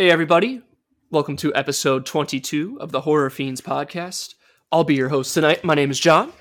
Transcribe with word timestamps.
Hey, 0.00 0.10
everybody. 0.10 0.62
Welcome 1.10 1.36
to 1.36 1.54
episode 1.54 2.06
22 2.06 2.78
of 2.80 2.90
the 2.90 3.02
Horror 3.02 3.28
Fiends 3.28 3.60
podcast. 3.60 4.34
I'll 4.72 4.82
be 4.82 4.94
your 4.94 5.10
host 5.10 5.34
tonight. 5.34 5.62
My 5.62 5.74
name 5.74 5.90
is 5.90 6.00
John. 6.00 6.32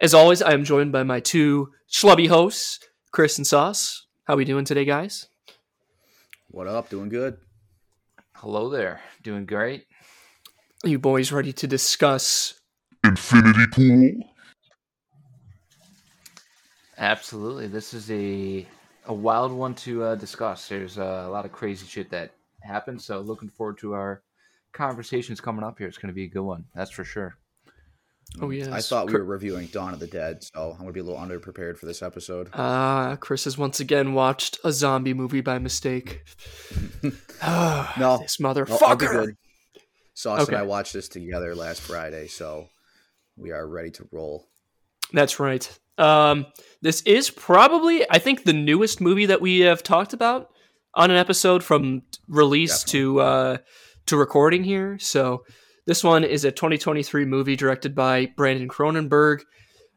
As 0.00 0.14
always, 0.14 0.40
I 0.40 0.54
am 0.54 0.64
joined 0.64 0.92
by 0.92 1.02
my 1.02 1.20
two 1.20 1.72
schlubby 1.92 2.26
hosts, 2.26 2.80
Chris 3.12 3.36
and 3.36 3.46
Sauce. 3.46 4.06
How 4.24 4.32
are 4.32 4.38
we 4.38 4.46
doing 4.46 4.64
today, 4.64 4.86
guys? 4.86 5.28
What 6.48 6.68
up? 6.68 6.88
Doing 6.88 7.10
good. 7.10 7.36
Hello 8.36 8.70
there. 8.70 9.02
Doing 9.22 9.44
great. 9.44 9.84
Are 10.82 10.88
you 10.88 10.98
boys 10.98 11.30
ready 11.30 11.52
to 11.52 11.66
discuss 11.66 12.58
Infinity 13.04 13.66
Pool. 13.72 14.30
Absolutely. 16.96 17.66
This 17.66 17.92
is 17.92 18.10
a 18.10 18.66
a 19.04 19.12
wild 19.12 19.52
one 19.52 19.74
to 19.74 20.02
uh, 20.02 20.14
discuss. 20.14 20.66
There's 20.66 20.96
uh, 20.96 21.24
a 21.26 21.28
lot 21.28 21.44
of 21.44 21.52
crazy 21.52 21.86
shit 21.86 22.08
that 22.08 22.32
happened. 22.66 23.00
So 23.00 23.20
looking 23.20 23.48
forward 23.48 23.78
to 23.78 23.94
our 23.94 24.22
conversations 24.72 25.40
coming 25.40 25.64
up 25.64 25.78
here. 25.78 25.88
It's 25.88 25.98
going 25.98 26.08
to 26.12 26.14
be 26.14 26.24
a 26.24 26.28
good 26.28 26.42
one. 26.42 26.64
That's 26.74 26.90
for 26.90 27.04
sure. 27.04 27.36
Oh 28.42 28.50
yes. 28.50 28.66
I 28.68 28.80
thought 28.80 29.06
we 29.06 29.12
were 29.12 29.24
reviewing 29.24 29.68
Dawn 29.68 29.94
of 29.94 30.00
the 30.00 30.06
Dead, 30.08 30.42
so 30.42 30.72
I'm 30.72 30.78
gonna 30.80 30.90
be 30.92 30.98
a 30.98 31.04
little 31.04 31.18
underprepared 31.20 31.78
for 31.78 31.86
this 31.86 32.02
episode. 32.02 32.50
Ah, 32.54 33.16
Chris 33.20 33.44
has 33.44 33.56
once 33.56 33.78
again 33.78 34.14
watched 34.14 34.58
a 34.64 34.72
zombie 34.72 35.14
movie 35.14 35.40
by 35.40 35.58
mistake. 35.58 36.24
No. 37.42 38.18
this 38.20 38.40
No, 38.40 38.48
I'll 38.48 38.56
be 38.56 38.64
motherfucker. 38.64 38.98
good. 39.26 39.36
Sauce 40.14 40.40
Okay. 40.42 40.54
and 40.54 40.62
I 40.62 40.66
watched 40.66 40.92
this 40.92 41.08
together 41.08 41.54
last 41.54 41.80
Friday, 41.82 42.26
so 42.26 42.68
we 43.36 43.52
are 43.52 43.66
ready 43.66 43.90
to 43.92 44.08
roll. 44.10 44.48
That's 45.12 45.38
right. 45.38 45.78
Um, 45.98 46.46
this 46.82 47.02
is 47.02 47.30
probably, 47.30 48.04
I 48.10 48.18
think, 48.18 48.42
the 48.44 48.52
newest 48.52 49.00
movie 49.00 49.26
that 49.26 49.40
we 49.40 49.60
have 49.60 49.82
talked 49.84 50.12
about 50.12 50.50
on 50.96 51.10
an 51.10 51.16
episode 51.16 51.62
from 51.62 52.02
release 52.26 52.82
to 52.84 53.20
uh, 53.20 53.56
to 54.06 54.16
recording 54.16 54.64
here. 54.64 54.98
So 54.98 55.44
this 55.86 56.02
one 56.02 56.24
is 56.24 56.44
a 56.44 56.50
2023 56.50 57.24
movie 57.24 57.54
directed 57.54 57.94
by 57.94 58.26
Brandon 58.36 58.68
Cronenberg, 58.68 59.42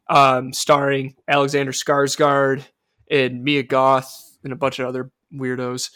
um, 0.08 0.52
starring 0.52 1.16
Alexander 1.26 1.72
Skarsgård 1.72 2.62
and 3.10 3.42
Mia 3.42 3.64
Goth 3.64 4.38
and 4.44 4.52
a 4.52 4.56
bunch 4.56 4.78
of 4.78 4.86
other 4.86 5.10
weirdos. 5.34 5.90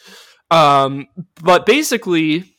Um, 0.50 1.06
but 1.41 1.66
basically, 1.66 2.56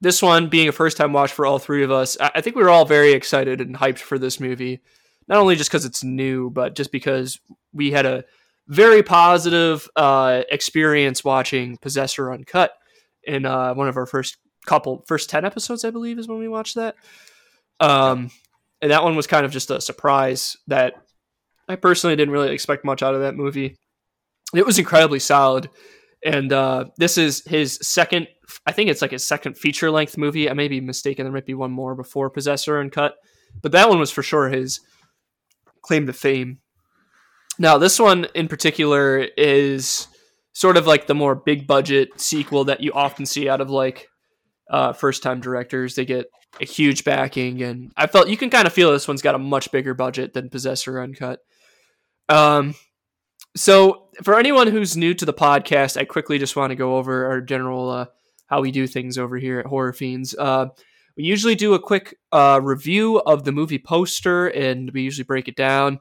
this 0.00 0.20
one 0.20 0.48
being 0.48 0.68
a 0.68 0.72
first 0.72 0.96
time 0.96 1.12
watch 1.12 1.32
for 1.32 1.46
all 1.46 1.60
three 1.60 1.84
of 1.84 1.92
us, 1.92 2.16
I 2.20 2.32
I 2.36 2.40
think 2.40 2.56
we 2.56 2.62
were 2.62 2.70
all 2.70 2.84
very 2.84 3.12
excited 3.12 3.60
and 3.60 3.76
hyped 3.76 3.98
for 3.98 4.18
this 4.18 4.40
movie 4.40 4.80
not 5.28 5.38
only 5.38 5.56
just 5.56 5.70
because 5.70 5.84
it's 5.84 6.04
new, 6.04 6.50
but 6.50 6.76
just 6.76 6.92
because 6.92 7.40
we 7.72 7.90
had 7.90 8.06
a 8.06 8.24
very 8.68 9.02
positive 9.02 9.88
uh, 9.96 10.42
experience 10.50 11.24
watching 11.24 11.76
Possessor 11.78 12.32
Uncut 12.32 12.72
in 13.24 13.44
uh, 13.46 13.74
one 13.74 13.88
of 13.88 13.96
our 13.96 14.06
first 14.06 14.36
couple, 14.66 15.04
first 15.06 15.30
10 15.30 15.44
episodes, 15.44 15.84
I 15.84 15.90
believe, 15.90 16.18
is 16.18 16.28
when 16.28 16.38
we 16.38 16.48
watched 16.48 16.74
that. 16.74 16.96
Um, 17.80 18.30
and 18.82 18.90
that 18.90 19.02
one 19.02 19.16
was 19.16 19.26
kind 19.26 19.46
of 19.46 19.52
just 19.52 19.70
a 19.70 19.80
surprise 19.80 20.56
that 20.66 20.94
I 21.68 21.76
personally 21.76 22.16
didn't 22.16 22.32
really 22.32 22.52
expect 22.52 22.84
much 22.84 23.02
out 23.02 23.14
of 23.14 23.20
that 23.20 23.34
movie. 23.34 23.76
It 24.54 24.66
was 24.66 24.78
incredibly 24.78 25.18
solid. 25.18 25.68
And 26.24 26.52
uh, 26.52 26.86
this 26.96 27.18
is 27.18 27.44
his 27.46 27.78
second, 27.82 28.28
I 28.66 28.72
think 28.72 28.90
it's 28.90 29.02
like 29.02 29.10
his 29.10 29.26
second 29.26 29.56
feature 29.56 29.90
length 29.90 30.16
movie. 30.16 30.50
I 30.50 30.54
may 30.54 30.68
be 30.68 30.80
mistaken. 30.80 31.24
There 31.24 31.32
might 31.32 31.46
be 31.46 31.54
one 31.54 31.70
more 31.70 31.94
before 31.94 32.30
Possessor 32.30 32.78
Uncut. 32.80 33.14
But 33.62 33.72
that 33.72 33.88
one 33.88 33.98
was 33.98 34.10
for 34.10 34.22
sure 34.22 34.48
his 34.48 34.80
claim 35.82 36.06
to 36.06 36.12
fame. 36.12 36.58
Now, 37.58 37.78
this 37.78 37.98
one 37.98 38.26
in 38.34 38.48
particular 38.48 39.18
is 39.36 40.08
sort 40.52 40.76
of 40.76 40.86
like 40.86 41.06
the 41.06 41.14
more 41.14 41.34
big 41.34 41.66
budget 41.66 42.20
sequel 42.20 42.64
that 42.64 42.80
you 42.80 42.92
often 42.92 43.26
see 43.26 43.48
out 43.48 43.60
of 43.60 43.70
like 43.70 44.08
uh, 44.70 44.92
first 44.92 45.22
time 45.22 45.40
directors. 45.40 45.94
They 45.94 46.04
get 46.04 46.26
a 46.60 46.64
huge 46.64 47.04
backing, 47.04 47.62
and 47.62 47.92
I 47.96 48.06
felt 48.06 48.28
you 48.28 48.36
can 48.36 48.50
kind 48.50 48.66
of 48.66 48.72
feel 48.72 48.92
this 48.92 49.08
one's 49.08 49.22
got 49.22 49.34
a 49.34 49.38
much 49.38 49.70
bigger 49.72 49.94
budget 49.94 50.34
than 50.34 50.50
Possessor 50.50 51.00
Uncut. 51.00 51.40
Um, 52.28 52.74
so 53.54 54.08
for 54.22 54.38
anyone 54.38 54.68
who's 54.68 54.96
new 54.96 55.14
to 55.14 55.24
the 55.24 55.34
podcast, 55.34 55.96
I 55.96 56.04
quickly 56.04 56.38
just 56.38 56.56
want 56.56 56.70
to 56.70 56.76
go 56.76 56.96
over 56.96 57.26
our 57.26 57.40
general 57.40 57.90
uh, 57.90 58.06
how 58.46 58.60
we 58.60 58.70
do 58.70 58.86
things 58.86 59.18
over 59.18 59.36
here 59.36 59.58
at 59.58 59.66
Horror 59.66 59.92
Fiends. 59.92 60.34
Uh, 60.38 60.66
we 61.16 61.24
usually 61.24 61.54
do 61.54 61.74
a 61.74 61.78
quick 61.78 62.16
uh, 62.32 62.60
review 62.62 63.18
of 63.20 63.44
the 63.44 63.52
movie 63.52 63.78
poster, 63.78 64.48
and 64.48 64.90
we 64.92 65.02
usually 65.02 65.24
break 65.24 65.48
it 65.48 65.56
down, 65.56 66.00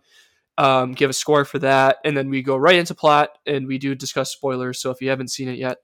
um, 0.58 0.94
give 0.94 1.10
a 1.10 1.14
score 1.14 1.46
for 1.46 1.60
that, 1.60 1.98
and 2.04 2.16
then 2.16 2.30
we 2.30 2.42
go 2.42 2.56
right 2.56 2.78
into 2.78 2.96
plot, 2.96 3.38
and 3.46 3.68
we 3.68 3.78
do 3.78 3.96
discuss 3.96 4.32
spoilers. 4.32 4.80
So 4.80 4.92
if 4.92 5.02
you 5.02 5.10
haven't 5.10 5.32
seen 5.32 5.50
it 5.50 5.58
yet, 5.58 5.78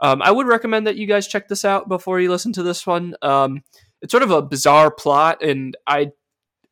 um, 0.00 0.22
I 0.22 0.30
would 0.30 0.46
recommend 0.46 0.86
that 0.86 0.96
you 0.96 1.06
guys 1.06 1.26
check 1.26 1.48
this 1.48 1.64
out 1.64 1.88
before 1.88 2.20
you 2.20 2.30
listen 2.30 2.52
to 2.54 2.62
this 2.62 2.86
one. 2.86 3.14
Um, 3.22 3.62
it's 4.02 4.10
sort 4.10 4.22
of 4.22 4.30
a 4.30 4.42
bizarre 4.42 4.90
plot, 4.90 5.42
and 5.42 5.76
I, 5.86 6.12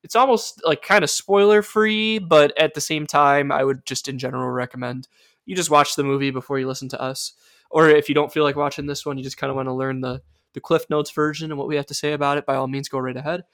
it's 0.03 0.16
almost 0.16 0.62
like 0.64 0.82
kind 0.82 1.04
of 1.04 1.10
spoiler 1.10 1.62
free, 1.62 2.19
but 2.19 2.56
at 2.58 2.75
the 2.75 2.81
same 2.81 3.06
time, 3.06 3.53
I 3.53 3.64
would 3.64 3.84
just 3.84 4.08
in 4.08 4.19
general 4.19 4.48
recommend 4.48 5.08
you 5.48 5.56
just 5.56 5.70
watch 5.70 5.97
the 5.97 6.04
movie 6.04 6.31
before 6.31 6.58
you 6.58 6.66
listen 6.69 6.91
to 6.91 7.00
us, 7.00 7.32
or 7.70 7.88
if 7.88 8.08
you 8.08 8.14
don't 8.14 8.32
feel 8.32 8.44
like 8.44 8.54
watching 8.54 8.87
this 8.87 9.06
one, 9.06 9.16
you 9.16 9.25
just 9.25 9.38
kind 9.38 9.50
of 9.50 9.56
want 9.56 9.69
to 9.69 9.72
learn 9.72 10.03
the 10.03 10.20
the 10.54 10.60
Cliff 10.60 10.84
Notes 10.91 11.10
version 11.10 11.50
and 11.50 11.58
what 11.58 11.69
we 11.69 11.76
have 11.76 11.87
to 11.87 11.94
say 11.94 12.12
about 12.12 12.38
it, 12.38 12.47
by 12.47 12.54
all 12.54 12.69
means, 12.69 12.88
go 12.88 12.98
right 12.98 13.16
ahead. 13.16 13.44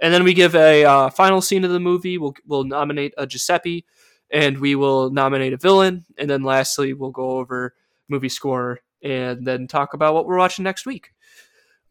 And 0.00 0.12
then 0.12 0.24
we 0.24 0.34
give 0.34 0.54
a 0.54 0.84
uh, 0.84 1.10
final 1.10 1.40
scene 1.40 1.64
of 1.64 1.70
the 1.70 1.80
movie. 1.80 2.18
We'll 2.18 2.34
we'll 2.46 2.64
nominate 2.64 3.14
a 3.16 3.26
Giuseppe, 3.26 3.86
and 4.30 4.58
we 4.58 4.74
will 4.74 5.10
nominate 5.10 5.52
a 5.52 5.56
villain, 5.56 6.04
and 6.18 6.28
then 6.28 6.42
lastly, 6.42 6.92
we'll 6.92 7.10
go 7.10 7.38
over 7.38 7.74
movie 8.08 8.28
score 8.28 8.80
and 9.02 9.46
then 9.46 9.66
talk 9.66 9.94
about 9.94 10.14
what 10.14 10.26
we're 10.26 10.38
watching 10.38 10.64
next 10.64 10.86
week. 10.86 11.12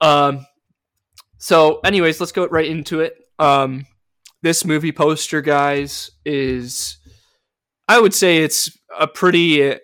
Um. 0.01 0.45
So, 1.37 1.79
anyways, 1.83 2.19
let's 2.19 2.31
go 2.31 2.47
right 2.47 2.65
into 2.65 3.01
it. 3.01 3.17
Um, 3.37 3.85
this 4.41 4.63
movie 4.63 4.91
poster, 4.91 5.41
guys, 5.41 6.11
is 6.25 6.97
I 7.87 7.99
would 7.99 8.13
say 8.13 8.37
it's 8.37 8.77
a 8.97 9.07
pretty 9.07 9.75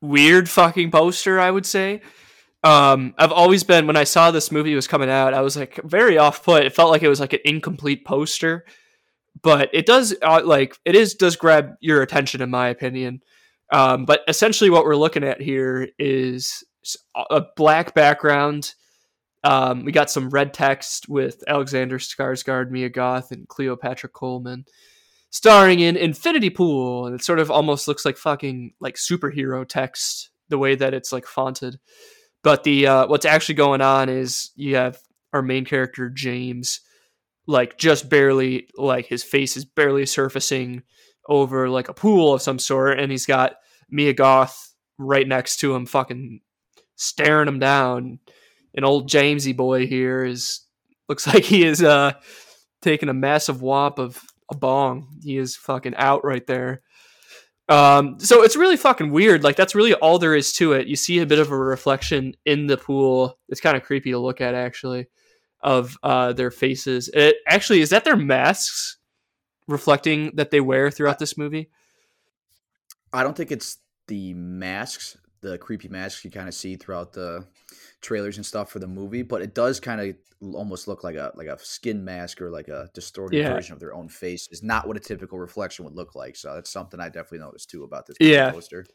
weird 0.00 0.48
fucking 0.48 0.90
poster. 0.90 1.40
I 1.40 1.50
would 1.50 1.66
say 1.66 2.02
um 2.62 3.14
i've 3.16 3.32
always 3.32 3.64
been 3.64 3.86
when 3.86 3.96
i 3.96 4.04
saw 4.04 4.30
this 4.30 4.52
movie 4.52 4.74
was 4.74 4.86
coming 4.86 5.08
out 5.08 5.32
i 5.32 5.40
was 5.40 5.56
like 5.56 5.80
very 5.82 6.18
off 6.18 6.44
put. 6.44 6.64
It 6.64 6.74
felt 6.74 6.90
like 6.90 7.02
it 7.02 7.08
was 7.08 7.20
like 7.20 7.32
an 7.32 7.40
incomplete 7.44 8.04
poster. 8.04 8.64
But 9.42 9.70
it 9.72 9.86
does 9.86 10.14
uh, 10.22 10.42
like 10.44 10.76
it 10.84 10.94
is 10.94 11.14
does 11.14 11.36
grab 11.36 11.74
your 11.80 12.02
attention 12.02 12.42
in 12.42 12.50
my 12.50 12.68
opinion. 12.68 13.20
Um 13.72 14.04
but 14.04 14.20
essentially 14.28 14.70
what 14.70 14.84
we're 14.84 14.96
looking 14.96 15.24
at 15.24 15.40
here 15.40 15.88
is 15.98 16.64
a 17.30 17.42
black 17.56 17.94
background. 17.94 18.74
Um 19.44 19.84
we 19.84 19.92
got 19.92 20.10
some 20.10 20.30
red 20.30 20.52
text 20.52 21.08
with 21.08 21.42
alexander 21.46 21.98
skarsgård 21.98 22.70
mia 22.70 22.88
goth 22.90 23.30
and 23.30 23.48
cleopatra 23.48 24.10
coleman 24.10 24.64
starring 25.30 25.78
in 25.80 25.96
infinity 25.96 26.50
pool. 26.50 27.06
And 27.06 27.14
it 27.14 27.24
sort 27.24 27.38
of 27.38 27.50
almost 27.50 27.86
looks 27.86 28.04
like 28.04 28.16
fucking 28.16 28.74
like 28.80 28.96
superhero 28.96 29.66
text 29.66 30.30
the 30.48 30.58
way 30.58 30.74
that 30.74 30.92
it's 30.92 31.12
like 31.12 31.24
fonted 31.24 31.78
but 32.42 32.64
the 32.64 32.86
uh, 32.86 33.06
what's 33.06 33.26
actually 33.26 33.56
going 33.56 33.80
on 33.80 34.08
is 34.08 34.50
you 34.54 34.76
have 34.76 34.98
our 35.32 35.42
main 35.42 35.64
character 35.64 36.08
James, 36.08 36.80
like 37.46 37.78
just 37.78 38.08
barely 38.08 38.68
like 38.76 39.06
his 39.06 39.22
face 39.22 39.56
is 39.56 39.64
barely 39.64 40.06
surfacing 40.06 40.82
over 41.28 41.68
like 41.68 41.88
a 41.88 41.94
pool 41.94 42.34
of 42.34 42.42
some 42.42 42.58
sort, 42.58 42.98
and 42.98 43.10
he's 43.10 43.26
got 43.26 43.56
Mia 43.90 44.12
Goth 44.12 44.74
right 44.98 45.26
next 45.26 45.58
to 45.58 45.74
him, 45.74 45.86
fucking 45.86 46.40
staring 46.96 47.48
him 47.48 47.58
down. 47.58 48.18
And 48.74 48.84
old 48.84 49.08
Jamesy 49.08 49.56
boy 49.56 49.86
here 49.86 50.24
is 50.24 50.60
looks 51.08 51.26
like 51.32 51.44
he 51.44 51.64
is 51.64 51.82
uh 51.82 52.12
taking 52.82 53.08
a 53.08 53.14
massive 53.14 53.60
whop 53.60 53.98
of 53.98 54.22
a 54.50 54.56
bong. 54.56 55.18
He 55.22 55.36
is 55.36 55.56
fucking 55.56 55.94
out 55.96 56.24
right 56.24 56.46
there. 56.46 56.82
Um, 57.70 58.18
so 58.18 58.42
it's 58.42 58.56
really 58.56 58.76
fucking 58.76 59.12
weird. 59.12 59.44
Like 59.44 59.54
that's 59.54 59.76
really 59.76 59.94
all 59.94 60.18
there 60.18 60.34
is 60.34 60.52
to 60.54 60.72
it. 60.72 60.88
You 60.88 60.96
see 60.96 61.20
a 61.20 61.26
bit 61.26 61.38
of 61.38 61.52
a 61.52 61.56
reflection 61.56 62.34
in 62.44 62.66
the 62.66 62.76
pool. 62.76 63.38
It's 63.48 63.60
kind 63.60 63.76
of 63.76 63.84
creepy 63.84 64.10
to 64.10 64.18
look 64.18 64.40
at, 64.40 64.56
actually, 64.56 65.06
of 65.62 65.96
uh, 66.02 66.32
their 66.32 66.50
faces. 66.50 67.08
It 67.14 67.36
actually 67.46 67.80
is 67.80 67.90
that 67.90 68.04
their 68.04 68.16
masks 68.16 68.98
reflecting 69.68 70.32
that 70.34 70.50
they 70.50 70.60
wear 70.60 70.90
throughout 70.90 71.20
this 71.20 71.38
movie. 71.38 71.70
I 73.12 73.22
don't 73.22 73.36
think 73.36 73.52
it's 73.52 73.78
the 74.08 74.34
masks, 74.34 75.16
the 75.40 75.58
creepy 75.58 75.88
masks 75.88 76.24
you 76.24 76.30
kind 76.30 76.48
of 76.48 76.54
see 76.54 76.76
throughout 76.76 77.12
the 77.12 77.46
trailers 78.00 78.36
and 78.36 78.44
stuff 78.46 78.70
for 78.70 78.78
the 78.78 78.86
movie, 78.86 79.22
but 79.22 79.42
it 79.42 79.54
does 79.54 79.80
kind 79.80 80.00
of 80.00 80.16
almost 80.54 80.88
look 80.88 81.04
like 81.04 81.16
a 81.16 81.32
like 81.34 81.48
a 81.48 81.58
skin 81.58 82.02
mask 82.04 82.40
or 82.40 82.50
like 82.50 82.68
a 82.68 82.88
distorted 82.94 83.36
Yeah. 83.38 83.52
version 83.54 83.74
of 83.74 83.80
their 83.80 83.94
own 83.94 84.08
face. 84.08 84.48
Is 84.50 84.62
not 84.62 84.86
what 84.86 84.96
a 84.96 85.00
typical 85.00 85.38
reflection 85.38 85.84
would 85.84 85.94
look 85.94 86.14
like. 86.14 86.36
So 86.36 86.54
that's 86.54 86.70
something 86.70 86.98
I 87.00 87.06
definitely 87.08 87.40
noticed 87.40 87.70
too 87.70 87.84
about 87.84 88.06
this 88.06 88.16
Yeah. 88.20 88.50
poster. 88.50 88.86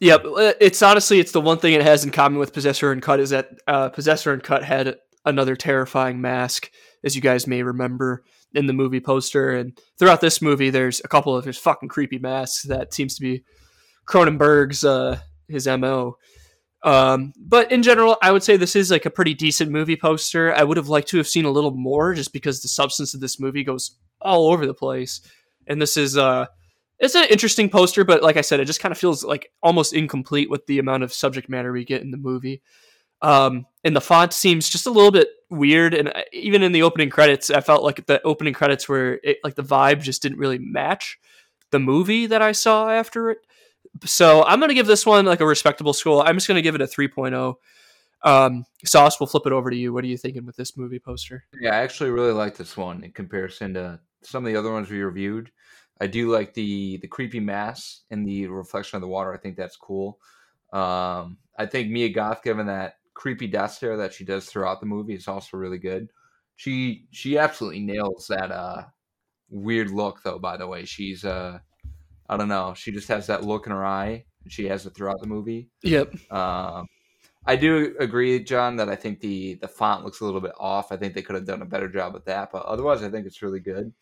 Yeah, 0.00 0.14
uh, 0.14 0.52
it's 0.60 0.80
honestly 0.80 1.18
it's 1.18 1.32
the 1.32 1.40
one 1.40 1.58
thing 1.58 1.74
it 1.74 1.82
has 1.82 2.04
in 2.04 2.10
common 2.10 2.38
with 2.38 2.52
Possessor 2.52 2.90
Uncut 2.92 3.18
is 3.20 3.30
that 3.30 3.50
uh, 3.66 3.88
Possessor 3.88 4.32
Uncut 4.32 4.62
had 4.62 4.96
another 5.24 5.56
terrifying 5.56 6.20
mask, 6.20 6.70
as 7.02 7.16
you 7.16 7.20
guys 7.20 7.46
may 7.46 7.62
remember 7.62 8.22
in 8.54 8.66
the 8.66 8.72
movie 8.72 9.00
poster, 9.00 9.50
and 9.50 9.78
throughout 9.98 10.20
this 10.20 10.40
movie, 10.40 10.70
there's 10.70 11.00
a 11.04 11.08
couple 11.08 11.36
of 11.36 11.44
his 11.44 11.58
fucking 11.58 11.88
creepy 11.88 12.18
masks 12.18 12.62
that 12.62 12.94
seems 12.94 13.16
to 13.16 13.20
be 13.20 13.42
Cronenberg's 14.06 14.84
uh, 14.84 15.18
his 15.48 15.66
mo. 15.66 16.16
Um, 16.82 17.32
but 17.36 17.72
in 17.72 17.82
general, 17.82 18.16
I 18.22 18.30
would 18.30 18.42
say 18.42 18.56
this 18.56 18.76
is 18.76 18.90
like 18.90 19.06
a 19.06 19.10
pretty 19.10 19.34
decent 19.34 19.70
movie 19.70 19.96
poster. 19.96 20.54
I 20.54 20.62
would 20.62 20.76
have 20.76 20.88
liked 20.88 21.08
to 21.08 21.16
have 21.16 21.28
seen 21.28 21.44
a 21.44 21.50
little 21.50 21.72
more, 21.72 22.14
just 22.14 22.32
because 22.32 22.62
the 22.62 22.68
substance 22.68 23.14
of 23.14 23.20
this 23.20 23.40
movie 23.40 23.64
goes 23.64 23.96
all 24.20 24.52
over 24.52 24.66
the 24.66 24.74
place. 24.74 25.20
And 25.66 25.82
this 25.82 25.96
is 25.96 26.16
uh, 26.16 26.46
it's 26.98 27.14
an 27.14 27.26
interesting 27.30 27.68
poster, 27.68 28.04
but 28.04 28.22
like 28.22 28.36
I 28.36 28.42
said, 28.42 28.60
it 28.60 28.66
just 28.66 28.80
kind 28.80 28.92
of 28.92 28.98
feels 28.98 29.24
like 29.24 29.50
almost 29.62 29.92
incomplete 29.92 30.50
with 30.50 30.66
the 30.66 30.78
amount 30.78 31.02
of 31.02 31.12
subject 31.12 31.48
matter 31.48 31.72
we 31.72 31.84
get 31.84 32.02
in 32.02 32.10
the 32.10 32.16
movie. 32.16 32.62
Um, 33.20 33.66
and 33.82 33.96
the 33.96 34.00
font 34.00 34.32
seems 34.32 34.68
just 34.68 34.86
a 34.86 34.90
little 34.90 35.10
bit 35.10 35.28
weird, 35.50 35.94
and 35.94 36.08
uh, 36.08 36.22
even 36.32 36.62
in 36.62 36.72
the 36.72 36.82
opening 36.82 37.10
credits, 37.10 37.50
I 37.50 37.60
felt 37.60 37.82
like 37.82 38.06
the 38.06 38.22
opening 38.22 38.54
credits 38.54 38.88
were 38.88 39.18
it, 39.24 39.38
like 39.42 39.56
the 39.56 39.62
vibe 39.62 40.02
just 40.02 40.22
didn't 40.22 40.38
really 40.38 40.58
match 40.58 41.18
the 41.70 41.80
movie 41.80 42.26
that 42.26 42.42
I 42.42 42.52
saw 42.52 42.90
after 42.90 43.30
it. 43.30 43.38
So 44.04 44.44
I'm 44.44 44.58
going 44.58 44.68
to 44.68 44.74
give 44.74 44.86
this 44.86 45.06
one 45.06 45.26
like 45.26 45.40
a 45.40 45.46
respectable 45.46 45.92
score. 45.92 46.26
I'm 46.26 46.36
just 46.36 46.48
going 46.48 46.56
to 46.56 46.62
give 46.62 46.74
it 46.74 46.80
a 46.80 46.86
3.0. 46.86 47.54
Um, 48.24 48.64
Sauce, 48.84 49.20
we'll 49.20 49.26
flip 49.28 49.46
it 49.46 49.52
over 49.52 49.70
to 49.70 49.76
you. 49.76 49.92
What 49.92 50.04
are 50.04 50.08
you 50.08 50.18
thinking 50.18 50.44
with 50.44 50.56
this 50.56 50.76
movie 50.76 50.98
poster? 50.98 51.44
Yeah, 51.60 51.70
I 51.70 51.78
actually 51.82 52.10
really 52.10 52.32
like 52.32 52.56
this 52.56 52.76
one 52.76 53.04
in 53.04 53.12
comparison 53.12 53.74
to 53.74 54.00
some 54.22 54.44
of 54.44 54.52
the 54.52 54.58
other 54.58 54.72
ones 54.72 54.90
we 54.90 55.02
reviewed. 55.02 55.50
I 56.00 56.06
do 56.06 56.30
like 56.30 56.54
the 56.54 56.98
the 56.98 57.08
creepy 57.08 57.40
mass 57.40 58.02
and 58.10 58.26
the 58.26 58.46
reflection 58.46 58.96
of 58.96 59.02
the 59.02 59.08
water. 59.08 59.34
I 59.34 59.38
think 59.38 59.56
that's 59.56 59.76
cool. 59.76 60.18
Um, 60.72 61.38
I 61.58 61.66
think 61.66 61.90
Mia 61.90 62.08
Goth, 62.10 62.42
given 62.42 62.66
that 62.66 62.94
creepy 63.14 63.48
death 63.48 63.72
stare 63.72 63.96
that 63.96 64.12
she 64.12 64.24
does 64.24 64.46
throughout 64.46 64.80
the 64.80 64.86
movie, 64.86 65.14
is 65.14 65.28
also 65.28 65.56
really 65.56 65.78
good. 65.78 66.08
She 66.56 67.06
she 67.10 67.38
absolutely 67.38 67.80
nails 67.80 68.26
that 68.28 68.50
uh 68.52 68.84
weird 69.48 69.90
look 69.90 70.22
though. 70.22 70.38
By 70.38 70.56
the 70.56 70.66
way, 70.66 70.84
she's 70.84 71.24
uh 71.24 71.58
I 72.28 72.36
don't 72.36 72.48
know. 72.48 72.74
She 72.74 72.92
just 72.92 73.08
has 73.08 73.26
that 73.28 73.44
look 73.44 73.66
in 73.66 73.72
her 73.72 73.84
eye. 73.84 74.24
And 74.44 74.52
she 74.52 74.66
has 74.66 74.86
it 74.86 74.94
throughout 74.94 75.20
the 75.20 75.26
movie. 75.26 75.68
Yep. 75.82 76.14
Um, 76.32 76.86
I 77.44 77.56
do 77.56 77.96
agree, 77.98 78.42
John, 78.44 78.76
that 78.76 78.88
I 78.88 78.94
think 78.94 79.20
the 79.20 79.54
the 79.54 79.68
font 79.68 80.04
looks 80.04 80.20
a 80.20 80.24
little 80.24 80.40
bit 80.40 80.52
off. 80.58 80.92
I 80.92 80.96
think 80.96 81.14
they 81.14 81.22
could 81.22 81.34
have 81.34 81.44
done 81.44 81.60
a 81.60 81.66
better 81.66 81.88
job 81.88 82.14
with 82.14 82.24
that, 82.26 82.50
but 82.52 82.64
otherwise, 82.64 83.02
I 83.02 83.10
think 83.10 83.26
it's 83.26 83.42
really 83.42 83.60
good. 83.60 83.92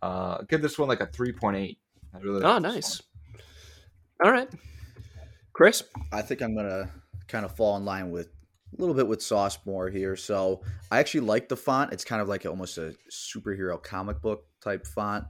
Uh, 0.00 0.42
give 0.42 0.62
this 0.62 0.78
one 0.78 0.88
like 0.88 1.00
a 1.00 1.06
three 1.06 1.32
point 1.32 1.56
eight. 1.56 1.78
I 2.14 2.18
really. 2.18 2.44
Oh, 2.44 2.52
like 2.52 2.62
nice. 2.62 3.02
All 4.24 4.30
right, 4.30 4.48
Chris. 5.52 5.82
I 6.12 6.22
think 6.22 6.42
I'm 6.42 6.54
gonna 6.54 6.90
kind 7.28 7.44
of 7.44 7.56
fall 7.56 7.76
in 7.76 7.84
line 7.84 8.10
with 8.10 8.28
a 8.76 8.80
little 8.80 8.94
bit 8.94 9.08
with 9.08 9.22
Sauce 9.22 9.58
more 9.64 9.90
here. 9.90 10.14
So 10.14 10.62
I 10.90 10.98
actually 11.00 11.20
like 11.20 11.48
the 11.48 11.56
font. 11.56 11.92
It's 11.92 12.04
kind 12.04 12.22
of 12.22 12.28
like 12.28 12.46
almost 12.46 12.78
a 12.78 12.94
superhero 13.10 13.82
comic 13.82 14.20
book 14.20 14.44
type 14.62 14.86
font. 14.86 15.24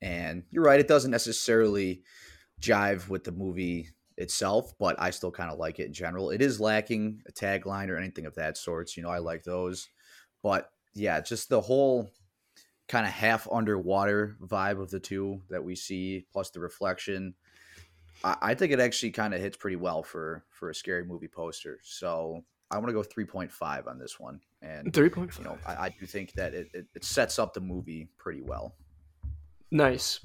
And 0.00 0.44
you're 0.50 0.64
right, 0.64 0.80
it 0.80 0.88
doesn't 0.88 1.10
necessarily 1.10 2.02
jive 2.60 3.08
with 3.08 3.24
the 3.24 3.32
movie 3.32 3.88
itself, 4.16 4.74
but 4.78 4.96
I 5.00 5.10
still 5.10 5.30
kind 5.30 5.50
of 5.50 5.58
like 5.58 5.78
it 5.78 5.86
in 5.86 5.92
general. 5.92 6.30
It 6.30 6.42
is 6.42 6.60
lacking 6.60 7.22
a 7.26 7.32
tagline 7.32 7.88
or 7.88 7.96
anything 7.96 8.26
of 8.26 8.34
that 8.34 8.56
sorts. 8.56 8.96
You 8.96 9.02
know, 9.02 9.10
I 9.10 9.18
like 9.18 9.44
those. 9.44 9.88
But 10.42 10.70
yeah, 10.94 11.20
just 11.20 11.48
the 11.48 11.60
whole 11.60 12.10
kind 12.88 13.06
of 13.06 13.12
half 13.12 13.46
underwater 13.50 14.36
vibe 14.42 14.80
of 14.80 14.90
the 14.90 15.00
two 15.00 15.42
that 15.50 15.62
we 15.62 15.74
see, 15.74 16.26
plus 16.32 16.50
the 16.50 16.60
reflection. 16.60 17.34
I, 18.24 18.36
I 18.42 18.54
think 18.54 18.72
it 18.72 18.80
actually 18.80 19.12
kind 19.12 19.34
of 19.34 19.40
hits 19.40 19.56
pretty 19.56 19.76
well 19.76 20.02
for 20.02 20.44
for 20.50 20.70
a 20.70 20.74
scary 20.74 21.04
movie 21.04 21.28
poster. 21.28 21.78
So 21.82 22.44
I 22.70 22.76
want 22.78 22.88
to 22.88 22.92
go 22.92 23.02
3.5 23.02 23.88
on 23.88 23.98
this 23.98 24.18
one. 24.20 24.40
And 24.60 24.92
three 24.92 25.08
point 25.08 25.32
five. 25.32 25.44
you 25.44 25.50
know, 25.50 25.58
I, 25.66 25.86
I 25.86 25.94
do 25.98 26.06
think 26.06 26.32
that 26.32 26.54
it, 26.54 26.68
it, 26.74 26.86
it 26.94 27.04
sets 27.04 27.38
up 27.38 27.54
the 27.54 27.60
movie 27.60 28.08
pretty 28.18 28.42
well. 28.42 28.74
Nice. 29.70 30.20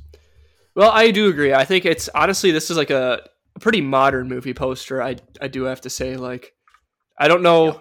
Well, 0.76 0.92
I 0.92 1.12
do 1.12 1.30
agree. 1.30 1.54
I 1.54 1.66
think 1.66 1.86
it's 1.86 2.10
honestly 2.10 2.52
this 2.52 2.72
is 2.72 2.78
like 2.78 2.90
a, 2.90 3.22
a 3.56 3.60
pretty 3.60 3.82
modern 3.82 4.28
movie 4.28 4.54
poster. 4.54 5.02
I 5.02 5.18
I 5.42 5.48
do 5.48 5.64
have 5.64 5.82
to 5.82 5.90
say 5.90 6.18
like 6.18 6.54
I 7.20 7.28
don't 7.28 7.44
know 7.44 7.66
Yeah. 7.66 7.80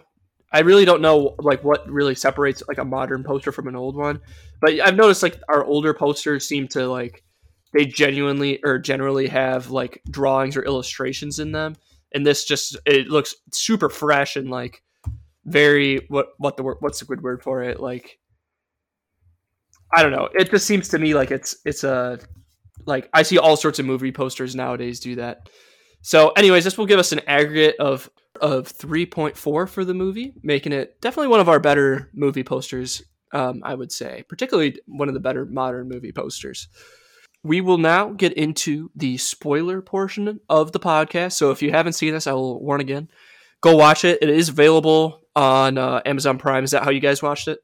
I 0.54 0.60
really 0.60 0.84
don't 0.84 1.00
know 1.00 1.34
like 1.38 1.64
what 1.64 1.88
really 1.90 2.14
separates 2.14 2.62
like 2.68 2.78
a 2.78 2.84
modern 2.84 3.24
poster 3.24 3.52
from 3.52 3.68
an 3.68 3.76
old 3.76 3.96
one. 3.96 4.20
But 4.60 4.80
I've 4.80 4.96
noticed 4.96 5.22
like 5.22 5.40
our 5.48 5.64
older 5.64 5.94
posters 5.94 6.46
seem 6.46 6.68
to 6.68 6.86
like 6.86 7.24
they 7.72 7.86
genuinely 7.86 8.60
or 8.62 8.78
generally 8.78 9.28
have 9.28 9.70
like 9.70 10.02
drawings 10.10 10.56
or 10.56 10.64
illustrations 10.64 11.38
in 11.38 11.52
them. 11.52 11.76
And 12.14 12.26
this 12.26 12.44
just 12.44 12.76
it 12.84 13.08
looks 13.08 13.34
super 13.52 13.88
fresh 13.88 14.36
and 14.36 14.50
like 14.50 14.82
very 15.46 16.04
what 16.08 16.34
what 16.36 16.58
the 16.58 16.62
word 16.62 16.76
what's 16.80 17.00
the 17.00 17.06
good 17.06 17.22
word 17.22 17.42
for 17.42 17.62
it? 17.62 17.80
Like 17.80 18.18
I 19.92 20.02
don't 20.02 20.12
know. 20.12 20.28
It 20.32 20.50
just 20.50 20.66
seems 20.66 20.88
to 20.88 20.98
me 20.98 21.14
like 21.14 21.30
it's 21.30 21.56
it's 21.64 21.84
a 21.84 22.18
like 22.86 23.08
I 23.12 23.22
see 23.22 23.38
all 23.38 23.56
sorts 23.56 23.78
of 23.78 23.86
movie 23.86 24.12
posters 24.12 24.54
nowadays 24.54 25.00
do 25.00 25.16
that. 25.16 25.48
So, 26.02 26.30
anyways, 26.30 26.64
this 26.64 26.76
will 26.76 26.86
give 26.86 26.98
us 26.98 27.12
an 27.12 27.20
aggregate 27.26 27.76
of 27.78 28.10
of 28.40 28.66
three 28.66 29.06
point 29.06 29.36
four 29.36 29.66
for 29.66 29.84
the 29.84 29.94
movie, 29.94 30.34
making 30.42 30.72
it 30.72 31.00
definitely 31.00 31.28
one 31.28 31.40
of 31.40 31.48
our 31.48 31.60
better 31.60 32.10
movie 32.14 32.44
posters. 32.44 33.02
Um, 33.32 33.62
I 33.64 33.74
would 33.74 33.92
say, 33.92 34.24
particularly 34.28 34.78
one 34.86 35.08
of 35.08 35.14
the 35.14 35.20
better 35.20 35.46
modern 35.46 35.88
movie 35.88 36.12
posters. 36.12 36.68
We 37.44 37.60
will 37.60 37.78
now 37.78 38.10
get 38.10 38.34
into 38.34 38.90
the 38.94 39.16
spoiler 39.16 39.80
portion 39.82 40.38
of 40.48 40.72
the 40.72 40.80
podcast. 40.80 41.32
So, 41.32 41.50
if 41.50 41.62
you 41.62 41.70
haven't 41.70 41.94
seen 41.94 42.12
this, 42.12 42.26
I 42.26 42.32
will 42.32 42.62
warn 42.62 42.80
again. 42.80 43.08
Go 43.60 43.76
watch 43.76 44.04
it. 44.04 44.18
It 44.20 44.28
is 44.28 44.48
available 44.48 45.22
on 45.36 45.78
uh, 45.78 46.02
Amazon 46.04 46.36
Prime. 46.36 46.64
Is 46.64 46.72
that 46.72 46.82
how 46.82 46.90
you 46.90 47.00
guys 47.00 47.22
watched 47.22 47.48
it? 47.48 47.60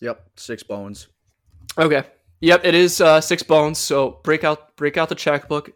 Yep, 0.00 0.30
six 0.36 0.62
bones. 0.62 1.08
Okay. 1.78 2.04
Yep, 2.40 2.64
it 2.64 2.74
is 2.74 3.00
uh, 3.00 3.20
six 3.20 3.42
bones. 3.42 3.78
So 3.78 4.20
break 4.22 4.44
out 4.44 4.76
break 4.76 4.96
out 4.96 5.08
the 5.08 5.14
checkbook 5.14 5.70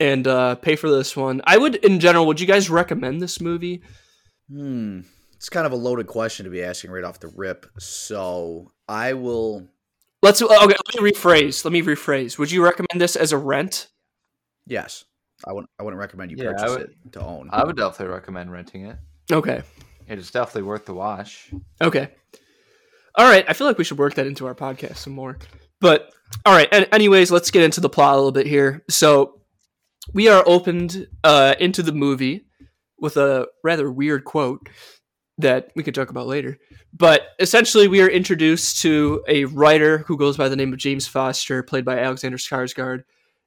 and 0.00 0.26
uh, 0.26 0.54
pay 0.56 0.76
for 0.76 0.90
this 0.90 1.16
one. 1.16 1.40
I 1.44 1.56
would, 1.58 1.76
in 1.76 2.00
general, 2.00 2.26
would 2.26 2.40
you 2.40 2.46
guys 2.46 2.68
recommend 2.70 3.20
this 3.22 3.40
movie? 3.40 3.82
Hmm. 4.50 5.00
It's 5.34 5.48
kind 5.48 5.64
of 5.66 5.72
a 5.72 5.76
loaded 5.76 6.06
question 6.06 6.44
to 6.44 6.50
be 6.50 6.62
asking 6.62 6.90
right 6.90 7.04
off 7.04 7.20
the 7.20 7.28
rip. 7.28 7.66
So 7.78 8.72
I 8.88 9.14
will. 9.14 9.68
Let's 10.22 10.42
okay. 10.42 10.54
Let 10.56 11.02
me 11.02 11.10
rephrase. 11.10 11.64
Let 11.64 11.72
me 11.72 11.80
rephrase. 11.82 12.38
Would 12.38 12.50
you 12.50 12.62
recommend 12.62 13.00
this 13.00 13.16
as 13.16 13.32
a 13.32 13.38
rent? 13.38 13.88
Yes, 14.66 15.04
I 15.46 15.52
wouldn't. 15.52 15.70
I 15.78 15.82
wouldn't 15.82 15.98
recommend 16.00 16.30
you 16.30 16.36
Yeah, 16.38 16.52
purchase 16.52 16.70
would- 16.70 16.80
it 16.82 17.12
to 17.12 17.20
own. 17.22 17.48
I 17.52 17.64
would 17.64 17.76
definitely 17.76 18.12
recommend 18.14 18.52
renting 18.52 18.84
it. 18.86 18.96
Okay. 19.32 19.62
It 20.08 20.18
is 20.18 20.30
definitely 20.30 20.62
worth 20.62 20.84
the 20.86 20.94
watch. 20.94 21.50
Okay. 21.80 22.10
All 23.16 23.28
right. 23.28 23.44
I 23.48 23.52
feel 23.52 23.66
like 23.66 23.78
we 23.78 23.84
should 23.84 23.98
work 23.98 24.14
that 24.14 24.26
into 24.26 24.46
our 24.46 24.54
podcast 24.54 24.96
some 24.96 25.12
more. 25.12 25.38
But 25.80 26.12
all 26.46 26.54
right. 26.54 26.68
And 26.72 26.88
anyways, 26.92 27.30
let's 27.30 27.50
get 27.50 27.64
into 27.64 27.80
the 27.80 27.88
plot 27.88 28.14
a 28.14 28.16
little 28.16 28.32
bit 28.32 28.46
here. 28.46 28.84
So 28.88 29.40
we 30.12 30.28
are 30.28 30.44
opened 30.46 31.06
uh, 31.24 31.54
into 31.58 31.82
the 31.82 31.92
movie 31.92 32.46
with 32.98 33.16
a 33.16 33.46
rather 33.64 33.90
weird 33.90 34.24
quote 34.24 34.68
that 35.38 35.70
we 35.74 35.82
could 35.82 35.94
talk 35.94 36.10
about 36.10 36.26
later. 36.26 36.58
But 36.92 37.22
essentially, 37.38 37.88
we 37.88 38.02
are 38.02 38.08
introduced 38.08 38.82
to 38.82 39.24
a 39.28 39.44
writer 39.46 39.98
who 39.98 40.16
goes 40.16 40.36
by 40.36 40.48
the 40.48 40.56
name 40.56 40.72
of 40.72 40.78
James 40.78 41.06
Foster, 41.06 41.62
played 41.62 41.84
by 41.84 41.98
Alexander 41.98 42.36
Skarsgård, 42.36 43.04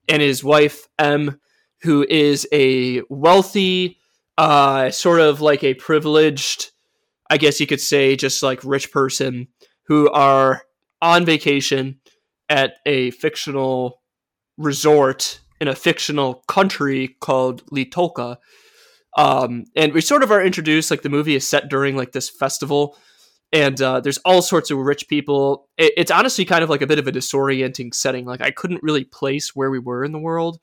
and 0.08 0.22
his 0.22 0.44
wife 0.44 0.88
M, 0.98 1.40
who 1.82 2.06
is 2.10 2.48
a 2.52 3.02
wealthy, 3.10 3.98
uh, 4.38 4.90
sort 4.92 5.20
of 5.20 5.42
like 5.42 5.64
a 5.64 5.74
privileged, 5.76 6.72
I 7.34 7.38
guess 7.38 7.60
you 7.60 7.66
could 7.66 7.82
say, 7.82 8.16
just 8.16 8.44
like 8.44 8.64
rich 8.64 8.92
person 8.92 9.48
who 9.88 10.08
are 10.12 10.62
on 11.02 11.26
vacation 11.26 12.00
at 12.48 12.76
a 12.86 13.10
fictional 13.10 14.04
resort 14.56 15.42
in 15.60 15.68
a 15.68 15.74
fictional 15.74 16.44
country 16.48 17.18
called 17.22 17.64
Li 17.72 17.90
Tolqa. 17.90 18.38
Um, 19.18 19.66
and 19.76 19.94
we 19.94 20.02
sort 20.02 20.22
of 20.22 20.30
are 20.30 20.46
introduced 20.46 20.92
like 20.92 21.02
the 21.02 21.10
movie 21.10 21.34
is 21.34 21.50
set 21.50 21.70
during 21.70 21.98
like 21.98 22.12
this 22.12 22.30
festival, 22.30 23.00
and 23.52 23.82
uh, 23.82 24.00
there's 24.00 24.20
all 24.20 24.44
sorts 24.44 24.70
of 24.70 24.78
rich 24.78 25.08
people. 25.08 25.68
It, 25.76 25.94
it's 25.98 26.12
honestly 26.12 26.46
kind 26.46 26.64
of 26.64 26.70
like 26.70 26.84
a 26.84 26.88
bit 26.88 27.00
of 27.00 27.08
a 27.08 27.12
disorienting 27.12 27.96
setting. 27.96 28.26
Like 28.26 28.42
I 28.42 28.52
couldn't 28.52 28.84
really 28.84 29.06
place 29.06 29.56
where 29.56 29.72
we 29.72 29.80
were 29.80 30.06
in 30.06 30.12
the 30.12 30.20
world, 30.20 30.60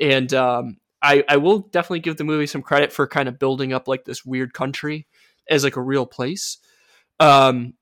and 0.00 0.32
um, 0.32 0.78
I 1.02 1.24
I 1.28 1.36
will 1.36 1.58
definitely 1.58 2.00
give 2.00 2.16
the 2.16 2.24
movie 2.24 2.46
some 2.46 2.62
credit 2.62 2.90
for 2.90 3.06
kind 3.06 3.28
of 3.28 3.38
building 3.38 3.74
up 3.74 3.86
like 3.86 4.06
this 4.06 4.24
weird 4.24 4.54
country 4.54 5.06
as 5.48 5.64
like 5.64 5.76
a 5.76 5.82
real 5.82 6.06
place. 6.06 6.58
Um, 7.20 7.74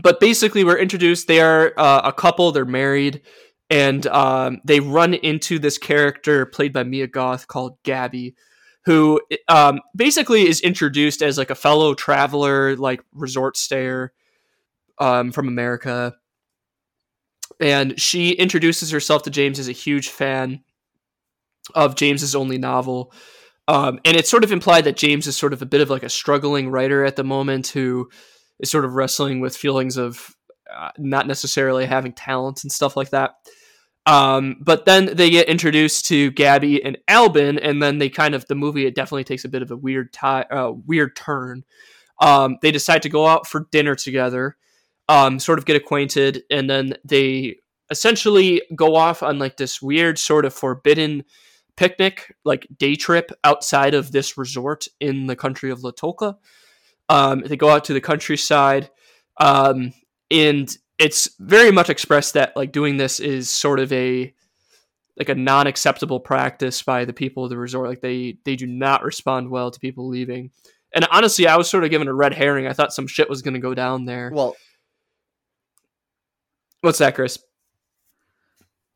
but 0.00 0.20
basically, 0.20 0.64
we're 0.64 0.78
introduced. 0.78 1.26
They 1.26 1.40
are 1.40 1.72
uh, 1.76 2.02
a 2.04 2.12
couple. 2.12 2.52
They're 2.52 2.64
married, 2.64 3.22
and 3.70 4.06
um, 4.06 4.60
they 4.64 4.80
run 4.80 5.14
into 5.14 5.58
this 5.58 5.78
character 5.78 6.46
played 6.46 6.72
by 6.72 6.84
Mia 6.84 7.06
Goth 7.06 7.48
called 7.48 7.78
Gabby, 7.82 8.34
who 8.84 9.20
um, 9.48 9.80
basically 9.94 10.46
is 10.46 10.60
introduced 10.60 11.22
as 11.22 11.38
like 11.38 11.50
a 11.50 11.54
fellow 11.54 11.94
traveler, 11.94 12.76
like 12.76 13.02
resort 13.12 13.56
stayer 13.56 14.12
um, 14.98 15.32
from 15.32 15.48
America. 15.48 16.14
And 17.58 17.98
she 17.98 18.32
introduces 18.32 18.90
herself 18.90 19.22
to 19.22 19.30
James 19.30 19.58
as 19.58 19.68
a 19.68 19.72
huge 19.72 20.08
fan 20.08 20.62
of 21.74 21.96
James's 21.96 22.34
only 22.34 22.58
novel. 22.58 23.12
Um, 23.68 23.98
and 24.04 24.16
it's 24.16 24.30
sort 24.30 24.44
of 24.44 24.52
implied 24.52 24.84
that 24.84 24.96
James 24.96 25.26
is 25.26 25.36
sort 25.36 25.52
of 25.52 25.60
a 25.60 25.66
bit 25.66 25.80
of 25.80 25.90
like 25.90 26.04
a 26.04 26.08
struggling 26.08 26.70
writer 26.70 27.04
at 27.04 27.16
the 27.16 27.24
moment 27.24 27.68
who 27.68 28.08
is 28.60 28.70
sort 28.70 28.84
of 28.84 28.94
wrestling 28.94 29.40
with 29.40 29.56
feelings 29.56 29.96
of 29.96 30.34
uh, 30.72 30.90
not 30.98 31.26
necessarily 31.26 31.86
having 31.86 32.12
talent 32.12 32.62
and 32.62 32.72
stuff 32.72 32.96
like 32.96 33.10
that. 33.10 33.34
Um, 34.06 34.58
but 34.60 34.84
then 34.84 35.16
they 35.16 35.30
get 35.30 35.48
introduced 35.48 36.06
to 36.06 36.30
Gabby 36.30 36.82
and 36.82 36.96
Alban, 37.08 37.58
and 37.58 37.82
then 37.82 37.98
they 37.98 38.08
kind 38.08 38.36
of 38.36 38.46
the 38.46 38.54
movie 38.54 38.86
it 38.86 38.94
definitely 38.94 39.24
takes 39.24 39.44
a 39.44 39.48
bit 39.48 39.62
of 39.62 39.72
a 39.72 39.76
weird 39.76 40.12
tie, 40.12 40.46
uh, 40.50 40.72
weird 40.86 41.16
turn. 41.16 41.64
Um, 42.20 42.58
they 42.62 42.70
decide 42.70 43.02
to 43.02 43.08
go 43.08 43.26
out 43.26 43.48
for 43.48 43.66
dinner 43.72 43.96
together, 43.96 44.56
um, 45.08 45.40
sort 45.40 45.58
of 45.58 45.66
get 45.66 45.74
acquainted, 45.74 46.44
and 46.50 46.70
then 46.70 46.94
they 47.04 47.56
essentially 47.90 48.62
go 48.76 48.94
off 48.94 49.24
on 49.24 49.40
like 49.40 49.56
this 49.56 49.82
weird 49.82 50.18
sort 50.20 50.44
of 50.44 50.54
forbidden 50.54 51.24
picnic, 51.76 52.34
like 52.44 52.66
day 52.76 52.96
trip 52.96 53.30
outside 53.44 53.94
of 53.94 54.12
this 54.12 54.38
resort 54.38 54.86
in 55.00 55.26
the 55.26 55.36
country 55.36 55.70
of 55.70 55.82
Li 55.82 55.92
Tolqa. 55.92 56.36
Um, 57.08 57.42
they 57.46 57.56
go 57.56 57.68
out 57.68 57.84
to 57.84 57.92
the 57.92 58.00
countryside, 58.00 58.90
um, 59.38 59.92
and 60.30 60.74
it's 60.98 61.30
very 61.38 61.70
much 61.70 61.90
expressed 61.90 62.34
that 62.34 62.56
like 62.56 62.72
doing 62.72 62.96
this 62.96 63.20
is 63.20 63.48
sort 63.50 63.78
of 63.78 63.92
a 63.92 64.34
like 65.18 65.28
a 65.28 65.34
non-acceptable 65.34 66.20
practice 66.20 66.82
by 66.82 67.04
the 67.04 67.12
people 67.12 67.44
of 67.44 67.50
the 67.50 67.58
resort. 67.58 67.88
Like 67.88 68.00
they 68.00 68.38
they 68.44 68.56
do 68.56 68.66
not 68.66 69.04
respond 69.04 69.50
well 69.50 69.70
to 69.70 69.80
people 69.80 70.08
leaving. 70.08 70.50
And 70.94 71.06
honestly, 71.10 71.46
I 71.46 71.56
was 71.56 71.68
sort 71.68 71.84
of 71.84 71.90
given 71.90 72.08
a 72.08 72.14
red 72.14 72.32
herring. 72.32 72.66
I 72.66 72.72
thought 72.72 72.92
some 72.92 73.06
shit 73.06 73.28
was 73.28 73.42
going 73.42 73.54
to 73.54 73.60
go 73.60 73.74
down 73.74 74.04
there. 74.04 74.30
Well, 74.32 74.56
What's 76.86 76.98
that, 76.98 77.16
Chris? 77.16 77.38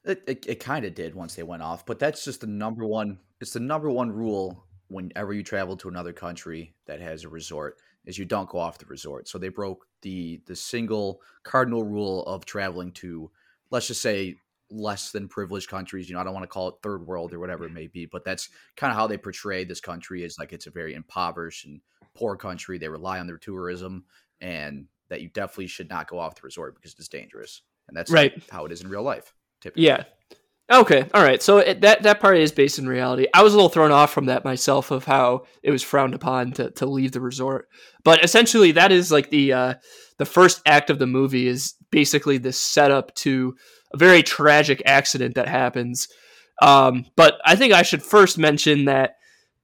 It, 0.04 0.22
it, 0.26 0.46
it 0.46 0.60
kind 0.60 0.84
of 0.84 0.94
did 0.94 1.14
once 1.14 1.34
they 1.34 1.42
went 1.42 1.62
off, 1.62 1.84
but 1.84 1.98
that's 1.98 2.24
just 2.24 2.40
the 2.40 2.46
number 2.46 2.86
one. 2.86 3.20
It's 3.40 3.52
the 3.52 3.60
number 3.60 3.90
one 3.90 4.10
rule 4.10 4.66
whenever 4.88 5.32
you 5.32 5.42
travel 5.42 5.76
to 5.76 5.88
another 5.88 6.12
country 6.12 6.74
that 6.86 7.00
has 7.00 7.24
a 7.24 7.28
resort 7.28 7.78
is 8.06 8.16
you 8.18 8.24
don't 8.24 8.48
go 8.48 8.58
off 8.58 8.78
the 8.78 8.86
resort. 8.86 9.28
So 9.28 9.38
they 9.38 9.50
broke 9.50 9.86
the 10.02 10.42
the 10.46 10.56
single 10.56 11.20
cardinal 11.42 11.84
rule 11.84 12.24
of 12.24 12.46
traveling 12.46 12.92
to, 12.92 13.30
let's 13.70 13.88
just 13.88 14.00
say, 14.00 14.40
less 14.70 15.12
than 15.12 15.28
privileged 15.28 15.68
countries. 15.68 16.08
You 16.08 16.14
know, 16.14 16.20
I 16.20 16.24
don't 16.24 16.32
want 16.32 16.44
to 16.44 16.48
call 16.48 16.68
it 16.68 16.76
third 16.82 17.06
world 17.06 17.34
or 17.34 17.40
whatever 17.40 17.66
it 17.66 17.72
may 17.72 17.86
be, 17.86 18.06
but 18.06 18.24
that's 18.24 18.48
kind 18.76 18.90
of 18.90 18.96
how 18.96 19.06
they 19.06 19.18
portray 19.18 19.64
this 19.64 19.80
country 19.80 20.22
is 20.24 20.38
like 20.38 20.52
it's 20.54 20.66
a 20.66 20.70
very 20.70 20.94
impoverished 20.94 21.66
and 21.66 21.82
poor 22.14 22.36
country. 22.36 22.78
They 22.78 22.88
rely 22.88 23.18
on 23.18 23.26
their 23.26 23.38
tourism, 23.38 24.06
and 24.40 24.88
that 25.08 25.20
you 25.20 25.28
definitely 25.28 25.66
should 25.66 25.90
not 25.90 26.08
go 26.08 26.18
off 26.18 26.36
the 26.36 26.42
resort 26.42 26.74
because 26.74 26.94
it's 26.98 27.08
dangerous. 27.08 27.62
And 27.88 27.96
that's 27.96 28.14
Right. 28.14 28.42
how 28.50 28.64
it 28.64 28.72
is 28.72 28.80
in 28.80 28.88
real 28.88 29.02
life. 29.02 29.34
Typically. 29.60 29.84
Yeah. 29.84 30.04
Okay. 30.70 31.08
All 31.12 31.22
right. 31.22 31.42
So 31.42 31.58
it, 31.58 31.80
that 31.80 32.04
that 32.04 32.20
part 32.20 32.36
is 32.36 32.52
based 32.52 32.78
in 32.78 32.88
reality. 32.88 33.26
I 33.34 33.42
was 33.42 33.52
a 33.52 33.56
little 33.56 33.68
thrown 33.68 33.90
off 33.90 34.12
from 34.12 34.26
that 34.26 34.44
myself 34.44 34.92
of 34.92 35.04
how 35.04 35.44
it 35.62 35.72
was 35.72 35.82
frowned 35.82 36.14
upon 36.14 36.52
to, 36.52 36.70
to 36.72 36.86
leave 36.86 37.10
the 37.12 37.20
resort. 37.20 37.68
But 38.04 38.22
essentially, 38.22 38.72
that 38.72 38.92
is 38.92 39.10
like 39.10 39.30
the 39.30 39.52
uh, 39.52 39.74
the 40.18 40.24
first 40.24 40.62
act 40.66 40.88
of 40.88 41.00
the 41.00 41.08
movie 41.08 41.48
is 41.48 41.74
basically 41.90 42.38
the 42.38 42.52
setup 42.52 43.12
to 43.16 43.56
a 43.92 43.96
very 43.96 44.22
tragic 44.22 44.80
accident 44.86 45.34
that 45.34 45.48
happens. 45.48 46.06
Um, 46.62 47.06
but 47.16 47.40
I 47.44 47.56
think 47.56 47.72
I 47.72 47.82
should 47.82 48.02
first 48.02 48.38
mention 48.38 48.84
that 48.84 49.14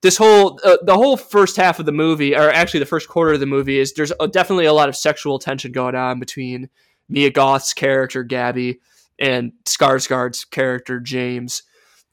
this 0.03 0.17
whole 0.17 0.59
uh, 0.65 0.79
the 0.83 0.95
whole 0.95 1.17
first 1.17 1.57
half 1.57 1.79
of 1.79 1.87
the 1.87 1.93
movie, 1.93 2.35
or 2.35 2.51
actually 2.51 2.81
the 2.81 2.87
first 2.87 3.09
quarter 3.09 3.35
of 3.35 3.41
the 3.41 3.47
movie, 3.47 3.79
is 3.79 3.93
there's 3.93 4.13
a, 4.19 4.27
definitely 4.27 4.67
a 4.67 4.73
lot 4.73 4.89
of 4.89 4.97
sexual 4.97 5.39
tension 5.39 5.71
going 5.71 5.95
on 5.95 6.19
between 6.19 6.69
Mia 7.09 7.31
Goth's 7.31 7.73
character 7.73 8.25
Gabby 8.25 8.81
and 9.19 9.53
Skarsgård's 9.65 10.45
character 10.45 11.01
James, 11.01 11.63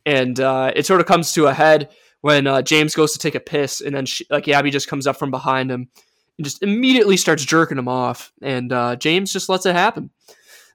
and 0.05 0.39
uh, 0.39 0.72
it 0.75 0.86
sort 0.86 1.01
of 1.01 1.07
comes 1.07 1.31
to 1.33 1.48
a 1.48 1.53
head 1.53 1.89
when 2.22 2.48
uh, 2.48 2.62
James 2.62 2.95
goes 2.95 3.13
to 3.13 3.19
take 3.19 3.36
a 3.36 3.39
piss, 3.39 3.81
and 3.81 3.95
then 3.95 4.05
she, 4.05 4.25
like 4.29 4.48
Abby 4.48 4.72
just 4.72 4.88
comes 4.88 5.07
up 5.07 5.17
from 5.17 5.31
behind 5.31 5.69
him 5.69 5.89
and 6.38 6.45
just 6.45 6.63
immediately 6.63 7.17
starts 7.17 7.45
jerking 7.45 7.77
him 7.77 7.88
off, 7.88 8.31
and 8.41 8.72
uh, 8.72 8.95
James 8.95 9.31
just 9.31 9.50
lets 9.50 9.65
it 9.65 9.75
happen. 9.75 10.10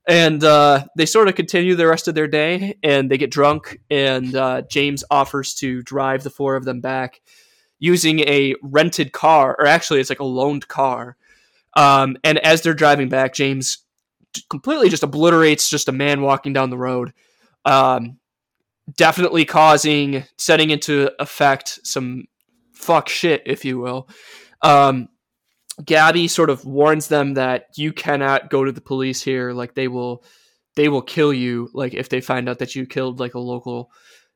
And 0.06 0.42
uh, 0.42 0.84
they 0.96 1.04
sort 1.04 1.28
of 1.28 1.34
continue 1.34 1.74
the 1.74 1.86
rest 1.86 2.08
of 2.08 2.14
their 2.14 2.28
day, 2.28 2.78
and 2.82 3.10
they 3.10 3.18
get 3.18 3.30
drunk, 3.30 3.78
and 3.90 4.34
uh, 4.34 4.62
James 4.70 5.04
offers 5.10 5.54
to 5.56 5.82
drive 5.82 6.22
the 6.22 6.30
four 6.30 6.56
of 6.56 6.64
them 6.64 6.80
back 6.80 7.20
using 7.78 8.20
a 8.20 8.54
rented 8.62 9.12
car, 9.12 9.56
or 9.58 9.66
actually, 9.66 10.00
it's 10.00 10.10
like 10.10 10.20
a 10.20 10.24
loaned 10.24 10.68
car. 10.68 11.16
Um, 11.76 12.16
and 12.24 12.38
as 12.38 12.62
they're 12.62 12.74
driving 12.74 13.08
back, 13.08 13.34
James 13.34 13.78
completely 14.50 14.88
just 14.88 15.02
obliterates 15.02 15.68
just 15.68 15.88
a 15.88 15.92
man 15.92 16.22
walking 16.22 16.52
down 16.52 16.70
the 16.70 16.78
road. 16.78 17.12
Um, 17.64 18.18
definitely 18.96 19.44
causing, 19.44 20.24
setting 20.36 20.70
into 20.70 21.10
effect 21.18 21.80
some 21.84 22.24
fuck 22.72 23.08
shit, 23.08 23.42
if 23.46 23.64
you 23.64 23.78
will. 23.78 24.08
Um, 24.62 25.08
Gabby 25.84 26.26
sort 26.28 26.50
of 26.50 26.64
warns 26.64 27.08
them 27.08 27.34
that 27.34 27.66
you 27.76 27.92
cannot 27.92 28.50
go 28.50 28.64
to 28.64 28.72
the 28.72 28.80
police 28.80 29.22
here. 29.22 29.52
Like 29.52 29.74
they 29.74 29.88
will, 29.88 30.24
they 30.76 30.88
will 30.88 31.02
kill 31.02 31.32
you. 31.32 31.70
Like 31.72 31.94
if 31.94 32.08
they 32.08 32.20
find 32.20 32.48
out 32.48 32.58
that 32.58 32.74
you 32.74 32.86
killed 32.86 33.20
like 33.20 33.34
a 33.34 33.40
local. 33.40 33.90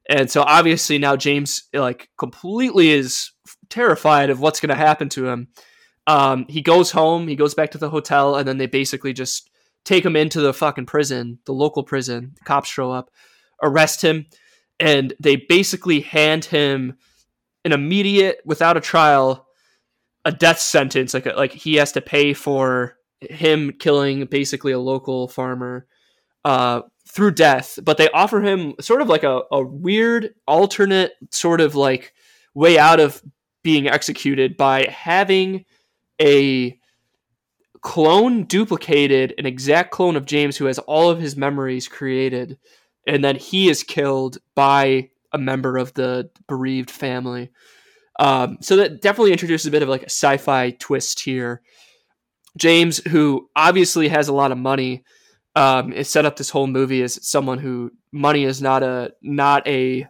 And 0.09 0.31
so 0.31 0.43
obviously 0.43 0.99
now 0.99 1.17
James 1.17 1.69
like 1.73 2.09
completely 2.19 2.91
is 2.91 3.33
terrified 3.71 4.31
of 4.31 4.41
what's 4.41 4.61
going 4.61 4.71
to 4.71 4.75
happen 4.75 5.09
to 5.11 5.29
him. 5.29 5.49
Um, 6.07 6.47
he 6.49 6.63
goes 6.63 6.91
home, 6.91 7.29
he 7.29 7.37
goes 7.37 7.55
back 7.55 7.71
to 7.73 7.79
the 7.79 7.91
hotel, 7.91 8.35
and 8.35 8.47
then 8.47 8.59
they 8.59 8.67
basically 8.67 9.13
just 9.13 9.49
take 9.85 10.05
him 10.05 10.17
into 10.17 10.41
the 10.41 10.55
fucking 10.55 10.87
prison, 10.87 11.39
the 11.47 11.53
local 11.53 11.83
prison. 11.83 12.33
The 12.39 12.45
cops 12.45 12.69
show 12.69 12.91
up, 12.91 13.11
arrest 13.63 14.03
him, 14.03 14.27
and 14.79 15.15
they 15.21 15.37
basically 15.37 16.01
hand 16.01 16.47
him 16.47 16.95
an 17.65 17.73
immediate, 17.73 18.41
without 18.45 18.77
a 18.77 18.81
trial, 18.81 19.47
a 20.25 20.33
death 20.33 20.59
sentence. 20.59 21.15
Like 21.15 21.27
like 21.27 21.53
he 21.53 21.77
has 21.77 21.93
to 21.93 22.01
pay 22.01 22.35
for 22.35 22.97
him 23.21 23.73
killing 23.79 24.25
basically 24.27 24.73
a 24.73 24.79
local 24.79 25.29
farmer 25.29 25.87
uh, 26.45 26.83
through 27.09 27.33
death. 27.33 27.79
But 27.83 27.99
they 27.99 28.09
offer 28.11 28.41
him 28.41 28.75
sort 28.81 29.03
of 29.03 29.09
like 29.09 29.23
a, 29.23 29.43
a 29.51 29.63
weird 29.63 30.35
alternate 30.47 31.13
sort 31.31 31.61
of 31.61 31.75
like 31.75 32.13
way 32.55 32.79
out 32.79 33.01
of 33.01 33.23
being 33.63 33.87
executed 33.89 34.57
by 34.57 34.87
having 34.87 35.65
a 36.21 36.79
clone 37.83 38.45
duplicated, 38.45 39.35
an 39.39 39.47
exact 39.47 39.91
clone 39.91 40.17
of 40.17 40.25
James 40.25 40.57
who 40.57 40.67
has 40.67 40.79
all 40.79 41.11
of 41.11 41.21
his 41.21 41.37
memories 41.37 41.89
created, 41.89 42.59
and 43.07 43.25
then 43.25 43.37
he 43.37 43.69
is 43.69 43.83
killed 43.83 44.39
by 44.55 45.11
a 45.33 45.39
member 45.39 45.77
of 45.77 45.93
the 45.95 46.31
bereaved 46.47 46.91
family. 46.91 47.51
Um, 48.21 48.59
so 48.61 48.77
that 48.77 49.03
definitely 49.03 49.33
introduces 49.33 49.67
a 49.67 49.71
bit 49.71 49.83
of 49.83 49.89
like 49.89 50.03
a 50.03 50.11
sci-fi 50.11 50.71
twist 50.79 51.21
here. 51.21 51.63
James, 52.57 52.99
who 53.09 53.49
obviously 53.57 54.09
has 54.09 54.29
a 54.29 54.35
lot 54.35 54.53
of 54.53 54.59
money, 54.59 55.05
um, 55.57 55.93
is 55.93 56.09
set 56.09 56.25
up 56.25 56.37
this 56.37 56.51
whole 56.51 56.67
movie 56.67 57.03
as 57.03 57.27
someone 57.27 57.59
who 57.59 57.91
money 58.13 58.45
is 58.45 58.63
not 58.63 58.83
a 58.83 59.13
not 59.23 59.67
a 59.67 60.07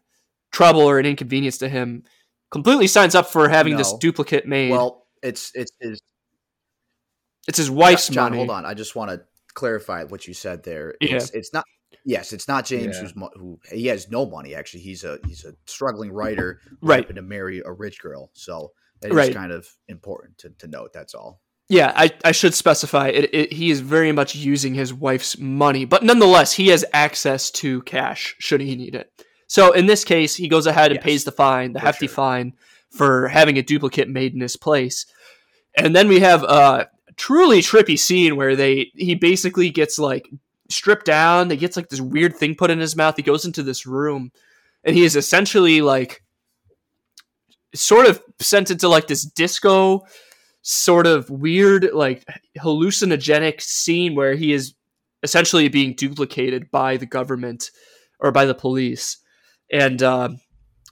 trouble 0.53 0.83
or 0.83 0.99
an 0.99 1.07
inconvenience 1.07 1.59
to 1.59 1.69
him. 1.69 2.03
Completely 2.51 2.87
signs 2.87 3.15
up 3.15 3.29
for 3.29 3.49
having 3.49 3.77
this 3.77 3.95
duplicate 3.95 4.47
made. 4.47 4.73
Well, 4.73 5.07
it's 5.23 5.53
it's 5.55 5.73
his 5.81 6.01
it's 7.49 7.59
his 7.59 7.71
wife's 7.71 8.09
John, 8.09 8.27
money. 8.33 8.37
hold 8.39 8.51
on. 8.51 8.65
I 8.67 8.75
just 8.75 8.95
want 8.97 9.11
to 9.11 9.23
clarify 9.55 10.05
what 10.05 10.27
you 10.27 10.35
said 10.35 10.63
there. 10.63 10.95
It's, 11.01 11.31
it's 11.31 11.53
not. 11.53 11.65
Yes, 12.05 12.33
it's 12.33 12.49
not 12.49 12.65
James 12.65 12.97
Yeah. 12.97 13.03
who's 13.03 13.15
mo- 13.17 13.31
who 13.35 13.61
he 13.71 13.87
has 13.87 14.11
no 14.11 14.27
money. 14.27 14.55
Actually, 14.55 14.81
he's 14.81 15.05
a 15.05 15.19
he's 15.27 15.45
a 15.45 15.53
struggling 15.67 16.11
writer, 16.11 16.59
who 16.81 16.89
Right. 16.89 17.01
happened 17.01 17.17
to 17.17 17.23
marry 17.23 17.61
a 17.65 17.71
rich 17.71 18.01
girl. 18.01 18.31
So 18.33 18.73
that 19.01 19.11
is 19.11 19.17
Right. 19.17 19.33
kind 19.35 19.53
of 19.53 19.69
important 19.89 20.39
to, 20.39 20.51
to 20.59 20.67
note. 20.67 20.93
That's 20.93 21.15
all. 21.15 21.41
Yeah, 21.69 21.93
I, 21.95 22.11
I 22.25 22.33
should 22.33 22.55
specify 22.55 23.09
it, 23.09 23.33
it. 23.33 23.53
He 23.53 23.71
is 23.71 23.81
very 23.81 24.11
much 24.13 24.35
using 24.35 24.75
his 24.75 24.93
wife's 24.93 25.39
money, 25.39 25.85
but 25.85 26.03
nonetheless, 26.03 26.53
he 26.53 26.69
has 26.69 26.85
access 26.93 27.51
to 27.53 27.83
cash 27.83 28.35
should 28.39 28.61
he 28.61 28.75
need 28.75 28.95
it. 28.95 29.11
So 29.47 29.73
in 29.73 29.87
this 29.87 30.05
case, 30.05 30.35
he 30.35 30.49
goes 30.49 30.67
ahead 30.67 30.91
and 30.91 30.97
Yes, 30.99 31.05
pays 31.05 31.25
the 31.25 31.33
fine, 31.33 31.73
the 31.73 31.81
hefty 31.81 32.07
sure. 32.09 32.15
fine 32.15 32.55
for 32.91 33.29
having 33.29 33.59
a 33.59 33.63
duplicate 33.63 34.09
made 34.09 34.35
in 34.35 34.41
his 34.41 34.57
place. 34.57 35.07
And 35.77 35.95
then 35.97 36.09
we 36.09 36.21
have 36.21 36.43
a 36.43 36.89
truly 37.17 37.61
trippy 37.61 37.99
scene 37.99 38.37
where 38.37 38.57
they 38.57 38.91
he 38.95 39.15
basically 39.15 39.71
gets 39.71 39.99
like 39.99 40.29
stripped 40.71 41.07
down. 41.07 41.51
He 41.51 41.57
gets 41.57 41.77
like 41.77 41.89
this 41.89 42.01
weird 42.01 42.37
thing 42.37 42.55
put 42.55 42.71
in 42.71 42.81
his 42.81 42.97
mouth. 42.97 43.17
He 43.17 43.23
goes 43.23 43.45
into 43.45 43.63
this 43.63 43.87
room, 43.87 44.33
and 44.85 44.97
he 44.97 45.05
is 45.05 45.17
essentially 45.17 45.81
like 45.81 46.23
sort 47.75 48.07
of 48.07 48.23
sent 48.41 48.71
into 48.71 48.89
like 48.89 49.07
this 49.07 49.25
disco 49.25 50.03
sort 50.63 51.07
of 51.07 51.29
weird 51.29 51.91
like 51.93 52.25
hallucinogenic 52.59 53.61
scene 53.61 54.15
where 54.15 54.35
he 54.35 54.53
is 54.53 54.75
essentially 55.23 55.69
being 55.69 55.95
duplicated 55.95 56.71
by 56.71 56.97
the 56.97 57.07
government 57.07 57.71
or 58.21 58.31
by 58.31 58.45
the 58.45 58.55
police 58.55 59.19
and 59.73 60.03
uh, 60.03 60.29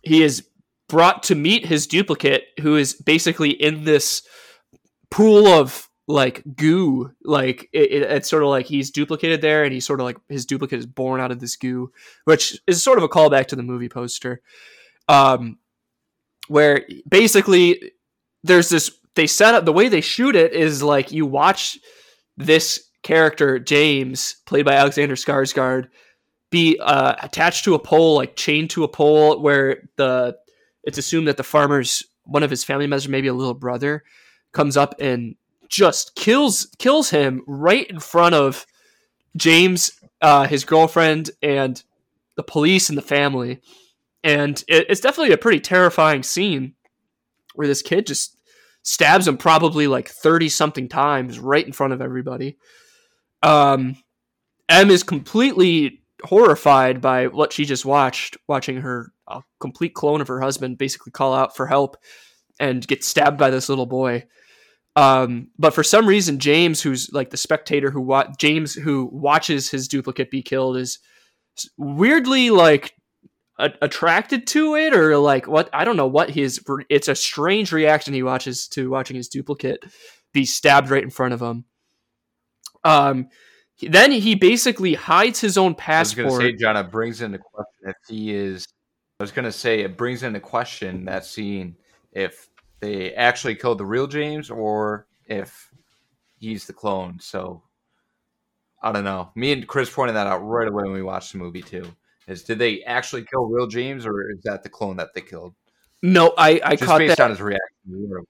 he 0.02 0.22
is 0.22 0.46
brought 0.88 1.22
to 1.22 1.34
meet 1.34 1.66
his 1.66 1.86
duplicate 1.86 2.44
who 2.60 2.76
is 2.76 2.94
basically 2.94 3.50
in 3.50 3.84
this 3.84 4.22
pool 5.10 5.46
of 5.46 5.88
like 6.10 6.42
goo 6.56 7.10
like 7.24 7.68
it, 7.72 7.90
it- 7.92 8.10
it's 8.10 8.28
sort 8.28 8.42
of 8.42 8.48
like 8.48 8.66
he's 8.66 8.90
duplicated 8.90 9.40
there 9.40 9.64
and 9.64 9.72
he's 9.72 9.86
sort 9.86 10.00
of 10.00 10.04
like 10.04 10.16
his 10.28 10.46
duplicate 10.46 10.78
is 10.78 10.86
born 10.86 11.20
out 11.20 11.30
of 11.30 11.40
this 11.40 11.56
goo 11.56 11.90
which 12.24 12.58
is 12.66 12.82
sort 12.82 12.98
of 12.98 13.04
a 13.04 13.08
callback 13.08 13.46
to 13.46 13.56
the 13.56 13.62
movie 13.62 13.88
poster. 13.88 14.40
Um 15.08 15.58
where 16.48 16.84
basically 17.08 17.92
there's 18.42 18.68
this 18.68 18.90
they 19.14 19.26
set 19.26 19.54
up 19.54 19.64
the 19.64 19.72
way 19.72 19.88
they 19.88 20.00
shoot 20.00 20.34
it 20.36 20.52
is 20.52 20.82
like 20.82 21.12
you 21.12 21.26
watch 21.26 21.78
this 22.36 22.88
character 23.02 23.58
James 23.58 24.36
played 24.46 24.64
by 24.64 24.74
Alexander 24.74 25.14
Skarsgård 25.14 25.88
be 26.50 26.78
uh, 26.80 27.14
attached 27.22 27.64
to 27.64 27.74
a 27.74 27.78
pole, 27.78 28.16
like 28.16 28.34
chained 28.34 28.70
to 28.70 28.82
a 28.82 28.88
pole, 28.88 29.40
where 29.40 29.88
the 29.96 30.36
it's 30.82 30.98
assumed 30.98 31.28
that 31.28 31.36
the 31.36 31.44
farmer's 31.44 32.02
one 32.24 32.42
of 32.42 32.50
his 32.50 32.64
family 32.64 32.86
members, 32.88 33.08
maybe 33.08 33.28
a 33.28 33.32
little 33.34 33.54
brother, 33.54 34.02
comes 34.52 34.76
up 34.76 34.94
and 35.00 35.36
just 35.70 36.14
kills 36.16 36.66
kills 36.78 37.10
him 37.10 37.42
right 37.46 37.88
in 37.88 38.00
front 38.00 38.34
of 38.34 38.66
James, 39.36 39.92
uh, 40.20 40.46
his 40.46 40.64
girlfriend, 40.64 41.30
and 41.42 41.82
the 42.36 42.42
police 42.42 42.88
and 42.88 42.98
the 42.98 43.02
family. 43.02 43.60
And 44.22 44.62
it, 44.68 44.86
it's 44.90 45.00
definitely 45.00 45.32
a 45.32 45.38
pretty 45.38 45.60
terrifying 45.60 46.22
scene 46.22 46.74
where 47.54 47.68
this 47.68 47.82
kid 47.82 48.06
just 48.06 48.36
stabs 48.82 49.28
him 49.28 49.36
probably 49.36 49.86
like 49.86 50.08
30 50.08 50.48
something 50.48 50.88
times 50.88 51.38
right 51.38 51.64
in 51.64 51.72
front 51.72 51.92
of 51.92 52.02
everybody. 52.02 52.58
Um, 53.42 53.96
M 54.68 54.90
is 54.90 55.02
completely 55.02 56.02
horrified 56.24 57.00
by 57.00 57.28
what 57.28 57.52
she 57.52 57.64
just 57.64 57.84
watched, 57.84 58.36
watching 58.48 58.78
her 58.78 59.12
a 59.28 59.42
complete 59.58 59.94
clone 59.94 60.20
of 60.20 60.28
her 60.28 60.40
husband 60.40 60.78
basically 60.78 61.12
call 61.12 61.34
out 61.34 61.56
for 61.56 61.66
help 61.66 61.96
and 62.58 62.86
get 62.86 63.04
stabbed 63.04 63.38
by 63.38 63.50
this 63.50 63.68
little 63.68 63.86
boy. 63.86 64.24
Um, 64.96 65.48
but 65.58 65.72
for 65.74 65.82
some 65.82 66.06
reason, 66.06 66.38
James, 66.38 66.82
who's 66.82 67.12
like 67.12 67.30
the 67.30 67.36
spectator 67.36 67.90
who 67.90 68.00
wa- 68.00 68.32
James 68.38 68.74
who 68.74 69.08
watches 69.12 69.70
his 69.70 69.88
duplicate 69.88 70.30
be 70.30 70.42
killed, 70.42 70.76
is 70.76 70.98
weirdly 71.76 72.50
like 72.50 72.92
a- 73.58 73.72
attracted 73.82 74.46
to 74.48 74.74
it, 74.74 74.94
or 74.94 75.16
like 75.18 75.46
what 75.46 75.70
I 75.72 75.84
don't 75.84 75.96
know 75.96 76.08
what 76.08 76.30
his. 76.30 76.60
It's 76.88 77.08
a 77.08 77.14
strange 77.14 77.72
reaction 77.72 78.14
he 78.14 78.22
watches 78.22 78.66
to 78.68 78.90
watching 78.90 79.16
his 79.16 79.28
duplicate 79.28 79.84
be 80.32 80.44
stabbed 80.44 80.90
right 80.90 81.02
in 81.02 81.10
front 81.10 81.34
of 81.34 81.40
him. 81.40 81.64
Um, 82.82 83.28
then 83.80 84.12
he 84.12 84.34
basically 84.34 84.94
hides 84.94 85.40
his 85.40 85.56
own 85.56 85.74
passport. 85.74 86.26
I 86.26 86.28
was 86.28 86.38
going 86.38 86.52
to 86.52 86.58
say, 86.58 86.62
John, 86.62 86.76
it 86.76 86.90
brings 86.90 87.22
into 87.22 87.38
question 87.38 87.88
if 87.88 87.96
he 88.08 88.34
is. 88.34 88.66
I 89.18 89.22
was 89.22 89.32
going 89.32 89.44
to 89.44 89.52
say 89.52 89.80
it 89.80 89.96
brings 89.96 90.22
into 90.22 90.40
question 90.40 91.04
that 91.06 91.24
scene 91.24 91.76
if 92.12 92.48
they 92.80 93.12
actually 93.14 93.54
killed 93.54 93.78
the 93.78 93.86
real 93.86 94.06
James 94.06 94.50
or 94.50 95.06
if 95.26 95.70
he's 96.38 96.66
the 96.66 96.72
clone. 96.72 97.18
So 97.20 97.62
I 98.82 98.92
don't 98.92 99.04
know. 99.04 99.30
Me 99.34 99.52
and 99.52 99.66
Chris 99.66 99.90
pointed 99.90 100.16
that 100.16 100.26
out 100.26 100.38
right 100.38 100.68
away 100.68 100.84
when 100.84 100.92
we 100.92 101.02
watched 101.02 101.32
the 101.32 101.38
movie 101.38 101.62
too. 101.62 101.84
Is 102.26 102.44
did 102.44 102.58
they 102.58 102.82
actually 102.84 103.24
kill 103.24 103.46
real 103.46 103.66
James 103.66 104.06
or 104.06 104.30
is 104.30 104.42
that 104.44 104.62
the 104.62 104.68
clone 104.68 104.96
that 104.96 105.14
they 105.14 105.20
killed? 105.20 105.54
No, 106.02 106.32
I 106.38 106.60
I 106.64 106.70
Just 106.76 106.84
caught 106.84 106.98
based 106.98 107.16
that. 107.18 107.24
on 107.24 107.30
his 107.30 107.40
reaction. 107.40 108.24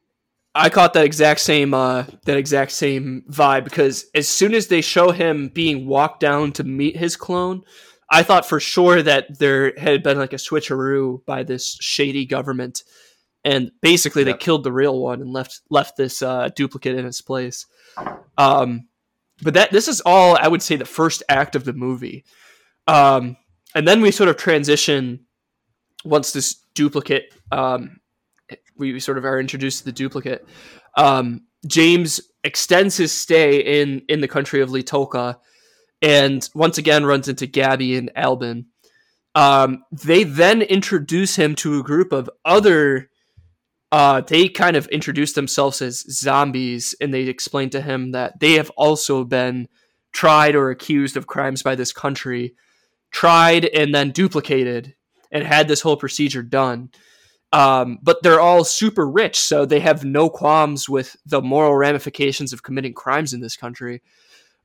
I 0.54 0.68
caught 0.68 0.94
that 0.94 1.04
exact 1.04 1.40
same 1.40 1.72
uh, 1.74 2.04
that 2.24 2.36
exact 2.36 2.72
same 2.72 3.22
vibe 3.30 3.64
because 3.64 4.06
as 4.14 4.28
soon 4.28 4.54
as 4.54 4.66
they 4.66 4.80
show 4.80 5.12
him 5.12 5.48
being 5.48 5.86
walked 5.86 6.20
down 6.20 6.50
to 6.52 6.64
meet 6.64 6.96
his 6.96 7.16
clone, 7.16 7.62
I 8.10 8.24
thought 8.24 8.44
for 8.46 8.58
sure 8.58 9.02
that 9.02 9.38
there 9.38 9.72
had 9.78 10.02
been 10.02 10.18
like 10.18 10.32
a 10.32 10.36
switcheroo 10.36 11.24
by 11.24 11.44
this 11.44 11.76
shady 11.80 12.26
government, 12.26 12.82
and 13.44 13.70
basically 13.80 14.24
Yep. 14.24 14.34
they 14.34 14.44
killed 14.44 14.64
the 14.64 14.72
real 14.72 14.98
one 14.98 15.20
and 15.20 15.32
left 15.32 15.60
left 15.70 15.96
this 15.96 16.22
uh, 16.22 16.48
duplicate 16.54 16.98
in 16.98 17.06
its 17.06 17.20
place. 17.20 17.66
Um, 18.38 18.88
but 19.42 19.54
that 19.54 19.70
this 19.70 19.88
is 19.88 20.00
all 20.04 20.36
I 20.40 20.48
would 20.48 20.62
say 20.62 20.76
the 20.76 20.84
first 20.84 21.22
act 21.28 21.56
of 21.56 21.64
the 21.64 21.72
movie, 21.72 22.24
um, 22.86 23.36
and 23.74 23.86
then 23.86 24.00
we 24.00 24.10
sort 24.10 24.28
of 24.28 24.36
transition 24.36 25.26
once 26.04 26.32
this 26.32 26.54
duplicate 26.74 27.34
um, 27.52 28.00
we 28.76 28.98
sort 29.00 29.18
of 29.18 29.24
are 29.24 29.38
introduced 29.40 29.80
to 29.80 29.84
the 29.84 29.92
duplicate. 29.92 30.46
Um, 30.96 31.42
James 31.66 32.20
extends 32.42 32.96
his 32.96 33.12
stay 33.12 33.80
in 33.80 34.02
in 34.08 34.20
the 34.20 34.28
country 34.28 34.60
of 34.60 34.70
Li 34.70 34.82
Tolqa, 34.82 35.36
and 36.02 36.48
once 36.54 36.78
again 36.78 37.04
runs 37.04 37.28
into 37.28 37.46
Gabby 37.46 37.96
and 37.96 38.10
Alban. 38.16 38.66
Um, 39.34 39.84
they 39.92 40.24
then 40.24 40.60
introduce 40.62 41.36
him 41.36 41.54
to 41.56 41.78
a 41.78 41.82
group 41.84 42.12
of 42.12 42.28
other. 42.44 43.09
Uh, 43.92 44.20
they 44.20 44.48
kind 44.48 44.76
of 44.76 44.86
introduce 44.88 45.32
themselves 45.32 45.82
as 45.82 46.00
zombies, 46.10 46.94
and 47.00 47.12
they 47.12 47.22
explain 47.22 47.70
to 47.70 47.80
him 47.80 48.12
that 48.12 48.38
they 48.40 48.52
have 48.52 48.70
also 48.70 49.24
been 49.24 49.68
tried 50.12 50.54
or 50.54 50.70
accused 50.70 51.16
of 51.16 51.26
crimes 51.26 51.62
by 51.62 51.74
this 51.74 51.92
country, 51.92 52.54
tried 53.10 53.64
and 53.64 53.94
then 53.94 54.10
duplicated, 54.10 54.94
and 55.32 55.44
had 55.44 55.66
this 55.66 55.80
whole 55.80 55.96
procedure 55.96 56.42
done 56.42 56.90
um, 57.52 57.98
but 58.02 58.22
they're 58.22 58.40
all 58.40 58.64
super 58.64 59.08
rich, 59.08 59.38
so 59.38 59.64
they 59.64 59.80
have 59.80 60.04
no 60.04 60.30
qualms 60.30 60.88
with 60.88 61.16
the 61.26 61.42
moral 61.42 61.74
ramifications 61.74 62.52
of 62.52 62.62
committing 62.62 62.94
crimes 62.94 63.32
in 63.32 63.40
this 63.40 63.56
country. 63.56 64.02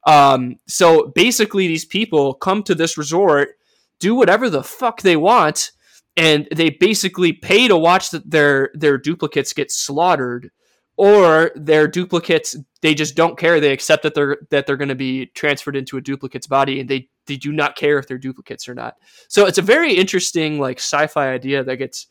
Um, 0.05 0.57
so 0.67 1.07
basically, 1.15 1.67
these 1.67 1.85
people 1.85 2.35
come 2.35 2.61
to 2.63 2.75
this 2.75 2.97
resort, 2.97 3.57
do 3.99 4.13
whatever 4.13 4.49
the 4.49 4.63
fuck 4.63 5.01
they 5.01 5.15
want, 5.15 5.71
and 6.17 6.47
they 6.51 6.69
basically 6.69 7.33
pay 7.33 7.67
to 7.67 7.77
watch 7.77 8.11
the, 8.11 8.19
their 8.25 8.71
their 8.73 8.97
duplicates 8.97 9.53
get 9.53 9.71
slaughtered, 9.71 10.51
or 10.97 11.51
their 11.55 11.87
duplicates 11.87 12.55
they 12.81 12.93
just 12.93 13.15
don't 13.15 13.37
care. 13.37 13.59
They 13.59 13.71
accept 13.71 14.03
that 14.03 14.13
they're 14.13 14.37
that 14.49 14.65
they're 14.65 14.77
going 14.77 14.89
to 14.89 14.95
be 14.95 15.27
transferred 15.27 15.75
into 15.75 15.97
a 15.97 16.01
duplicate's 16.01 16.47
body, 16.47 16.79
and 16.79 16.89
they 16.89 17.09
they 17.25 17.35
do 17.35 17.51
not 17.51 17.75
care 17.75 17.97
if 17.97 18.07
they're 18.07 18.17
duplicates 18.17 18.69
or 18.69 18.75
not. 18.75 18.95
So 19.27 19.45
it's 19.45 19.57
a 19.57 19.63
very 19.63 19.93
interesting 19.93 20.59
like 20.59 20.77
sci-fi 20.77 21.33
idea 21.33 21.63
that 21.63 21.77
gets 21.77 22.07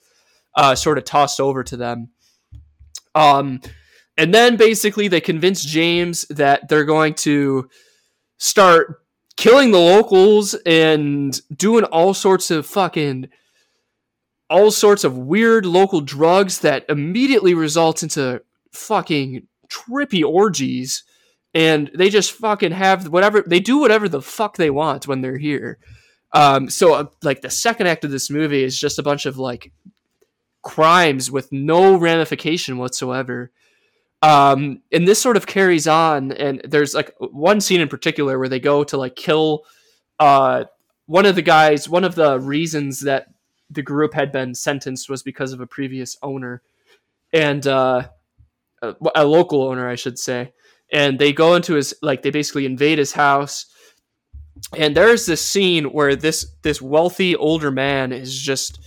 uh, 0.57 0.75
sort 0.75 0.99
of 0.99 1.05
tossed 1.05 1.40
over 1.40 1.62
to 1.64 1.77
them. 1.77 2.11
Um, 3.14 3.61
and 4.17 4.35
then 4.35 4.57
basically 4.57 5.09
they 5.09 5.21
convince 5.21 5.64
James 5.64 6.23
that 6.31 6.69
they're 6.69 6.85
going 6.85 7.14
to 7.14 7.69
start 8.38 9.03
killing 9.37 9.71
the 9.71 9.79
locals 9.79 10.55
and 10.67 11.40
doing 11.57 11.85
all 11.85 12.14
sorts 12.14 12.51
of 12.51 12.67
fucking 12.67 13.29
all 14.55 14.71
sorts 14.71 15.03
of 15.05 15.19
weird 15.19 15.67
local 15.67 16.01
drugs 16.01 16.61
that 16.61 16.85
immediately 16.88 17.55
results 17.55 18.03
into 18.03 18.40
fucking 18.73 19.47
trippy 19.69 20.25
orgies 20.25 21.03
and 21.55 21.90
they 21.95 22.09
just 22.09 22.33
fucking 22.33 22.73
have 22.73 23.09
whatever 23.09 23.43
they 23.43 23.61
do 23.61 23.79
whatever 23.79 24.09
the 24.09 24.23
fuck 24.23 24.57
they 24.57 24.71
want 24.71 25.09
when 25.09 25.21
they're 25.21 25.38
here 25.38 25.79
um, 26.35 26.69
so 26.69 26.95
uh, 26.95 27.07
like 27.23 27.43
the 27.43 27.51
second 27.51 27.87
act 27.87 28.05
of 28.05 28.11
this 28.11 28.29
movie 28.29 28.64
is 28.64 28.79
just 28.79 28.99
a 28.99 29.03
bunch 29.03 29.25
of 29.25 29.38
like 29.38 29.73
crimes 30.62 31.31
with 31.31 31.53
no 31.53 31.97
ramification 31.97 32.77
whatsoever. 32.77 33.53
Um, 34.21 34.83
and 34.90 35.07
this 35.07 35.23
sort 35.23 35.37
of 35.37 35.47
carries 35.47 35.87
on, 35.87 36.33
and 36.33 36.61
there's 36.64 36.95
like 36.95 37.14
one 37.19 37.61
scene 37.61 37.81
in 37.81 37.88
particular 37.88 38.38
where 38.38 38.49
they 38.49 38.59
go 38.59 38.83
to 38.83 38.97
like 38.97 39.14
kill 39.14 39.62
uh, 40.19 40.64
one 41.07 41.27
of 41.27 41.37
the 41.37 41.43
guys. 41.43 41.88
One 41.88 42.05
of 42.05 42.17
the 42.17 42.40
reasons 42.40 43.01
that 43.01 43.27
the 43.70 43.83
group 43.83 44.14
had 44.14 44.33
been 44.33 44.55
sentenced 44.55 45.09
was 45.09 45.22
because 45.22 45.53
of 45.53 45.61
a 45.61 45.66
previous 45.66 46.16
owner, 46.22 46.62
and 47.33 47.66
uh, 47.66 48.09
a, 48.83 48.94
a 49.14 49.24
local 49.24 49.62
owner, 49.62 49.88
I 49.88 49.94
should 49.94 50.18
say. 50.18 50.53
And 50.92 51.18
they 51.18 51.33
go 51.33 51.55
into 51.55 51.74
his 51.74 51.94
like 52.03 52.22
they 52.22 52.31
basically 52.31 52.66
invade 52.66 52.98
his 52.98 53.12
house. 53.12 53.66
And 54.77 54.96
there's 54.96 55.27
this 55.27 55.44
scene 55.44 55.87
where 55.87 56.14
this 56.14 56.46
this 56.62 56.81
wealthy 56.81 57.35
older 57.35 57.70
man 57.70 58.12
is 58.12 58.38
just 58.38 58.79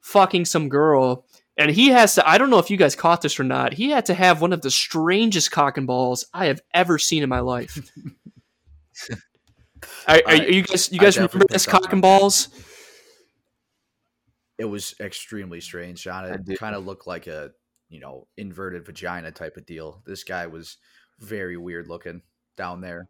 fucking 0.00 0.44
some 0.44 0.68
girl 0.68 1.26
and 1.60 1.70
he 1.70 1.88
has 1.88 2.14
to 2.14 2.28
i 2.28 2.38
don't 2.38 2.50
know 2.50 2.58
if 2.58 2.70
you 2.70 2.76
guys 2.76 2.96
caught 2.96 3.20
this 3.22 3.38
or 3.38 3.44
not 3.44 3.74
he 3.74 3.90
had 3.90 4.06
to 4.06 4.14
have 4.14 4.40
one 4.40 4.52
of 4.52 4.62
the 4.62 4.70
strangest 4.70 5.50
cock 5.52 5.76
and 5.76 5.86
balls 5.86 6.24
i 6.34 6.46
have 6.46 6.60
ever 6.74 6.98
seen 6.98 7.22
in 7.22 7.28
my 7.28 7.40
life 7.40 7.78
are, 10.08 10.20
are, 10.26 10.34
you 10.34 10.62
guys 10.62 10.90
you 10.90 10.98
guys 10.98 11.16
remember 11.16 11.44
this 11.48 11.66
cock 11.66 11.92
and 11.92 12.02
balls 12.02 12.48
It 14.60 14.66
was 14.66 14.94
extremely 15.00 15.60
strange, 15.60 16.02
John. 16.02 16.26
It 16.26 16.58
kind 16.58 16.76
of 16.76 16.84
looked 16.84 17.06
like 17.06 17.26
a 17.26 17.50
you 17.88 17.98
know 17.98 18.26
inverted 18.36 18.84
vagina 18.84 19.32
type 19.32 19.56
of 19.56 19.64
deal. 19.66 20.02
This 20.06 20.22
guy 20.22 20.46
was 20.46 20.76
very 21.18 21.56
weird 21.56 21.88
looking 21.88 22.22
down 22.56 22.80
there. 22.82 23.08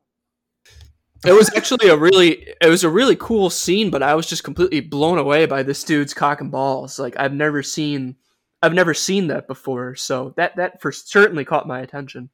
it 1.26 1.32
was 1.32 1.50
actually 1.56 1.88
a 1.88 1.96
really 1.96 2.54
it 2.60 2.68
was 2.68 2.84
a 2.84 2.88
really 2.88 3.16
cool 3.16 3.50
scene 3.50 3.90
but 3.90 4.02
i 4.02 4.14
was 4.14 4.26
just 4.26 4.44
completely 4.44 4.80
blown 4.80 5.18
away 5.18 5.44
by 5.46 5.62
this 5.62 5.84
dude's 5.84 6.14
cock 6.14 6.40
and 6.40 6.50
balls 6.50 6.98
like 6.98 7.14
i've 7.18 7.32
never 7.34 7.62
seen 7.62 8.16
i've 8.62 8.72
never 8.72 8.94
seen 8.94 9.26
that 9.26 9.46
before 9.46 9.94
so 9.94 10.32
that 10.36 10.56
that 10.56 10.80
for 10.80 10.90
certainly 10.92 11.44
caught 11.44 11.66
my 11.66 11.80
attention 11.80 12.30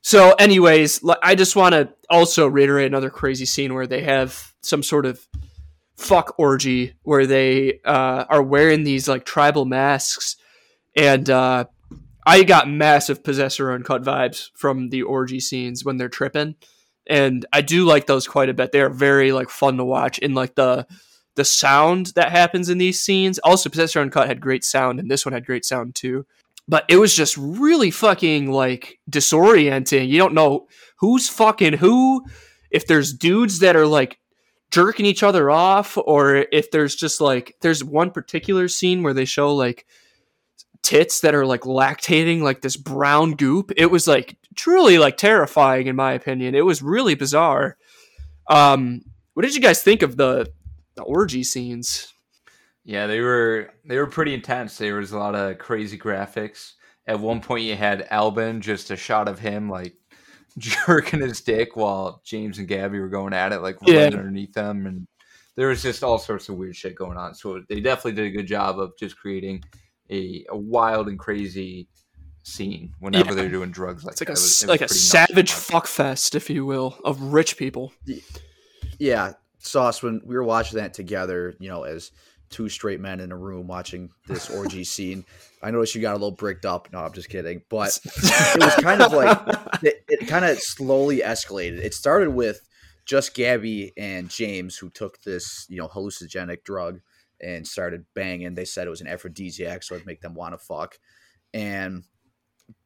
so 0.00 0.32
anyways 0.38 1.00
i 1.22 1.34
just 1.34 1.56
want 1.56 1.72
to 1.74 1.88
also 2.08 2.46
reiterate 2.46 2.86
another 2.86 3.10
crazy 3.10 3.44
scene 3.44 3.74
where 3.74 3.86
they 3.86 4.02
have 4.02 4.54
some 4.62 4.82
sort 4.82 5.04
of 5.04 5.26
fuck 6.02 6.34
orgy 6.38 6.94
where 7.02 7.26
they 7.26 7.80
uh, 7.84 8.24
are 8.28 8.42
wearing 8.42 8.84
these 8.84 9.08
like 9.08 9.24
tribal 9.24 9.64
masks 9.64 10.36
and 10.96 11.30
uh, 11.30 11.64
i 12.26 12.42
got 12.42 12.68
massive 12.68 13.24
possessor 13.24 13.72
uncut 13.72 14.02
vibes 14.02 14.50
from 14.54 14.90
the 14.90 15.02
orgy 15.02 15.40
scenes 15.40 15.84
when 15.84 15.96
they're 15.96 16.08
tripping 16.08 16.54
and 17.06 17.44
I 17.52 17.62
do 17.62 17.84
like 17.84 18.06
those 18.06 18.26
quite 18.26 18.48
a 18.48 18.54
bit. 18.54 18.72
They 18.72 18.80
are 18.80 18.90
very 18.90 19.32
like 19.32 19.50
fun 19.50 19.76
to 19.76 19.84
watch 19.84 20.18
in 20.18 20.34
like 20.34 20.54
the 20.54 20.86
the 21.34 21.44
sound 21.44 22.12
that 22.14 22.30
happens 22.30 22.68
in 22.68 22.78
these 22.78 23.00
scenes. 23.00 23.38
Also, 23.38 23.70
Possessor 23.70 24.00
Uncut 24.00 24.28
had 24.28 24.40
great 24.40 24.64
sound, 24.64 25.00
and 25.00 25.10
this 25.10 25.24
one 25.24 25.32
had 25.32 25.46
great 25.46 25.64
sound 25.64 25.94
too. 25.94 26.26
But 26.68 26.84
it 26.88 26.96
was 26.96 27.16
just 27.16 27.36
really 27.36 27.90
fucking 27.90 28.50
like 28.50 28.98
disorienting. 29.10 30.08
You 30.08 30.18
don't 30.18 30.34
know 30.34 30.68
who's 30.98 31.28
fucking 31.28 31.74
who. 31.74 32.24
If 32.70 32.86
there's 32.86 33.12
dudes 33.12 33.58
that 33.58 33.76
are 33.76 33.86
like 33.86 34.18
jerking 34.72 35.06
each 35.06 35.22
other 35.22 35.50
off 35.50 35.96
or 35.96 36.46
if 36.50 36.70
there's 36.72 36.96
just 36.96 37.20
like 37.20 37.54
there's 37.60 37.84
one 37.84 38.10
particular 38.10 38.66
scene 38.66 39.02
where 39.02 39.14
they 39.14 39.24
show 39.24 39.54
like 39.54 39.86
tits 40.82 41.20
that 41.20 41.34
are 41.34 41.46
like 41.46 41.60
lactating 41.60 42.40
like 42.40 42.62
this 42.62 42.76
brown 42.76 43.32
goop 43.32 43.70
it 43.76 43.86
was 43.86 44.08
like 44.08 44.36
truly 44.56 44.98
like 44.98 45.16
terrifying 45.16 45.86
in 45.86 45.94
my 45.94 46.12
opinion 46.12 46.54
it 46.56 46.64
was 46.64 46.82
really 46.82 47.14
bizarre 47.14 47.76
um 48.48 49.02
what 49.34 49.44
did 49.44 49.54
you 49.54 49.60
guys 49.60 49.82
think 49.82 50.02
of 50.02 50.16
the, 50.16 50.50
the 50.96 51.02
orgy 51.02 51.44
scenes 51.44 52.12
Yeah, 52.84 53.06
they 53.06 53.20
were 53.20 53.70
they 53.84 53.96
were 53.96 54.08
pretty 54.08 54.34
intense. 54.34 54.76
There 54.76 54.96
was 54.96 55.12
a 55.12 55.18
lot 55.18 55.36
of 55.36 55.58
crazy 55.58 55.96
graphics. 55.98 56.72
At 57.06 57.20
one 57.20 57.40
point, 57.40 57.64
you 57.64 57.76
had 57.76 58.06
Alban, 58.10 58.60
just 58.60 58.90
a 58.90 58.96
shot 58.96 59.28
of 59.28 59.38
him 59.38 59.70
like 59.70 59.94
jerking 60.58 61.20
his 61.20 61.40
dick 61.40 61.76
while 61.76 62.20
James 62.24 62.58
and 62.58 62.68
Gabby 62.68 62.98
were 63.00 63.08
going 63.08 63.32
at 63.32 63.52
it, 63.52 63.60
like 63.60 63.76
Yeah. 63.86 64.04
running 64.04 64.18
underneath 64.18 64.52
them, 64.52 64.86
and 64.86 65.06
there 65.56 65.68
was 65.68 65.82
just 65.82 66.02
all 66.02 66.18
sorts 66.18 66.48
of 66.48 66.56
weird 66.56 66.74
shit 66.76 66.94
going 66.94 67.16
on. 67.18 67.34
So 67.34 67.62
they 67.68 67.80
definitely 67.80 68.12
did 68.12 68.26
a 68.26 68.36
good 68.36 68.46
job 68.46 68.78
of 68.78 68.92
just 68.98 69.16
creating 69.18 69.62
a, 70.10 70.44
a 70.48 70.56
wild 70.56 71.08
and 71.08 71.18
crazy 71.18 71.88
scene 72.42 72.92
whenever 72.98 73.30
Yeah. 73.30 73.34
they're 73.36 73.48
doing 73.50 73.70
drugs 73.70 74.04
like 74.04 74.12
it's 74.12 74.20
like 74.20 74.28
that. 74.28 74.32
a 74.32 74.32
It 74.32 74.42
was- 74.42 74.62
it 74.64 74.68
like 74.68 74.80
a 74.80 74.88
savage 74.88 75.52
fuck 75.52 75.86
fest 75.86 76.34
if 76.34 76.50
you 76.50 76.66
will 76.66 76.98
of 77.04 77.20
rich 77.20 77.56
people 77.56 77.92
Yeah, 78.98 79.34
Sauce, 79.58 80.02
when 80.02 80.20
we 80.24 80.34
were 80.34 80.42
watching 80.42 80.78
that 80.78 80.92
together, 80.94 81.54
you 81.60 81.68
know, 81.68 81.84
as 81.84 82.10
two 82.52 82.68
straight 82.68 83.00
men 83.00 83.20
in 83.20 83.32
a 83.32 83.36
room 83.36 83.66
watching 83.66 84.10
this 84.28 84.50
orgy 84.50 84.84
scene, 84.84 85.24
I 85.62 85.70
noticed 85.70 85.94
you 85.94 86.00
got 86.00 86.12
a 86.12 86.20
little 86.20 86.30
bricked 86.30 86.64
up. 86.64 86.88
No, 86.92 87.00
I'm 87.00 87.12
just 87.12 87.28
kidding. 87.28 87.62
But 87.68 87.98
it 88.04 88.62
was 88.62 88.74
kind 88.76 89.02
of 89.02 89.12
like 89.12 89.38
it, 89.82 90.04
it 90.08 90.28
kind 90.28 90.44
of 90.44 90.58
slowly 90.58 91.18
escalated. 91.18 91.78
It 91.78 91.94
started 91.94 92.30
with 92.30 92.60
just 93.04 93.34
Gabby 93.34 93.92
and 93.96 94.28
James 94.28 94.76
who 94.76 94.90
took 94.90 95.22
this, 95.22 95.66
you 95.68 95.78
know, 95.78 95.88
hallucinogenic 95.88 96.64
drug 96.64 97.00
and 97.40 97.66
started 97.66 98.04
banging. 98.14 98.54
They 98.54 98.64
said 98.64 98.86
it 98.86 98.90
was 98.90 99.00
an 99.00 99.08
aphrodisiac, 99.08 99.82
so 99.82 99.94
it'd 99.94 100.06
make 100.06 100.20
them 100.20 100.34
want 100.34 100.54
to 100.54 100.58
fuck. 100.58 100.98
And 101.52 102.04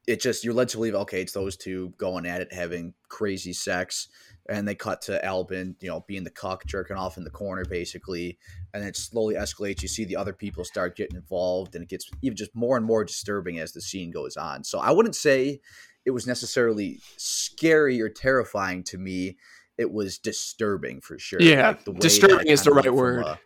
it 0.06 0.20
just 0.20 0.44
you're 0.44 0.54
led 0.54 0.68
to 0.70 0.76
believe, 0.76 0.94
okay, 0.94 1.20
it's 1.20 1.32
those 1.32 1.56
two 1.56 1.92
going 1.98 2.26
at 2.26 2.40
it, 2.40 2.52
having 2.52 2.94
crazy 3.08 3.52
sex. 3.52 4.08
And 4.48 4.66
they 4.66 4.74
cut 4.76 5.02
to 5.02 5.24
Alban, 5.24 5.76
you 5.80 5.88
know, 5.88 6.04
being 6.06 6.22
the 6.22 6.30
cuck, 6.30 6.64
jerking 6.66 6.96
off 6.96 7.16
in 7.16 7.24
the 7.24 7.30
corner, 7.30 7.64
basically. 7.64 8.38
And 8.72 8.84
it 8.84 8.96
slowly 8.96 9.34
escalates. 9.34 9.82
You 9.82 9.88
see 9.88 10.04
the 10.04 10.16
other 10.16 10.32
people 10.32 10.64
start 10.64 10.96
getting 10.96 11.16
involved, 11.16 11.74
and 11.74 11.82
it 11.82 11.88
gets 11.88 12.08
even 12.22 12.36
just 12.36 12.54
more 12.54 12.76
and 12.76 12.86
more 12.86 13.04
disturbing 13.04 13.58
as 13.58 13.72
the 13.72 13.80
scene 13.80 14.10
goes 14.10 14.36
on. 14.36 14.62
So 14.62 14.78
I 14.78 14.92
wouldn't 14.92 15.16
say 15.16 15.60
it 16.04 16.12
was 16.12 16.26
necessarily 16.26 17.00
scary 17.16 18.00
or 18.00 18.08
terrifying 18.08 18.84
to 18.84 18.98
me. 18.98 19.36
It 19.76 19.92
was 19.92 20.18
disturbing 20.18 21.00
for 21.00 21.18
sure. 21.18 21.42
Yeah, 21.42 21.74
the 21.84 21.92
way 21.92 21.98
disturbing 21.98 22.46
is 22.46 22.62
the 22.62 22.70
right 22.70 22.92
word. 22.92 23.24
a- 23.26 23.38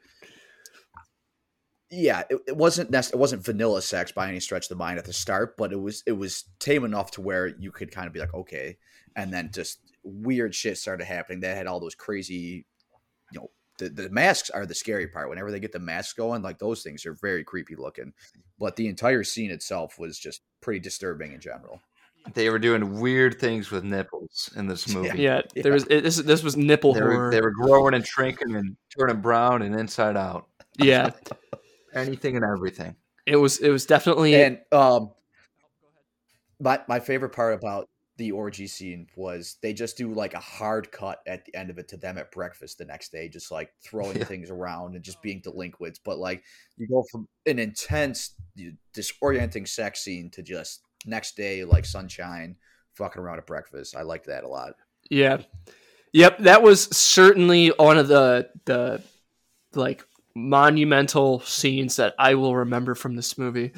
yeah, 1.90 2.22
it, 2.30 2.38
it 2.46 2.56
wasn't 2.56 2.90
nec- 2.90 3.10
it 3.12 3.18
wasn't 3.18 3.44
vanilla 3.44 3.82
sex 3.82 4.12
by 4.12 4.28
any 4.28 4.38
stretch 4.38 4.66
of 4.66 4.68
the 4.68 4.76
mind 4.76 4.98
at 4.98 5.06
the 5.06 5.12
start, 5.12 5.56
but 5.56 5.72
it 5.72 5.80
was 5.80 6.02
it 6.06 6.12
was 6.12 6.44
tame 6.60 6.84
enough 6.84 7.10
to 7.12 7.20
where 7.20 7.48
you 7.48 7.72
could 7.72 7.90
kind 7.90 8.06
of 8.06 8.12
be 8.12 8.20
like, 8.20 8.32
okay, 8.32 8.76
and 9.16 9.32
then 9.32 9.50
just 9.52 9.80
weird 10.02 10.54
shit 10.54 10.78
started 10.78 11.04
happening. 11.04 11.40
that 11.40 11.56
had 11.56 11.66
all 11.66 11.80
those 11.80 11.94
crazy, 11.94 12.64
you 13.32 13.40
know, 13.40 13.50
the, 13.78 13.88
the 13.88 14.10
masks 14.10 14.50
are 14.50 14.66
the 14.66 14.74
scary 14.74 15.06
part. 15.06 15.28
Whenever 15.28 15.50
they 15.50 15.60
get 15.60 15.72
the 15.72 15.78
masks 15.78 16.12
going, 16.12 16.42
like 16.42 16.58
those 16.58 16.82
things 16.82 17.06
are 17.06 17.14
very 17.20 17.44
creepy 17.44 17.76
looking. 17.76 18.12
But 18.58 18.76
the 18.76 18.88
entire 18.88 19.24
scene 19.24 19.50
itself 19.50 19.98
was 19.98 20.18
just 20.18 20.42
pretty 20.60 20.80
disturbing 20.80 21.32
in 21.32 21.40
general. 21.40 21.80
They 22.34 22.50
were 22.50 22.58
doing 22.58 23.00
weird 23.00 23.40
things 23.40 23.70
with 23.70 23.82
nipples 23.84 24.50
in 24.56 24.66
this 24.66 24.86
movie. 24.94 25.22
yeah, 25.22 25.40
Yeah. 25.54 25.62
there 25.62 25.72
was 25.72 25.86
it, 25.88 26.02
this 26.02 26.16
this 26.16 26.42
was 26.42 26.54
nipple 26.56 26.92
They 26.92 27.00
horror 27.00 27.16
were, 27.26 27.30
they 27.30 27.40
were 27.40 27.50
growing 27.52 27.94
and 27.94 28.06
shrinking 28.06 28.56
and 28.56 28.76
turning 28.94 29.22
brown 29.22 29.62
and 29.62 29.74
inside 29.74 30.16
out. 30.18 30.46
yeah 30.76 31.10
Anything 31.94 32.36
and 32.36 32.44
everything. 32.44 32.94
it 33.26 33.36
was 33.36 33.58
it 33.58 33.70
was 33.70 33.86
definitely 33.86 34.34
And 34.34 34.58
um, 34.70 35.12
my 36.60 36.80
my 36.88 37.00
favorite 37.00 37.30
part 37.30 37.54
about 37.54 37.88
the 38.20 38.32
orgy 38.32 38.66
scene 38.66 39.06
was 39.16 39.56
they 39.62 39.72
just 39.72 39.96
do 39.96 40.12
like 40.12 40.34
a 40.34 40.38
hard 40.38 40.92
cut 40.92 41.20
at 41.26 41.42
the 41.46 41.54
end 41.56 41.70
of 41.70 41.78
it 41.78 41.88
to 41.88 41.96
them 41.96 42.18
at 42.18 42.30
breakfast 42.30 42.76
the 42.76 42.84
next 42.84 43.10
day, 43.10 43.30
just 43.30 43.50
like 43.50 43.72
throwing 43.82 44.18
Yeah. 44.18 44.24
things 44.24 44.50
around 44.50 44.94
and 44.94 45.02
just 45.02 45.16
oh, 45.16 45.20
being 45.22 45.40
delinquents. 45.40 45.98
But 45.98 46.18
like 46.18 46.44
you 46.76 46.86
go 46.86 47.02
from 47.10 47.26
an 47.46 47.58
intense, 47.58 48.34
disorienting 48.94 49.66
sex 49.66 50.02
scene 50.02 50.28
to 50.32 50.42
just 50.42 50.82
next 51.06 51.34
day 51.34 51.64
like 51.64 51.86
sunshine, 51.86 52.56
fucking 52.92 53.22
around 53.22 53.38
at 53.38 53.46
breakfast. 53.46 53.96
I 53.96 54.02
liked 54.02 54.26
that 54.26 54.44
a 54.44 54.48
lot. 54.48 54.74
Yeah. 55.08 55.38
Yep, 56.12 56.40
that 56.40 56.62
was 56.62 56.94
certainly 56.94 57.68
one 57.68 57.96
of 57.96 58.08
the 58.08 58.50
the 58.66 59.02
like 59.72 60.04
monumental 60.36 61.40
scenes 61.40 61.96
that 61.96 62.14
I 62.18 62.34
will 62.34 62.54
remember 62.54 62.94
from 62.94 63.16
this 63.16 63.38
movie. 63.38 63.72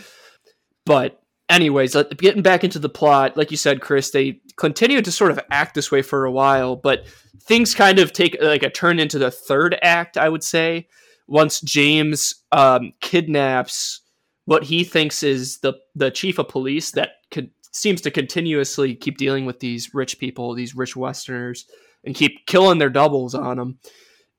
But 0.85 1.22
anyways, 1.53 1.97
getting 2.17 2.43
back 2.43 2.65
into 2.65 2.79
the 2.79 2.89
plot, 2.89 3.37
like 3.37 3.51
you 3.51 3.57
said, 3.57 3.81
Chris, 3.81 4.11
they 4.11 4.41
continued 4.57 5.05
to 5.05 5.13
sort 5.13 5.31
of 5.31 5.41
act 5.51 5.75
this 5.75 5.91
way 5.91 6.03
for 6.03 6.25
a 6.25 6.33
while, 6.33 6.77
but 6.77 7.07
things 7.43 7.75
kind 7.75 7.99
of 7.99 8.13
take 8.13 8.37
like 8.41 8.63
a 8.63 8.71
turn 8.71 8.99
into 8.99 9.19
the 9.19 9.31
third 9.31 9.79
act, 9.83 10.17
I 10.17 10.29
would 10.29 10.43
say, 10.43 10.89
once 11.27 11.61
James 11.61 12.35
um, 12.53 12.93
kidnaps 13.01 14.03
what 14.45 14.65
he 14.65 14.85
thinks 14.85 15.23
is 15.23 15.59
the 15.61 15.75
the 15.95 16.11
chief 16.11 16.39
of 16.39 16.49
police 16.49 16.91
that 16.93 17.11
could 17.31 17.51
seems 17.73 18.01
to 18.03 18.11
continuously 18.11 18.95
keep 18.95 19.17
dealing 19.17 19.47
with 19.47 19.61
these 19.61 19.95
rich 19.95 20.19
people, 20.19 20.55
these 20.55 20.75
rich 20.75 20.95
Westerners, 20.97 21.67
and 22.05 22.15
keep 22.15 22.47
killing 22.47 22.79
their 22.79 22.91
doubles 22.91 23.35
on 23.35 23.57
them. 23.57 23.79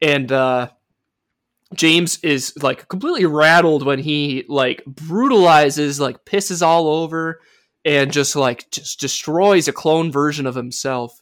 And 0.01 0.31
uh, 0.31 0.69
James 1.73 2.19
is 2.23 2.53
like 2.61 2.87
completely 2.87 3.25
rattled 3.25 3.85
when 3.85 3.99
he 3.99 4.45
like 4.47 4.83
brutalizes, 4.85 5.99
like 5.99 6.25
pisses 6.25 6.61
all 6.61 6.87
over, 6.87 7.41
and 7.85 8.11
just 8.11 8.35
like 8.35 8.69
just 8.71 8.99
destroys 8.99 9.67
a 9.67 9.73
clone 9.73 10.11
version 10.11 10.45
of 10.45 10.55
himself. 10.55 11.21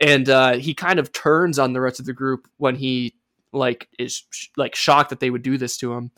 And 0.00 0.28
uh, 0.28 0.54
he 0.54 0.74
kind 0.74 0.98
of 0.98 1.12
turns 1.12 1.58
on 1.58 1.72
the 1.72 1.80
rest 1.80 2.00
of 2.00 2.06
the 2.06 2.12
group 2.12 2.48
when 2.56 2.74
he 2.74 3.14
like 3.52 3.88
is 3.98 4.24
sh- 4.30 4.48
like 4.56 4.74
shocked 4.74 5.10
that 5.10 5.20
they 5.20 5.30
would 5.30 5.42
do 5.42 5.58
this 5.58 5.76
to 5.78 5.92
him. 5.92 6.10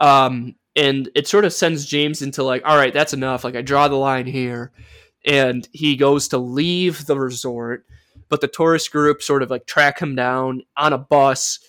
Um, 0.00 0.56
and 0.74 1.10
it 1.14 1.28
sort 1.28 1.44
of 1.44 1.52
sends 1.52 1.86
James 1.86 2.22
into 2.22 2.42
like, 2.42 2.62
all 2.64 2.76
right, 2.76 2.92
that's 2.92 3.12
enough. 3.12 3.44
Like 3.44 3.54
I 3.54 3.62
draw 3.62 3.88
the 3.88 3.96
line 3.96 4.26
here, 4.26 4.72
and 5.24 5.68
he 5.72 5.96
goes 5.96 6.28
to 6.28 6.38
leave 6.38 7.06
the 7.06 7.18
resort, 7.18 7.84
but 8.28 8.40
the 8.40 8.48
tourist 8.48 8.90
group 8.90 9.22
sort 9.22 9.42
of 9.42 9.50
like 9.50 9.66
track 9.66 10.00
him 10.00 10.16
down 10.16 10.62
on 10.76 10.92
a 10.92 10.98
bus, 10.98 11.60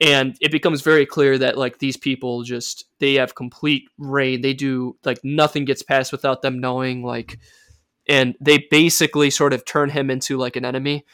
and 0.00 0.36
it 0.40 0.52
becomes 0.52 0.82
very 0.82 1.06
clear 1.06 1.38
that 1.38 1.56
like 1.56 1.78
these 1.78 1.96
people 1.96 2.42
just 2.42 2.84
they 3.00 3.14
have 3.14 3.34
complete 3.34 3.88
reign. 3.98 4.42
They 4.42 4.52
do 4.52 4.96
like 5.04 5.18
nothing 5.24 5.64
gets 5.64 5.82
passed 5.82 6.12
without 6.12 6.42
them 6.42 6.60
knowing. 6.60 7.02
Like, 7.02 7.38
and 8.08 8.34
they 8.40 8.66
basically 8.70 9.30
sort 9.30 9.54
of 9.54 9.64
turn 9.64 9.88
him 9.90 10.10
into 10.10 10.36
like 10.36 10.56
an 10.56 10.64
enemy 10.64 11.04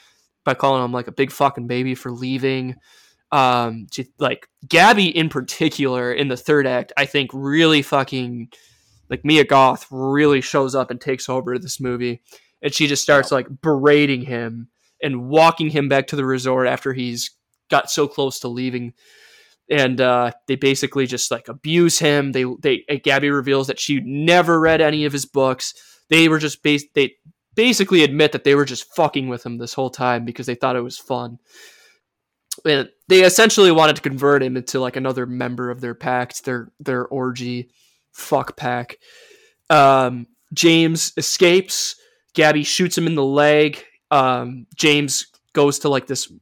by 0.44 0.54
calling 0.54 0.84
him 0.84 0.92
like 0.92 1.06
a 1.06 1.12
big 1.12 1.30
fucking 1.30 1.68
baby 1.68 1.94
for 1.94 2.10
leaving 2.10 2.76
um 3.30 3.86
to, 3.90 4.04
like 4.18 4.46
gabby 4.68 5.06
in 5.06 5.30
particular 5.30 6.12
in 6.12 6.28
the 6.28 6.36
third 6.36 6.66
act 6.66 6.92
i 6.98 7.06
think 7.06 7.30
really 7.32 7.80
fucking 7.80 8.46
like 9.08 9.24
mia 9.24 9.42
goth 9.42 9.86
really 9.90 10.42
shows 10.42 10.74
up 10.74 10.90
and 10.90 11.00
takes 11.00 11.30
over 11.30 11.58
this 11.58 11.80
movie 11.80 12.20
and 12.60 12.74
she 12.74 12.86
just 12.86 13.02
starts 13.02 13.32
like 13.32 13.46
berating 13.62 14.20
him 14.20 14.68
and 15.02 15.28
walking 15.28 15.70
him 15.70 15.88
back 15.88 16.08
to 16.08 16.16
the 16.16 16.26
resort 16.26 16.66
after 16.66 16.92
he's 16.92 17.30
got 17.70 17.90
so 17.90 18.06
close 18.06 18.40
to 18.40 18.48
leaving 18.48 18.92
and 19.70 20.00
uh 20.00 20.30
they 20.48 20.56
basically 20.56 21.06
just 21.06 21.30
like 21.30 21.48
abuse 21.48 21.98
him 21.98 22.32
they 22.32 22.44
they 22.60 22.84
gabby 23.02 23.30
reveals 23.30 23.66
that 23.66 23.80
she 23.80 24.00
never 24.00 24.60
read 24.60 24.80
any 24.80 25.04
of 25.04 25.12
his 25.12 25.24
books 25.24 25.74
they 26.10 26.28
were 26.28 26.38
just 26.38 26.62
bas- 26.62 26.84
they 26.94 27.14
basically 27.54 28.02
admit 28.02 28.32
that 28.32 28.44
they 28.44 28.54
were 28.54 28.64
just 28.64 28.94
fucking 28.94 29.28
with 29.28 29.44
him 29.44 29.58
this 29.58 29.74
whole 29.74 29.90
time 29.90 30.24
because 30.24 30.46
they 30.46 30.54
thought 30.54 30.76
it 30.76 30.82
was 30.82 30.98
fun 30.98 31.38
and 32.64 32.88
they 33.08 33.22
essentially 33.22 33.72
wanted 33.72 33.96
to 33.96 34.02
convert 34.02 34.42
him 34.42 34.56
into 34.56 34.80
like 34.80 34.96
another 34.96 35.26
member 35.26 35.70
of 35.70 35.80
their 35.80 35.94
pact, 35.94 36.44
their 36.44 36.70
their 36.80 37.06
orgy 37.06 37.70
fuck 38.12 38.56
pack. 38.56 38.98
Um, 39.70 40.26
James 40.52 41.12
escapes. 41.16 41.96
Gabby 42.34 42.62
shoots 42.62 42.96
him 42.96 43.06
in 43.06 43.14
the 43.14 43.24
leg. 43.24 43.84
Um, 44.10 44.66
James 44.76 45.26
goes 45.52 45.80
to 45.80 45.88
like 45.88 46.06
this 46.06 46.32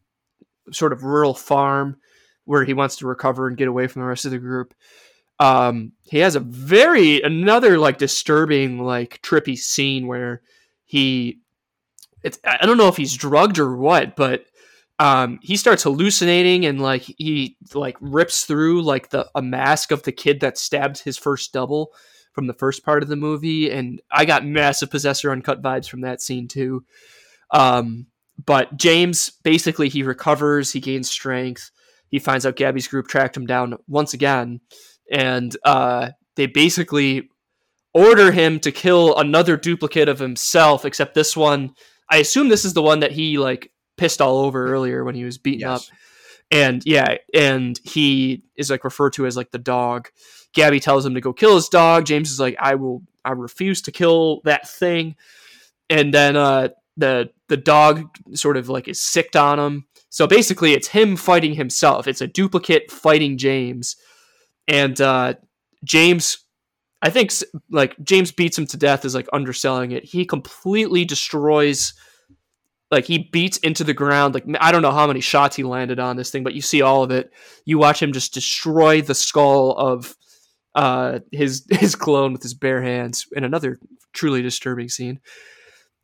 sort 0.72 0.92
of 0.92 1.04
rural 1.04 1.34
farm 1.34 1.96
where 2.44 2.64
he 2.64 2.74
wants 2.74 2.96
to 2.96 3.06
recover 3.06 3.48
and 3.48 3.56
get 3.56 3.68
away 3.68 3.86
from 3.86 4.02
the 4.02 4.08
rest 4.08 4.24
of 4.24 4.30
the 4.30 4.38
group. 4.38 4.74
Um, 5.38 5.92
he 6.02 6.18
has 6.18 6.36
a 6.36 6.40
very 6.40 7.22
another 7.22 7.78
like 7.78 7.98
disturbing 7.98 8.78
like 8.78 9.22
trippy 9.22 9.56
scene 9.56 10.06
where 10.06 10.42
he 10.84 11.38
it's 12.22 12.38
I 12.44 12.66
don't 12.66 12.76
know 12.76 12.88
if 12.88 12.96
he's 12.96 13.16
drugged 13.16 13.58
or 13.58 13.76
what, 13.76 14.16
but 14.16 14.44
um, 14.98 15.38
he 15.42 15.56
starts 15.56 15.84
hallucinating 15.84 16.66
and 16.66 16.80
like 16.80 17.02
he 17.02 17.56
like 17.72 17.96
rips 18.00 18.44
through 18.44 18.82
like 18.82 19.08
the 19.08 19.30
a 19.34 19.40
mask 19.40 19.92
of 19.92 20.02
the 20.02 20.12
kid 20.12 20.40
that 20.40 20.58
stabbed 20.58 20.98
his 20.98 21.16
first 21.16 21.52
double 21.54 21.92
from 22.32 22.46
the 22.46 22.54
first 22.54 22.84
part 22.84 23.02
of 23.02 23.08
the 23.08 23.16
movie, 23.16 23.70
and 23.70 24.00
I 24.10 24.24
got 24.24 24.44
massive 24.44 24.90
possessor 24.90 25.30
uncut 25.32 25.62
vibes 25.62 25.88
from 25.88 26.02
that 26.02 26.20
scene 26.20 26.48
too. 26.48 26.84
Um, 27.50 28.06
but 28.46 28.76
James 28.76 29.30
basically 29.42 29.88
he 29.88 30.02
recovers, 30.02 30.72
he 30.72 30.80
gains 30.80 31.10
strength. 31.10 31.70
He 32.08 32.18
finds 32.18 32.44
out 32.44 32.56
Gabby's 32.56 32.88
group 32.88 33.06
tracked 33.08 33.36
him 33.36 33.46
down 33.46 33.76
once 33.86 34.14
again, 34.14 34.60
and 35.10 35.56
uh, 35.64 36.10
they 36.36 36.46
basically 36.46 37.28
order 37.94 38.32
him 38.32 38.60
to 38.60 38.72
kill 38.72 39.16
another 39.18 39.56
duplicate 39.56 40.08
of 40.08 40.18
himself. 40.18 40.84
Except 40.84 41.14
this 41.14 41.36
one, 41.36 41.74
I 42.10 42.18
assume 42.18 42.48
this 42.48 42.64
is 42.64 42.74
the 42.74 42.82
one 42.82 43.00
that 43.00 43.12
he 43.12 43.38
like 43.38 43.72
pissed 43.96 44.20
all 44.20 44.38
over 44.38 44.72
earlier 44.72 45.04
when 45.04 45.14
he 45.14 45.24
was 45.24 45.38
beaten 45.38 45.60
Yes. 45.60 45.88
up. 45.88 45.96
And 46.52 46.82
yeah, 46.84 47.16
and 47.32 47.78
he 47.84 48.42
is 48.56 48.70
like 48.70 48.82
referred 48.82 49.12
to 49.14 49.26
as 49.26 49.36
like 49.36 49.52
the 49.52 49.58
dog. 49.58 50.08
Gabby 50.52 50.80
tells 50.80 51.06
him 51.06 51.14
to 51.14 51.20
go 51.20 51.32
kill 51.32 51.54
his 51.54 51.68
dog. 51.68 52.06
James 52.06 52.32
is 52.32 52.40
like, 52.40 52.56
I 52.58 52.74
will, 52.74 53.02
I 53.24 53.30
refuse 53.32 53.82
to 53.82 53.92
kill 53.92 54.40
that 54.44 54.68
thing. 54.68 55.14
And 55.88 56.12
then 56.12 56.34
uh, 56.36 56.70
the 56.96 57.30
the 57.48 57.56
dog 57.56 58.08
sort 58.34 58.56
of 58.56 58.68
like 58.68 58.88
is 58.88 59.00
sicked 59.00 59.36
on 59.36 59.58
him. 59.58 59.86
So 60.08 60.26
basically, 60.26 60.72
it's 60.72 60.88
him 60.88 61.16
fighting 61.16 61.54
himself. 61.54 62.06
It's 62.06 62.20
a 62.20 62.26
duplicate 62.26 62.90
fighting 62.90 63.38
James, 63.38 63.96
and 64.66 65.00
uh, 65.00 65.34
James, 65.84 66.44
I 67.02 67.10
think 67.10 67.32
like 67.70 67.96
James 68.02 68.32
beats 68.32 68.58
him 68.58 68.66
to 68.66 68.76
death 68.76 69.04
is 69.04 69.14
like 69.14 69.28
underselling 69.32 69.92
it. 69.92 70.04
He 70.04 70.24
completely 70.24 71.04
destroys. 71.04 71.94
Like 72.90 73.04
he 73.04 73.28
beats 73.30 73.56
into 73.58 73.84
the 73.84 73.94
ground. 73.94 74.34
Like 74.34 74.44
I 74.60 74.72
don't 74.72 74.82
know 74.82 74.90
how 74.90 75.06
many 75.06 75.20
shots 75.20 75.54
he 75.54 75.62
landed 75.62 76.00
on 76.00 76.16
this 76.16 76.30
thing, 76.30 76.42
but 76.42 76.54
you 76.54 76.60
see 76.60 76.82
all 76.82 77.04
of 77.04 77.12
it. 77.12 77.32
You 77.64 77.78
watch 77.78 78.02
him 78.02 78.12
just 78.12 78.34
destroy 78.34 79.00
the 79.00 79.14
skull 79.14 79.76
of 79.78 80.16
uh, 80.74 81.20
his 81.30 81.64
his 81.70 81.94
clone 81.94 82.32
with 82.32 82.42
his 82.42 82.54
bare 82.54 82.82
hands 82.82 83.26
in 83.32 83.44
another 83.44 83.78
truly 84.12 84.42
disturbing 84.42 84.88
scene. 84.88 85.20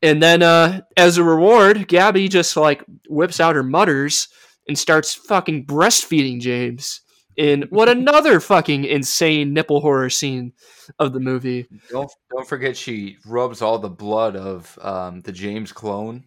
And 0.02 0.22
then 0.22 0.42
uh, 0.42 0.82
as 0.96 1.16
a 1.18 1.24
reward, 1.24 1.88
Gabby 1.88 2.28
just 2.28 2.56
like 2.56 2.85
whips 3.09 3.40
out 3.40 3.54
her 3.56 3.62
mutters 3.62 4.28
and 4.68 4.78
starts 4.78 5.14
fucking 5.14 5.66
breastfeeding 5.66 6.40
James 6.40 7.00
in 7.37 7.62
what 7.70 7.88
another 7.96 8.40
fucking 8.40 8.85
insane 8.85 9.52
nipple 9.54 9.80
horror 9.80 10.11
scene 10.11 10.52
of 10.98 11.12
the 11.12 11.20
movie. 11.20 11.66
Don't 11.90 12.11
don't 12.30 12.46
forget 12.48 12.76
she 12.76 13.16
rubs 13.26 13.62
all 13.62 13.78
the 13.78 13.88
blood 13.88 14.37
of 14.37 14.78
um, 14.82 15.20
the 15.22 15.32
James 15.32 15.72
clone 15.72 16.24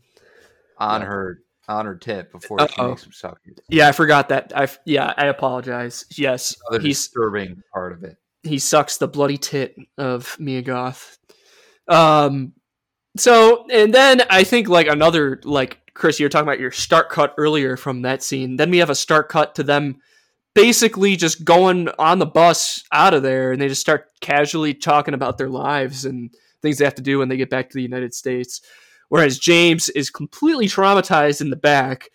on 0.78 1.02
Yeah. 1.02 1.08
her 1.08 1.40
on 1.68 1.86
her 1.86 1.96
tip 1.96 2.32
before 2.32 2.58
she 2.60 2.66
Uh-oh. 2.82 2.90
makes 2.90 3.06
him 3.06 3.12
suck 3.12 3.38
it. 3.46 3.62
Yeah, 3.70 3.88
I 3.88 3.92
forgot 3.92 4.30
that. 4.30 4.52
I 4.56 4.68
yeah, 4.86 5.14
I 5.16 5.28
apologize. 5.28 6.04
Yes, 6.18 6.56
Another 6.70 6.82
he's 6.88 6.98
disturbing 6.98 7.62
part 7.72 7.94
of 7.94 8.04
it. 8.04 8.18
he 8.42 8.58
sucks 8.58 8.98
the 8.98 9.08
bloody 9.08 9.38
tit 9.38 9.76
of 9.98 10.36
Mia 10.40 10.64
Goth. 10.64 11.20
Um, 11.88 12.54
so 13.18 13.66
and 13.72 13.94
then 13.94 14.22
I 14.30 14.44
think 14.44 14.68
like 14.68 14.88
another 14.88 15.40
like 15.44 15.80
Chris, 15.94 16.20
you 16.20 16.26
were 16.26 16.30
talking 16.30 16.48
about 16.48 16.60
your 16.60 16.72
start 16.72 17.10
cut 17.10 17.34
earlier 17.38 17.76
from 17.76 18.04
that 18.04 18.24
scene. 18.24 18.56
Then 18.56 18.72
we 18.72 18.78
have 18.78 18.90
a 18.90 18.96
start 18.96 19.28
cut 19.30 19.56
to 19.56 19.64
them 19.64 19.98
basically 20.56 21.16
just 21.16 21.44
going 21.44 21.90
on 22.00 22.20
the 22.20 22.26
bus 22.26 22.84
out 22.92 23.14
of 23.14 23.24
there, 23.24 23.52
and 23.52 23.62
they 23.62 23.68
just 23.68 23.82
start 23.82 24.08
casually 24.22 24.74
talking 24.74 25.14
about 25.14 25.38
their 25.38 25.50
lives 25.50 26.06
and 26.06 26.34
things 26.62 26.78
they 26.78 26.86
have 26.86 26.96
to 26.96 27.02
do 27.02 27.20
when 27.20 27.30
they 27.30 27.38
get 27.38 27.50
back 27.50 27.70
to 27.70 27.76
the 27.76 27.84
United 27.84 28.14
States. 28.14 28.62
Whereas 29.10 29.40
James 29.40 29.90
is 29.90 30.10
completely 30.10 30.68
traumatized 30.68 31.42
in 31.42 31.50
the 31.50 31.56
back, 31.56 32.10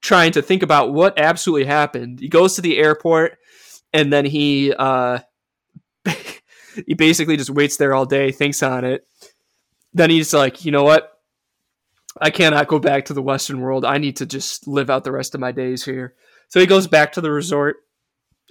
trying 0.00 0.32
to 0.32 0.42
think 0.42 0.62
about 0.62 0.92
what 0.92 1.18
absolutely 1.18 1.66
happened. 1.66 2.20
He 2.20 2.28
goes 2.28 2.54
to 2.54 2.60
the 2.60 2.78
airport, 2.78 3.36
and 3.92 4.12
then 4.12 4.24
he 4.24 4.72
uh, 4.72 5.18
he 6.86 6.94
basically 6.94 7.36
just 7.36 7.50
waits 7.50 7.76
there 7.76 7.94
all 7.94 8.06
day, 8.06 8.32
thinks 8.32 8.62
on 8.62 8.84
it. 8.84 9.06
Then 9.96 10.10
he's 10.10 10.34
like, 10.34 10.66
you 10.66 10.72
know 10.72 10.84
what? 10.84 11.10
I 12.20 12.28
cannot 12.28 12.68
go 12.68 12.78
back 12.78 13.06
to 13.06 13.14
the 13.14 13.22
Western 13.22 13.60
world. 13.60 13.82
I 13.86 13.96
need 13.96 14.16
to 14.16 14.26
just 14.26 14.68
live 14.68 14.90
out 14.90 15.04
the 15.04 15.12
rest 15.12 15.34
of 15.34 15.40
my 15.40 15.52
days 15.52 15.86
here. 15.86 16.14
So 16.48 16.60
he 16.60 16.66
goes 16.66 16.86
back 16.86 17.12
to 17.12 17.22
the 17.22 17.30
resort, 17.30 17.76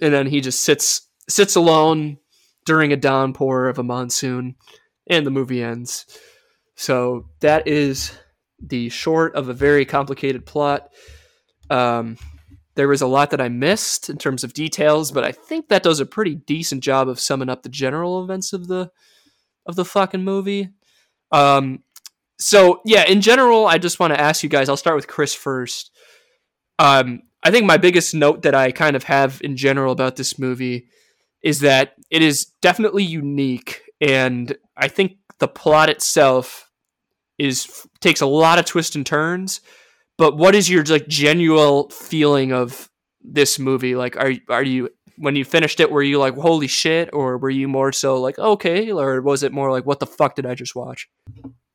and 0.00 0.12
then 0.12 0.26
he 0.26 0.40
just 0.40 0.62
sits 0.62 1.08
sits 1.28 1.54
alone 1.54 2.18
during 2.64 2.92
a 2.92 2.96
downpour 2.96 3.68
of 3.68 3.78
a 3.78 3.84
monsoon, 3.84 4.56
and 5.08 5.24
the 5.24 5.30
movie 5.30 5.62
ends. 5.62 6.06
So 6.74 7.28
that 7.40 7.68
is 7.68 8.12
the 8.60 8.88
short 8.88 9.36
of 9.36 9.48
a 9.48 9.54
very 9.54 9.84
complicated 9.84 10.46
plot. 10.46 10.90
Um, 11.70 12.18
there 12.74 12.88
was 12.88 13.02
a 13.02 13.06
lot 13.06 13.30
that 13.30 13.40
I 13.40 13.48
missed 13.48 14.10
in 14.10 14.18
terms 14.18 14.42
of 14.42 14.52
details, 14.52 15.12
but 15.12 15.22
I 15.22 15.30
think 15.30 15.68
that 15.68 15.84
does 15.84 16.00
a 16.00 16.06
pretty 16.06 16.34
decent 16.34 16.82
job 16.82 17.08
of 17.08 17.20
summing 17.20 17.48
up 17.48 17.62
the 17.62 17.68
general 17.68 18.24
events 18.24 18.52
of 18.52 18.66
the 18.66 18.90
of 19.64 19.76
the 19.76 19.84
fucking 19.84 20.24
movie. 20.24 20.70
Um, 21.32 21.82
so 22.38 22.80
yeah, 22.84 23.04
in 23.04 23.20
general, 23.20 23.66
I 23.66 23.78
just 23.78 23.98
want 23.98 24.12
to 24.14 24.20
ask 24.20 24.42
you 24.42 24.48
guys. 24.48 24.68
I'll 24.68 24.76
start 24.76 24.96
with 24.96 25.06
Chris 25.08 25.34
first. 25.34 25.90
Um, 26.78 27.22
I 27.42 27.50
think 27.50 27.64
my 27.64 27.76
biggest 27.76 28.14
note 28.14 28.42
that 28.42 28.54
I 28.54 28.72
kind 28.72 28.96
of 28.96 29.04
have 29.04 29.40
in 29.42 29.56
general 29.56 29.92
about 29.92 30.16
this 30.16 30.38
movie 30.38 30.88
is 31.42 31.60
that 31.60 31.94
it 32.10 32.22
is 32.22 32.46
definitely 32.60 33.04
unique, 33.04 33.82
and 34.00 34.56
I 34.76 34.88
think 34.88 35.18
the 35.38 35.48
plot 35.48 35.88
itself 35.88 36.70
is 37.38 37.86
takes 38.00 38.20
a 38.20 38.26
lot 38.26 38.58
of 38.58 38.64
twists 38.64 38.96
and 38.96 39.06
turns. 39.06 39.60
But 40.18 40.36
what 40.36 40.54
is 40.54 40.68
your 40.68 40.84
like 40.84 41.08
genuine 41.08 41.90
feeling 41.90 42.52
of 42.52 42.90
this 43.20 43.58
movie? 43.58 43.94
Like, 43.94 44.16
are 44.16 44.32
are 44.48 44.62
you 44.62 44.90
when 45.18 45.36
you 45.36 45.44
finished 45.44 45.80
it, 45.80 45.90
were 45.90 46.02
you 46.02 46.18
like, 46.18 46.34
holy 46.34 46.66
shit, 46.66 47.10
or 47.12 47.38
were 47.38 47.50
you 47.50 47.68
more 47.68 47.92
so 47.92 48.20
like, 48.20 48.38
okay, 48.38 48.90
or 48.90 49.20
was 49.22 49.42
it 49.42 49.52
more 49.52 49.70
like, 49.70 49.86
what 49.86 50.00
the 50.00 50.06
fuck 50.06 50.34
did 50.34 50.46
I 50.46 50.54
just 50.54 50.74
watch? 50.74 51.08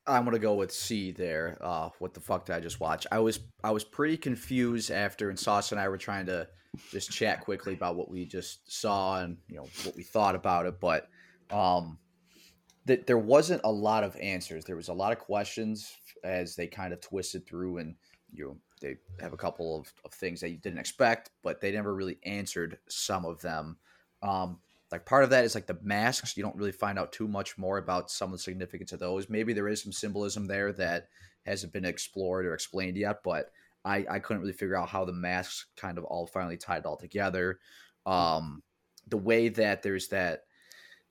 I'm 0.08 0.26
gonna 0.26 0.40
go 0.40 0.56
with 0.56 0.72
C 0.72 1.12
there. 1.12 1.58
Uh, 1.62 1.90
what 2.00 2.14
the 2.14 2.20
fuck 2.20 2.46
did 2.46 2.56
I 2.56 2.60
just 2.60 2.80
watch? 2.80 3.06
I 3.12 3.20
was 3.20 3.40
I 3.64 3.72
was 3.72 3.84
pretty 3.84 4.18
confused 4.18 4.92
after, 4.92 5.30
and 5.30 5.38
Sauce 5.38 5.72
and 5.72 5.80
I 5.80 5.90
were 5.90 5.98
trying 5.98 6.26
to 6.26 6.48
just 6.90 7.12
chat 7.12 7.42
quickly 7.42 7.74
about 7.74 7.96
what 7.96 8.10
we 8.10 8.26
just 8.26 8.72
saw 8.72 9.22
and 9.22 9.38
you 9.48 9.58
know 9.58 9.68
what 9.84 9.96
we 9.96 10.04
thought 10.04 10.36
about 10.36 10.66
it, 10.66 10.80
but 10.80 11.08
um, 11.52 12.00
that 12.86 13.06
there 13.06 13.18
wasn't 13.18 13.62
a 13.64 13.72
lot 13.72 14.04
of 14.04 14.16
answers. 14.18 14.66
There 14.66 14.76
was 14.76 14.90
a 14.90 14.94
lot 14.94 15.12
of 15.12 15.20
questions 15.20 15.94
as 16.24 16.56
they 16.56 16.68
kind 16.68 16.94
of 16.94 17.02
twisted 17.02 17.46
through, 17.46 17.78
and 17.78 17.96
you 18.34 18.46
know 18.46 18.58
they 18.82 18.98
have 19.20 19.34
a 19.34 19.38
couple 19.38 19.80
of, 19.80 19.94
of 20.04 20.12
things 20.12 20.42
that 20.42 20.50
you 20.50 20.58
didn't 20.58 20.80
expect, 20.80 21.30
but 21.44 21.62
they 21.62 21.72
never 21.72 21.94
really 21.94 22.18
answered 22.24 22.80
some 22.88 23.26
of 23.26 23.42
them. 23.42 23.78
Um, 24.22 24.60
like 24.92 25.06
part 25.06 25.24
of 25.24 25.30
that 25.30 25.46
is 25.46 25.56
like 25.56 25.68
the 25.68 25.80
masks. 25.82 26.36
You 26.36 26.44
don't 26.44 26.56
really 26.56 26.74
find 26.74 27.00
out 27.00 27.14
too 27.14 27.28
much 27.28 27.58
more 27.58 27.78
about 27.78 28.12
some 28.12 28.30
of 28.30 28.34
the 28.34 28.44
significance 28.44 28.92
of 28.92 29.00
those. 29.00 29.30
Maybe 29.30 29.54
there 29.54 29.70
is 29.70 29.82
some 29.82 29.94
symbolism 29.94 30.48
there 30.48 30.74
that 30.74 31.08
hasn't 31.46 31.74
been 31.74 31.86
explored 31.86 32.46
or 32.46 32.54
explained 32.54 32.98
yet, 32.98 33.24
but 33.24 33.52
I, 33.86 34.06
I 34.10 34.20
couldn't 34.20 34.42
really 34.42 34.54
figure 34.54 34.76
out 34.76 34.90
how 34.90 35.06
the 35.06 35.14
masks 35.14 35.68
kind 35.78 35.98
of 35.98 36.04
all 36.04 36.28
finally 36.28 36.58
tied 36.58 36.86
all 36.86 36.98
together. 36.98 37.60
Um, 38.06 38.62
the 39.08 39.18
way 39.18 39.50
that 39.50 39.82
there's 39.82 40.10
that 40.10 40.44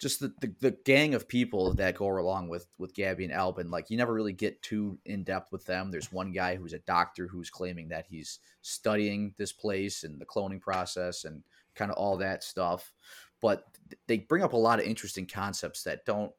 just 0.00 0.18
the, 0.20 0.32
the, 0.40 0.54
the 0.60 0.76
gang 0.84 1.14
of 1.14 1.28
people 1.28 1.74
that 1.74 1.94
go 1.94 2.06
along 2.18 2.48
with 2.48 2.66
with 2.78 2.94
Gabby 2.94 3.24
and 3.24 3.34
Alban, 3.34 3.70
like 3.70 3.90
you 3.90 3.98
never 3.98 4.14
really 4.14 4.32
get 4.32 4.62
too 4.62 4.98
in 5.04 5.24
depth 5.24 5.52
with 5.52 5.66
them. 5.66 5.90
There's 5.90 6.10
one 6.10 6.32
guy 6.32 6.56
who's 6.56 6.72
a 6.72 6.78
doctor 6.80 7.26
who's 7.26 7.50
claiming 7.50 7.88
that 7.88 8.06
he's 8.08 8.38
studying 8.62 9.34
this 9.36 9.52
place 9.52 10.02
and 10.02 10.18
the 10.18 10.24
cloning 10.24 10.60
process 10.60 11.24
and 11.24 11.42
kind 11.74 11.90
of 11.90 11.98
all 11.98 12.16
that 12.16 12.42
stuff. 12.42 12.94
But 13.42 13.64
they 14.06 14.18
bring 14.18 14.42
up 14.42 14.54
a 14.54 14.58
lot 14.58 14.80
of 14.80 14.86
interesting 14.86 15.26
concepts 15.26 15.82
that 15.82 16.06
don't 16.06 16.32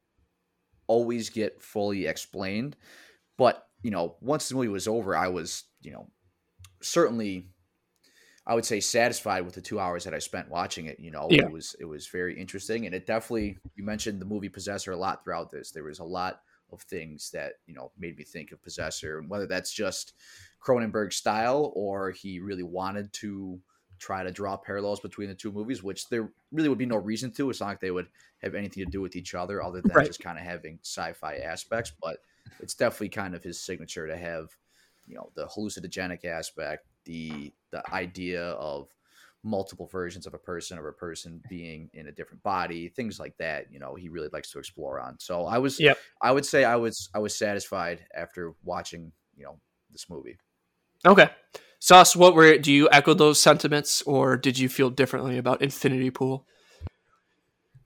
always 0.88 1.30
get 1.30 1.62
fully 1.62 2.08
explained. 2.08 2.76
But 3.38 3.67
you 3.84 3.91
know, 3.91 4.15
once 4.21 4.50
the 4.50 4.56
movie 4.56 4.69
was 4.69 4.88
over, 4.88 5.15
I 5.15 5.28
was 5.28 5.65
you 5.82 5.91
know 5.91 6.08
certainly 6.82 7.50
I 8.52 8.54
would 8.54 8.66
say 8.66 8.82
satisfied 8.82 9.46
with 9.46 9.56
the 9.56 9.62
two 9.62 9.80
hours 9.80 10.04
that 10.04 10.14
I 10.14 10.20
spent 10.20 10.50
watching 10.50 10.88
it. 10.88 11.00
You 11.00 11.10
know, 11.10 11.28
Yeah. 11.32 11.46
it 11.46 11.52
was 11.54 11.74
it 11.80 11.86
was 11.86 12.08
very 12.08 12.38
interesting, 12.38 12.86
and 12.86 12.94
it 12.94 13.06
definitely. 13.06 13.58
You 13.76 13.86
mentioned 13.86 14.20
the 14.20 14.26
movie 14.26 14.50
Possessor 14.50 14.92
a 14.92 14.98
lot 14.98 15.24
throughout 15.24 15.50
this. 15.52 15.72
There 15.72 15.86
was 15.86 16.00
a 16.00 16.04
lot 16.04 16.42
of 16.74 16.82
things 16.82 17.32
that 17.32 17.54
you 17.66 17.74
know 17.74 17.94
made 17.98 18.18
me 18.18 18.26
think 18.26 18.52
of 18.52 18.62
Possessor, 18.62 19.20
and 19.20 19.30
whether 19.30 19.48
that's 19.48 19.72
just 19.72 20.12
Cronenberg 20.62 21.14
style 21.14 21.72
or 21.76 22.12
he 22.12 22.42
really 22.42 22.64
wanted 22.64 23.14
to 23.14 23.58
try 24.00 24.22
to 24.22 24.32
draw 24.34 24.58
parallels 24.58 25.00
between 25.00 25.30
the 25.30 25.36
two 25.36 25.54
movies, 25.54 25.82
which 25.82 26.10
there 26.10 26.30
really 26.52 26.68
would 26.68 26.78
be 26.78 26.86
no 26.86 26.98
reason 26.98 27.32
to. 27.32 27.50
It's 27.50 27.62
not 27.62 27.68
like 27.68 27.80
they 27.80 27.92
would 27.92 28.10
have 28.40 28.54
anything 28.54 28.84
to 28.84 28.92
do 28.92 29.00
with 29.00 29.16
each 29.16 29.34
other 29.34 29.64
other 29.64 29.80
than 29.82 29.94
Right. 29.96 30.08
just 30.08 30.20
kind 30.20 30.38
of 30.38 30.44
having 30.44 30.78
sci-fi 30.84 31.38
aspects. 31.38 31.94
But 32.02 32.18
it's 32.60 32.74
definitely 32.74 33.10
kind 33.10 33.34
of 33.34 33.44
his 33.44 33.62
signature 33.62 34.08
to 34.08 34.18
have, 34.18 34.50
you 35.08 35.16
know, 35.16 35.32
the 35.36 35.46
hallucinogenic 35.48 36.26
aspect, 36.26 36.88
the 37.06 37.54
the 37.72 37.84
idea 37.94 38.52
of 38.52 38.90
multiple 39.44 39.88
versions 39.88 40.28
of 40.28 40.34
a 40.34 40.38
person 40.38 40.78
or 40.78 40.88
a 40.90 40.94
person 40.94 41.42
being 41.50 41.90
in 41.94 42.08
a 42.08 42.12
different 42.12 42.44
body, 42.44 42.90
things 42.90 43.20
like 43.20 43.36
that. 43.38 43.66
You 43.72 43.80
know, 43.80 43.96
he 43.96 44.10
really 44.10 44.30
likes 44.32 44.52
to 44.52 44.60
explore 44.60 45.00
on. 45.00 45.18
So 45.20 45.46
I 45.46 45.58
was, 45.58 45.80
Yep. 45.80 45.98
I 46.22 46.32
would 46.32 46.46
say 46.46 46.64
I 46.64 46.76
was, 46.76 47.10
I 47.14 47.20
was 47.20 47.36
satisfied 47.36 48.06
after 48.16 48.54
watching, 48.64 49.12
you 49.36 49.46
know, 49.46 49.60
this 49.92 50.10
movie. 50.10 50.38
Okay. 51.06 51.30
Sauce, 51.80 52.16
what 52.16 52.36
were 52.36 52.58
do 52.60 52.72
you 52.72 52.88
echo 52.92 53.16
those 53.16 53.42
sentiments 53.42 54.04
or 54.04 54.38
did 54.38 54.60
you 54.60 54.70
feel 54.70 54.92
differently 54.92 55.38
about 55.38 55.62
Infinity 55.62 56.12
Pool? 56.12 56.46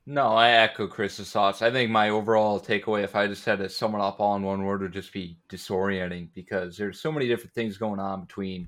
No, 0.07 0.27
I 0.27 0.51
echo 0.51 0.87
Chris's 0.87 1.31
thoughts. 1.31 1.63
I 1.63 1.71
think 1.71 1.89
my 1.89 2.09
overall 2.09 2.59
takeaway, 2.59 3.03
if 3.03 3.15
I 3.15 3.25
just 3.25 3.43
had 3.45 3.57
to 3.59 3.69
sum 3.69 3.95
it 3.95 4.01
up 4.01 4.19
all 4.19 4.35
in 4.35 4.43
one 4.43 4.63
word, 4.63 4.81
would 4.81 4.93
just 4.93 5.11
be 5.11 5.37
disorienting 5.49 6.27
because 6.35 6.77
there's 6.77 6.99
so 6.99 7.11
many 7.11 7.27
different 7.27 7.55
things 7.55 7.77
going 7.77 7.99
on 7.99 8.21
between 8.21 8.67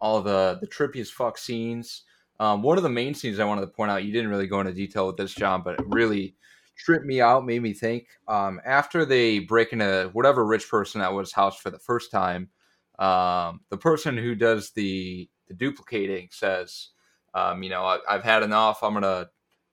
all 0.00 0.22
the 0.22 0.58
the 0.60 0.66
trippiest 0.66 1.12
fuck 1.12 1.38
scenes. 1.38 2.02
Um, 2.38 2.62
one 2.62 2.76
of 2.76 2.82
the 2.82 2.90
main 2.90 3.14
scenes 3.14 3.38
I 3.38 3.44
wanted 3.44 3.62
to 3.62 3.68
point 3.68 3.90
out, 3.90 4.04
you 4.04 4.12
didn't 4.12 4.30
really 4.30 4.46
go 4.46 4.60
into 4.60 4.72
detail 4.72 5.06
with 5.06 5.16
this, 5.16 5.34
John, 5.34 5.62
but 5.62 5.80
it 5.80 5.86
really 5.86 6.34
tripped 6.76 7.06
me 7.06 7.20
out, 7.20 7.46
made 7.46 7.62
me 7.62 7.72
think. 7.72 8.06
Um, 8.28 8.60
after 8.64 9.04
they 9.06 9.38
break 9.38 9.72
into 9.72 10.10
whatever 10.12 10.44
rich 10.44 10.68
person 10.68 11.00
that 11.00 11.14
was 11.14 11.32
house 11.32 11.58
for 11.58 11.70
the 11.70 11.78
first 11.78 12.10
time, 12.10 12.50
um, 12.98 13.60
the 13.70 13.78
person 13.78 14.16
who 14.16 14.34
does 14.34 14.70
the 14.70 15.28
the 15.48 15.54
duplicating 15.54 16.28
says, 16.30 16.88
um, 17.34 17.62
you 17.62 17.70
know, 17.70 17.84
I, 17.84 17.98
have 18.08 18.24
had 18.24 18.42
enough. 18.42 18.82
I'm 18.82 18.94
gonna, 18.94 19.28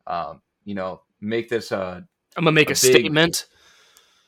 um, 0.07 0.41
you 0.65 0.75
know, 0.75 1.01
make 1.21 1.49
this 1.49 1.71
a. 1.71 2.05
I'm 2.35 2.43
gonna 2.43 2.51
make 2.53 2.69
a, 2.69 2.73
a 2.73 2.75
big, 2.75 2.77
statement. 2.77 3.47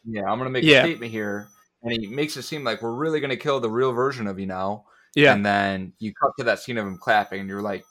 Yeah, 0.05 0.23
I'm 0.23 0.37
gonna 0.37 0.49
make 0.49 0.63
yeah. 0.63 0.79
a 0.79 0.85
statement 0.85 1.11
here, 1.11 1.47
and 1.83 1.91
he 1.91 2.07
makes 2.07 2.37
it 2.37 2.43
seem 2.43 2.63
like 2.63 2.81
we're 2.81 2.93
really 2.93 3.19
gonna 3.19 3.37
kill 3.37 3.59
the 3.59 3.69
real 3.69 3.91
version 3.91 4.27
of 4.27 4.39
you 4.39 4.45
now. 4.45 4.85
Yeah, 5.15 5.33
and 5.33 5.45
then 5.45 5.93
you 5.99 6.13
cut 6.13 6.31
to 6.37 6.43
that 6.45 6.59
scene 6.59 6.77
of 6.77 6.85
him 6.85 6.97
clapping, 6.97 7.39
and 7.41 7.49
you're 7.49 7.61
like, 7.61 7.83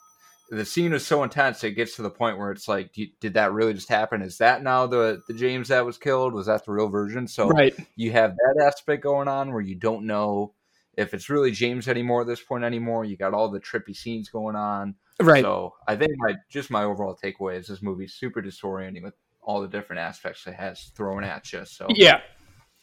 the 0.50 0.64
scene 0.64 0.92
is 0.92 1.06
so 1.06 1.22
intense 1.22 1.64
it 1.64 1.72
gets 1.72 1.96
to 1.96 2.02
the 2.02 2.10
point 2.10 2.38
where 2.38 2.52
it's 2.52 2.68
like 2.68 2.94
did 3.20 3.34
that 3.34 3.52
really 3.52 3.72
just 3.72 3.88
happen 3.88 4.20
is 4.20 4.36
that 4.38 4.62
now 4.62 4.86
the 4.86 5.22
the 5.26 5.32
james 5.32 5.68
that 5.68 5.86
was 5.86 5.96
killed 5.96 6.34
was 6.34 6.46
that 6.46 6.64
the 6.66 6.70
real 6.70 6.86
version 6.86 7.26
so 7.26 7.48
right. 7.48 7.74
you 7.96 8.12
have 8.12 8.36
that 8.36 8.64
aspect 8.64 9.02
going 9.02 9.26
on 9.26 9.52
where 9.52 9.62
you 9.62 9.74
don't 9.74 10.04
know 10.06 10.52
if 10.96 11.14
it's 11.14 11.30
really 11.30 11.50
James 11.50 11.88
anymore 11.88 12.22
at 12.22 12.26
this 12.26 12.42
point 12.42 12.64
anymore. 12.64 13.04
You 13.04 13.16
got 13.16 13.34
all 13.34 13.50
the 13.50 13.60
trippy 13.60 13.96
scenes 13.96 14.28
going 14.28 14.56
on. 14.56 14.94
Right. 15.20 15.42
So 15.42 15.74
I 15.86 15.96
think 15.96 16.12
my 16.16 16.34
just 16.48 16.70
my 16.70 16.84
overall 16.84 17.16
takeaway 17.22 17.58
is 17.58 17.68
this 17.68 17.82
movie's 17.82 18.14
super 18.14 18.42
disorienting 18.42 19.02
with 19.02 19.14
all 19.42 19.60
the 19.60 19.68
different 19.68 20.00
aspects 20.00 20.46
it 20.46 20.54
has 20.54 20.90
thrown 20.96 21.24
at 21.24 21.52
you. 21.52 21.64
So 21.64 21.86
yeah, 21.90 22.20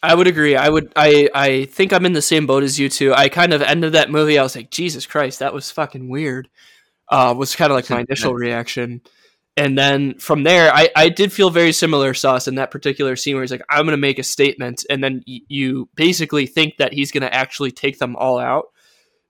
I 0.04 0.16
would 0.16 0.28
agree. 0.28 0.56
I 0.56 0.68
would. 0.70 0.92
I 0.96 1.30
I 1.34 1.66
think 1.66 1.94
I'm 1.94 2.06
in 2.06 2.14
the 2.14 2.22
same 2.22 2.48
boat 2.48 2.64
as 2.64 2.80
you 2.80 2.90
two. 2.90 3.14
I 3.14 3.30
kind 3.30 3.54
of 3.54 3.62
ended 3.62 3.94
that 3.94 4.10
movie. 4.10 4.40
I 4.40 4.44
was 4.44 4.56
like, 4.56 4.72
Jesus 4.72 5.06
Christ, 5.06 5.40
that 5.40 5.54
was 5.54 5.70
fucking 5.72 6.10
weird. 6.10 6.50
Uh, 7.08 7.36
was 7.38 7.56
kind 7.56 7.72
of 7.72 7.76
like 7.76 7.90
my 7.90 8.00
initial 8.10 8.34
reaction 8.34 9.02
and 9.58 9.78
then 9.78 10.18
from 10.18 10.44
there, 10.44 10.74
I, 10.74 10.90
I 10.96 11.10
did 11.10 11.34
feel 11.34 11.50
very 11.50 11.74
similar, 11.74 12.14
Sauce, 12.14 12.48
in 12.48 12.56
that 12.56 12.72
particular 12.72 13.16
scene 13.16 13.36
where 13.36 13.44
he's 13.44 13.52
like, 13.52 13.66
I'm 13.70 13.86
going 13.86 13.92
to 13.92 13.98
make 13.98 14.18
a 14.18 14.24
statement. 14.24 14.86
And 14.90 15.04
then 15.04 15.24
y- 15.28 15.42
you 15.50 15.90
basically 15.96 16.46
think 16.48 16.78
that 16.78 16.94
he's 16.94 17.12
going 17.12 17.24
to 17.24 17.34
actually 17.34 17.72
take 17.72 18.00
them 18.00 18.16
all 18.16 18.40
out. 18.40 18.68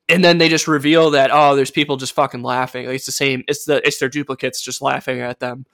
And 0.08 0.24
then 0.24 0.38
they 0.38 0.50
just 0.50 0.68
reveal 0.68 1.12
that, 1.12 1.32
oh, 1.34 1.56
there's 1.56 1.72
people 1.72 1.98
just 1.98 2.14
fucking 2.14 2.44
laughing. 2.44 2.86
Like, 2.86 2.96
it's 2.96 3.06
the 3.06 3.12
same, 3.12 3.44
it's 3.48 3.66
the 3.66 3.86
it's 3.88 3.98
their 4.00 4.10
duplicates 4.10 4.62
just 4.62 4.82
laughing 4.82 5.22
at 5.22 5.40
them. 5.40 5.66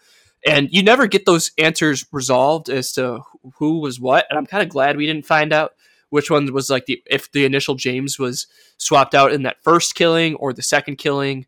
And 0.46 0.70
you 0.72 0.84
never 0.84 1.08
get 1.08 1.26
those 1.26 1.52
answers 1.58 2.06
resolved 2.12 2.70
as 2.70 2.92
to 2.94 3.22
who 3.56 3.80
was 3.80 4.00
what. 4.00 4.26
And 4.30 4.38
I'm 4.38 4.46
kind 4.46 4.64
of 4.64 4.70
glad 4.70 4.98
we 4.98 5.06
didn't 5.06 5.26
find 5.26 5.52
out 5.52 5.74
which 6.10 6.32
one 6.32 6.52
was 6.54 6.70
like 6.70 6.86
the 6.86 7.02
if 7.08 7.32
the 7.32 7.44
initial 7.44 7.76
James 7.76 8.18
was 8.18 8.48
swapped 8.78 9.14
out 9.14 9.34
in 9.34 9.44
that 9.44 9.62
first 9.62 9.96
killing 9.96 10.36
or 10.36 10.54
the 10.54 10.62
second 10.62 10.98
killing 10.98 11.46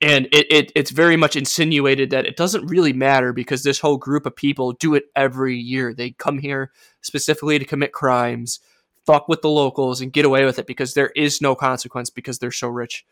and 0.00 0.26
it, 0.32 0.46
it 0.50 0.72
it's 0.74 0.90
very 0.90 1.16
much 1.16 1.36
insinuated 1.36 2.10
that 2.10 2.26
it 2.26 2.36
doesn't 2.36 2.66
really 2.66 2.92
matter 2.92 3.32
because 3.32 3.62
this 3.62 3.80
whole 3.80 3.96
group 3.96 4.26
of 4.26 4.36
people 4.36 4.72
do 4.72 4.94
it 4.94 5.04
every 5.16 5.56
year. 5.56 5.94
They 5.94 6.10
come 6.10 6.38
here 6.38 6.72
specifically 7.00 7.58
to 7.58 7.64
commit 7.64 7.92
crimes, 7.92 8.60
fuck 9.06 9.28
with 9.28 9.40
the 9.42 9.48
locals, 9.48 10.00
and 10.00 10.12
get 10.12 10.24
away 10.24 10.44
with 10.44 10.58
it 10.58 10.66
because 10.66 10.94
there 10.94 11.10
is 11.16 11.40
no 11.40 11.54
consequence 11.54 12.10
because 12.10 12.38
they're 12.38 12.50
so 12.50 12.68
rich. 12.68 13.06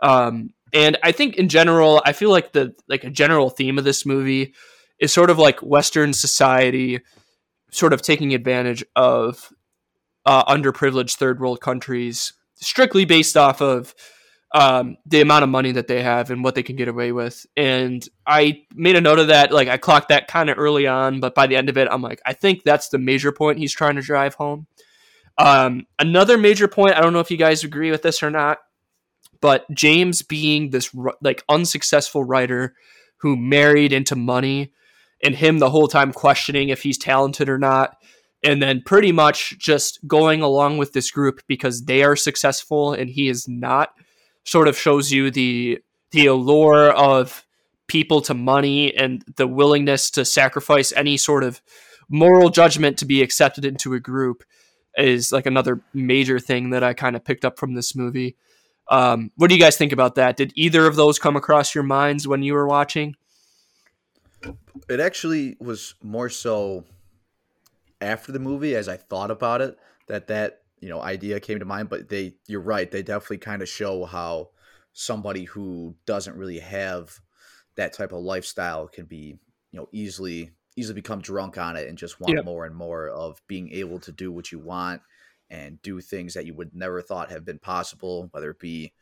Um, 0.00 0.52
and 0.72 0.98
I 1.02 1.12
think 1.12 1.36
in 1.36 1.48
general, 1.48 2.02
I 2.04 2.12
feel 2.12 2.30
like 2.30 2.52
the 2.52 2.74
like 2.88 3.04
a 3.04 3.10
general 3.10 3.50
theme 3.50 3.78
of 3.78 3.84
this 3.84 4.04
movie 4.04 4.54
is 4.98 5.12
sort 5.12 5.30
of 5.30 5.38
like 5.38 5.60
Western 5.60 6.12
society, 6.12 7.00
sort 7.70 7.92
of 7.92 8.02
taking 8.02 8.34
advantage 8.34 8.84
of 8.96 9.52
uh, 10.26 10.44
underprivileged 10.44 11.16
third 11.16 11.40
world 11.40 11.60
countries, 11.60 12.32
strictly 12.56 13.04
based 13.04 13.36
off 13.36 13.60
of 13.60 13.94
um, 14.54 14.96
the 15.06 15.20
amount 15.20 15.42
of 15.42 15.50
money 15.50 15.72
that 15.72 15.88
they 15.88 16.02
have 16.02 16.30
and 16.30 16.42
what 16.42 16.54
they 16.54 16.62
can 16.62 16.76
get 16.76 16.88
away 16.88 17.12
with. 17.12 17.46
And 17.56 18.06
I 18.26 18.62
made 18.74 18.96
a 18.96 19.00
note 19.00 19.18
of 19.18 19.28
that. 19.28 19.52
Like 19.52 19.68
I 19.68 19.76
clocked 19.76 20.08
that 20.08 20.26
kind 20.26 20.50
of 20.50 20.58
early 20.58 20.86
on, 20.86 21.20
but 21.20 21.34
by 21.34 21.46
the 21.46 21.56
end 21.56 21.68
of 21.68 21.76
it, 21.76 21.88
I'm 21.90 22.02
like, 22.02 22.20
I 22.24 22.32
think 22.32 22.62
that's 22.62 22.88
the 22.88 22.98
major 22.98 23.32
point 23.32 23.58
he's 23.58 23.74
trying 23.74 23.96
to 23.96 24.02
drive 24.02 24.34
home. 24.34 24.66
Um, 25.36 25.86
another 25.98 26.36
major 26.36 26.66
point, 26.66 26.96
I 26.96 27.00
don't 27.00 27.12
know 27.12 27.20
if 27.20 27.30
you 27.30 27.36
guys 27.36 27.62
agree 27.62 27.90
with 27.90 28.02
this 28.02 28.22
or 28.22 28.30
not, 28.30 28.58
but 29.40 29.70
James 29.72 30.22
being 30.22 30.70
this 30.70 30.90
like 31.20 31.44
unsuccessful 31.48 32.24
writer 32.24 32.74
who 33.18 33.36
married 33.36 33.92
into 33.92 34.16
money 34.16 34.72
and 35.22 35.34
him 35.34 35.58
the 35.58 35.70
whole 35.70 35.88
time 35.88 36.12
questioning 36.12 36.68
if 36.68 36.82
he's 36.82 36.98
talented 36.98 37.48
or 37.48 37.58
not 37.58 37.96
and 38.44 38.62
then 38.62 38.82
pretty 38.82 39.12
much 39.12 39.58
just 39.58 40.06
going 40.06 40.42
along 40.42 40.78
with 40.78 40.92
this 40.92 41.10
group 41.10 41.40
because 41.48 41.84
they 41.84 42.02
are 42.02 42.16
successful 42.16 42.92
and 42.92 43.10
he 43.10 43.28
is 43.28 43.48
not 43.48 43.90
sort 44.44 44.68
of 44.68 44.78
shows 44.78 45.12
you 45.12 45.30
the 45.30 45.78
the 46.12 46.26
allure 46.26 46.90
of 46.92 47.44
people 47.86 48.20
to 48.20 48.34
money 48.34 48.94
and 48.94 49.24
the 49.36 49.46
willingness 49.46 50.10
to 50.10 50.24
sacrifice 50.24 50.92
any 50.92 51.16
sort 51.16 51.42
of 51.42 51.60
moral 52.08 52.48
judgment 52.48 52.98
to 52.98 53.04
be 53.04 53.22
accepted 53.22 53.64
into 53.64 53.94
a 53.94 54.00
group 54.00 54.44
is 54.96 55.32
like 55.32 55.46
another 55.46 55.80
major 55.92 56.38
thing 56.38 56.70
that 56.70 56.82
I 56.82 56.94
kind 56.94 57.16
of 57.16 57.24
picked 57.24 57.44
up 57.44 57.58
from 57.58 57.74
this 57.74 57.94
movie. 57.94 58.36
Um, 58.90 59.30
what 59.36 59.48
do 59.48 59.54
you 59.54 59.60
guys 59.60 59.76
think 59.76 59.92
about 59.92 60.14
that? 60.14 60.36
Did 60.36 60.52
either 60.54 60.86
of 60.86 60.96
those 60.96 61.18
come 61.18 61.36
across 61.36 61.74
your 61.74 61.84
minds 61.84 62.26
when 62.26 62.42
you 62.42 62.54
were 62.54 62.66
watching? 62.66 63.14
It 64.88 65.00
actually 65.00 65.56
was 65.60 65.94
more 66.02 66.28
so 66.28 66.84
after 68.00 68.32
the 68.32 68.38
movie 68.38 68.74
as 68.74 68.88
I 68.88 68.96
thought 68.96 69.30
about 69.30 69.60
it 69.60 69.76
that 70.06 70.28
that 70.28 70.62
you 70.80 70.88
know 70.88 71.00
idea 71.00 71.40
came 71.40 71.58
to 71.58 71.64
mind 71.64 71.88
but 71.88 72.08
they 72.08 72.34
you're 72.46 72.60
right 72.60 72.90
they 72.90 73.02
definitely 73.02 73.38
kind 73.38 73.62
of 73.62 73.68
show 73.68 74.04
how 74.04 74.50
somebody 74.92 75.44
who 75.44 75.94
doesn't 76.06 76.36
really 76.36 76.60
have 76.60 77.18
that 77.76 77.92
type 77.92 78.12
of 78.12 78.22
lifestyle 78.22 78.88
can 78.88 79.06
be 79.06 79.38
you 79.72 79.80
know 79.80 79.88
easily 79.92 80.50
easily 80.76 80.94
become 80.94 81.20
drunk 81.20 81.58
on 81.58 81.76
it 81.76 81.88
and 81.88 81.98
just 81.98 82.20
want 82.20 82.36
yep. 82.36 82.44
more 82.44 82.64
and 82.64 82.74
more 82.74 83.08
of 83.08 83.42
being 83.48 83.70
able 83.72 83.98
to 83.98 84.12
do 84.12 84.30
what 84.30 84.52
you 84.52 84.58
want 84.58 85.02
and 85.50 85.80
do 85.82 86.00
things 86.00 86.34
that 86.34 86.46
you 86.46 86.54
would 86.54 86.74
never 86.74 87.00
thought 87.00 87.30
have 87.30 87.44
been 87.44 87.58
possible 87.58 88.28
whether 88.32 88.50
it 88.50 88.58
be 88.58 88.92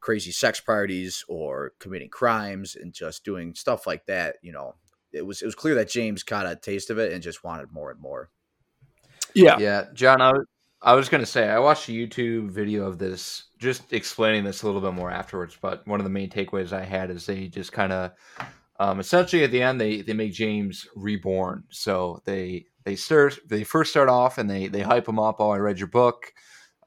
crazy 0.00 0.32
sex 0.32 0.60
parties 0.60 1.24
or 1.28 1.72
committing 1.78 2.08
crimes 2.08 2.74
and 2.74 2.92
just 2.92 3.24
doing 3.24 3.54
stuff 3.54 3.86
like 3.86 4.06
that 4.06 4.36
you 4.42 4.52
know 4.52 4.74
it 5.12 5.24
was 5.24 5.42
it 5.42 5.46
was 5.46 5.54
clear 5.54 5.74
that 5.74 5.90
James 5.90 6.22
got 6.22 6.46
a 6.46 6.56
taste 6.56 6.90
of 6.90 6.98
it 6.98 7.12
and 7.12 7.22
just 7.22 7.44
wanted 7.44 7.72
more 7.72 7.90
and 7.90 8.00
more 8.00 8.30
yeah 9.34 9.58
yeah 9.58 9.84
john 9.94 10.20
i 10.20 10.30
was 10.30 10.46
I 10.84 10.94
was 10.94 11.08
gonna 11.08 11.26
say 11.26 11.48
I 11.48 11.60
watched 11.60 11.88
a 11.88 11.92
YouTube 11.92 12.50
video 12.50 12.86
of 12.86 12.98
this, 12.98 13.44
just 13.58 13.92
explaining 13.92 14.42
this 14.42 14.62
a 14.62 14.66
little 14.66 14.80
bit 14.80 14.94
more 14.94 15.12
afterwards. 15.12 15.56
But 15.60 15.86
one 15.86 16.00
of 16.00 16.04
the 16.04 16.10
main 16.10 16.28
takeaways 16.28 16.72
I 16.72 16.84
had 16.84 17.08
is 17.08 17.24
they 17.24 17.46
just 17.46 17.72
kind 17.72 17.92
of, 17.92 18.10
um, 18.82 18.98
essentially 18.98 19.44
at 19.44 19.52
the 19.52 19.62
end 19.62 19.80
they 19.80 20.02
they 20.02 20.12
make 20.12 20.32
James 20.32 20.88
reborn. 20.96 21.62
So 21.70 22.20
they 22.24 22.66
they 22.84 22.96
start 22.96 23.38
they 23.48 23.62
first 23.62 23.92
start 23.92 24.08
off 24.08 24.38
and 24.38 24.50
they 24.50 24.66
they 24.66 24.80
hype 24.80 25.06
him 25.06 25.20
up. 25.20 25.36
Oh, 25.38 25.50
I 25.50 25.58
read 25.58 25.78
your 25.78 25.88
book. 25.88 26.32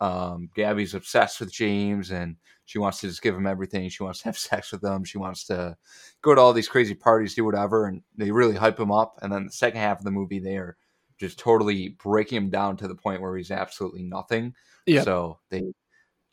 Um, 0.01 0.49
Gabby's 0.55 0.93
obsessed 0.93 1.39
with 1.39 1.53
James 1.53 2.11
and 2.11 2.35
she 2.65 2.79
wants 2.79 2.99
to 2.99 3.07
just 3.07 3.21
give 3.21 3.33
him 3.33 3.47
everything. 3.47 3.87
She 3.87 4.03
wants 4.03 4.19
to 4.19 4.25
have 4.25 4.37
sex 4.51 4.73
with 4.73 4.83
him. 4.83 5.05
She 5.05 5.17
wants 5.17 5.45
to 5.45 5.77
go 6.21 6.35
to 6.35 6.41
all 6.41 6.51
these 6.51 6.67
crazy 6.67 6.95
parties, 6.95 7.33
do 7.33 7.45
whatever, 7.45 7.85
and 7.85 8.01
they 8.17 8.29
really 8.29 8.55
hype 8.55 8.79
him 8.79 8.91
up. 8.91 9.17
And 9.21 9.31
then 9.31 9.45
the 9.45 9.51
second 9.51 9.79
half 9.79 9.99
of 9.99 10.03
the 10.03 10.11
movie, 10.11 10.39
they 10.39 10.57
are 10.57 10.75
just 11.17 11.39
totally 11.39 11.95
breaking 12.03 12.37
him 12.37 12.49
down 12.49 12.75
to 12.77 12.89
the 12.89 12.95
point 12.95 13.21
where 13.21 13.37
he's 13.37 13.51
absolutely 13.51 14.03
nothing. 14.03 14.53
Yeah. 14.85 15.03
So 15.03 15.39
they 15.49 15.63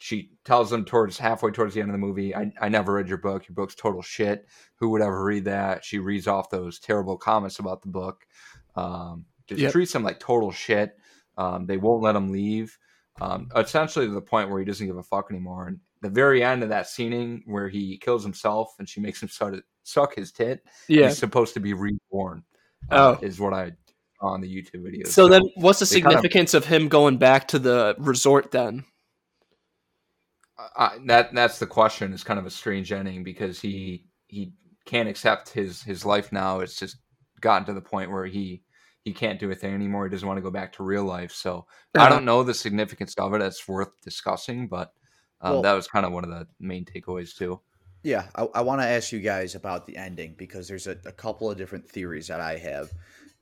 she 0.03 0.31
tells 0.45 0.73
him 0.73 0.85
towards 0.85 1.17
halfway 1.17 1.53
towards 1.53 1.75
the 1.75 1.81
end 1.81 1.89
of 1.89 1.93
the 1.93 1.99
movie, 1.99 2.35
I, 2.35 2.51
I 2.61 2.69
never 2.69 2.95
read 2.95 3.09
your 3.09 3.19
book. 3.19 3.47
Your 3.49 3.55
book's 3.55 3.77
total 3.77 4.03
shit. 4.03 4.49
Who 4.81 4.91
would 4.91 5.01
ever 5.01 5.23
read 5.23 5.45
that? 5.45 5.85
She 5.85 6.01
reads 6.01 6.27
off 6.27 6.51
those 6.51 6.81
terrible 6.81 7.17
comments 7.17 7.61
about 7.61 7.83
the 7.83 7.89
book. 7.89 8.27
Um, 8.75 9.27
just 9.47 9.61
yep. 9.61 9.71
treats 9.71 9.95
him 9.95 10.03
like 10.03 10.19
total 10.19 10.51
shit. 10.51 10.99
Um, 11.39 11.67
they 11.67 11.77
won't 11.77 12.03
let 12.03 12.17
him 12.17 12.33
leave. 12.33 12.77
Um, 13.21 13.49
essentially 13.55 14.07
to 14.07 14.13
the 14.13 14.21
point 14.21 14.51
where 14.51 14.59
he 14.59 14.65
doesn't 14.65 14.85
give 14.85 14.97
a 14.97 15.05
fuck 15.05 15.29
anymore. 15.31 15.69
And 15.69 15.79
the 16.01 16.11
very 16.11 16.43
end 16.43 16.65
of 16.65 16.71
that 16.71 16.89
scening 16.89 17.45
where 17.47 17.69
he 17.69 17.97
kills 17.99 18.25
himself 18.25 18.75
and 18.81 18.89
she 18.89 19.01
makes 19.01 19.23
him 19.23 19.29
suck, 19.29 19.55
suck 19.85 20.17
his 20.17 20.33
tit, 20.33 20.65
yeah. 20.89 21.07
he's 21.07 21.19
supposed 21.19 21.55
to 21.55 21.61
be 21.61 21.75
reborn. 21.75 22.43
Uh, 22.91 23.15
oh. 23.17 23.25
Is 23.25 23.39
what 23.39 23.55
I 23.55 23.71
on 24.21 24.41
the 24.41 24.49
YouTube 24.49 24.83
video. 24.83 25.05
So, 25.05 25.11
so 25.13 25.29
then, 25.29 25.43
what's 25.55 25.79
the 25.79 25.87
significance 25.87 26.53
kind 26.53 26.65
of, 26.65 26.71
of, 26.73 26.83
him 26.83 26.89
going 26.89 27.19
back 27.19 27.47
to 27.49 27.61
the 27.61 27.95
resort 27.99 28.51
then? 28.51 28.85
Uh, 30.59 30.99
that 31.07 31.35
that's 31.35 31.59
the 31.59 31.67
question. 31.67 32.13
It's 32.13 32.25
kind 32.25 32.39
of 32.39 32.47
a 32.47 32.51
strange 32.51 32.93
ending 32.93 33.25
because 33.25 33.61
he 33.61 34.07
he 34.27 34.53
can't 34.85 35.09
accept 35.09 35.49
his 35.51 35.83
his 35.83 36.05
life 36.05 36.33
now. 36.33 36.61
It's 36.61 36.79
just 36.79 36.97
gotten 37.41 37.67
to 37.67 37.73
the 37.73 37.81
point 37.81 38.11
where 38.11 38.27
he 38.27 38.63
he 39.05 39.13
can't 39.13 39.41
do 39.41 39.51
a 39.51 39.55
thing 39.55 39.75
anymore. 39.75 40.05
He 40.05 40.11
doesn't 40.11 40.27
want 40.27 40.39
to 40.39 40.43
go 40.43 40.51
back 40.51 40.73
to 40.75 40.85
real 40.85 41.05
life. 41.05 41.33
So 41.33 41.67
uh-huh. 41.95 42.07
I 42.07 42.09
don't 42.09 42.25
know 42.25 42.43
the 42.43 42.55
significance 42.55 43.15
of 43.19 43.35
it. 43.35 43.43
It's 43.43 43.67
worth 43.67 43.89
discussing, 44.03 44.69
but 44.69 44.93
um, 45.41 45.55
well, 45.55 45.63
that 45.63 45.73
was 45.73 45.89
kind 45.89 46.07
of 46.07 46.13
one 46.13 46.25
of 46.25 46.31
the 46.31 46.47
main 46.61 46.85
takeaways 46.85 47.37
too. 47.37 47.61
Yeah, 48.05 48.27
I, 48.35 48.49
I 48.55 48.61
want 48.63 48.81
to 48.81 48.87
ask 48.87 49.13
you 49.13 49.21
guys 49.21 49.55
about 49.55 49.87
the 49.87 49.97
ending 49.97 50.35
because 50.37 50.67
there's 50.69 50.87
a, 50.87 50.97
a 51.05 51.13
couple 51.13 51.51
of 51.51 51.57
different 51.57 51.89
theories 51.89 52.29
that 52.29 52.41
I 52.41 52.59
have. 52.59 52.91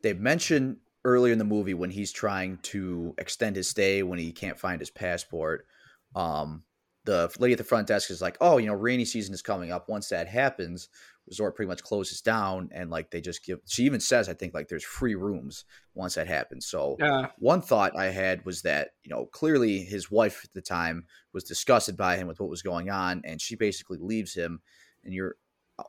They 0.03 0.13
mention 0.13 0.79
earlier 1.05 1.33
in 1.33 1.39
the 1.39 1.45
movie 1.45 1.75
when 1.75 1.91
he's 1.91 2.13
trying 2.13 2.59
to 2.59 3.15
extend 3.19 3.57
his 3.57 3.69
stay 3.69 4.03
when 4.03 4.19
he 4.19 4.33
can't 4.33 4.59
find 4.59 4.81
his 4.81 4.91
passport. 4.91 5.67
Um, 6.15 6.63
the 7.05 7.35
lady 7.39 7.53
at 7.53 7.59
the 7.59 7.65
front 7.65 7.87
desk 7.87 8.11
is 8.11 8.21
like, 8.21 8.37
"Oh, 8.41 8.59
you 8.59 8.67
know, 8.67 8.75
rainy 8.75 9.05
season 9.05 9.35
is 9.35 9.43
coming 9.43 9.73
up. 9.73 9.89
Once 9.89 10.09
that 10.09 10.29
happens, 10.29 10.89
resort 11.27 11.57
pretty 11.57 11.69
much 11.69 11.83
closes 11.83 12.21
down, 12.21 12.69
and 12.73 12.91
like 12.91 13.11
they 13.11 13.21
just 13.21 13.45
give." 13.45 13.61
She 13.67 13.85
even 13.85 14.01
says, 14.01 14.29
"I 14.29 14.35
think 14.35 14.55
like 14.55 14.69
there's 14.69 14.85
free 14.85 15.15
rooms 15.15 15.65
once 15.95 16.15
that 16.17 16.27
happens." 16.27 16.67
So 16.67 16.97
one 17.39 17.63
thought 17.63 17.97
I 17.97 18.07
had 18.07 18.45
was 18.45 18.63
that 18.63 18.91
you 19.03 19.11
know 19.11 19.27
clearly 19.27 19.79
his 19.85 20.11
wife 20.11 20.43
at 20.45 20.53
the 20.53 20.63
time 20.63 21.07
was 21.33 21.45
disgusted 21.45 21.97
by 21.97 22.17
him 22.17 22.27
with 22.29 22.41
what 22.41 22.51
was 22.51 22.63
going 22.63 22.91
on, 22.91 23.23
and 23.25 23.41
she 23.41 23.57
basically 23.57 23.99
leaves 23.99 24.35
him, 24.35 24.61
and 25.05 25.15
you're 25.15 25.37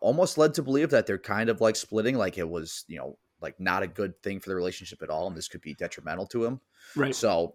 almost 0.01 0.38
led 0.38 0.53
to 0.53 0.64
believe 0.64 0.89
that 0.91 1.05
they're 1.05 1.18
kind 1.18 1.49
of 1.49 1.59
like 1.62 1.76
splitting, 1.76 2.18
like 2.18 2.38
it 2.38 2.49
was 2.49 2.86
you 2.88 2.97
know 2.97 3.18
like 3.42 3.60
not 3.60 3.84
a 3.84 3.88
good 3.88 4.22
thing 4.22 4.39
for 4.39 4.50
the 4.50 4.56
relationship 4.56 5.02
at 5.02 5.10
all, 5.10 5.28
and 5.28 5.36
this 5.36 5.48
could 5.48 5.62
be 5.62 5.74
detrimental 5.74 6.28
to 6.28 6.46
him. 6.46 6.62
Right. 6.96 7.16
So 7.16 7.54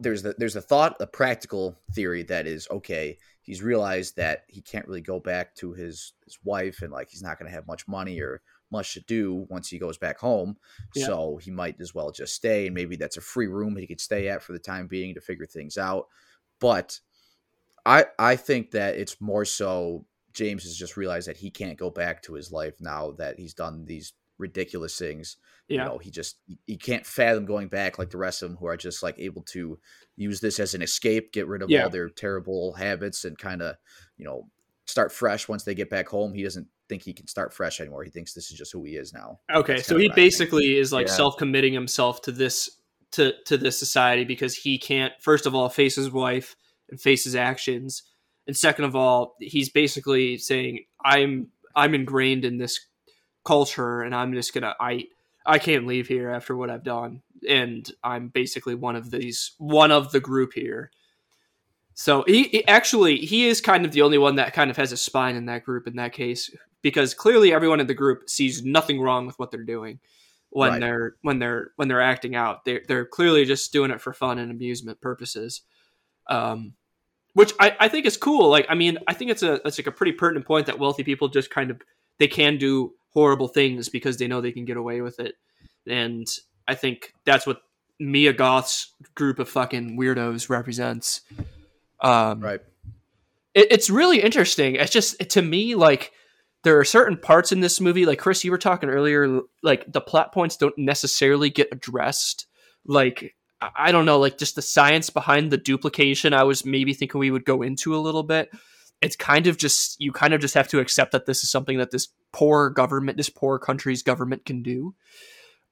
there's 0.00 0.22
the 0.22 0.34
there's 0.38 0.56
a 0.56 0.60
thought, 0.60 0.96
a 1.00 1.06
practical 1.06 1.76
theory 1.92 2.22
that 2.24 2.46
is 2.46 2.66
okay. 2.70 3.18
He's 3.42 3.62
realized 3.62 4.16
that 4.16 4.44
he 4.48 4.60
can't 4.60 4.86
really 4.88 5.00
go 5.00 5.20
back 5.20 5.54
to 5.56 5.72
his 5.72 6.14
his 6.24 6.38
wife, 6.44 6.82
and 6.82 6.92
like 6.92 7.10
he's 7.10 7.22
not 7.22 7.38
going 7.38 7.50
to 7.50 7.54
have 7.54 7.66
much 7.66 7.86
money 7.86 8.20
or 8.20 8.42
much 8.70 8.94
to 8.94 9.00
do 9.00 9.46
once 9.48 9.68
he 9.68 9.78
goes 9.78 9.98
back 9.98 10.18
home. 10.18 10.56
Yeah. 10.94 11.06
So 11.06 11.36
he 11.36 11.50
might 11.50 11.80
as 11.80 11.94
well 11.94 12.10
just 12.10 12.34
stay, 12.34 12.66
and 12.66 12.74
maybe 12.74 12.96
that's 12.96 13.16
a 13.16 13.22
free 13.22 13.46
room 13.46 13.76
he 13.76 13.86
could 13.86 14.00
stay 14.00 14.28
at 14.28 14.42
for 14.42 14.52
the 14.52 14.58
time 14.58 14.86
being 14.86 15.14
to 15.14 15.20
figure 15.20 15.46
things 15.46 15.78
out. 15.78 16.08
But 16.60 17.00
I 17.84 18.06
I 18.18 18.36
think 18.36 18.72
that 18.72 18.96
it's 18.96 19.20
more 19.20 19.44
so 19.44 20.06
James 20.32 20.64
has 20.64 20.76
just 20.76 20.96
realized 20.96 21.28
that 21.28 21.38
he 21.38 21.50
can't 21.50 21.78
go 21.78 21.90
back 21.90 22.22
to 22.22 22.34
his 22.34 22.52
life 22.52 22.74
now 22.80 23.12
that 23.12 23.38
he's 23.38 23.54
done 23.54 23.86
these 23.86 24.12
ridiculous 24.38 24.98
things 24.98 25.36
Yeah. 25.68 25.84
you 25.84 25.88
know 25.88 25.98
he 25.98 26.10
just 26.10 26.36
he- 26.66 26.76
can't 26.76 27.06
fathom 27.06 27.46
going 27.46 27.68
back 27.68 27.98
like 27.98 28.10
the 28.10 28.18
rest 28.18 28.42
of 28.42 28.48
them 28.50 28.58
who 28.58 28.66
are 28.66 28.76
just 28.76 29.02
like 29.02 29.18
able 29.18 29.42
to 29.52 29.78
use 30.16 30.40
this 30.40 30.58
as 30.60 30.74
an 30.74 30.82
escape 30.82 31.32
get 31.32 31.46
rid 31.46 31.62
of 31.62 31.70
Yeah. 31.70 31.84
all 31.84 31.90
their 31.90 32.08
terrible 32.08 32.74
habits 32.74 33.24
and 33.24 33.36
kind 33.38 33.62
of 33.62 33.76
you 34.16 34.24
know 34.24 34.48
start 34.86 35.12
fresh 35.12 35.48
once 35.48 35.64
they 35.64 35.74
get 35.74 35.90
back 35.90 36.08
home 36.08 36.34
he 36.34 36.42
doesn't 36.42 36.68
think 36.88 37.02
he 37.02 37.12
can 37.12 37.26
start 37.26 37.52
fresh 37.52 37.80
anymore 37.80 38.04
he 38.04 38.10
thinks 38.10 38.32
this 38.34 38.50
is 38.52 38.58
just 38.58 38.72
who 38.72 38.84
he 38.84 38.94
is 38.96 39.12
now 39.12 39.40
Okay, 39.52 39.76
That's 39.76 39.88
so 39.88 39.96
he 39.96 40.04
what 40.04 40.12
I 40.12 40.14
think. 40.14 40.26
basically 40.26 40.76
is 40.78 40.92
like 40.92 41.08
Yeah. 41.08 41.14
self-committing 41.14 41.72
himself 41.72 42.22
to 42.22 42.32
this 42.32 42.70
to 43.12 43.32
to 43.46 43.56
this 43.56 43.78
society 43.78 44.24
because 44.24 44.54
he 44.54 44.78
can't 44.78 45.12
first 45.20 45.46
of 45.46 45.54
all 45.54 45.68
face 45.68 45.96
his 45.96 46.10
wife 46.10 46.54
and 46.90 47.00
face 47.00 47.24
his 47.24 47.34
actions, 47.34 48.02
and 48.46 48.56
second 48.56 48.84
of 48.84 48.94
all, 48.94 49.34
he's 49.40 49.70
basically 49.70 50.38
saying 50.38 50.84
I'm 51.04 51.48
I'm 51.74 51.94
ingrained 51.94 52.44
in 52.44 52.58
this 52.58 52.78
culture 53.46 54.02
and 54.02 54.14
I'm 54.14 54.34
just 54.34 54.52
gonna 54.52 54.74
I 54.80 55.06
I 55.46 55.58
can't 55.58 55.86
leave 55.86 56.08
here 56.08 56.30
after 56.30 56.56
what 56.56 56.70
I've 56.70 56.82
done, 56.84 57.22
and 57.48 57.88
I'm 58.02 58.28
basically 58.28 58.74
one 58.74 58.96
of 58.96 59.10
these 59.10 59.52
one 59.58 59.92
of 59.92 60.10
the 60.12 60.20
group 60.20 60.52
here. 60.54 60.90
So 61.94 62.24
he, 62.26 62.44
he 62.44 62.68
actually 62.68 63.16
he 63.16 63.46
is 63.46 63.60
kind 63.60 63.86
of 63.86 63.92
the 63.92 64.02
only 64.02 64.18
one 64.18 64.36
that 64.36 64.52
kind 64.52 64.70
of 64.70 64.76
has 64.76 64.92
a 64.92 64.96
spine 64.96 65.36
in 65.36 65.46
that 65.46 65.64
group 65.64 65.86
in 65.86 65.96
that 65.96 66.12
case 66.12 66.50
because 66.82 67.14
clearly 67.14 67.52
everyone 67.54 67.80
in 67.80 67.86
the 67.86 67.94
group 67.94 68.28
sees 68.28 68.64
nothing 68.64 69.00
wrong 69.00 69.26
with 69.26 69.38
what 69.38 69.50
they're 69.50 69.64
doing 69.64 69.98
when 70.50 70.72
Right. 70.72 70.80
they're 70.80 71.14
when 71.22 71.38
they're 71.38 71.70
when 71.76 71.88
they're 71.88 72.02
acting 72.02 72.34
out. 72.34 72.64
They're 72.64 72.82
they're 72.86 73.06
clearly 73.06 73.44
just 73.46 73.72
doing 73.72 73.90
it 73.90 74.00
for 74.00 74.12
fun 74.12 74.38
and 74.38 74.50
amusement 74.50 75.00
purposes. 75.00 75.62
Um 76.28 76.74
which 77.32 77.52
I, 77.60 77.76
I 77.80 77.88
think 77.88 78.06
is 78.06 78.16
cool. 78.16 78.48
Like 78.50 78.66
I 78.68 78.74
mean, 78.74 78.98
I 79.06 79.14
think 79.14 79.30
it's 79.30 79.42
a 79.42 79.54
it's 79.66 79.78
like 79.78 79.86
a 79.86 79.92
pretty 79.92 80.12
pertinent 80.12 80.46
point 80.46 80.66
that 80.66 80.78
wealthy 80.78 81.04
people 81.04 81.28
just 81.28 81.50
kind 81.50 81.70
of 81.70 81.80
they 82.18 82.28
can 82.28 82.58
do 82.58 82.92
horrible 83.10 83.48
things 83.48 83.88
because 83.88 84.18
they 84.18 84.28
know 84.28 84.40
they 84.40 84.52
can 84.52 84.64
get 84.64 84.76
away 84.76 85.00
with 85.00 85.20
it. 85.20 85.34
And 85.86 86.26
I 86.66 86.74
think 86.74 87.12
that's 87.24 87.46
what 87.46 87.62
Mia 87.98 88.32
Goth's 88.32 88.92
group 89.14 89.38
of 89.38 89.48
fucking 89.48 89.98
weirdos 89.98 90.50
represents. 90.50 91.22
Um, 92.00 92.40
right 92.40 92.60
it, 93.56 93.72
it's 93.72 93.90
really 93.90 94.20
interesting. 94.20 94.76
It's 94.76 94.92
just 94.92 95.18
to 95.30 95.42
me 95.42 95.74
like 95.74 96.12
there 96.62 96.78
are 96.78 96.84
certain 96.84 97.16
parts 97.16 97.50
in 97.50 97.60
this 97.60 97.80
movie, 97.80 98.06
like 98.06 98.18
Chris, 98.18 98.44
you 98.44 98.50
were 98.52 98.58
talking 98.58 98.88
earlier, 98.88 99.40
like 99.62 99.90
the 99.90 100.00
plot 100.00 100.32
points 100.32 100.56
don't 100.56 100.76
necessarily 100.78 101.50
get 101.50 101.68
addressed. 101.72 102.46
Like 102.84 103.34
I 103.60 103.70
I 103.74 103.92
don't 103.92 104.04
know, 104.04 104.18
like 104.18 104.38
just 104.38 104.54
the 104.54 104.62
science 104.62 105.10
behind 105.10 105.50
the 105.50 105.56
duplication. 105.56 106.34
I 106.34 106.44
was 106.44 106.64
maybe 106.64 106.92
thinking 106.92 107.18
we 107.18 107.30
would 107.30 107.46
go 107.46 107.62
into 107.62 107.96
a 107.96 107.98
little 107.98 108.22
bit. 108.22 108.50
It's 109.02 109.16
kind 109.16 109.46
of 109.46 109.58
just 109.58 110.00
you 110.00 110.12
kind 110.12 110.32
of 110.34 110.40
just 110.40 110.54
have 110.54 110.68
to 110.68 110.80
accept 110.80 111.12
that 111.12 111.26
this 111.26 111.44
is 111.44 111.50
something 111.50 111.78
that 111.78 111.90
this 111.90 112.08
poor 112.32 112.70
government, 112.70 113.16
this 113.16 113.30
poor 113.30 113.58
country's 113.58 114.02
government 114.02 114.44
can 114.44 114.62
do. 114.62 114.94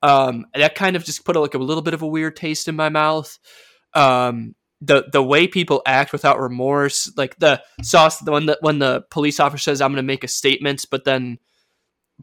Um, 0.03 0.47
that 0.55 0.75
kind 0.75 0.97
of 0.97 1.05
just 1.05 1.25
put 1.25 1.37
a, 1.37 1.41
like 1.41 1.55
a 1.55 1.59
little 1.59 1.83
bit 1.83 1.95
of 1.95 2.03
a 2.03 2.07
weird 2.07 2.37
taste 2.37 2.68
in 2.68 2.77
my 2.77 2.91
mouth. 2.91 3.39
Um, 3.95 4.55
the 4.81 5.05
the 5.11 5.22
way 5.22 5.47
people 5.47 5.83
act 5.87 6.12
without 6.12 6.39
remorse, 6.41 7.11
like 7.16 7.37
the 7.39 7.62
sauce, 7.83 8.18
the 8.18 8.33
one 8.33 8.47
that 8.47 8.59
when 8.61 8.79
the 8.79 9.05
police 9.11 9.41
officer 9.41 9.62
says, 9.62 9.81
"I'm 9.81 9.93
going 9.93 9.97
to 9.97 10.03
make 10.03 10.25
a 10.25 10.29
statement," 10.29 10.85
but 10.91 11.05
then 11.05 11.39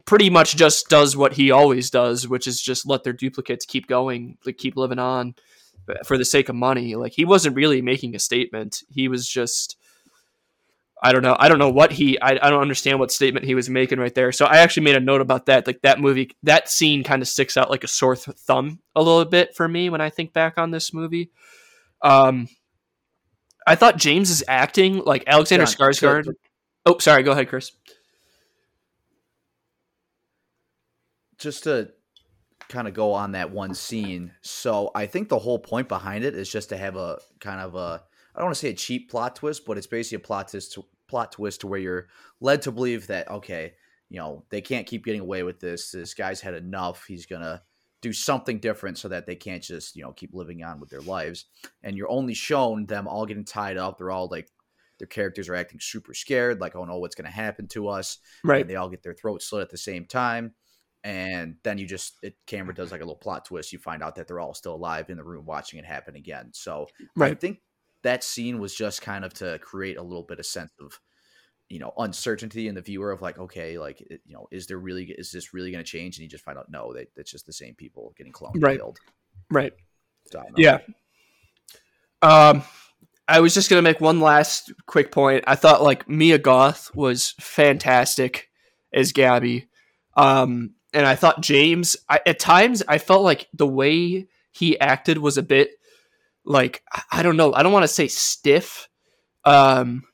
pretty 0.04 0.30
much 0.30 0.56
just 0.56 0.88
does 0.88 1.16
what 1.16 1.32
he 1.32 1.50
always 1.50 1.90
does, 1.90 2.28
which 2.28 2.46
is 2.46 2.62
just 2.62 2.86
let 2.86 3.02
their 3.02 3.12
duplicates 3.12 3.66
keep 3.66 3.88
going, 3.88 4.38
like 4.46 4.58
keep 4.58 4.76
living 4.76 4.98
on 5.00 5.34
for 6.06 6.16
the 6.16 6.24
sake 6.24 6.48
of 6.48 6.54
money. 6.54 6.94
Like 6.94 7.12
he 7.12 7.24
wasn't 7.24 7.56
really 7.56 7.82
making 7.82 8.14
a 8.14 8.20
statement; 8.20 8.82
he 8.88 9.08
was 9.08 9.26
just. 9.26 9.76
I 11.04 11.12
don't 11.12 11.22
know. 11.22 11.36
I 11.38 11.48
don't 11.48 11.58
know 11.58 11.70
what 11.70 11.90
he. 11.92 12.20
I, 12.20 12.30
I 12.40 12.50
don't 12.50 12.62
understand 12.62 12.98
what 13.00 13.10
statement 13.10 13.44
he 13.44 13.54
was 13.54 13.68
making 13.68 13.98
right 13.98 14.14
there. 14.14 14.30
So 14.30 14.46
I 14.46 14.58
actually 14.58 14.84
made 14.84 14.94
a 14.94 15.00
note 15.00 15.20
about 15.20 15.46
that. 15.46 15.66
Like 15.66 15.82
that 15.82 15.98
movie, 16.00 16.30
that 16.44 16.68
scene 16.68 17.02
kind 17.02 17.20
of 17.22 17.28
sticks 17.28 17.56
out 17.56 17.70
like 17.70 17.82
a 17.82 17.88
sore 17.88 18.14
th- 18.14 18.36
thumb 18.36 18.78
a 18.94 19.02
little 19.02 19.24
bit 19.24 19.56
for 19.56 19.66
me 19.66 19.90
when 19.90 20.00
I 20.00 20.10
think 20.10 20.32
back 20.32 20.58
on 20.58 20.70
this 20.70 20.94
movie. 20.94 21.30
Um, 22.02 22.48
I 23.66 23.74
thought 23.74 23.96
James's 23.96 24.44
acting, 24.46 24.98
like 25.04 25.24
Alexander 25.26 25.66
John, 25.66 25.74
Skarsgård. 25.74 26.26
oh, 26.86 26.98
sorry. 26.98 27.22
Go 27.24 27.32
ahead, 27.32 27.48
Chris. 27.48 27.72
just 31.42 31.64
to 31.64 31.90
kind 32.68 32.88
of 32.88 32.94
go 32.94 33.12
on 33.12 33.32
that 33.32 33.50
one 33.50 33.74
scene 33.74 34.32
so 34.40 34.90
i 34.94 35.04
think 35.04 35.28
the 35.28 35.38
whole 35.38 35.58
point 35.58 35.88
behind 35.88 36.24
it 36.24 36.34
is 36.34 36.50
just 36.50 36.70
to 36.70 36.76
have 36.76 36.96
a 36.96 37.18
kind 37.40 37.60
of 37.60 37.74
a 37.74 38.02
i 38.34 38.38
don't 38.38 38.46
want 38.46 38.54
to 38.54 38.60
say 38.60 38.70
a 38.70 38.74
cheap 38.74 39.10
plot 39.10 39.36
twist 39.36 39.66
but 39.66 39.76
it's 39.76 39.86
basically 39.86 40.16
a 40.16 40.26
plot 40.26 40.48
twist 40.48 40.78
plot 41.12 41.30
twist 41.32 41.60
to 41.60 41.66
where 41.66 41.78
you're 41.86 42.08
led 42.40 42.62
to 42.62 42.72
believe 42.72 43.06
that 43.06 43.30
okay 43.30 43.74
you 44.08 44.18
know 44.18 44.44
they 44.50 44.60
can't 44.60 44.86
keep 44.86 45.04
getting 45.04 45.20
away 45.20 45.42
with 45.42 45.60
this 45.60 45.90
this 45.90 46.14
guy's 46.14 46.40
had 46.40 46.54
enough 46.54 47.04
he's 47.06 47.26
gonna 47.26 47.62
do 48.00 48.12
something 48.12 48.58
different 48.58 48.98
so 48.98 49.08
that 49.08 49.26
they 49.26 49.36
can't 49.36 49.62
just 49.62 49.94
you 49.94 50.02
know 50.02 50.12
keep 50.12 50.32
living 50.34 50.64
on 50.64 50.80
with 50.80 50.88
their 50.90 51.02
lives 51.02 51.44
and 51.82 51.96
you're 51.96 52.10
only 52.10 52.34
shown 52.34 52.86
them 52.86 53.06
all 53.06 53.26
getting 53.26 53.44
tied 53.44 53.76
up 53.76 53.98
they're 53.98 54.10
all 54.10 54.28
like 54.28 54.48
their 54.98 55.06
characters 55.06 55.48
are 55.48 55.54
acting 55.54 55.80
super 55.80 56.14
scared 56.14 56.60
like 56.60 56.74
oh 56.76 56.84
no 56.84 56.96
what's 56.98 57.14
gonna 57.14 57.30
happen 57.30 57.68
to 57.68 57.88
us 57.88 58.18
Right. 58.42 58.62
and 58.62 58.70
they 58.70 58.76
all 58.76 58.88
get 58.88 59.02
their 59.02 59.14
throats 59.14 59.46
slit 59.46 59.62
at 59.62 59.70
the 59.70 59.76
same 59.78 60.06
time 60.06 60.54
and 61.04 61.56
then 61.64 61.78
you 61.78 61.86
just 61.86 62.18
it 62.22 62.36
camera 62.46 62.74
does 62.74 62.92
like 62.92 63.00
a 63.00 63.04
little 63.04 63.16
plot 63.16 63.44
twist 63.44 63.72
you 63.72 63.78
find 63.78 64.02
out 64.02 64.14
that 64.16 64.26
they're 64.28 64.40
all 64.40 64.54
still 64.54 64.74
alive 64.74 65.10
in 65.10 65.16
the 65.16 65.24
room 65.24 65.44
watching 65.44 65.78
it 65.78 65.84
happen 65.84 66.16
again 66.16 66.50
so 66.52 66.86
i 67.00 67.06
Right. 67.16 67.40
think 67.40 67.60
that 68.02 68.24
scene 68.24 68.58
was 68.58 68.74
just 68.74 69.02
kind 69.02 69.24
of 69.24 69.32
to 69.34 69.58
create 69.60 69.96
a 69.96 70.02
little 70.02 70.22
bit 70.22 70.38
of 70.38 70.46
sense 70.46 70.72
of 70.80 71.00
you 71.68 71.78
know 71.78 71.92
uncertainty 71.98 72.68
in 72.68 72.74
the 72.74 72.82
viewer 72.82 73.10
of 73.10 73.22
like 73.22 73.38
okay 73.38 73.78
like 73.78 74.00
you 74.00 74.34
know 74.34 74.46
is 74.50 74.66
there 74.66 74.78
really 74.78 75.04
is 75.16 75.32
this 75.32 75.54
really 75.54 75.70
going 75.70 75.82
to 75.82 75.90
change 75.90 76.16
and 76.16 76.22
you 76.22 76.28
just 76.28 76.44
find 76.44 76.58
out 76.58 76.70
no 76.70 76.92
they, 76.92 77.06
it's 77.16 77.30
just 77.30 77.46
the 77.46 77.52
same 77.52 77.74
people 77.74 78.12
getting 78.16 78.32
cloned 78.32 78.62
Right. 78.62 78.78
killed 78.78 78.98
Right. 79.50 79.72
So, 80.30 80.38
I 80.38 80.42
don't 80.44 80.58
know. 80.58 80.62
Yeah. 80.62 80.78
Um, 82.22 82.62
I 83.28 83.40
was 83.40 83.54
just 83.54 83.68
gonna 83.70 83.82
make 83.82 84.00
one 84.00 84.20
last 84.20 84.72
quick 84.86 85.12
point. 85.12 85.44
I 85.46 85.54
thought 85.54 85.82
like 85.82 86.08
Mia 86.08 86.38
Goth 86.38 86.94
was 86.94 87.34
fantastic 87.40 88.50
as 88.92 89.12
Gabby, 89.12 89.68
um, 90.16 90.74
and 90.92 91.06
I 91.06 91.14
thought 91.14 91.40
James. 91.40 91.96
I, 92.08 92.20
at 92.26 92.38
times, 92.38 92.82
I 92.86 92.98
felt 92.98 93.22
like 93.22 93.48
the 93.52 93.66
way 93.66 94.26
he 94.50 94.78
acted 94.78 95.18
was 95.18 95.38
a 95.38 95.42
bit 95.42 95.70
like 96.44 96.82
I- 97.10 97.22
don't 97.22 97.36
know. 97.36 97.52
I 97.52 97.62
don't 97.62 97.72
want 97.72 97.84
to 97.84 97.88
say 97.88 98.08
stiff, 98.08 98.88
um, 99.44 100.04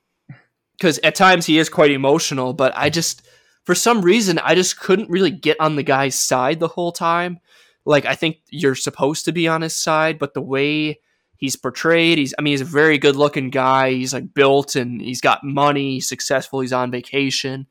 because 0.76 0.99
at 1.03 1.14
times 1.14 1.47
he 1.47 1.59
is 1.59 1.68
quite 1.68 1.91
emotional. 1.91 2.53
But 2.53 2.72
I 2.76 2.91
just, 2.91 3.22
for 3.64 3.74
some 3.74 4.03
reason, 4.03 4.39
I 4.39 4.55
just 4.55 4.79
couldn't 4.79 5.11
really 5.11 5.31
get 5.31 5.59
on 5.61 5.76
the 5.76 5.83
guy's 5.83 6.18
side 6.18 6.61
the 6.61 6.68
whole 6.68 6.93
time 6.93 7.41
like 7.89 8.05
I 8.05 8.14
think 8.14 8.41
you're 8.51 8.74
supposed 8.74 9.24
to 9.24 9.33
be 9.33 9.49
on 9.49 9.62
his 9.62 9.74
side, 9.74 10.18
but 10.18 10.35
the 10.35 10.43
way 10.43 11.01
he's 11.39 11.57
portrayed, 11.57 12.18
he's 12.18 12.35
I 12.39 12.43
mean 12.43 12.53
he's 12.53 12.61
a 12.61 12.66
very 12.66 12.99
good 12.99 13.16
looking 13.16 13.49
guy. 13.49 13.93
He's 13.93 14.12
like 14.12 14.35
built 14.35 14.76
and 14.76 15.01
he's 15.01 15.22
got 15.22 15.43
money, 15.43 15.95
he's 15.95 16.09
successful, 16.09 16.61
he's 16.61 16.72
on 16.72 16.91
vacation. 16.91 17.66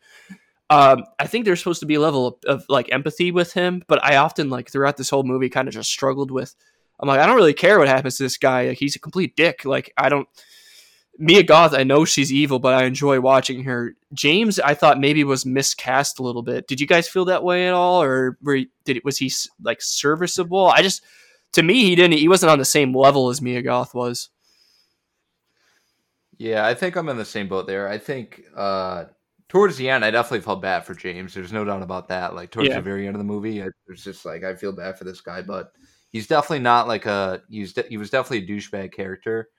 Um, 0.71 1.03
I 1.19 1.27
think 1.27 1.45
there's 1.45 1.59
supposed 1.59 1.81
to 1.81 1.85
be 1.85 1.95
a 1.95 2.01
level 2.01 2.27
of, 2.27 2.35
of 2.47 2.65
like 2.67 2.91
empathy 2.91 3.31
with 3.31 3.53
him, 3.53 3.83
but 3.87 4.03
I 4.03 4.15
often 4.17 4.49
like 4.49 4.71
throughout 4.71 4.97
this 4.97 5.11
whole 5.11 5.23
movie 5.23 5.49
kind 5.49 5.67
of 5.67 5.73
just 5.75 5.89
struggled 5.89 6.31
with. 6.31 6.55
I'm 6.99 7.07
like 7.07 7.19
I 7.19 7.25
don't 7.25 7.35
really 7.35 7.53
care 7.53 7.79
what 7.79 7.87
happens 7.87 8.17
to 8.17 8.23
this 8.23 8.37
guy. 8.37 8.69
Like 8.69 8.77
he's 8.77 8.95
a 8.95 8.99
complete 8.99 9.35
dick. 9.35 9.65
Like 9.65 9.93
I 9.97 10.09
don't. 10.09 10.27
Mia 11.19 11.41
Goth, 11.41 11.73
I 11.73 11.83
know 11.83 12.05
she's 12.05 12.31
evil, 12.31 12.59
but 12.59 12.75
I 12.75 12.83
enjoy 12.83 13.19
watching 13.19 13.63
her. 13.63 13.95
James, 14.13 14.59
I 14.59 14.75
thought 14.75 14.99
maybe 14.99 15.23
was 15.23 15.47
miscast 15.47 16.19
a 16.19 16.23
little 16.23 16.43
bit. 16.43 16.67
Did 16.67 16.79
you 16.79 16.85
guys 16.85 17.07
feel 17.07 17.25
that 17.25 17.43
way 17.43 17.67
at 17.67 17.73
all, 17.73 18.03
or 18.03 18.37
were, 18.43 18.59
did 18.85 19.01
was 19.03 19.17
he 19.17 19.31
like 19.63 19.81
serviceable? 19.81 20.67
I 20.67 20.83
just, 20.83 21.03
to 21.53 21.63
me, 21.63 21.85
he 21.85 21.95
didn't. 21.95 22.19
He 22.19 22.27
wasn't 22.27 22.51
on 22.51 22.59
the 22.59 22.65
same 22.65 22.95
level 22.95 23.29
as 23.29 23.41
Mia 23.41 23.63
Goth 23.63 23.95
was. 23.95 24.29
Yeah, 26.37 26.65
I 26.65 26.75
think 26.75 26.95
I'm 26.95 27.09
in 27.09 27.17
the 27.17 27.25
same 27.25 27.47
boat 27.47 27.65
there. 27.65 27.87
I 27.87 27.97
think 27.97 28.43
uh, 28.55 29.05
towards 29.49 29.75
the 29.77 29.89
end, 29.89 30.05
I 30.05 30.11
definitely 30.11 30.41
felt 30.41 30.61
bad 30.61 30.85
for 30.85 30.93
James. 30.93 31.33
There's 31.33 31.51
no 31.53 31.65
doubt 31.65 31.81
about 31.81 32.09
that. 32.09 32.35
Like 32.35 32.51
towards 32.51 32.69
Yeah. 32.69 32.75
the 32.75 32.81
very 32.81 33.07
end 33.07 33.15
of 33.15 33.19
the 33.19 33.25
movie, 33.25 33.59
it 33.59 33.73
was 33.87 34.03
just 34.03 34.23
like 34.25 34.43
I 34.43 34.53
feel 34.53 34.71
bad 34.71 34.97
for 34.99 35.03
this 35.03 35.21
guy, 35.21 35.41
but 35.41 35.71
he's 36.09 36.27
definitely 36.27 36.59
not 36.59 36.87
like 36.87 37.05
a 37.05 37.41
he's 37.49 37.73
de- 37.73 37.87
he 37.89 37.97
was 37.97 38.09
definitely 38.09 38.45
a 38.45 38.57
douchebag 38.57 38.91
character. 38.93 39.49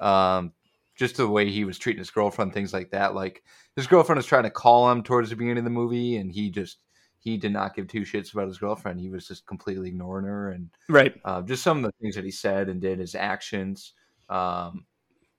Um, 0.00 0.52
just 0.96 1.16
the 1.16 1.28
way 1.28 1.50
he 1.50 1.64
was 1.64 1.78
treating 1.78 1.98
his 1.98 2.10
girlfriend, 2.10 2.52
things 2.52 2.72
like 2.72 2.90
that. 2.90 3.14
Like 3.14 3.42
his 3.76 3.86
girlfriend 3.86 4.16
was 4.18 4.26
trying 4.26 4.44
to 4.44 4.50
call 4.50 4.90
him 4.90 5.02
towards 5.02 5.30
the 5.30 5.36
beginning 5.36 5.58
of 5.58 5.64
the 5.64 5.70
movie, 5.70 6.16
and 6.16 6.30
he 6.30 6.50
just 6.50 6.78
he 7.18 7.36
did 7.36 7.52
not 7.52 7.74
give 7.74 7.88
two 7.88 8.02
shits 8.02 8.32
about 8.32 8.48
his 8.48 8.58
girlfriend. 8.58 9.00
He 9.00 9.10
was 9.10 9.26
just 9.26 9.46
completely 9.46 9.88
ignoring 9.88 10.26
her, 10.26 10.50
and 10.50 10.70
Right. 10.88 11.14
uh, 11.24 11.42
just 11.42 11.62
some 11.62 11.78
of 11.78 11.84
the 11.84 11.92
things 12.00 12.14
that 12.16 12.24
he 12.24 12.30
said 12.30 12.68
and 12.68 12.80
did, 12.80 12.98
his 12.98 13.14
actions. 13.14 13.94
Um, 14.28 14.86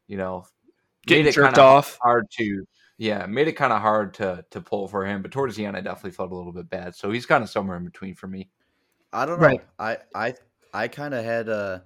you 0.07 0.17
know, 0.17 0.45
Getting 1.07 1.25
made 1.25 1.29
it 1.29 1.33
jerked 1.33 1.55
kinda 1.55 1.61
off. 1.61 1.99
hard 2.01 2.25
to 2.39 2.65
yeah, 2.97 3.25
made 3.25 3.47
it 3.47 3.53
kind 3.53 3.73
of 3.73 3.81
hard 3.81 4.13
to 4.15 4.45
to 4.51 4.61
pull 4.61 4.87
for 4.87 5.05
him. 5.05 5.21
But 5.21 5.31
towards 5.31 5.55
the 5.55 5.65
end, 5.65 5.77
I 5.77 5.81
definitely 5.81 6.11
felt 6.11 6.31
a 6.31 6.35
little 6.35 6.53
bit 6.53 6.69
bad. 6.69 6.95
So 6.95 7.11
he's 7.11 7.25
kind 7.25 7.43
of 7.43 7.49
somewhere 7.49 7.77
in 7.77 7.85
between 7.85 8.15
for 8.15 8.27
me. 8.27 8.49
I 9.13 9.25
don't 9.25 9.39
know. 9.39 9.43
Right. 9.43 9.61
I 9.79 9.97
I 10.13 10.33
I 10.75 10.87
kind 10.87 11.13
of 11.13 11.23
had 11.23 11.49
a 11.49 11.83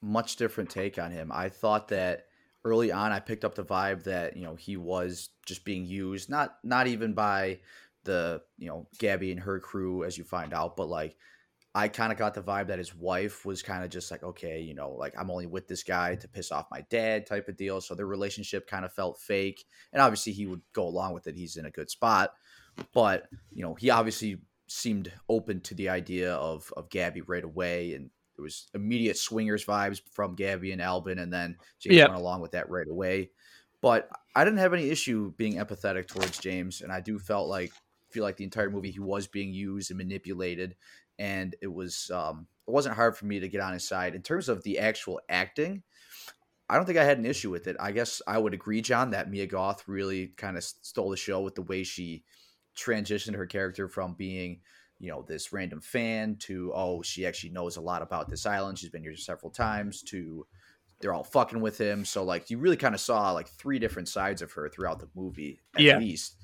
much 0.00 0.36
different 0.36 0.70
take 0.70 0.98
on 0.98 1.10
him. 1.10 1.30
I 1.32 1.48
thought 1.48 1.88
that 1.88 2.26
early 2.64 2.90
on 2.90 3.12
I 3.12 3.20
picked 3.20 3.44
up 3.44 3.54
the 3.54 3.64
vibe 3.64 4.04
that, 4.04 4.36
you 4.36 4.44
know, 4.44 4.54
he 4.54 4.76
was 4.76 5.30
just 5.46 5.64
being 5.64 5.84
used, 5.84 6.30
not 6.30 6.56
not 6.64 6.86
even 6.86 7.14
by 7.14 7.60
the, 8.04 8.42
you 8.56 8.68
know, 8.68 8.88
Gabby 8.98 9.30
and 9.30 9.40
her 9.40 9.60
crew 9.60 10.04
as 10.04 10.16
you 10.16 10.24
find 10.24 10.54
out, 10.54 10.76
but 10.76 10.88
like 10.88 11.16
I 11.74 11.88
kind 11.88 12.10
of 12.10 12.18
got 12.18 12.34
the 12.34 12.42
vibe 12.42 12.68
that 12.68 12.78
his 12.78 12.94
wife 12.94 13.44
was 13.44 13.62
kind 13.62 13.84
of 13.84 13.90
just 13.90 14.10
like, 14.10 14.22
okay, 14.22 14.60
you 14.60 14.74
know, 14.74 14.90
like 14.90 15.14
I'm 15.18 15.30
only 15.30 15.46
with 15.46 15.68
this 15.68 15.82
guy 15.82 16.14
to 16.16 16.28
piss 16.28 16.50
off 16.50 16.66
my 16.70 16.84
dad 16.90 17.26
type 17.26 17.48
of 17.48 17.56
deal. 17.56 17.80
So 17.80 17.94
their 17.94 18.06
relationship 18.06 18.66
kind 18.66 18.84
of 18.84 18.92
felt 18.92 19.20
fake. 19.20 19.64
And 19.92 20.00
obviously 20.00 20.32
he 20.32 20.46
would 20.46 20.62
go 20.72 20.86
along 20.86 21.14
with 21.14 21.26
it. 21.26 21.36
He's 21.36 21.56
in 21.56 21.66
a 21.66 21.70
good 21.70 21.90
spot. 21.90 22.32
But, 22.92 23.28
you 23.52 23.62
know, 23.62 23.74
he 23.74 23.90
obviously 23.90 24.38
seemed 24.68 25.12
open 25.28 25.60
to 25.62 25.74
the 25.74 25.88
idea 25.88 26.34
of 26.34 26.72
of 26.76 26.90
Gabby 26.90 27.20
right 27.22 27.44
away. 27.44 27.94
And 27.94 28.10
it 28.36 28.40
was 28.40 28.68
immediate 28.74 29.16
swingers 29.16 29.64
vibes 29.64 30.00
from 30.12 30.34
Gabby 30.36 30.72
and 30.72 30.82
Alban. 30.82 31.18
And 31.18 31.32
then 31.32 31.58
James 31.80 32.04
Yep. 32.04 32.06
went 32.06 32.18
along 32.18 32.40
with 32.40 32.52
that 32.52 32.70
right 32.70 32.86
away. 32.88 33.30
But 33.80 34.08
I 34.34 34.44
didn't 34.44 34.58
have 34.58 34.74
any 34.74 34.90
issue 34.90 35.32
being 35.36 35.54
empathetic 35.56 36.08
towards 36.08 36.38
James. 36.38 36.80
And 36.80 36.92
I 36.92 37.00
do 37.00 37.18
felt 37.18 37.48
like 37.48 37.76
feel 38.10 38.24
like 38.24 38.36
the 38.36 38.44
entire 38.44 38.70
movie 38.70 38.90
he 38.90 39.00
was 39.00 39.26
being 39.26 39.52
used 39.52 39.90
and 39.90 39.98
manipulated 39.98 40.76
and 41.18 41.54
it 41.60 41.66
was 41.66 42.10
um 42.10 42.48
it 42.66 42.70
wasn't 42.70 42.94
hard 42.94 43.14
for 43.16 43.26
me 43.26 43.38
to 43.40 43.48
get 43.48 43.60
on 43.60 43.74
his 43.74 43.86
side 43.86 44.14
in 44.14 44.22
terms 44.22 44.48
of 44.48 44.62
the 44.62 44.78
actual 44.78 45.20
acting 45.28 45.82
i 46.68 46.76
don't 46.76 46.86
think 46.86 46.98
i 46.98 47.04
had 47.04 47.18
an 47.18 47.26
issue 47.26 47.50
with 47.50 47.66
it 47.66 47.76
i 47.80 47.92
guess 47.92 48.22
i 48.26 48.38
would 48.38 48.54
agree 48.54 48.80
john 48.80 49.10
that 49.10 49.30
mia 49.30 49.46
goth 49.46 49.86
really 49.88 50.28
kind 50.28 50.56
of 50.56 50.64
stole 50.64 51.10
the 51.10 51.16
show 51.16 51.40
with 51.40 51.54
the 51.54 51.62
way 51.62 51.82
she 51.84 52.24
transitioned 52.78 53.34
her 53.34 53.46
character 53.46 53.88
from 53.88 54.14
being 54.14 54.60
you 55.00 55.10
know 55.10 55.24
this 55.28 55.52
random 55.52 55.80
fan 55.80 56.36
to 56.36 56.72
oh 56.74 57.02
she 57.02 57.26
actually 57.26 57.50
knows 57.50 57.76
a 57.76 57.80
lot 57.80 58.02
about 58.02 58.28
this 58.28 58.46
island 58.46 58.78
she's 58.78 58.90
been 58.90 59.02
here 59.02 59.16
several 59.16 59.50
times 59.50 60.02
to 60.02 60.46
they're 61.00 61.12
all 61.14 61.24
fucking 61.24 61.60
with 61.60 61.78
him 61.78 62.04
so 62.04 62.24
like 62.24 62.50
you 62.50 62.58
really 62.58 62.76
kind 62.76 62.94
of 62.94 63.00
saw 63.00 63.30
like 63.32 63.48
three 63.48 63.78
different 63.78 64.08
sides 64.08 64.42
of 64.42 64.50
her 64.52 64.68
throughout 64.68 64.98
the 65.00 65.08
movie 65.14 65.60
at 65.76 65.80
Yeah. 65.82 65.98
least 65.98 66.36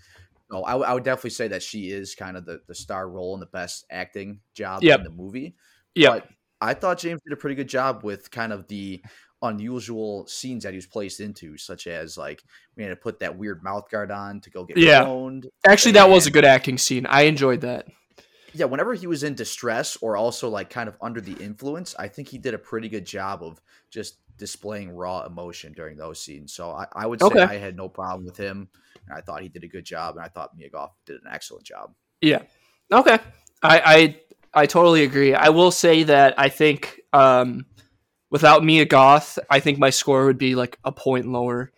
so 0.50 0.62
I, 0.62 0.92
would 0.92 1.04
definitely 1.04 1.30
say 1.30 1.48
that 1.48 1.62
she 1.62 1.90
is 1.90 2.14
kind 2.14 2.36
of 2.36 2.44
the, 2.44 2.60
the 2.68 2.74
star 2.74 3.08
role 3.08 3.32
and 3.32 3.42
the 3.42 3.46
best 3.46 3.86
acting 3.90 4.40
job 4.54 4.82
Yep. 4.82 4.98
in 4.98 5.04
the 5.04 5.10
movie. 5.10 5.56
Yeah. 5.94 6.10
But 6.10 6.28
I 6.60 6.74
thought 6.74 6.98
James 6.98 7.22
did 7.26 7.32
a 7.32 7.36
pretty 7.36 7.56
good 7.56 7.68
job 7.68 8.04
with 8.04 8.30
kind 8.30 8.52
of 8.52 8.68
the 8.68 9.02
unusual 9.44 10.26
scenes 10.26 10.64
that 10.64 10.70
he 10.72 10.76
was 10.76 10.86
placed 10.86 11.20
into, 11.20 11.56
such 11.56 11.86
as 11.86 12.18
like 12.18 12.42
we 12.76 12.82
had 12.82 12.90
to 12.90 12.96
put 12.96 13.20
that 13.20 13.36
weird 13.38 13.62
mouth 13.62 13.88
guard 13.90 14.10
on 14.10 14.40
to 14.40 14.50
go 14.50 14.64
get 14.64 14.76
Yeah. 14.76 15.04
phoned. 15.04 15.48
Actually, 15.66 15.92
that 15.92 16.08
was 16.10 16.26
a 16.26 16.30
good 16.30 16.44
acting 16.44 16.78
scene. 16.78 17.06
I 17.06 17.22
enjoyed 17.22 17.60
that. 17.60 17.86
Yeah, 18.52 18.66
whenever 18.66 18.94
he 18.94 19.06
was 19.06 19.24
in 19.24 19.34
distress 19.34 19.96
or 20.00 20.16
also 20.16 20.48
like 20.48 20.70
kind 20.70 20.88
of 20.88 20.96
under 21.00 21.20
the 21.20 21.32
influence, 21.42 21.94
I 21.98 22.08
think 22.08 22.28
he 22.28 22.38
did 22.38 22.54
a 22.54 22.58
pretty 22.58 22.88
good 22.88 23.04
job 23.04 23.42
of 23.42 23.60
just 23.90 24.18
displaying 24.36 24.90
raw 24.94 25.24
emotion 25.26 25.72
during 25.72 25.96
those 25.96 26.20
scenes. 26.20 26.52
So 26.52 26.70
I, 26.70 26.86
I 26.92 27.06
would 27.06 27.20
say 27.20 27.26
Okay. 27.26 27.42
I 27.42 27.56
had 27.56 27.76
no 27.76 27.88
problem 27.88 28.24
with 28.24 28.36
him. 28.36 28.68
And 29.08 29.16
I 29.18 29.20
thought 29.20 29.42
he 29.42 29.48
did 29.48 29.64
a 29.64 29.68
good 29.68 29.84
job, 29.84 30.16
and 30.16 30.24
I 30.24 30.28
thought 30.28 30.56
Mia 30.56 30.70
Goth 30.70 30.92
did 31.04 31.16
an 31.16 31.28
excellent 31.30 31.64
job. 31.64 31.92
Yeah. 32.20 32.42
Okay. 32.92 33.18
I 33.62 33.80
I 33.84 34.20
I 34.62 34.66
totally 34.66 35.02
agree. 35.02 35.34
I 35.34 35.48
will 35.48 35.70
say 35.72 36.04
that 36.04 36.34
I 36.38 36.48
think 36.48 37.00
um 37.12 37.66
without 38.34 38.64
Mia 38.64 38.84
Goth, 38.84 39.38
I 39.48 39.60
think 39.60 39.78
my 39.78 39.90
score 39.90 40.24
would 40.26 40.38
be 40.38 40.56
like 40.56 40.76
a 40.84 40.90
point 40.90 41.28
lower. 41.28 41.70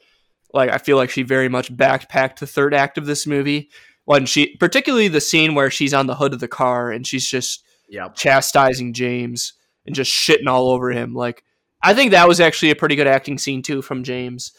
Like 0.55 0.71
I 0.71 0.79
feel 0.79 0.97
like 0.97 1.11
she 1.11 1.23
very 1.23 1.51
much 1.51 1.71
backpacked 1.77 2.39
the 2.39 2.47
third 2.47 2.73
act 2.73 2.97
of 2.97 3.05
this 3.05 3.27
movie 3.27 3.69
when 4.07 4.25
she 4.25 4.57
particularly 4.57 5.09
the 5.09 5.21
scene 5.21 5.55
where 5.55 5.71
she's 5.71 5.93
on 5.93 6.07
the 6.07 6.15
hood 6.15 6.33
of 6.33 6.41
the 6.41 6.49
car 6.49 6.91
and 6.91 7.07
she's 7.07 7.29
just 7.29 7.63
Yeah, 7.91 8.09
chastising 8.09 8.95
James 8.95 9.53
and 9.85 9.95
just 9.95 10.11
shitting 10.11 10.49
all 10.49 10.71
over 10.71 10.91
him. 10.93 11.13
Like 11.13 11.45
I 11.83 11.93
think 11.93 12.13
that 12.13 12.27
was 12.27 12.41
actually 12.41 12.71
a 12.71 12.77
pretty 12.77 12.97
good 12.97 13.07
acting 13.07 13.37
scene 13.37 13.61
too 13.61 13.83
from 13.83 14.03
James. 14.03 14.53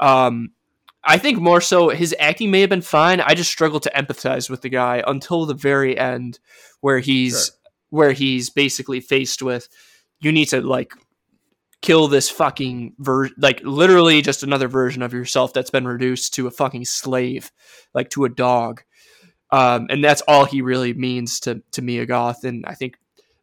Um, 0.00 0.52
I 1.02 1.18
think 1.18 1.40
more 1.40 1.60
so 1.60 1.88
his 1.88 2.14
acting 2.20 2.52
may 2.52 2.60
have 2.60 2.70
been 2.70 2.80
fine. 2.80 3.20
I 3.20 3.34
just 3.34 3.50
struggled 3.50 3.82
to 3.82 3.92
empathize 3.96 4.48
with 4.48 4.62
the 4.62 4.68
guy 4.68 5.02
until 5.04 5.46
the 5.46 5.54
very 5.54 5.98
end, 5.98 6.38
where 6.80 7.00
he's 7.00 7.46
Sure. 7.46 7.54
where 7.88 8.12
he's 8.12 8.50
basically 8.50 9.00
faced 9.00 9.42
with 9.42 9.68
you 10.20 10.30
need 10.30 10.46
to 10.50 10.60
like 10.60 10.92
kill 11.82 12.08
this 12.08 12.28
fucking 12.28 12.94
ver 12.98 13.28
like 13.38 13.60
literally 13.64 14.22
just 14.22 14.42
another 14.42 14.68
version 14.68 15.02
of 15.02 15.12
yourself 15.12 15.52
that's 15.52 15.70
been 15.70 15.86
reduced 15.86 16.34
to 16.34 16.46
a 16.46 16.50
fucking 16.50 16.84
slave, 16.84 17.50
like 17.94 18.10
to 18.10 18.24
a 18.24 18.28
dog. 18.28 18.82
Um, 19.50 19.86
and 19.90 20.04
that's 20.04 20.22
all 20.22 20.44
he 20.44 20.62
really 20.62 20.94
means 20.94 21.40
to 21.40 21.62
to 21.72 21.82
Mia 21.82 22.06
Goth, 22.06 22.44
and 22.44 22.64
I 22.66 22.74
think 22.74 22.96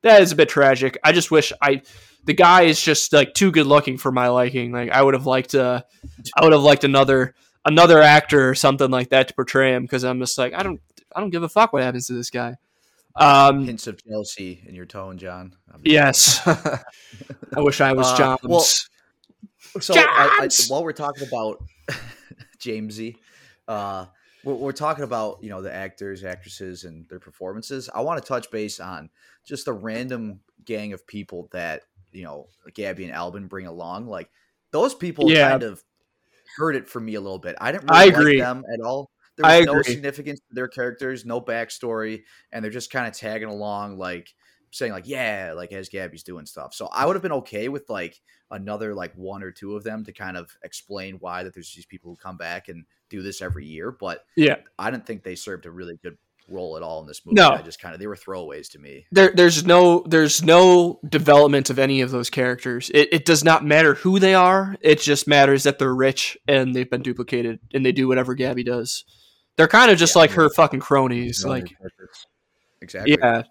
that 0.03 0.21
is 0.21 0.31
a 0.31 0.35
bit 0.35 0.49
tragic. 0.49 0.97
I 1.03 1.11
just 1.11 1.31
wish 1.31 1.51
I 1.61 1.81
the 2.25 2.33
guy 2.33 2.63
is 2.63 2.81
just 2.81 3.11
like 3.13 3.33
too 3.33 3.51
good 3.51 3.65
looking 3.65 3.97
for 3.97 4.11
my 4.11 4.27
liking. 4.27 4.71
Like 4.71 4.91
I 4.91 5.01
would 5.01 5.13
have 5.13 5.25
liked 5.25 5.55
uh 5.55 5.81
I 6.35 6.43
would 6.43 6.53
have 6.53 6.61
liked 6.61 6.83
another 6.83 7.35
another 7.65 8.01
actor 8.01 8.49
or 8.49 8.55
something 8.55 8.91
like 8.91 9.09
that 9.09 9.29
to 9.29 9.33
portray 9.33 9.73
him 9.73 9.83
because 9.83 10.03
I'm 10.03 10.19
just 10.19 10.37
like 10.37 10.53
I 10.53 10.63
don't 10.63 10.79
I 11.15 11.19
don't 11.19 11.29
give 11.29 11.43
a 11.43 11.49
fuck 11.49 11.73
what 11.73 11.83
happens 11.83 12.07
to 12.07 12.13
this 12.13 12.29
guy. 12.29 12.55
Um, 13.17 13.65
hints 13.65 13.87
of 13.87 13.99
jealousy 14.03 14.63
in 14.67 14.75
your 14.75 14.85
tone, 14.85 15.17
John. 15.17 15.53
Yes, 15.83 16.41
I 16.47 16.81
wish 17.57 17.81
I 17.81 17.93
was 17.93 18.07
Uh, 18.19 18.37
well, 18.43 18.59
So 19.79 19.93
I, 19.95 20.39
I, 20.41 20.49
while 20.69 20.83
we're 20.83 20.93
talking 20.93 21.27
about 21.27 21.63
Jamesy, 22.59 23.17
uh, 23.67 24.05
we're, 24.43 24.53
we're 24.55 24.71
talking 24.71 25.03
about 25.03 25.39
you 25.41 25.49
know 25.49 25.61
the 25.61 25.73
actors, 25.73 26.23
actresses, 26.23 26.83
and 26.83 27.07
their 27.09 27.19
performances. 27.19 27.89
I 27.93 28.01
want 28.01 28.21
to 28.21 28.27
touch 28.27 28.49
base 28.51 28.79
on 28.79 29.09
just 29.45 29.67
a 29.67 29.73
random 29.73 30.41
gang 30.65 30.93
of 30.93 31.05
people 31.07 31.49
that 31.51 31.83
you 32.11 32.23
know 32.23 32.47
Gabby 32.73 33.05
and 33.05 33.13
Alban 33.13 33.47
bring 33.47 33.67
along. 33.67 34.07
Like 34.07 34.29
those 34.71 34.93
people 34.93 35.31
Yeah. 35.31 35.49
kind 35.49 35.63
of 35.63 35.83
hurt 36.57 36.75
it 36.75 36.87
for 36.89 36.99
me 36.99 37.15
a 37.15 37.21
little 37.21 37.39
bit. 37.39 37.55
I 37.59 37.71
didn't 37.71 37.91
I 37.91 38.05
really 38.05 38.13
agree. 38.15 38.39
like 38.41 38.47
them 38.47 38.63
at 38.73 38.79
all. 38.81 39.09
There 39.37 39.45
I 39.45 39.59
was 39.59 39.67
no 39.67 39.81
significance 39.81 40.39
to 40.39 40.55
their 40.55 40.67
characters, 40.67 41.25
no 41.25 41.39
backstory, 41.39 42.23
and 42.51 42.63
they're 42.63 42.71
just 42.71 42.91
kind 42.91 43.07
of 43.07 43.13
tagging 43.13 43.49
along, 43.49 43.97
like 43.97 44.33
saying 44.71 44.91
like, 44.91 45.07
"Yeah," 45.07 45.53
like 45.55 45.71
as 45.71 45.89
Gabby's 45.89 46.23
doing 46.23 46.45
stuff. 46.45 46.73
So 46.73 46.87
I 46.87 47.05
would 47.05 47.15
have 47.15 47.23
been 47.23 47.31
okay 47.33 47.69
with 47.69 47.89
like 47.89 48.19
another 48.49 48.93
like 48.93 49.13
one 49.15 49.43
or 49.43 49.51
two 49.51 49.75
of 49.75 49.83
them 49.83 50.03
to 50.05 50.11
kind 50.11 50.37
of 50.37 50.55
explain 50.63 51.17
why 51.19 51.43
that 51.43 51.53
there's 51.53 51.73
these 51.73 51.85
people 51.85 52.11
who 52.11 52.17
come 52.17 52.37
back 52.37 52.67
and 52.67 52.85
do 53.09 53.21
this 53.21 53.41
every 53.41 53.65
year. 53.65 53.91
But 53.91 54.25
yeah, 54.35 54.57
I 54.79 54.91
didn't 54.91 55.05
think 55.05 55.23
they 55.23 55.35
served 55.35 55.65
a 55.65 55.71
really 55.71 55.97
good 56.01 56.17
role 56.49 56.77
at 56.77 56.83
all 56.83 57.01
in 57.01 57.07
this 57.07 57.25
movie. 57.25 57.35
No. 57.35 57.49
I 57.49 57.61
just 57.61 57.81
kind 57.81 57.93
of 57.93 57.99
they 57.99 58.07
were 58.07 58.15
throwaways 58.15 58.71
to 58.71 58.79
me. 58.79 59.05
there 59.11 59.31
there's 59.33 59.65
no 59.65 60.03
there's 60.07 60.43
no 60.43 60.99
development 61.07 61.69
of 61.69 61.79
any 61.79 62.01
of 62.01 62.11
those 62.11 62.29
characters. 62.29 62.89
It, 62.93 63.09
it 63.11 63.25
does 63.25 63.43
not 63.43 63.65
matter 63.65 63.95
who 63.95 64.19
they 64.19 64.33
are. 64.33 64.75
It 64.81 65.01
just 65.01 65.27
matters 65.27 65.63
that 65.63 65.79
they're 65.79 65.93
rich 65.93 66.37
and 66.47 66.75
they've 66.75 66.89
been 66.89 67.01
duplicated 67.01 67.59
and 67.73 67.85
they 67.85 67.91
do 67.91 68.07
whatever 68.07 68.33
Gabby 68.33 68.63
does. 68.63 69.05
They're 69.57 69.67
kind 69.67 69.91
of 69.91 69.97
just 69.97 70.15
Yeah. 70.15 70.21
like 70.21 70.31
her 70.31 70.49
fucking 70.49 70.79
cronies. 70.79 71.43
Like 71.45 71.73
Exactly. 72.81 73.17
Yeah. 73.19 73.43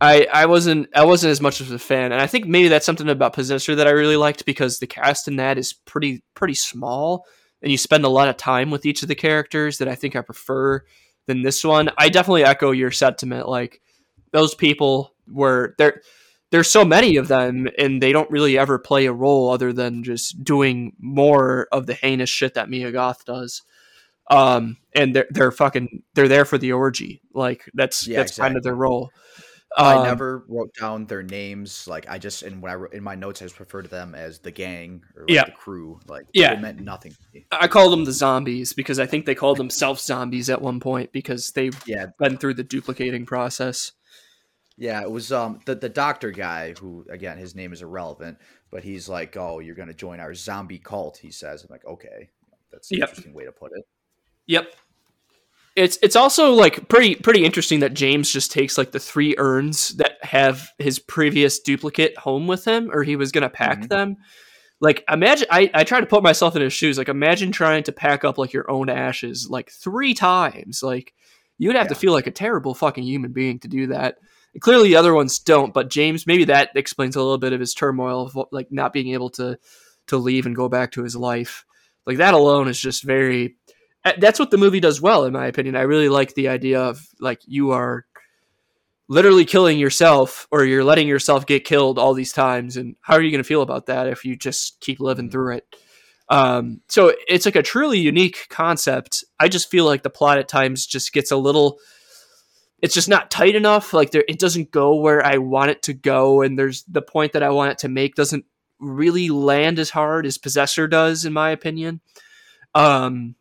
I, 0.00 0.26
I 0.32 0.46
wasn't 0.46 0.88
I 0.94 1.04
wasn't 1.04 1.32
as 1.32 1.40
much 1.40 1.60
of 1.60 1.70
a 1.72 1.78
fan, 1.80 2.12
and 2.12 2.22
I 2.22 2.28
think 2.28 2.46
maybe 2.46 2.68
that's 2.68 2.86
something 2.86 3.08
about 3.08 3.32
Possessor 3.32 3.74
that 3.74 3.88
I 3.88 3.90
really 3.90 4.16
liked 4.16 4.44
because 4.46 4.78
the 4.78 4.86
cast 4.86 5.26
in 5.26 5.36
that 5.36 5.58
is 5.58 5.72
pretty 5.72 6.22
pretty 6.34 6.54
small, 6.54 7.26
and 7.60 7.72
you 7.72 7.78
spend 7.78 8.04
a 8.04 8.08
lot 8.08 8.28
of 8.28 8.36
time 8.36 8.70
with 8.70 8.86
each 8.86 9.02
of 9.02 9.08
the 9.08 9.16
characters 9.16 9.78
that 9.78 9.88
I 9.88 9.96
think 9.96 10.14
I 10.14 10.20
prefer 10.20 10.84
than 11.26 11.42
this 11.42 11.64
one. 11.64 11.90
I 11.98 12.08
definitely 12.08 12.44
echo 12.44 12.70
your 12.70 12.92
sentiment. 12.92 13.48
Like 13.48 13.80
those 14.30 14.54
people 14.54 15.12
were 15.26 15.74
there. 15.78 16.02
there's 16.52 16.70
so 16.70 16.84
many 16.84 17.16
of 17.16 17.26
them, 17.26 17.66
and 17.76 18.00
they 18.00 18.12
don't 18.12 18.30
really 18.30 18.56
ever 18.56 18.78
play 18.78 19.06
a 19.06 19.12
role 19.12 19.50
other 19.50 19.72
than 19.72 20.04
just 20.04 20.44
doing 20.44 20.92
more 21.00 21.66
of 21.72 21.86
the 21.86 21.94
heinous 21.94 22.30
shit 22.30 22.54
that 22.54 22.70
Mia 22.70 22.92
Goth 22.92 23.24
does. 23.24 23.62
Um, 24.30 24.78
and 24.94 25.14
they're 25.14 25.26
they're 25.30 25.52
fucking 25.52 26.02
they're 26.14 26.28
there 26.28 26.44
for 26.44 26.58
the 26.58 26.72
orgy. 26.72 27.20
Like 27.34 27.68
that's 27.74 28.06
Yeah, 28.06 28.18
that's 28.18 28.38
kind 28.38 28.56
of 28.56 28.62
their 28.62 28.74
role. 28.74 29.10
I 29.82 29.96
Um, 29.96 30.02
never 30.02 30.44
wrote 30.48 30.72
down 30.78 31.06
their 31.06 31.22
names. 31.22 31.86
Like 31.88 32.08
I 32.08 32.18
just 32.18 32.42
and 32.42 32.62
when 32.62 32.72
I 32.72 32.74
wrote 32.76 32.94
in 32.94 33.02
my 33.02 33.14
notes, 33.14 33.42
I 33.42 33.46
just 33.46 33.60
referred 33.60 33.82
to 33.82 33.88
them 33.88 34.14
as 34.14 34.38
the 34.38 34.50
gang 34.50 35.04
or 35.16 35.28
like 35.28 35.34
Yeah. 35.34 35.44
the 35.44 35.52
crew. 35.52 36.00
Like 36.06 36.26
Yeah. 36.32 36.52
it 36.52 36.60
meant 36.60 36.80
nothing 36.80 37.12
to 37.12 37.26
me. 37.32 37.46
I 37.50 37.68
called 37.68 37.92
them 37.92 38.04
the 38.04 38.12
zombies 38.12 38.72
because 38.72 38.98
I 38.98 39.06
think 39.06 39.26
they 39.26 39.34
called 39.34 39.58
themselves 39.58 40.02
zombies 40.02 40.50
at 40.50 40.62
one 40.62 40.80
point 40.80 41.12
because 41.12 41.50
they've 41.52 41.80
Yeah, 41.86 42.06
been 42.18 42.36
through 42.38 42.54
the 42.54 42.64
duplicating 42.64 43.26
process. 43.26 43.92
yeah. 44.76 45.02
It 45.02 45.10
was 45.10 45.32
um 45.32 45.60
the 45.66 45.74
the 45.74 45.88
doctor 45.88 46.30
guy 46.30 46.72
who 46.72 47.06
again 47.10 47.38
his 47.38 47.54
name 47.54 47.72
is 47.72 47.82
irrelevant, 47.82 48.38
but 48.70 48.82
he's 48.84 49.08
like, 49.08 49.36
oh, 49.36 49.60
you're 49.60 49.74
gonna 49.74 49.94
join 49.94 50.20
our 50.20 50.34
zombie 50.34 50.78
cult. 50.78 51.18
He 51.18 51.30
says, 51.30 51.62
I'm 51.62 51.70
like, 51.70 51.84
okay, 51.86 52.30
that's 52.72 52.92
an 52.92 52.98
Yep. 52.98 53.08
interesting 53.08 53.34
way 53.34 53.44
to 53.44 53.52
put 53.52 53.72
it. 53.74 53.84
Yep. 54.46 54.74
It's 55.76 55.98
it's 56.02 56.14
also 56.16 56.52
like 56.52 56.88
pretty 56.88 57.16
pretty 57.16 57.44
interesting 57.44 57.80
that 57.80 57.94
James 57.94 58.30
just 58.30 58.52
takes 58.52 58.78
like 58.78 58.92
the 58.92 59.00
three 59.00 59.34
urns 59.38 59.88
that 59.96 60.18
have 60.22 60.68
his 60.78 60.98
previous 61.00 61.58
duplicate 61.58 62.16
home 62.16 62.46
with 62.46 62.64
him, 62.64 62.90
or 62.92 63.02
he 63.02 63.16
was 63.16 63.32
gonna 63.32 63.50
pack 63.50 63.80
Mhm. 63.82 63.88
them. 63.88 64.16
Like 64.80 65.02
imagine 65.10 65.48
I, 65.50 65.70
I 65.74 65.82
try 65.84 66.00
to 66.00 66.06
put 66.06 66.22
myself 66.22 66.54
in 66.54 66.62
his 66.62 66.72
shoes. 66.72 66.96
Like 66.96 67.08
imagine 67.08 67.50
trying 67.50 67.82
to 67.84 67.92
pack 67.92 68.22
up 68.24 68.38
like 68.38 68.52
your 68.52 68.70
own 68.70 68.88
ashes 68.88 69.48
like 69.50 69.70
three 69.70 70.14
times. 70.14 70.80
Like 70.82 71.12
you 71.58 71.68
would 71.68 71.76
have 71.76 71.88
to 71.88 71.94
feel 71.96 72.12
like 72.12 72.26
a 72.28 72.32
terrible 72.32 72.74
fucking 72.74 73.04
human 73.04 73.32
being 73.32 73.58
to 73.60 73.68
do 73.68 73.88
that. 73.88 74.18
And 74.52 74.60
clearly 74.62 74.88
the 74.90 74.96
other 74.96 75.14
ones 75.14 75.40
don't, 75.40 75.74
but 75.74 75.90
James 75.90 76.26
maybe 76.26 76.44
that 76.44 76.70
explains 76.76 77.16
a 77.16 77.20
little 77.22 77.38
bit 77.38 77.52
of 77.52 77.60
his 77.60 77.74
turmoil 77.74 78.22
of 78.26 78.38
like 78.52 78.70
not 78.70 78.92
being 78.92 79.12
able 79.12 79.30
to 79.30 79.58
to 80.06 80.16
leave 80.18 80.46
and 80.46 80.54
go 80.54 80.68
back 80.68 80.92
to 80.92 81.02
his 81.02 81.16
life. 81.16 81.64
Like 82.06 82.18
that 82.18 82.34
alone 82.34 82.68
is 82.68 82.78
just 82.78 83.02
very 83.02 83.56
that's 84.18 84.38
what 84.38 84.50
the 84.50 84.58
movie 84.58 84.80
does 84.80 85.00
well 85.00 85.24
in 85.24 85.32
my 85.32 85.46
opinion. 85.46 85.76
I 85.76 85.82
really 85.82 86.08
like 86.08 86.34
the 86.34 86.48
idea 86.48 86.80
of 86.80 87.00
like 87.20 87.40
you 87.46 87.70
are 87.70 88.04
literally 89.08 89.44
killing 89.44 89.78
yourself 89.78 90.46
or 90.50 90.64
you're 90.64 90.84
letting 90.84 91.08
yourself 91.08 91.46
get 91.46 91.64
killed 91.64 91.98
all 91.98 92.14
these 92.14 92.32
times 92.32 92.76
and 92.76 92.96
how 93.02 93.14
are 93.14 93.22
you 93.22 93.30
going 93.30 93.42
to 93.42 93.48
feel 93.48 93.62
about 93.62 93.86
that 93.86 94.08
if 94.08 94.24
you 94.24 94.36
just 94.36 94.80
keep 94.80 95.00
living 95.00 95.30
through 95.30 95.56
it? 95.56 95.76
Um, 96.28 96.80
so 96.88 97.14
it's 97.28 97.44
like 97.44 97.56
a 97.56 97.62
truly 97.62 97.98
unique 97.98 98.46
concept. 98.48 99.24
I 99.38 99.48
just 99.48 99.70
feel 99.70 99.84
like 99.84 100.02
the 100.02 100.10
plot 100.10 100.38
at 100.38 100.48
times 100.48 100.86
just 100.86 101.12
gets 101.12 101.30
a 101.30 101.36
little 101.36 101.78
it's 102.80 102.94
just 102.94 103.08
not 103.08 103.30
tight 103.30 103.54
enough. 103.54 103.94
Like 103.94 104.10
there 104.10 104.24
it 104.28 104.38
doesn't 104.38 104.70
go 104.70 104.96
where 104.96 105.24
i 105.24 105.38
want 105.38 105.70
it 105.70 105.82
to 105.82 105.94
go 105.94 106.42
and 106.42 106.58
there's 106.58 106.82
the 106.84 107.00
point 107.02 107.32
that 107.32 107.42
i 107.42 107.48
want 107.48 107.72
it 107.72 107.78
to 107.78 107.88
make 107.88 108.14
doesn't 108.14 108.44
really 108.78 109.30
land 109.30 109.78
as 109.78 109.88
hard 109.88 110.26
as 110.26 110.36
possessor 110.36 110.86
does 110.86 111.24
in 111.24 111.32
my 111.32 111.50
opinion. 111.50 112.00
Um 112.74 113.36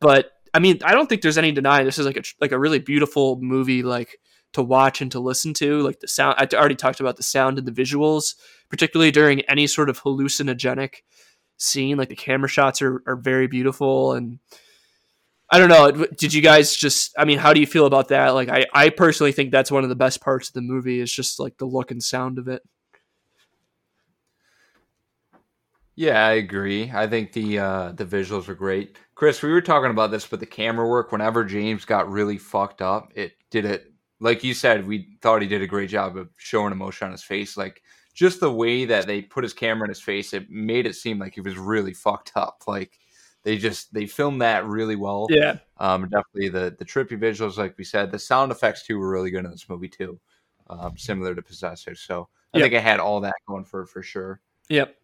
but 0.00 0.32
I 0.54 0.58
mean, 0.60 0.80
I 0.84 0.92
don't 0.92 1.08
think 1.08 1.22
there's 1.22 1.38
any 1.38 1.52
denying 1.52 1.84
this 1.84 1.98
is 1.98 2.06
like 2.06 2.16
a 2.16 2.22
like 2.40 2.52
a 2.52 2.58
really 2.58 2.78
beautiful 2.78 3.38
movie, 3.40 3.82
like 3.82 4.18
to 4.54 4.62
watch 4.62 5.00
and 5.00 5.12
to 5.12 5.20
listen 5.20 5.54
to. 5.54 5.82
Like 5.82 6.00
the 6.00 6.08
sound, 6.08 6.36
I 6.38 6.56
already 6.56 6.74
talked 6.74 7.00
about 7.00 7.16
the 7.16 7.22
sound 7.22 7.58
and 7.58 7.66
the 7.66 7.82
visuals, 7.82 8.34
particularly 8.68 9.10
during 9.10 9.42
any 9.42 9.66
sort 9.66 9.90
of 9.90 10.02
hallucinogenic 10.02 10.96
scene. 11.56 11.96
Like 11.96 12.08
the 12.08 12.16
camera 12.16 12.48
shots 12.48 12.82
are 12.82 13.02
are 13.06 13.16
very 13.16 13.46
beautiful, 13.46 14.12
and 14.12 14.38
I 15.50 15.58
don't 15.58 15.68
know. 15.68 16.06
Did 16.16 16.32
you 16.34 16.42
guys 16.42 16.74
just? 16.76 17.14
I 17.18 17.24
mean, 17.24 17.38
how 17.38 17.52
do 17.52 17.60
you 17.60 17.66
feel 17.66 17.86
about 17.86 18.08
that? 18.08 18.30
Like, 18.30 18.48
I 18.48 18.66
I 18.72 18.90
personally 18.90 19.32
think 19.32 19.50
that's 19.50 19.70
one 19.70 19.82
of 19.82 19.88
the 19.88 19.96
best 19.96 20.20
parts 20.20 20.48
of 20.48 20.54
the 20.54 20.62
movie 20.62 21.00
is 21.00 21.12
just 21.12 21.38
like 21.40 21.58
the 21.58 21.66
look 21.66 21.90
and 21.90 22.02
sound 22.02 22.38
of 22.38 22.48
it. 22.48 22.62
Yeah, 25.94 26.24
I 26.24 26.34
agree. 26.34 26.92
I 26.94 27.08
think 27.08 27.32
the 27.32 27.58
uh, 27.58 27.92
the 27.92 28.04
visuals 28.04 28.48
are 28.48 28.54
great. 28.54 28.98
Chris, 29.18 29.42
we 29.42 29.50
were 29.50 29.60
talking 29.60 29.90
about 29.90 30.12
this, 30.12 30.24
but 30.28 30.38
the 30.38 30.46
camera 30.46 30.86
work, 30.86 31.10
whenever 31.10 31.44
James 31.44 31.84
got 31.84 32.08
really 32.08 32.38
fucked 32.38 32.80
up, 32.80 33.10
it 33.16 33.32
did 33.50 33.64
it. 33.64 33.92
Like 34.20 34.44
you 34.44 34.54
said, 34.54 34.86
we 34.86 35.18
thought 35.20 35.42
he 35.42 35.48
did 35.48 35.60
a 35.60 35.66
great 35.66 35.90
job 35.90 36.16
of 36.16 36.28
showing 36.36 36.70
emotion 36.70 37.06
on 37.06 37.10
his 37.10 37.24
face. 37.24 37.56
Like 37.56 37.82
just 38.14 38.38
the 38.38 38.52
way 38.52 38.84
that 38.84 39.08
they 39.08 39.22
put 39.22 39.42
his 39.42 39.52
camera 39.52 39.86
in 39.86 39.88
his 39.88 40.00
face, 40.00 40.32
it 40.34 40.48
made 40.48 40.86
it 40.86 40.94
seem 40.94 41.18
like 41.18 41.34
he 41.34 41.40
was 41.40 41.58
really 41.58 41.92
fucked 41.94 42.30
up. 42.36 42.62
Like 42.68 42.96
they 43.42 43.58
just 43.58 43.92
they 43.92 44.06
filmed 44.06 44.40
that 44.40 44.64
really 44.66 44.94
well. 44.94 45.26
Yeah, 45.30 45.56
Um, 45.78 46.02
definitely 46.08 46.50
the 46.50 46.76
the 46.78 46.84
trippy 46.84 47.18
visuals, 47.18 47.56
like 47.56 47.76
we 47.76 47.82
said, 47.82 48.12
the 48.12 48.20
sound 48.20 48.52
effects 48.52 48.84
too 48.86 49.00
were 49.00 49.10
really 49.10 49.32
good 49.32 49.44
in 49.44 49.50
this 49.50 49.68
movie 49.68 49.88
too. 49.88 50.20
Um, 50.70 50.96
similar 50.96 51.34
to 51.34 51.42
Possessor, 51.42 51.96
so 51.96 52.28
I 52.54 52.58
Yep. 52.58 52.62
think 52.64 52.74
it 52.74 52.84
had 52.84 53.00
all 53.00 53.20
that 53.22 53.34
going 53.48 53.64
for 53.64 53.84
for 53.84 54.00
sure. 54.00 54.40
yep, 54.68 54.94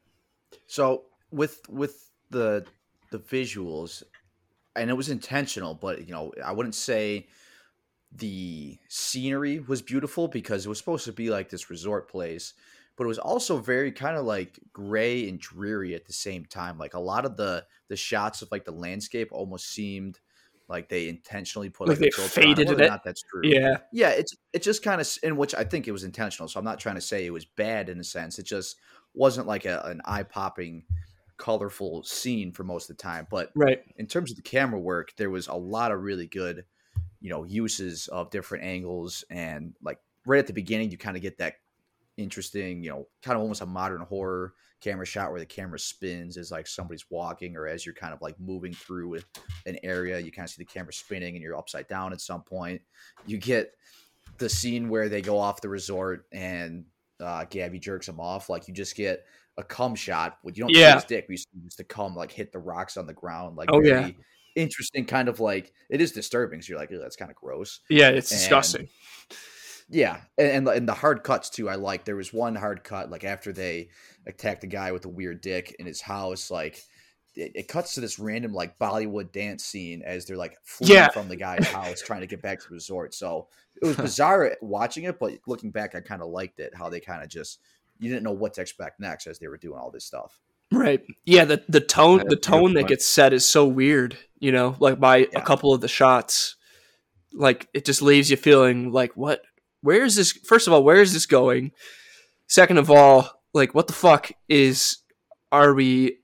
So 0.68 1.06
with 1.32 1.68
with 1.68 2.10
the 2.30 2.64
the 3.14 3.20
visuals, 3.20 4.02
and 4.74 4.90
it 4.90 4.94
was 4.94 5.08
intentional, 5.08 5.74
but 5.74 6.06
you 6.06 6.12
know, 6.12 6.32
I 6.44 6.50
wouldn't 6.50 6.74
say 6.74 7.28
the 8.10 8.76
scenery 8.88 9.60
was 9.60 9.82
beautiful 9.82 10.26
because 10.26 10.66
it 10.66 10.68
was 10.68 10.78
supposed 10.78 11.04
to 11.04 11.12
be 11.12 11.30
like 11.30 11.48
this 11.48 11.70
resort 11.70 12.10
place, 12.10 12.54
but 12.96 13.04
it 13.04 13.08
was 13.08 13.20
also 13.20 13.58
very 13.58 13.92
kind 13.92 14.16
of 14.16 14.24
like 14.24 14.58
gray 14.72 15.28
and 15.28 15.38
dreary 15.38 15.94
at 15.94 16.06
the 16.06 16.12
same 16.12 16.44
time. 16.44 16.76
Like 16.76 16.94
a 16.94 17.00
lot 17.00 17.24
of 17.24 17.36
the 17.36 17.64
the 17.88 17.96
shots 17.96 18.42
of 18.42 18.50
like 18.50 18.64
the 18.64 18.72
landscape 18.72 19.28
almost 19.30 19.70
seemed 19.70 20.18
like 20.68 20.88
they 20.88 21.08
intentionally 21.08 21.70
put 21.70 21.88
Like 21.88 22.00
like, 22.00 22.10
they 22.16 22.24
a 22.24 22.28
filter 22.28 22.48
on 22.48 22.56
faded 22.56 22.80
it. 22.80 22.88
Not 22.88 23.04
that's 23.04 23.22
true. 23.22 23.42
yeah, 23.44 23.76
Yeah, 23.92 24.10
it's 24.10 24.34
it 24.52 24.62
just 24.62 24.82
kind 24.82 25.00
of 25.00 25.08
in 25.22 25.36
which 25.36 25.54
I 25.54 25.62
think 25.62 25.86
it 25.86 25.92
was 25.92 26.02
intentional. 26.02 26.48
So 26.48 26.58
I'm 26.58 26.64
not 26.64 26.80
trying 26.80 26.96
to 26.96 27.00
say 27.00 27.24
it 27.24 27.32
was 27.32 27.44
bad 27.44 27.88
in 27.88 28.00
a 28.00 28.04
sense. 28.04 28.40
It 28.40 28.46
just 28.46 28.76
wasn't 29.12 29.46
like 29.46 29.66
a, 29.66 29.82
an 29.84 30.00
eye 30.04 30.24
popping, 30.24 30.84
colorful 31.37 32.03
scene 32.05 32.53
for 32.53 32.64
most 32.64 32.91
of 32.91 32.97
the 32.97 33.03
time. 33.03 33.26
But 33.30 33.51
right. 33.55 33.80
in 33.97 34.07
terms 34.07 34.30
of 34.30 34.37
the 34.37 34.43
camera 34.43 34.80
work, 34.80 35.12
there 35.16 35.30
was 35.30 35.49
a 35.49 35.55
lot 35.55 35.93
of 35.93 36.03
really 36.03 36.26
good, 36.26 36.64
you 37.20 37.30
know, 37.30 37.45
uses 37.45 38.09
of 38.09 38.30
different 38.30 38.64
angles 38.64 39.24
and 39.30 39.74
like 39.82 39.99
right 40.26 40.39
at 40.39 40.47
the 40.47 40.53
beginning, 40.53 40.91
you 40.91 40.99
kind 40.99 41.16
of 41.16 41.22
get 41.22 41.39
that 41.39 41.55
interesting, 42.16 42.82
you 42.82 42.91
know, 42.91 43.09
kind 43.22 43.37
of 43.37 43.43
almost 43.43 43.62
a 43.62 43.66
modern 43.66 44.03
horror 44.03 44.55
camera 44.80 45.07
shot 45.07 45.30
where 45.30 45.41
the 45.41 45.47
camera 45.47 45.78
spins 45.78 46.37
as 46.37 46.51
like 46.51 46.66
somebody's 46.66 47.07
walking 47.11 47.57
or 47.57 47.66
as 47.66 47.85
you're 47.85 47.95
kind 47.95 48.12
of 48.12 48.20
like 48.20 48.39
moving 48.39 48.72
through 48.72 49.18
an 49.66 49.78
area, 49.82 50.18
you 50.18 50.30
kind 50.30 50.47
of 50.47 50.51
see 50.51 50.62
the 50.62 50.64
camera 50.64 50.93
spinning 50.93 51.35
and 51.35 51.43
you're 51.43 51.57
upside 51.57 51.89
down 51.89 52.12
at 52.12 52.20
some 52.20 52.43
point. 52.43 52.80
You 53.26 53.39
get 53.39 53.72
the 54.39 54.49
scene 54.49 54.89
where 54.89 55.09
they 55.09 55.22
go 55.22 55.39
off 55.39 55.61
the 55.61 55.68
resort 55.68 56.26
and 56.32 56.85
uh, 57.20 57.45
Gabby 57.49 57.78
jerks 57.78 58.09
him 58.09 58.20
off. 58.20 58.49
Like 58.49 58.68
you 58.68 58.74
just 58.74 58.97
get 58.97 59.24
a 59.57 59.62
cum 59.64 59.94
shot. 59.94 60.38
Well, 60.42 60.52
you 60.55 60.62
don't 60.64 60.70
Yeah. 60.74 60.92
see 60.92 60.94
his 60.94 61.05
dick. 61.05 61.26
We 61.28 61.34
used 61.62 61.76
to 61.78 61.84
cum 61.84 62.14
like 62.16 62.32
hit 62.32 62.52
the 62.52 62.59
rocks 62.59 62.96
on 62.96 63.07
the 63.07 63.12
ground. 63.14 63.57
Like 63.57 63.68
Oh, 63.72 63.80
yeah. 63.82 64.11
interesting, 64.57 65.05
kind 65.05 65.28
of 65.28 65.40
like 65.40 65.72
it 65.90 66.00
is 66.00 66.12
disturbing. 66.12 66.61
So 66.62 66.70
you're 66.70 66.78
like, 66.78 66.90
"Ew, 66.90 66.98
that's 66.98 67.16
kind 67.16 67.30
of 67.30 67.36
gross. 67.36 67.80
Yeah, 67.88 68.09
it's 68.11 68.30
And- 68.30 68.40
disgusting. 68.40 68.88
Yeah, 69.90 70.20
and, 70.38 70.48
and 70.48 70.68
and 70.68 70.88
the 70.88 70.94
hard 70.94 71.22
cuts 71.24 71.50
too. 71.50 71.68
I 71.68 71.74
like. 71.74 72.05
There 72.05 72.16
was 72.16 72.32
one 72.32 72.55
hard 72.55 72.84
cut 72.84 73.11
like 73.11 73.22
after 73.24 73.52
they 73.52 73.90
attacked 74.26 74.62
the 74.62 74.66
guy 74.66 74.92
with 74.92 75.02
the 75.02 75.09
weird 75.11 75.40
dick 75.42 75.76
in 75.78 75.84
his 75.86 76.00
house. 76.00 76.50
Like 76.50 76.82
it, 77.36 77.52
it 77.55 77.68
cuts 77.68 77.94
to 77.94 78.00
this 78.00 78.18
random 78.18 78.55
like 78.55 78.78
Bollywood 78.78 79.30
dance 79.30 79.62
scene 79.64 80.02
as 80.02 80.24
they're 80.24 80.38
like 80.38 80.57
fleeing 80.64 80.94
Yeah. 80.94 81.09
from 81.11 81.28
the 81.28 81.36
guy's 81.46 81.66
house 81.66 82.00
trying 82.00 82.20
to 82.22 82.26
get 82.26 82.40
back 82.40 82.61
to 82.61 82.68
the 82.68 82.74
resort. 82.74 83.12
So 83.12 83.48
it 83.82 83.86
was 83.86 83.96
bizarre 83.96 84.57
watching 84.62 85.05
it, 85.05 85.18
but 85.18 85.32
looking 85.46 85.70
back, 85.70 85.94
I 85.94 86.00
kind 86.00 86.22
of 86.22 86.28
liked 86.28 86.61
it. 86.61 86.72
How 86.74 86.88
they 86.88 87.00
kind 87.00 87.22
of 87.22 87.28
just 87.28 87.59
you 88.05 88.11
didn't 88.11 88.24
know 88.24 88.32
what 88.32 88.55
to 88.55 88.61
expect 88.61 89.00
next 89.00 89.26
as 89.26 89.38
they 89.38 89.48
were 89.48 89.57
doing 89.57 89.78
all 89.78 89.90
this 89.90 90.05
stuff. 90.05 90.38
Right. 90.72 91.02
Yeah, 91.24 91.44
the 91.44 91.64
the 91.68 91.80
tone 91.80 92.24
the 92.26 92.36
tone 92.36 92.74
that 92.74 92.88
gets 92.88 93.07
set 93.07 93.32
is 93.32 93.46
so 93.46 93.66
weird, 93.66 94.16
you 94.38 94.52
know, 94.52 94.76
like 94.80 94.98
by 94.98 95.28
a 95.34 95.40
couple 95.40 95.72
of 95.72 95.80
the 95.80 95.88
shots. 95.88 96.57
Like 97.32 97.68
it 97.74 97.84
just 97.84 98.02
leaves 98.02 98.30
you 98.30 98.36
feeling 98.36 98.92
like 98.92 99.16
what 99.16 99.42
where 99.82 100.05
is 100.05 100.16
this 100.16 100.32
first 100.32 100.66
of 100.66 100.72
all, 100.72 100.82
where 100.82 101.00
is 101.00 101.12
this 101.12 101.26
going? 101.26 101.72
Second 102.48 102.78
of 102.78 102.90
all, 102.90 103.30
like 103.52 103.74
what 103.74 103.86
the 103.86 103.92
fuck 103.92 104.32
is 104.48 104.98
are 105.52 105.74
we 105.74 106.18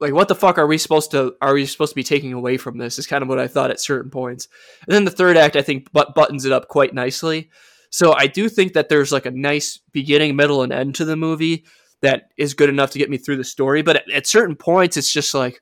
like 0.00 0.12
what 0.12 0.28
the 0.28 0.34
fuck 0.34 0.58
are 0.58 0.66
we 0.66 0.78
supposed 0.78 1.10
to 1.12 1.34
are 1.40 1.54
we 1.54 1.66
supposed 1.66 1.92
to 1.92 1.96
be 1.96 2.02
taking 2.02 2.32
away 2.32 2.56
from 2.56 2.78
this 2.78 2.98
is 2.98 3.06
kind 3.06 3.22
of 3.22 3.28
what 3.28 3.38
I 3.38 3.46
thought 3.46 3.70
at 3.70 3.80
certain 3.80 4.10
points. 4.10 4.48
And 4.86 4.94
then 4.94 5.04
the 5.04 5.10
third 5.10 5.36
act 5.36 5.56
I 5.56 5.62
think 5.62 5.88
but 5.92 6.14
buttons 6.14 6.44
it 6.44 6.52
up 6.52 6.68
quite 6.68 6.94
nicely. 6.94 7.50
So 7.92 8.14
I 8.14 8.26
do 8.26 8.48
think 8.48 8.72
that 8.72 8.88
there's 8.88 9.12
like 9.12 9.26
a 9.26 9.30
nice 9.30 9.78
beginning, 9.92 10.34
middle, 10.34 10.62
and 10.62 10.72
end 10.72 10.94
to 10.94 11.04
the 11.04 11.16
movie 11.16 11.66
that 12.00 12.30
is 12.38 12.54
good 12.54 12.70
enough 12.70 12.90
to 12.92 12.98
get 12.98 13.10
me 13.10 13.18
through 13.18 13.36
the 13.36 13.44
story. 13.44 13.82
But 13.82 13.96
at, 13.96 14.10
at 14.10 14.26
certain 14.26 14.56
points, 14.56 14.96
it's 14.96 15.12
just 15.12 15.34
like 15.34 15.60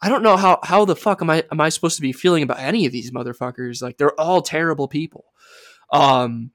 I 0.00 0.08
don't 0.08 0.22
know 0.22 0.38
how 0.38 0.60
how 0.62 0.86
the 0.86 0.96
fuck 0.96 1.20
am 1.20 1.28
I 1.28 1.44
am 1.52 1.60
I 1.60 1.68
supposed 1.68 1.96
to 1.96 2.02
be 2.02 2.12
feeling 2.12 2.42
about 2.42 2.58
any 2.58 2.86
of 2.86 2.92
these 2.92 3.10
motherfuckers? 3.10 3.82
Like 3.82 3.98
they're 3.98 4.18
all 4.18 4.40
terrible 4.40 4.88
people. 4.88 5.26
Um, 5.92 6.52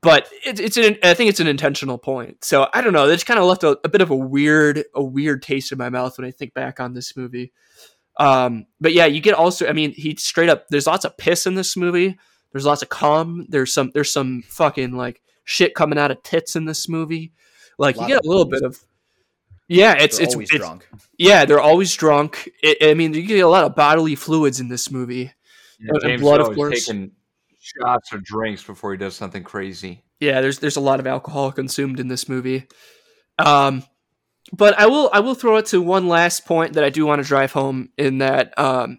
but 0.00 0.28
it, 0.46 0.58
it's 0.58 0.78
an 0.78 0.96
I 1.02 1.12
think 1.12 1.28
it's 1.28 1.40
an 1.40 1.46
intentional 1.46 1.98
point. 1.98 2.42
So 2.42 2.68
I 2.72 2.80
don't 2.80 2.94
know. 2.94 3.06
It's 3.08 3.24
kind 3.24 3.38
of 3.38 3.44
left 3.44 3.64
a, 3.64 3.78
a 3.84 3.88
bit 3.90 4.00
of 4.00 4.10
a 4.10 4.16
weird 4.16 4.84
a 4.94 5.02
weird 5.02 5.42
taste 5.42 5.72
in 5.72 5.78
my 5.78 5.90
mouth 5.90 6.16
when 6.16 6.26
I 6.26 6.30
think 6.30 6.54
back 6.54 6.80
on 6.80 6.94
this 6.94 7.14
movie. 7.18 7.52
Um, 8.18 8.64
but 8.80 8.94
yeah, 8.94 9.06
you 9.06 9.20
get 9.20 9.34
also. 9.34 9.68
I 9.68 9.74
mean, 9.74 9.92
he 9.92 10.16
straight 10.16 10.48
up. 10.48 10.68
There's 10.68 10.86
lots 10.86 11.04
of 11.04 11.18
piss 11.18 11.44
in 11.44 11.54
this 11.54 11.76
movie. 11.76 12.18
There's 12.52 12.66
lots 12.66 12.82
of 12.82 12.88
cum. 12.88 13.46
There's 13.48 13.72
some. 13.72 13.90
There's 13.92 14.12
some 14.12 14.42
fucking 14.42 14.92
like 14.92 15.22
shit 15.44 15.74
coming 15.74 15.98
out 15.98 16.10
of 16.10 16.22
tits 16.22 16.56
in 16.56 16.64
this 16.64 16.88
movie. 16.88 17.32
Like 17.78 17.96
you 17.98 18.06
get 18.06 18.24
a 18.24 18.28
little 18.28 18.44
bit 18.44 18.62
of 18.62 18.78
yeah, 19.68 19.94
it's 19.98 20.18
They're 20.18 20.26
it's, 20.26 20.34
always 20.34 20.50
it's 20.50 20.58
drunk. 20.58 20.88
yeah, 21.18 21.44
they're 21.44 21.60
always 21.60 21.94
drunk. 21.94 22.50
It, 22.62 22.78
I 22.82 22.94
mean, 22.94 23.14
you 23.14 23.22
get 23.22 23.40
a 23.40 23.48
lot 23.48 23.64
of 23.64 23.74
bodily 23.74 24.14
fluids 24.14 24.60
in 24.60 24.68
this 24.68 24.90
movie. 24.90 25.32
Yeah, 25.80 25.92
and 25.92 26.00
James 26.02 26.20
blood, 26.20 26.40
of 26.40 26.48
Bond 26.48 26.52
is 26.52 26.56
course. 26.56 26.86
taking 26.86 27.12
shots 27.58 28.12
or 28.12 28.18
drinks 28.18 28.62
before 28.62 28.92
he 28.92 28.98
does 28.98 29.16
something 29.16 29.42
crazy. 29.42 30.04
Yeah, 30.20 30.40
there's 30.40 30.58
there's 30.58 30.76
a 30.76 30.80
lot 30.80 31.00
of 31.00 31.06
alcohol 31.06 31.52
consumed 31.52 32.00
in 32.00 32.08
this 32.08 32.28
movie. 32.28 32.66
Um, 33.38 33.84
but 34.52 34.78
I 34.78 34.86
will 34.86 35.08
I 35.12 35.20
will 35.20 35.34
throw 35.34 35.56
it 35.56 35.66
to 35.66 35.80
one 35.80 36.08
last 36.08 36.44
point 36.44 36.74
that 36.74 36.84
I 36.84 36.90
do 36.90 37.06
want 37.06 37.22
to 37.22 37.28
drive 37.28 37.52
home 37.52 37.88
in 37.96 38.18
that 38.18 38.58
um, 38.58 38.98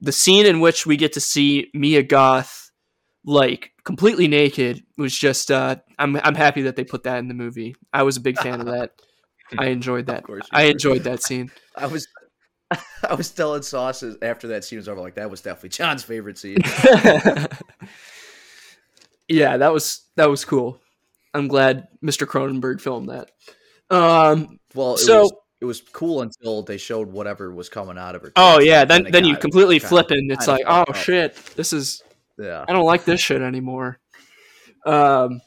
the 0.00 0.12
scene 0.12 0.46
in 0.46 0.60
which 0.60 0.86
we 0.86 0.96
get 0.96 1.12
to 1.14 1.20
see 1.20 1.70
Mia 1.74 2.02
Goth 2.02 2.61
like 3.24 3.70
completely 3.84 4.28
naked 4.28 4.82
was 4.96 5.16
just 5.16 5.50
uh, 5.50 5.76
I'm 5.98 6.16
I'm 6.16 6.34
happy 6.34 6.62
that 6.62 6.76
they 6.76 6.84
put 6.84 7.04
that 7.04 7.18
in 7.18 7.28
the 7.28 7.34
movie. 7.34 7.74
I 7.92 8.02
was 8.02 8.16
a 8.16 8.20
big 8.20 8.38
fan 8.38 8.60
of 8.60 8.66
that. 8.66 8.92
I 9.58 9.66
enjoyed 9.66 10.06
that. 10.06 10.24
I 10.50 10.62
enjoyed 10.64 11.04
that 11.04 11.22
scene. 11.22 11.50
I 11.76 11.86
was 11.86 12.08
I 13.08 13.14
was 13.14 13.30
telling 13.30 13.62
Sauce 13.62 14.02
after 14.22 14.48
that 14.48 14.64
scene 14.64 14.78
was 14.78 14.88
over, 14.88 15.00
like 15.00 15.14
that 15.16 15.30
was 15.30 15.42
definitely 15.42 15.68
John's 15.70 16.02
favorite 16.02 16.38
scene. 16.38 16.56
yeah, 19.28 19.56
that 19.56 19.72
was 19.72 20.02
that 20.16 20.28
was 20.28 20.44
cool. 20.44 20.80
I'm 21.34 21.48
glad 21.48 21.88
Mr. 22.04 22.26
Cronenberg 22.26 22.80
filmed 22.80 23.08
that. 23.08 23.30
Um, 23.90 24.58
Well, 24.74 24.94
it 24.94 24.98
So- 24.98 25.22
was 25.22 25.32
it 25.60 25.64
was 25.64 25.80
cool 25.80 26.22
until 26.22 26.62
they 26.62 26.76
showed 26.76 27.06
whatever 27.12 27.54
was 27.54 27.68
coming 27.68 27.96
out 27.96 28.16
of 28.16 28.22
her. 28.22 28.32
oh 28.34 28.58
yeah, 28.58 28.84
then 28.84 29.04
then 29.10 29.24
you 29.24 29.36
completely 29.36 29.78
flip 29.78 30.10
and 30.10 30.30
it's 30.32 30.48
like, 30.48 30.64
oh 30.66 30.92
shit, 30.92 31.36
this 31.56 31.72
is 31.72 32.02
Yeah. 32.38 32.64
I 32.66 32.72
don't 32.72 32.86
like 32.86 33.04
this 33.04 33.20
shit 33.20 33.42
anymore. 33.42 33.98
Um, 34.84 35.40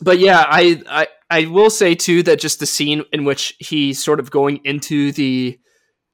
but 0.00 0.18
yeah, 0.18 0.44
I, 0.46 0.82
I 0.88 1.08
I 1.30 1.46
will 1.46 1.70
say 1.70 1.94
too 1.94 2.22
that 2.24 2.40
just 2.40 2.60
the 2.60 2.66
scene 2.66 3.04
in 3.12 3.24
which 3.24 3.54
he's 3.58 4.02
sort 4.02 4.20
of 4.20 4.30
going 4.30 4.60
into 4.64 5.12
the 5.12 5.58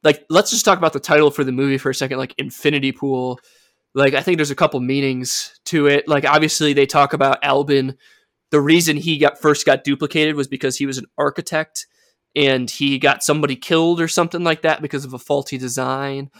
like 0.02 0.24
let's 0.28 0.50
just 0.50 0.64
talk 0.64 0.78
about 0.78 0.92
the 0.92 1.00
title 1.00 1.30
for 1.30 1.44
the 1.44 1.52
movie 1.52 1.78
for 1.78 1.90
a 1.90 1.94
second, 1.94 2.18
like 2.18 2.34
Infinity 2.38 2.92
Pool. 2.92 3.38
Like 3.94 4.14
I 4.14 4.22
think 4.22 4.38
there's 4.38 4.50
a 4.50 4.56
couple 4.56 4.80
meanings 4.80 5.58
to 5.66 5.86
it. 5.86 6.08
Like 6.08 6.24
obviously 6.24 6.72
they 6.72 6.86
talk 6.86 7.12
about 7.12 7.44
Alban. 7.44 7.96
The 8.50 8.60
reason 8.60 8.96
he 8.96 9.18
got 9.18 9.40
first 9.40 9.66
got 9.66 9.84
duplicated 9.84 10.34
was 10.36 10.48
because 10.48 10.76
he 10.76 10.86
was 10.86 10.98
an 10.98 11.06
architect 11.16 11.86
and 12.36 12.68
he 12.68 12.98
got 12.98 13.22
somebody 13.22 13.56
killed 13.56 14.00
or 14.00 14.08
something 14.08 14.42
like 14.42 14.62
that 14.62 14.82
because 14.82 15.04
of 15.04 15.14
a 15.14 15.18
faulty 15.18 15.58
design 15.58 16.30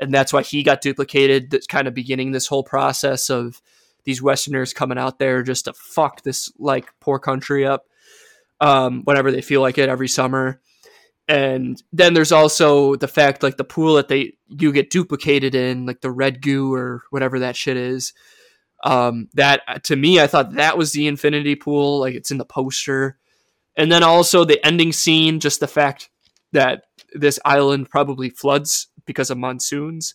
and 0.00 0.12
that's 0.12 0.32
why 0.32 0.42
he 0.42 0.62
got 0.62 0.80
duplicated. 0.80 1.50
That's 1.50 1.66
kind 1.66 1.88
of 1.88 1.94
beginning 1.94 2.32
this 2.32 2.46
whole 2.46 2.64
process 2.64 3.30
of 3.30 3.60
these 4.04 4.22
Westerners 4.22 4.72
coming 4.72 4.98
out 4.98 5.18
there 5.18 5.42
just 5.42 5.64
to 5.64 5.72
fuck 5.72 6.22
this 6.22 6.52
like 6.58 6.88
poor 7.00 7.18
country 7.18 7.66
up, 7.66 7.86
um, 8.60 9.02
whenever 9.04 9.30
they 9.30 9.42
feel 9.42 9.60
like 9.60 9.78
it 9.78 9.88
every 9.88 10.08
summer. 10.08 10.60
And 11.26 11.82
then 11.92 12.12
there's 12.12 12.32
also 12.32 12.96
the 12.96 13.08
fact 13.08 13.42
like 13.42 13.56
the 13.56 13.64
pool 13.64 13.94
that 13.94 14.08
they 14.08 14.36
you 14.48 14.72
get 14.72 14.90
duplicated 14.90 15.54
in, 15.54 15.86
like 15.86 16.02
the 16.02 16.10
red 16.10 16.42
goo 16.42 16.72
or 16.74 17.04
whatever 17.10 17.38
that 17.38 17.56
shit 17.56 17.76
is. 17.76 18.12
Um, 18.82 19.28
that 19.32 19.84
to 19.84 19.96
me, 19.96 20.20
I 20.20 20.26
thought 20.26 20.54
that 20.54 20.76
was 20.76 20.92
the 20.92 21.06
infinity 21.06 21.56
pool, 21.56 21.98
like 22.00 22.14
it's 22.14 22.30
in 22.30 22.36
the 22.36 22.44
poster. 22.44 23.16
And 23.76 23.90
then 23.90 24.02
also 24.02 24.44
the 24.44 24.64
ending 24.64 24.92
scene, 24.92 25.40
just 25.40 25.60
the 25.60 25.66
fact 25.66 26.10
that 26.52 26.84
this 27.14 27.40
island 27.44 27.88
probably 27.88 28.28
floods 28.28 28.88
because 29.06 29.30
of 29.30 29.38
monsoons 29.38 30.14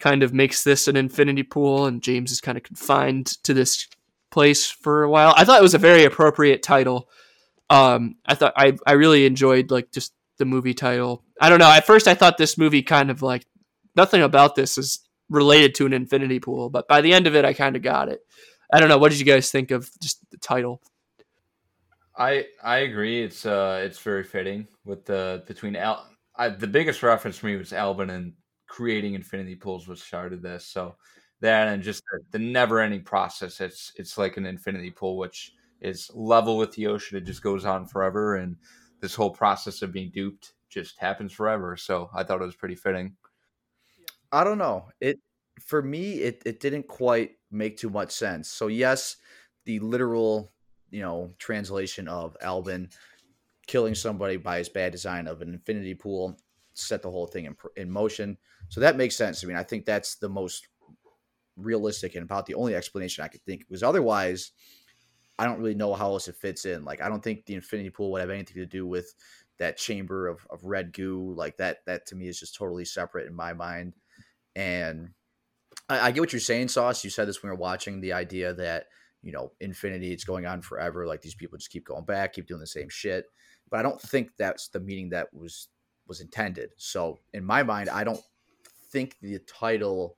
kind 0.00 0.22
of 0.22 0.32
makes 0.32 0.64
this 0.64 0.88
an 0.88 0.96
infinity 0.96 1.42
pool 1.42 1.86
and 1.86 2.02
James 2.02 2.32
is 2.32 2.40
kind 2.40 2.56
of 2.56 2.64
confined 2.64 3.26
to 3.44 3.54
this 3.54 3.86
place 4.30 4.68
for 4.68 5.02
a 5.02 5.10
while. 5.10 5.34
I 5.36 5.44
thought 5.44 5.60
it 5.60 5.62
was 5.62 5.74
a 5.74 5.78
very 5.78 6.04
appropriate 6.04 6.62
title. 6.62 7.08
Um, 7.68 8.16
I 8.26 8.34
thought 8.34 8.54
I, 8.56 8.76
I 8.86 8.92
really 8.92 9.26
enjoyed 9.26 9.70
like 9.70 9.92
just 9.92 10.12
the 10.38 10.44
movie 10.44 10.74
title. 10.74 11.22
I 11.40 11.48
don't 11.48 11.58
know. 11.58 11.70
At 11.70 11.86
first 11.86 12.08
I 12.08 12.14
thought 12.14 12.38
this 12.38 12.58
movie 12.58 12.82
kind 12.82 13.10
of 13.10 13.22
like 13.22 13.46
nothing 13.94 14.22
about 14.22 14.54
this 14.54 14.78
is 14.78 15.00
related 15.28 15.74
to 15.76 15.86
an 15.86 15.92
infinity 15.92 16.40
pool, 16.40 16.70
but 16.70 16.88
by 16.88 17.00
the 17.02 17.12
end 17.12 17.26
of 17.26 17.36
it 17.36 17.44
I 17.44 17.52
kind 17.52 17.76
of 17.76 17.82
got 17.82 18.08
it. 18.08 18.20
I 18.72 18.80
don't 18.80 18.88
know. 18.88 18.98
What 18.98 19.10
did 19.10 19.20
you 19.20 19.26
guys 19.26 19.50
think 19.50 19.70
of 19.70 19.90
just 20.00 20.18
the 20.30 20.38
title? 20.38 20.80
I 22.16 22.46
I 22.62 22.78
agree. 22.78 23.22
It's 23.22 23.44
uh 23.46 23.82
it's 23.84 23.98
very 23.98 24.24
fitting 24.24 24.66
with 24.84 25.04
the 25.04 25.42
between. 25.46 25.76
I, 26.40 26.48
the 26.48 26.66
biggest 26.66 27.02
reference 27.02 27.36
for 27.36 27.46
me 27.46 27.56
was 27.56 27.74
Alban 27.74 28.08
and 28.08 28.32
creating 28.66 29.14
infinity 29.14 29.56
pools, 29.56 29.86
which 29.86 30.00
started 30.00 30.40
this. 30.40 30.66
So 30.66 30.96
that 31.40 31.68
and 31.68 31.82
just 31.82 32.02
the, 32.10 32.38
the 32.38 32.38
never 32.38 32.80
ending 32.80 33.02
process. 33.02 33.60
It's 33.60 33.92
it's 33.96 34.16
like 34.16 34.38
an 34.38 34.46
infinity 34.46 34.90
pool, 34.90 35.18
which 35.18 35.52
is 35.82 36.10
level 36.14 36.56
with 36.56 36.72
the 36.72 36.86
ocean. 36.86 37.18
It 37.18 37.26
just 37.26 37.42
goes 37.42 37.66
on 37.66 37.86
forever, 37.86 38.36
and 38.36 38.56
this 39.00 39.14
whole 39.14 39.30
process 39.30 39.82
of 39.82 39.92
being 39.92 40.10
duped 40.14 40.54
just 40.70 40.98
happens 40.98 41.32
forever. 41.32 41.76
So 41.76 42.08
I 42.14 42.22
thought 42.22 42.40
it 42.40 42.46
was 42.46 42.56
pretty 42.56 42.76
fitting. 42.76 43.16
I 44.32 44.42
don't 44.42 44.58
know. 44.58 44.88
It 44.98 45.18
for 45.60 45.82
me 45.82 46.20
it 46.20 46.42
it 46.46 46.60
didn't 46.60 46.88
quite 46.88 47.32
make 47.50 47.76
too 47.76 47.90
much 47.90 48.12
sense. 48.12 48.48
So 48.48 48.68
yes, 48.68 49.16
the 49.66 49.78
literal, 49.80 50.52
you 50.90 51.02
know, 51.02 51.32
translation 51.38 52.08
of 52.08 52.34
Alban 52.40 52.88
killing 53.70 53.94
somebody 53.94 54.36
by 54.36 54.58
his 54.58 54.68
bad 54.68 54.90
design 54.90 55.28
of 55.28 55.42
an 55.42 55.54
infinity 55.54 55.94
pool 55.94 56.36
set 56.74 57.02
the 57.02 57.10
whole 57.10 57.28
thing 57.28 57.44
in, 57.44 57.56
in 57.76 57.88
motion. 57.88 58.36
So 58.68 58.80
that 58.80 58.96
makes 58.96 59.14
sense. 59.14 59.44
I 59.44 59.46
mean, 59.46 59.56
I 59.56 59.62
think 59.62 59.84
that's 59.84 60.16
the 60.16 60.28
most 60.28 60.66
realistic 61.56 62.16
and 62.16 62.24
about 62.24 62.46
the 62.46 62.54
only 62.54 62.74
explanation 62.74 63.22
I 63.22 63.28
could 63.28 63.42
think. 63.42 63.68
Because 63.68 63.84
otherwise, 63.84 64.50
I 65.38 65.44
don't 65.44 65.60
really 65.60 65.76
know 65.76 65.94
how 65.94 66.10
else 66.10 66.26
it 66.26 66.34
fits 66.34 66.64
in. 66.64 66.84
Like, 66.84 67.00
I 67.00 67.08
don't 67.08 67.22
think 67.22 67.46
the 67.46 67.54
infinity 67.54 67.90
pool 67.90 68.10
would 68.10 68.20
have 68.20 68.30
anything 68.30 68.56
to 68.56 68.66
do 68.66 68.88
with 68.88 69.14
that 69.58 69.76
chamber 69.76 70.26
of, 70.26 70.44
of 70.50 70.64
red 70.64 70.92
goo. 70.92 71.32
Like 71.36 71.56
that, 71.58 71.78
that 71.86 72.06
to 72.06 72.16
me 72.16 72.26
is 72.26 72.40
just 72.40 72.56
totally 72.56 72.84
separate 72.84 73.28
in 73.28 73.34
my 73.36 73.52
mind. 73.52 73.94
And 74.56 75.10
I, 75.88 76.08
I 76.08 76.10
get 76.10 76.22
what 76.22 76.32
you're 76.32 76.40
saying, 76.40 76.68
Sauce. 76.68 77.04
You 77.04 77.10
said 77.10 77.28
this 77.28 77.40
when 77.40 77.50
we 77.50 77.54
were 77.54 77.60
watching 77.60 78.00
the 78.00 78.14
idea 78.14 78.52
that, 78.54 78.86
you 79.22 79.30
know, 79.30 79.52
infinity, 79.60 80.12
it's 80.12 80.24
going 80.24 80.44
on 80.44 80.60
forever. 80.60 81.06
Like 81.06 81.22
these 81.22 81.36
people 81.36 81.56
just 81.56 81.70
keep 81.70 81.86
going 81.86 82.04
back, 82.04 82.32
keep 82.32 82.48
doing 82.48 82.60
the 82.60 82.66
same 82.66 82.88
shit. 82.88 83.26
But 83.70 83.80
I 83.80 83.82
don't 83.82 84.00
think 84.00 84.30
that's 84.36 84.68
the 84.68 84.80
meaning 84.80 85.10
that 85.10 85.32
was 85.32 85.68
was 86.06 86.20
intended. 86.20 86.70
So 86.76 87.18
in 87.32 87.44
my 87.44 87.62
mind, 87.62 87.88
I 87.88 88.04
don't 88.04 88.20
think 88.90 89.16
the 89.22 89.38
title 89.40 90.16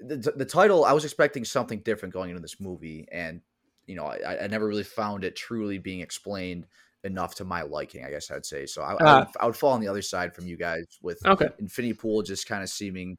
the, 0.00 0.32
the 0.36 0.44
title 0.44 0.84
I 0.84 0.92
was 0.92 1.04
expecting 1.04 1.44
something 1.44 1.80
different 1.80 2.14
going 2.14 2.30
into 2.30 2.42
this 2.42 2.60
movie 2.60 3.06
and 3.10 3.40
you 3.86 3.96
know 3.96 4.06
I, 4.06 4.44
I 4.44 4.46
never 4.46 4.66
really 4.66 4.84
found 4.84 5.24
it 5.24 5.34
truly 5.36 5.78
being 5.78 6.00
explained 6.00 6.66
enough 7.04 7.34
to 7.36 7.44
my 7.44 7.62
liking 7.62 8.04
I 8.04 8.10
guess 8.10 8.30
I'd 8.30 8.46
say 8.46 8.66
so 8.66 8.82
I, 8.82 8.92
I, 8.92 8.96
Ah. 9.00 9.18
would, 9.20 9.28
I 9.40 9.46
would 9.46 9.56
fall 9.56 9.72
on 9.72 9.80
the 9.80 9.88
other 9.88 10.02
side 10.02 10.34
from 10.34 10.46
you 10.46 10.56
guys 10.56 10.84
with 11.02 11.20
Okay. 11.26 11.48
Infinity 11.58 11.94
Pool 11.94 12.22
just 12.22 12.46
kind 12.46 12.62
of 12.62 12.68
seeming 12.68 13.16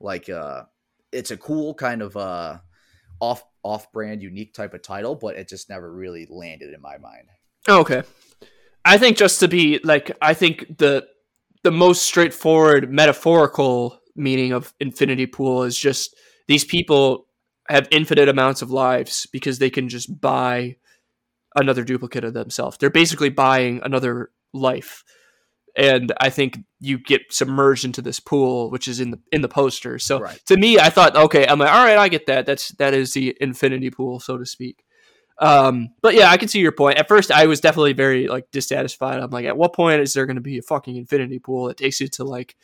like 0.00 0.28
uh 0.28 0.62
it's 1.12 1.30
a 1.30 1.36
cool 1.36 1.74
kind 1.74 2.02
of 2.02 2.16
uh 2.16 2.58
off 3.20 3.44
off 3.62 3.90
brand 3.92 4.22
unique 4.22 4.54
type 4.54 4.74
of 4.74 4.82
title 4.82 5.14
but 5.14 5.36
it 5.36 5.48
just 5.48 5.68
never 5.68 5.92
really 5.92 6.26
landed 6.30 6.72
in 6.72 6.80
my 6.80 6.98
mind 6.98 7.28
Okay. 7.68 8.02
I 8.84 8.98
think 8.98 9.16
just 9.16 9.40
to 9.40 9.48
be 9.48 9.80
like 9.84 10.16
I 10.20 10.34
think 10.34 10.78
the 10.78 11.06
the 11.62 11.70
most 11.70 12.02
straightforward 12.02 12.92
metaphorical 12.92 14.00
meaning 14.16 14.52
of 14.52 14.74
infinity 14.80 15.26
pool 15.26 15.62
is 15.62 15.78
just 15.78 16.16
these 16.48 16.64
people 16.64 17.26
have 17.68 17.88
infinite 17.90 18.28
amounts 18.28 18.62
of 18.62 18.70
lives 18.70 19.26
because 19.32 19.58
they 19.58 19.70
can 19.70 19.88
just 19.88 20.20
buy 20.20 20.76
another 21.54 21.84
duplicate 21.84 22.24
of 22.24 22.34
themselves. 22.34 22.76
They're 22.78 22.90
basically 22.90 23.30
buying 23.30 23.80
another 23.82 24.30
life. 24.52 25.04
And 25.74 26.12
I 26.20 26.28
think 26.28 26.58
you 26.80 26.98
get 26.98 27.32
submerged 27.32 27.84
into 27.84 28.02
this 28.02 28.20
pool, 28.20 28.70
which 28.70 28.86
is 28.88 29.00
in 29.00 29.10
the 29.10 29.20
in 29.30 29.40
the 29.40 29.48
poster. 29.48 29.98
So 29.98 30.20
Right. 30.20 30.38
to 30.46 30.56
me, 30.58 30.78
I 30.78 30.90
thought, 30.90 31.16
okay, 31.16 31.46
I'm 31.46 31.58
like, 31.58 31.72
all 31.72 31.84
right, 31.84 31.96
I 31.96 32.08
get 32.08 32.26
that. 32.26 32.44
That's 32.44 32.68
that 32.72 32.92
is 32.92 33.14
the 33.14 33.34
infinity 33.40 33.90
pool, 33.90 34.20
so 34.20 34.36
to 34.36 34.44
speak. 34.44 34.84
Um, 35.38 35.90
but 36.02 36.14
yeah, 36.14 36.30
I 36.30 36.36
can 36.36 36.48
see 36.48 36.60
your 36.60 36.72
point. 36.72 36.98
At 36.98 37.08
first, 37.08 37.30
I 37.32 37.46
was 37.46 37.60
definitely 37.60 37.94
very 37.94 38.28
like 38.28 38.50
dissatisfied. 38.52 39.18
I'm 39.20 39.30
like, 39.30 39.46
at 39.46 39.56
what 39.56 39.72
point 39.72 40.00
is 40.00 40.12
there 40.12 40.26
going 40.26 40.36
to 40.36 40.42
be 40.42 40.58
a 40.58 40.62
fucking 40.62 40.96
infinity 40.96 41.38
pool 41.38 41.66
that 41.66 41.78
takes 41.78 42.00
you 42.00 42.08
to 42.08 42.24
like 42.24 42.56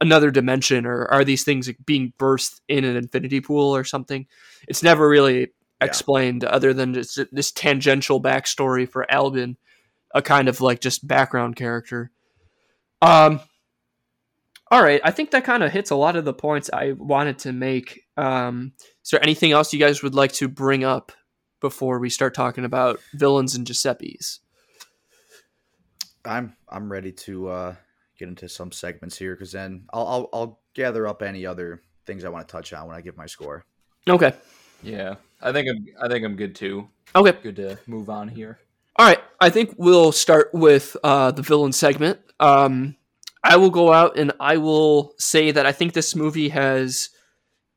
another 0.00 0.30
dimension, 0.30 0.86
or 0.86 1.06
are 1.06 1.24
these 1.24 1.44
things 1.44 1.66
like, 1.68 1.78
being 1.86 2.12
burst 2.18 2.60
in 2.68 2.84
an 2.84 2.96
infinity 2.96 3.40
pool 3.40 3.74
or 3.74 3.84
something? 3.84 4.26
It's 4.68 4.82
never 4.82 5.08
really 5.08 5.40
Yeah. 5.40 5.46
explained, 5.82 6.42
other 6.42 6.72
than 6.72 6.94
just 6.94 7.20
this 7.32 7.52
tangential 7.52 8.20
backstory 8.20 8.88
for 8.88 9.10
Alban, 9.10 9.56
a 10.14 10.22
kind 10.22 10.48
of 10.48 10.60
like 10.60 10.80
just 10.80 11.06
background 11.06 11.56
character. 11.56 12.10
Um. 13.02 13.40
All 14.68 14.82
right, 14.82 15.00
I 15.04 15.12
think 15.12 15.30
that 15.30 15.44
kind 15.44 15.62
of 15.62 15.70
hits 15.70 15.90
a 15.92 15.96
lot 15.96 16.16
of 16.16 16.24
the 16.24 16.34
points 16.34 16.68
I 16.72 16.90
wanted 16.92 17.38
to 17.40 17.52
make. 17.52 18.02
Um, 18.16 18.72
is 19.04 19.10
there 19.10 19.22
anything 19.22 19.52
else 19.52 19.72
you 19.72 19.78
guys 19.78 20.02
would 20.02 20.16
like 20.16 20.32
to 20.32 20.48
bring 20.48 20.82
up 20.82 21.12
before 21.60 21.98
we 21.98 22.10
start 22.10 22.34
talking 22.34 22.64
about 22.64 23.00
villains 23.14 23.54
and 23.54 23.66
Giuseppe's? 23.66 24.40
I'm 26.24 26.56
I'm 26.68 26.90
ready 26.90 27.12
to 27.12 27.48
uh, 27.48 27.74
get 28.18 28.28
into 28.28 28.48
some 28.48 28.72
segments 28.72 29.16
here 29.16 29.34
because 29.34 29.52
then 29.52 29.84
I'll, 29.92 30.06
I'll 30.06 30.28
I'll 30.32 30.60
gather 30.74 31.06
up 31.06 31.22
any 31.22 31.46
other 31.46 31.82
things 32.04 32.24
I 32.24 32.28
want 32.28 32.46
to 32.48 32.52
touch 32.52 32.72
on 32.72 32.88
when 32.88 32.96
I 32.96 33.00
give 33.00 33.16
my 33.16 33.26
score. 33.26 33.64
Okay. 34.08 34.32
Yeah, 34.82 35.16
I 35.40 35.52
think 35.52 35.68
I'm. 35.68 35.86
I 36.02 36.08
think 36.08 36.24
I'm 36.24 36.36
good 36.36 36.54
too. 36.54 36.88
Okay. 37.14 37.36
Good 37.42 37.56
to 37.56 37.78
move 37.86 38.10
on 38.10 38.28
here. 38.28 38.58
All 38.96 39.06
right. 39.06 39.20
I 39.40 39.50
think 39.50 39.74
we'll 39.76 40.12
start 40.12 40.50
with 40.52 40.96
uh, 41.04 41.30
the 41.30 41.42
villain 41.42 41.72
segment. 41.72 42.18
Um, 42.40 42.96
I 43.44 43.56
will 43.56 43.70
go 43.70 43.92
out 43.92 44.18
and 44.18 44.32
I 44.40 44.56
will 44.56 45.14
say 45.18 45.50
that 45.50 45.66
I 45.66 45.72
think 45.72 45.92
this 45.92 46.16
movie 46.16 46.48
has 46.48 47.10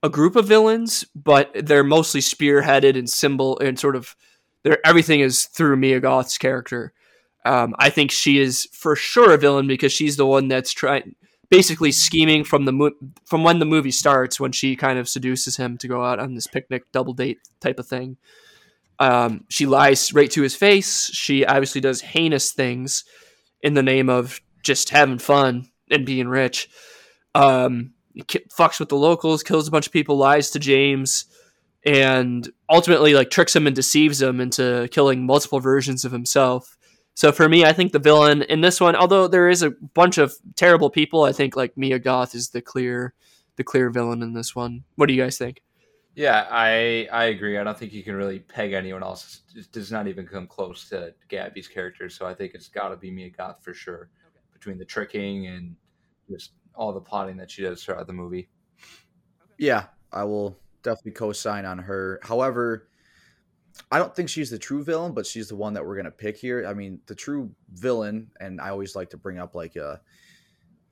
a 0.02 0.10
group 0.10 0.36
of 0.36 0.48
villains, 0.48 1.06
but 1.16 1.52
they're 1.54 1.84
mostly 1.84 2.22
spearheaded 2.22 2.98
and 2.98 3.10
symbol 3.10 3.60
and 3.60 3.78
sort 3.78 3.96
of 3.96 4.16
everything 4.84 5.20
is 5.20 5.46
through 5.46 5.78
Mia 5.78 6.00
Goth's 6.00 6.38
character. 6.38 6.94
Um, 7.46 7.74
I 7.80 7.90
think 7.90 8.12
she 8.12 8.40
is 8.40 8.68
for 8.72 8.96
sure 8.96 9.34
a 9.34 9.38
villain 9.38 9.68
because 9.68 9.94
she's 9.94 10.18
the 10.18 10.26
one 10.26 10.48
that's 10.48 10.72
trying, 10.72 11.16
basically 11.50 11.92
scheming 11.92 12.44
from 12.44 12.66
the 12.66 12.72
mo- 12.72 12.92
from 13.26 13.44
when 13.44 13.60
the 13.60 13.66
movie 13.66 13.92
starts 13.92 14.40
when 14.40 14.52
she 14.52 14.76
kind 14.76 15.00
of 15.00 15.10
seduces 15.10 15.58
him 15.58 15.78
to 15.78 15.88
go 15.88 16.04
out 16.04 16.20
on 16.20 16.36
this 16.36 16.48
picnic 16.48 16.84
double 16.92 17.14
date 17.14 17.40
type 17.60 17.80
of 17.80 17.88
thing. 17.88 18.18
Um, 19.00 19.46
she 19.50 19.66
lies 19.66 20.14
right 20.14 20.30
to 20.32 20.42
his 20.42 20.56
face. 20.56 21.10
She 21.14 21.46
obviously 21.46 21.80
does 21.80 22.02
heinous 22.02 22.52
things 22.52 23.06
in 23.62 23.74
the 23.74 23.84
name 23.84 24.10
of 24.10 24.42
just 24.62 24.90
having 24.90 25.20
fun 25.20 25.70
and 25.90 26.06
being 26.06 26.28
rich. 26.28 26.70
Um, 27.34 27.94
fucks 28.28 28.80
with 28.80 28.90
the 28.90 28.96
locals, 28.96 29.44
kills 29.44 29.68
a 29.68 29.72
bunch 29.72 29.88
of 29.88 29.94
people, 29.94 30.18
lies 30.18 30.50
to 30.52 30.60
James, 30.60 31.26
and 31.86 32.50
ultimately 32.70 33.14
like 33.14 33.30
tricks 33.30 33.56
him 33.56 33.68
and 33.68 33.76
deceives 33.76 34.22
him 34.22 34.42
into 34.42 34.88
killing 34.92 35.26
multiple 35.26 35.60
versions 35.60 36.06
of 36.06 36.12
himself. 36.12 36.78
So 37.14 37.32
for 37.32 37.50
me, 37.50 37.66
I 37.66 37.74
think 37.74 37.92
the 37.92 38.00
villain 38.00 38.44
in 38.44 38.62
this 38.62 38.80
one, 38.80 38.96
although 38.96 39.28
there 39.28 39.50
is 39.50 39.62
a 39.62 39.72
bunch 39.72 40.18
of 40.18 40.34
terrible 40.56 40.90
people, 40.90 41.24
I 41.24 41.34
think 41.34 41.56
like 41.56 41.78
Mia 41.78 42.00
Goth 42.00 42.34
is 42.34 42.50
the 42.50 42.62
clear 42.62 43.14
the 43.58 43.64
clear 43.64 43.90
villain 43.90 44.24
in 44.24 44.34
this 44.34 44.56
one. 44.56 44.86
What 44.96 45.08
do 45.08 45.14
you 45.14 45.22
guys 45.22 45.38
think? 45.38 45.62
Yeah, 46.16 46.48
I 46.50 47.08
I 47.12 47.26
agree. 47.26 47.58
I 47.58 47.64
don't 47.64 47.78
think 47.78 47.94
you 47.94 48.04
can 48.04 48.16
really 48.16 48.40
peg 48.40 48.74
anyone 48.74 49.04
else. 49.04 49.42
It 49.56 49.72
does 49.72 49.92
not 49.92 50.08
even 50.08 50.28
come 50.28 50.48
close 50.48 50.88
to 50.90 51.14
Gabby's 51.28 51.68
character. 51.68 52.10
So 52.10 52.26
I 52.26 52.34
think 52.34 52.54
it's 52.54 52.70
got 52.70 52.90
to 52.90 52.98
be 52.98 53.12
Mia 53.12 53.30
Goth 53.30 53.64
for 53.64 53.74
sure. 53.74 54.10
Between 54.54 54.78
the 54.78 54.86
tricking 54.86 55.48
and 55.48 55.76
just 56.30 56.52
all 56.80 56.94
the 56.94 57.02
plotting 57.02 57.36
that 57.38 57.52
she 57.52 57.62
does 57.62 57.84
throughout 57.84 58.08
the 58.08 58.14
movie. 58.14 58.50
Yeah, 59.58 59.88
I 60.14 60.24
will 60.24 60.58
definitely 60.82 61.12
co-sign 61.12 61.66
on 61.66 61.78
her. 61.78 62.22
However, 62.24 62.88
I 63.92 64.00
don't 64.00 64.16
think 64.16 64.30
she's 64.30 64.50
the 64.50 64.58
true 64.58 64.84
villain, 64.84 65.14
but 65.14 65.26
she's 65.28 65.50
the 65.50 65.58
one 65.58 65.74
that 65.74 65.86
we're 65.86 65.98
gonna 65.98 66.10
pick 66.10 66.38
here. 66.38 66.66
I 66.66 66.74
mean, 66.74 67.02
the 67.06 67.16
true 67.16 67.52
villain, 67.74 68.32
and 68.40 68.62
I 68.62 68.70
always 68.70 68.96
like 68.96 69.10
to 69.10 69.18
bring 69.18 69.38
up 69.38 69.56
like 69.56 69.76
a 69.76 70.00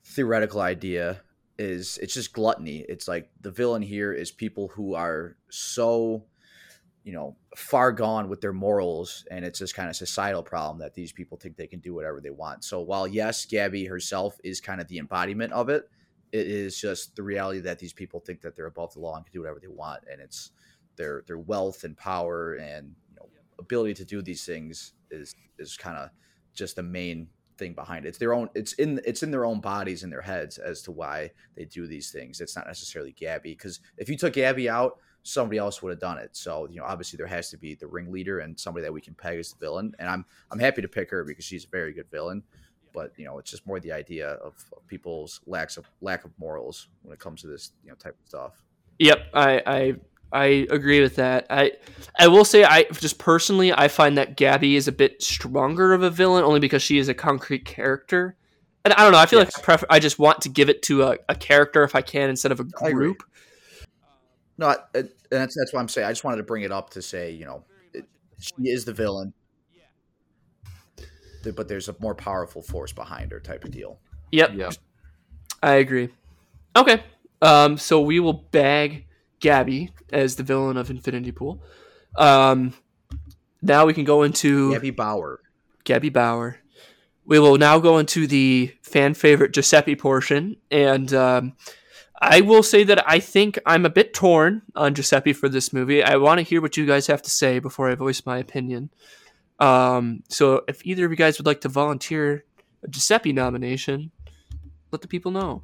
theoretical 0.04 0.60
idea 0.60 1.22
is 1.58 1.98
it's 1.98 2.14
just 2.14 2.34
gluttony. 2.34 2.84
It's 2.86 3.08
like 3.08 3.30
the 3.40 3.50
villain 3.50 3.82
here 3.82 4.12
is 4.12 4.30
people 4.30 4.68
who 4.68 4.94
are 4.94 5.36
so 5.50 6.26
you 7.08 7.14
know 7.14 7.34
far 7.56 7.90
gone 7.90 8.28
with 8.28 8.42
their 8.42 8.52
morals 8.52 9.24
and 9.30 9.42
it's 9.42 9.58
this 9.58 9.72
kind 9.72 9.88
of 9.88 9.96
societal 9.96 10.42
problem 10.42 10.78
that 10.78 10.92
these 10.92 11.10
people 11.10 11.38
think 11.38 11.56
they 11.56 11.66
can 11.66 11.80
do 11.80 11.94
whatever 11.94 12.20
they 12.20 12.28
want 12.28 12.62
so 12.62 12.82
while 12.82 13.08
yes 13.08 13.46
gabby 13.46 13.86
herself 13.86 14.36
is 14.44 14.60
kind 14.60 14.78
of 14.78 14.86
the 14.88 14.98
embodiment 14.98 15.50
of 15.54 15.70
it 15.70 15.88
it 16.32 16.46
is 16.46 16.78
just 16.78 17.16
the 17.16 17.22
reality 17.22 17.60
that 17.60 17.78
these 17.78 17.94
people 17.94 18.20
think 18.20 18.42
that 18.42 18.54
they're 18.54 18.66
above 18.66 18.92
the 18.92 19.00
law 19.00 19.16
and 19.16 19.24
can 19.24 19.32
do 19.32 19.40
whatever 19.40 19.58
they 19.58 19.68
want 19.68 20.04
and 20.12 20.20
it's 20.20 20.50
their 20.96 21.24
their 21.26 21.38
wealth 21.38 21.82
and 21.84 21.96
power 21.96 22.56
and 22.56 22.94
you 23.08 23.16
know, 23.16 23.26
ability 23.58 23.94
to 23.94 24.04
do 24.04 24.20
these 24.20 24.44
things 24.44 24.92
is 25.10 25.34
is 25.58 25.78
kind 25.78 25.96
of 25.96 26.10
just 26.52 26.76
the 26.76 26.82
main 26.82 27.26
thing 27.56 27.72
behind 27.72 28.04
it. 28.04 28.08
It's 28.08 28.18
their 28.18 28.34
own. 28.34 28.50
It's 28.54 28.74
in 28.74 29.00
it's 29.06 29.22
in 29.22 29.30
their 29.30 29.46
own 29.46 29.60
bodies 29.60 30.02
and 30.02 30.12
their 30.12 30.20
heads 30.20 30.58
as 30.58 30.82
to 30.82 30.92
why 30.92 31.30
they 31.56 31.64
do 31.64 31.86
these 31.86 32.10
things. 32.10 32.40
It's 32.42 32.54
not 32.54 32.66
necessarily 32.66 33.12
Gabby 33.12 33.52
because 33.52 33.80
if 33.96 34.10
you 34.10 34.16
took 34.16 34.34
Gabby 34.34 34.68
out, 34.68 34.98
somebody 35.28 35.58
else 35.58 35.82
would 35.82 35.90
have 35.90 36.00
done 36.00 36.18
it. 36.18 36.30
So 36.32 36.68
you 36.70 36.76
know, 36.76 36.84
obviously 36.84 37.16
there 37.16 37.26
has 37.26 37.50
to 37.50 37.56
be 37.56 37.74
the 37.74 37.86
ringleader 37.86 38.40
and 38.40 38.58
somebody 38.58 38.82
that 38.84 38.92
we 38.92 39.00
can 39.00 39.14
peg 39.14 39.38
as 39.38 39.52
the 39.52 39.58
villain. 39.58 39.94
And 39.98 40.08
I'm 40.08 40.24
I'm 40.50 40.58
happy 40.58 40.82
to 40.82 40.88
pick 40.88 41.10
her 41.10 41.24
because 41.24 41.44
she's 41.44 41.64
a 41.64 41.68
very 41.68 41.92
good 41.92 42.10
villain. 42.10 42.42
But 42.94 43.12
you 43.16 43.26
know, 43.26 43.38
it's 43.38 43.50
just 43.50 43.66
more 43.66 43.78
the 43.78 43.92
idea 43.92 44.30
of, 44.30 44.54
of 44.76 44.86
people's 44.88 45.40
lacks 45.46 45.76
of 45.76 45.88
lack 46.00 46.24
of 46.24 46.30
morals 46.38 46.88
when 47.02 47.12
it 47.12 47.20
comes 47.20 47.42
to 47.42 47.46
this 47.46 47.72
you 47.84 47.90
know 47.90 47.96
type 47.96 48.16
of 48.20 48.28
stuff. 48.28 48.64
Yep, 48.98 49.26
I, 49.34 49.62
I 49.66 49.94
I 50.32 50.44
agree 50.70 51.00
with 51.00 51.16
that. 51.16 51.46
I 51.50 51.72
I 52.18 52.28
will 52.28 52.44
say 52.44 52.64
I 52.64 52.84
just 52.84 53.18
personally 53.18 53.72
I 53.72 53.88
find 53.88 54.16
that 54.18 54.36
Gabby 54.36 54.76
is 54.76 54.88
a 54.88 54.92
bit 54.92 55.22
stronger 55.22 55.92
of 55.92 56.02
a 56.02 56.10
villain 56.10 56.44
only 56.44 56.60
because 56.60 56.82
she 56.82 56.98
is 56.98 57.08
a 57.08 57.14
concrete 57.14 57.64
character. 57.64 58.36
And 58.84 58.94
I 58.94 59.02
don't 59.02 59.12
know, 59.12 59.18
I 59.18 59.26
feel 59.26 59.40
yes. 59.40 59.54
like 59.54 59.58
I, 59.58 59.62
prefer, 59.64 59.86
I 59.90 59.98
just 59.98 60.18
want 60.18 60.40
to 60.42 60.48
give 60.48 60.70
it 60.70 60.82
to 60.84 61.02
a, 61.02 61.18
a, 61.28 61.34
character 61.34 61.82
if 61.82 61.94
I 61.94 62.00
can 62.00 62.30
instead 62.30 62.52
of 62.52 62.60
a 62.60 62.64
group. 62.64 63.22
No, 64.58 64.74
and 64.94 65.08
that's 65.30 65.56
that's 65.56 65.72
what 65.72 65.80
I'm 65.80 65.88
saying. 65.88 66.06
I 66.06 66.10
just 66.10 66.24
wanted 66.24 66.38
to 66.38 66.42
bring 66.42 66.64
it 66.64 66.72
up 66.72 66.90
to 66.90 67.02
say, 67.02 67.30
you 67.30 67.44
know, 67.44 67.64
it, 67.94 68.04
she 68.38 68.54
is 68.68 68.84
the 68.84 68.92
villain, 68.92 69.32
but 71.54 71.68
there's 71.68 71.88
a 71.88 71.96
more 72.00 72.14
powerful 72.14 72.60
force 72.60 72.92
behind 72.92 73.30
her, 73.30 73.40
type 73.40 73.64
of 73.64 73.70
deal. 73.70 74.00
Yep. 74.32 74.54
Yep. 74.54 74.74
I 75.62 75.74
agree. 75.74 76.08
Okay. 76.76 77.02
Um. 77.40 77.78
So 77.78 78.00
we 78.00 78.20
will 78.20 78.32
bag 78.32 79.06
Gabby 79.40 79.92
as 80.12 80.36
the 80.36 80.42
villain 80.42 80.76
of 80.76 80.90
Infinity 80.90 81.32
Pool. 81.32 81.62
Um, 82.16 82.74
now 83.62 83.86
we 83.86 83.94
can 83.94 84.04
go 84.04 84.22
into 84.22 84.72
Gabby 84.72 84.90
Bauer. 84.90 85.40
Gabby 85.84 86.08
Bauer. 86.08 86.58
We 87.24 87.38
will 87.38 87.58
now 87.58 87.78
go 87.78 87.98
into 87.98 88.26
the 88.26 88.74
fan 88.82 89.14
favorite 89.14 89.52
Giuseppe 89.52 89.94
portion, 89.94 90.56
and 90.70 91.12
um, 91.12 91.52
I 92.20 92.40
will 92.40 92.62
say 92.62 92.82
that 92.84 93.08
I 93.08 93.20
think 93.20 93.58
I'm 93.64 93.86
a 93.86 93.90
bit 93.90 94.12
torn 94.12 94.62
on 94.74 94.94
Giuseppe 94.94 95.32
for 95.32 95.48
this 95.48 95.72
movie. 95.72 96.02
I 96.02 96.16
want 96.16 96.38
to 96.38 96.42
hear 96.42 96.60
what 96.60 96.76
you 96.76 96.84
guys 96.84 97.06
have 97.06 97.22
to 97.22 97.30
say 97.30 97.60
before 97.60 97.88
I 97.90 97.94
voice 97.94 98.26
my 98.26 98.38
opinion. 98.38 98.90
Um, 99.60 100.22
so 100.28 100.62
if 100.66 100.84
either 100.84 101.04
of 101.04 101.10
you 101.10 101.16
guys 101.16 101.38
would 101.38 101.46
like 101.46 101.60
to 101.62 101.68
volunteer 101.68 102.44
a 102.82 102.88
Giuseppe 102.88 103.32
nomination, 103.32 104.10
let 104.90 105.00
the 105.00 105.08
people 105.08 105.30
know. 105.30 105.62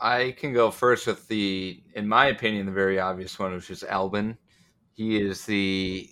I 0.00 0.34
can 0.38 0.54
go 0.54 0.70
first 0.70 1.06
with 1.06 1.28
the, 1.28 1.82
in 1.94 2.08
my 2.08 2.26
opinion, 2.26 2.64
the 2.64 2.72
very 2.72 2.98
obvious 2.98 3.38
one, 3.38 3.52
which 3.52 3.70
is 3.70 3.84
Alban. 3.84 4.38
He 4.94 5.20
is 5.20 5.44
the 5.44 6.10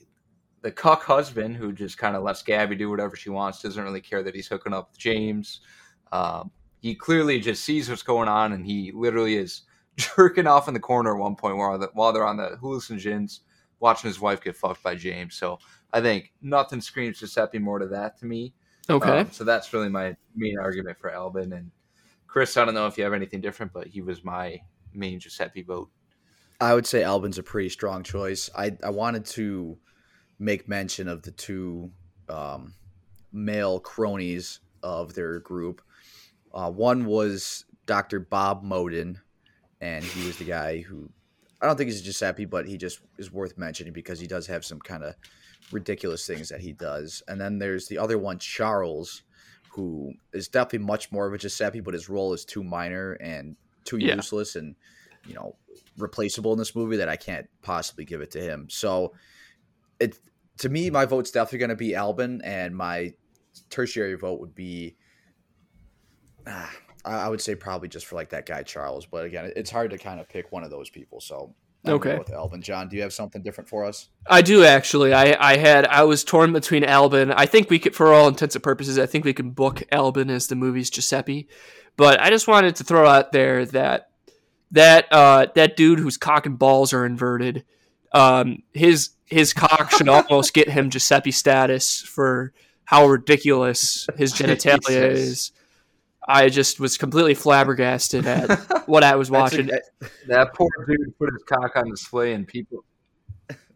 the 0.60 0.72
cuck 0.72 1.04
husband 1.04 1.56
who 1.56 1.72
just 1.72 1.98
kind 1.98 2.16
of 2.16 2.24
lets 2.24 2.42
Gabby 2.42 2.74
do 2.74 2.90
whatever 2.90 3.14
she 3.14 3.30
wants. 3.30 3.62
Doesn't 3.62 3.82
really 3.82 4.00
care 4.00 4.24
that 4.24 4.34
he's 4.34 4.48
hooking 4.48 4.72
up 4.72 4.90
with 4.90 4.98
James. 4.98 5.60
Um, 6.10 6.50
he 6.80 6.94
clearly 6.94 7.40
just 7.40 7.64
sees 7.64 7.88
what's 7.88 8.02
going 8.02 8.28
on, 8.28 8.52
and 8.52 8.64
he 8.64 8.92
literally 8.92 9.36
is 9.36 9.62
jerking 9.96 10.46
off 10.46 10.68
in 10.68 10.74
the 10.74 10.80
corner 10.80 11.14
at 11.14 11.20
one 11.20 11.36
point 11.36 11.56
while 11.56 11.78
the, 11.78 11.90
while 11.92 12.12
they're 12.12 12.26
on 12.26 12.36
the 12.36 12.58
hallucinogens, 12.62 13.40
watching 13.80 14.08
his 14.08 14.20
wife 14.20 14.42
get 14.42 14.56
fucked 14.56 14.82
by 14.82 14.94
James. 14.94 15.34
So 15.34 15.58
I 15.92 16.00
think 16.00 16.32
nothing 16.42 16.80
screams 16.80 17.18
Giuseppe 17.18 17.58
more 17.58 17.78
to 17.78 17.86
that 17.88 18.18
to 18.18 18.26
me. 18.26 18.54
Okay. 18.90 19.20
Um, 19.20 19.30
so 19.32 19.44
that's 19.44 19.72
really 19.72 19.88
my 19.88 20.16
main 20.34 20.58
argument 20.58 20.98
for 20.98 21.12
Alban 21.12 21.52
and 21.52 21.70
Chris, 22.28 22.56
I 22.56 22.64
don't 22.64 22.74
know 22.74 22.86
if 22.86 22.96
you 22.98 23.04
have 23.04 23.14
anything 23.14 23.40
different, 23.40 23.72
but 23.72 23.86
he 23.86 24.02
was 24.02 24.22
my 24.22 24.60
main 24.92 25.18
Giuseppe 25.18 25.62
vote. 25.62 25.90
I 26.60 26.74
would 26.74 26.86
say 26.86 27.02
Alban's 27.02 27.38
a 27.38 27.42
pretty 27.42 27.70
strong 27.70 28.02
choice. 28.02 28.50
I, 28.56 28.76
I 28.82 28.90
wanted 28.90 29.24
to 29.26 29.78
make 30.38 30.68
mention 30.68 31.08
of 31.08 31.22
the 31.22 31.30
two 31.30 31.90
um, 32.28 32.74
male 33.32 33.80
cronies 33.80 34.60
of 34.82 35.14
their 35.14 35.40
group. 35.40 35.80
Uh, 36.52 36.70
one 36.70 37.04
was 37.06 37.64
Dr. 37.86 38.20
Bob 38.20 38.62
Moden, 38.62 39.20
and 39.80 40.04
he 40.04 40.26
was 40.26 40.38
the 40.38 40.44
guy 40.44 40.80
who 40.80 41.10
I 41.60 41.66
don't 41.66 41.76
think 41.76 41.90
he's 41.90 42.00
a 42.00 42.04
Giuseppe, 42.04 42.44
but 42.44 42.66
he 42.66 42.76
just 42.76 43.00
is 43.18 43.32
worth 43.32 43.58
mentioning 43.58 43.92
because 43.92 44.20
he 44.20 44.26
does 44.26 44.46
have 44.46 44.64
some 44.64 44.78
kind 44.78 45.02
of 45.02 45.14
ridiculous 45.72 46.26
things 46.26 46.48
that 46.48 46.60
he 46.60 46.72
does. 46.72 47.22
And 47.28 47.40
then 47.40 47.58
there's 47.58 47.88
the 47.88 47.98
other 47.98 48.18
one, 48.18 48.38
Charles, 48.38 49.22
who 49.70 50.12
is 50.32 50.48
definitely 50.48 50.86
much 50.86 51.10
more 51.10 51.26
of 51.26 51.34
a 51.34 51.38
Giuseppe, 51.38 51.80
but 51.80 51.94
his 51.94 52.08
role 52.08 52.32
is 52.32 52.44
too 52.44 52.62
minor 52.62 53.12
and 53.14 53.56
too 53.84 53.98
yeah. 53.98 54.16
useless 54.16 54.56
and 54.56 54.74
you 55.26 55.34
know 55.34 55.56
replaceable 55.96 56.52
in 56.52 56.58
this 56.58 56.76
movie 56.76 56.96
that 56.96 57.08
I 57.08 57.16
can't 57.16 57.46
possibly 57.62 58.04
give 58.04 58.20
it 58.20 58.30
to 58.32 58.40
him. 58.40 58.68
So 58.70 59.14
it 59.98 60.18
to 60.58 60.68
me, 60.68 60.90
my 60.90 61.06
vote's 61.06 61.30
definitely 61.30 61.60
going 61.60 61.68
to 61.70 61.76
be 61.76 61.94
Alban, 61.94 62.40
and 62.42 62.76
my 62.76 63.14
tertiary 63.70 64.14
vote 64.14 64.40
would 64.40 64.54
be. 64.54 64.96
Ah, 66.48 66.72
I 67.04 67.28
would 67.28 67.40
say 67.40 67.54
probably 67.54 67.88
just 67.88 68.06
for 68.06 68.16
like 68.16 68.30
that 68.30 68.46
guy 68.46 68.62
Charles, 68.62 69.06
but 69.06 69.24
again, 69.24 69.52
it's 69.54 69.70
hard 69.70 69.90
to 69.90 69.98
kind 69.98 70.20
of 70.20 70.28
pick 70.28 70.50
one 70.50 70.64
of 70.64 70.70
those 70.70 70.90
people. 70.90 71.20
So 71.20 71.54
okay. 71.86 72.18
With 72.18 72.32
Alban, 72.32 72.62
John, 72.62 72.88
do 72.88 72.96
you 72.96 73.02
have 73.02 73.12
something 73.12 73.42
different 73.42 73.68
for 73.68 73.84
us? 73.84 74.08
I 74.26 74.42
do 74.42 74.64
actually. 74.64 75.14
I 75.14 75.36
I 75.38 75.56
had 75.56 75.86
I 75.86 76.04
was 76.04 76.24
torn 76.24 76.52
between 76.52 76.84
Alban. 76.84 77.30
I 77.32 77.46
think 77.46 77.70
we 77.70 77.78
could, 77.78 77.94
for 77.94 78.12
all 78.12 78.28
intents 78.28 78.54
and 78.56 78.64
purposes, 78.64 78.98
I 78.98 79.06
think 79.06 79.24
we 79.24 79.32
can 79.32 79.50
book 79.50 79.82
Alban 79.92 80.30
as 80.30 80.48
the 80.48 80.56
movie's 80.56 80.90
Giuseppe. 80.90 81.48
But 81.96 82.20
I 82.20 82.30
just 82.30 82.48
wanted 82.48 82.76
to 82.76 82.84
throw 82.84 83.06
out 83.06 83.32
there 83.32 83.64
that 83.66 84.10
that 84.70 85.06
uh, 85.10 85.46
that 85.54 85.76
dude 85.76 85.98
whose 85.98 86.16
cock 86.16 86.46
and 86.46 86.58
balls 86.58 86.92
are 86.92 87.06
inverted, 87.06 87.64
um, 88.12 88.62
his 88.72 89.10
his 89.26 89.52
cock 89.52 89.90
should 89.90 90.08
almost 90.08 90.54
get 90.54 90.68
him 90.68 90.90
Giuseppe 90.90 91.32
status 91.32 92.00
for 92.00 92.52
how 92.84 93.06
ridiculous 93.06 94.06
his 94.16 94.32
genitalia 94.34 95.10
is. 95.10 95.52
I 96.28 96.50
just 96.50 96.78
was 96.78 96.98
completely 96.98 97.34
flabbergasted 97.34 98.26
at 98.26 98.50
what 98.86 99.02
I 99.02 99.16
was 99.16 99.30
That's 99.30 99.54
a- 99.54 99.56
watching. 99.58 99.70
That 100.28 100.52
poor 100.54 100.68
dude 100.86 101.18
put 101.18 101.32
his 101.32 101.42
cock 101.44 101.74
on 101.76 101.88
display, 101.90 102.34
and 102.34 102.46
people 102.46 102.84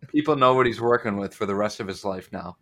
people 0.09 0.36
know 0.36 0.55
what 0.55 0.66
he's 0.66 0.80
working 0.80 1.16
with 1.16 1.34
for 1.34 1.46
the 1.46 1.55
rest 1.55 1.80
of 1.80 1.86
his 1.88 2.05
life 2.05 2.28
now. 2.32 2.57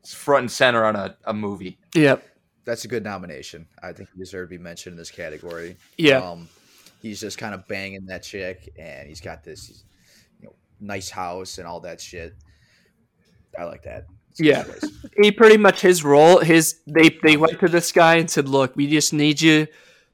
It's 0.00 0.12
front 0.12 0.40
and 0.42 0.50
center 0.50 0.84
on 0.84 0.96
a, 0.96 1.16
a 1.24 1.32
movie. 1.32 1.78
Yep. 1.94 2.26
that's 2.64 2.84
a 2.84 2.88
good 2.88 3.04
nomination. 3.04 3.68
I 3.80 3.92
think 3.92 4.08
he 4.12 4.18
deserved 4.18 4.50
to 4.50 4.58
be 4.58 4.62
mentioned 4.62 4.94
in 4.94 4.98
this 4.98 5.12
category. 5.12 5.76
Yeah. 5.96 6.18
Um, 6.18 6.48
he's 7.00 7.20
just 7.20 7.38
kind 7.38 7.54
of 7.54 7.68
banging 7.68 8.06
that 8.06 8.24
chick, 8.24 8.68
and 8.76 9.08
he's 9.08 9.20
got 9.20 9.44
this, 9.44 9.84
you 10.40 10.46
know, 10.46 10.54
nice 10.80 11.08
house 11.08 11.58
and 11.58 11.68
all 11.68 11.78
that 11.80 12.00
shit. 12.00 12.34
I 13.56 13.62
like 13.64 13.84
that. 13.84 14.06
It's 14.32 14.40
a 14.40 14.42
good 14.44 14.50
Yeah. 14.50 14.64
he 15.22 15.30
pretty 15.32 15.56
much 15.56 15.80
his 15.80 16.02
role 16.04 16.38
his 16.40 16.80
they 16.86 17.10
they 17.22 17.36
went 17.36 17.60
to 17.60 17.68
this 17.68 17.92
guy 17.92 18.16
and 18.16 18.30
said 18.30 18.48
look 18.48 18.74
we 18.76 18.86
just 18.88 19.12
need 19.12 19.40
you 19.40 19.66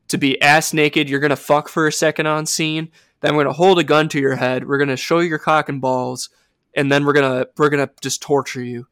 to 0.08 0.18
be 0.18 0.40
ass 0.40 0.72
naked. 0.72 1.08
You're 1.08 1.20
gonna 1.20 1.36
fuck 1.36 1.68
for 1.68 1.86
a 1.86 1.92
second 1.92 2.26
on 2.26 2.46
scene. 2.46 2.90
Then 3.20 3.34
we're 3.36 3.44
gonna 3.44 3.54
hold 3.54 3.78
a 3.78 3.84
gun 3.84 4.08
to 4.10 4.20
your 4.20 4.36
head. 4.36 4.66
We're 4.68 4.78
gonna 4.78 4.96
show 4.96 5.18
you 5.20 5.28
your 5.28 5.38
cock 5.38 5.68
and 5.68 5.80
balls 5.80 6.28
and 6.74 6.90
then 6.92 7.04
we're 7.04 7.12
gonna 7.14 7.46
we're 7.56 7.68
gonna 7.70 7.90
just 8.00 8.22
torture 8.22 8.62
you. 8.62 8.86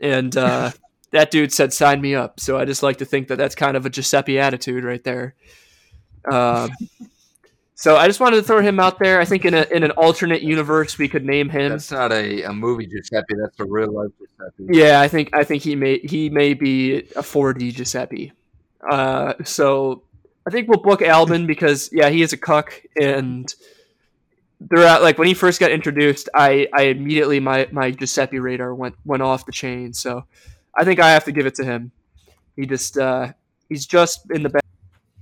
And 0.00 0.36
uh 0.36 0.70
that 1.12 1.30
dude 1.30 1.52
said 1.52 1.72
sign 1.72 2.00
me 2.00 2.14
up. 2.14 2.40
So 2.40 2.58
i 2.58 2.64
just 2.64 2.82
like 2.82 2.98
to 2.98 3.04
think 3.04 3.28
that 3.28 3.36
that's 3.36 3.54
kind 3.54 3.76
of 3.76 3.84
a 3.86 3.90
giuseppe 3.90 4.38
attitude 4.38 4.84
right 4.84 5.02
there. 5.04 5.34
Um 6.30 6.70
so 7.82 7.96
i 7.96 8.06
just 8.06 8.20
wanted 8.20 8.36
to 8.36 8.42
throw 8.42 8.60
him 8.60 8.78
out 8.78 8.98
there 8.98 9.20
i 9.20 9.24
think 9.24 9.44
in, 9.44 9.54
a, 9.54 9.66
in 9.76 9.82
an 9.82 9.90
alternate 9.92 10.42
universe 10.42 10.98
we 10.98 11.08
could 11.08 11.24
name 11.24 11.48
him 11.48 11.70
That's 11.70 11.90
not 11.90 12.12
a, 12.12 12.42
a 12.44 12.52
movie 12.52 12.86
Giuseppe. 12.86 13.34
That's 13.40 13.58
a 13.60 13.64
real 13.64 13.92
life 13.92 14.10
Giuseppe. 14.18 14.78
yeah, 14.78 15.00
I 15.00 15.08
think 15.08 15.34
I 15.34 15.44
think 15.44 15.62
he 15.62 15.74
may 15.76 15.98
he 15.98 16.30
may 16.30 16.54
be 16.54 16.96
a 17.16 17.22
4D 17.22 17.74
Giuseppe. 17.74 18.32
Uh, 18.88 19.34
so 19.44 20.02
I 20.46 20.50
think 20.50 20.68
we'll 20.68 20.80
book 20.80 21.02
Alban 21.02 21.46
because 21.46 21.88
yeah, 21.92 22.08
he 22.08 22.22
is 22.22 22.32
a 22.32 22.36
cuck 22.36 22.80
and 23.00 23.52
throughout 24.68 25.02
like 25.02 25.18
when 25.18 25.28
he 25.28 25.34
first 25.34 25.60
got 25.60 25.70
introduced, 25.70 26.28
I 26.34 26.68
I 26.72 26.84
immediately 26.84 27.40
my 27.40 27.68
my 27.72 27.90
Giuseppe 27.90 28.38
radar 28.38 28.74
went 28.74 28.96
went 29.04 29.22
off 29.22 29.46
the 29.46 29.52
chain. 29.52 29.92
So 29.92 30.24
I 30.76 30.84
think 30.84 31.00
I 31.00 31.10
have 31.10 31.24
to 31.24 31.32
give 31.32 31.46
it 31.46 31.54
to 31.56 31.64
him. 31.64 31.92
He 32.56 32.66
just 32.66 32.98
uh, 32.98 33.32
he's 33.68 33.86
just 33.86 34.30
in 34.30 34.42
the 34.42 34.50
back. 34.50 34.64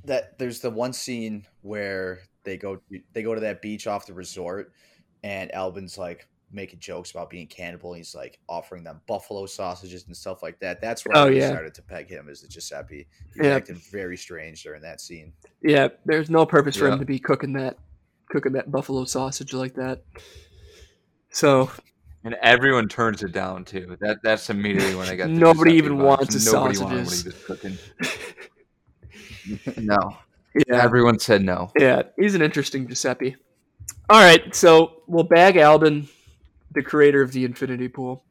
that 0.04 0.38
there's 0.38 0.60
the 0.60 0.70
one 0.70 0.92
scene 0.92 1.46
where 1.62 2.20
they 2.44 2.56
go 2.56 2.80
they 3.12 3.22
go 3.22 3.34
to 3.34 3.40
that 3.40 3.60
beach 3.62 3.86
off 3.86 4.06
the 4.06 4.14
resort 4.14 4.72
and 5.22 5.50
Alban's 5.52 5.98
like 5.98 6.26
making 6.52 6.80
jokes 6.80 7.12
about 7.12 7.30
being 7.30 7.46
cannibal 7.46 7.92
and 7.92 7.98
he's 7.98 8.14
like 8.14 8.40
offering 8.48 8.82
them 8.82 9.00
buffalo 9.06 9.46
sausages 9.46 10.06
and 10.06 10.16
stuff 10.16 10.42
like 10.42 10.58
that. 10.58 10.80
That's 10.80 11.06
where 11.06 11.16
Oh, 11.16 11.26
I 11.26 11.30
yeah. 11.30 11.48
decided 11.50 11.74
to 11.74 11.82
peg 11.82 12.08
him 12.08 12.28
as 12.28 12.40
the 12.40 12.48
Giuseppe. 12.48 13.06
He 13.34 13.40
Yeah. 13.40 13.54
acted 13.54 13.76
very 13.78 14.16
strange 14.16 14.62
during 14.64 14.82
that 14.82 15.00
scene. 15.00 15.32
Yeah, 15.62 15.88
there's 16.06 16.28
no 16.30 16.44
purpose 16.44 16.76
for 16.76 16.88
him 16.88 16.98
to 16.98 17.04
be 17.04 17.18
cooking 17.18 17.52
that 17.54 17.76
cooking 18.30 18.52
that 18.52 18.70
buffalo 18.70 19.04
sausage 19.04 19.52
like 19.54 19.74
that. 19.74 20.02
So 21.30 21.70
And 22.24 22.34
everyone 22.42 22.88
turns 22.88 23.22
it 23.22 23.32
down 23.32 23.64
too. 23.64 23.96
That 24.00 24.18
that's 24.22 24.50
immediately 24.50 24.94
when 24.96 25.08
I 25.08 25.14
got. 25.16 25.30
Nobody 25.30 25.72
Giuseppe 25.72 25.76
even 25.76 25.92
vibes. 25.98 26.04
wants 26.04 26.34
his 26.34 26.46
Nobody 26.52 26.78
wanted 26.78 27.04
what 27.04 27.12
sausages. 27.14 27.22
he 27.22 27.28
was 27.28 27.44
cooking. 27.44 27.78
no, 29.78 30.16
yeah, 30.54 30.82
everyone 30.82 31.18
said 31.18 31.42
no. 31.42 31.70
Yeah, 31.78 32.02
he's 32.18 32.34
an 32.34 32.42
interesting 32.42 32.88
Giuseppe. 32.88 33.36
All 34.08 34.20
right, 34.20 34.54
so 34.54 35.02
we'll 35.06 35.24
bag 35.24 35.56
Alban, 35.56 36.08
the 36.72 36.82
creator 36.82 37.22
of 37.22 37.32
the 37.32 37.44
Infinity 37.44 37.88
Pool, 37.88 38.24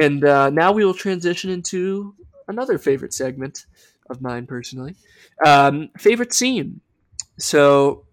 and 0.00 0.24
uh, 0.24 0.50
now 0.50 0.72
we 0.72 0.84
will 0.84 0.94
transition 0.94 1.50
into 1.50 2.14
another 2.48 2.78
favorite 2.78 3.14
segment 3.14 3.66
of 4.10 4.20
mine 4.20 4.46
personally, 4.46 4.96
um, 5.44 5.90
favorite 5.98 6.34
scene. 6.34 6.80
So 7.38 8.04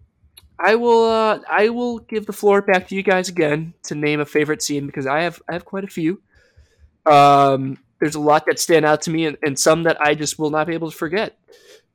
I 0.58 0.74
will 0.74 1.04
uh, 1.04 1.40
I 1.48 1.68
will 1.68 1.98
give 1.98 2.26
the 2.26 2.32
floor 2.32 2.62
back 2.62 2.88
to 2.88 2.94
you 2.94 3.02
guys 3.02 3.28
again 3.28 3.74
to 3.84 3.94
name 3.94 4.20
a 4.20 4.26
favorite 4.26 4.62
scene 4.62 4.86
because 4.86 5.06
I 5.06 5.22
have 5.22 5.40
I 5.48 5.52
have 5.52 5.64
quite 5.64 5.84
a 5.84 5.88
few. 5.88 6.20
Um, 7.06 7.78
there's 8.00 8.14
a 8.14 8.20
lot 8.20 8.44
that 8.46 8.58
stand 8.58 8.84
out 8.84 9.02
to 9.02 9.10
me 9.10 9.26
and, 9.26 9.36
and 9.42 9.58
some 9.58 9.84
that 9.84 10.00
I 10.00 10.14
just 10.14 10.38
will 10.38 10.50
not 10.50 10.66
be 10.66 10.74
able 10.74 10.90
to 10.90 10.96
forget. 10.96 11.38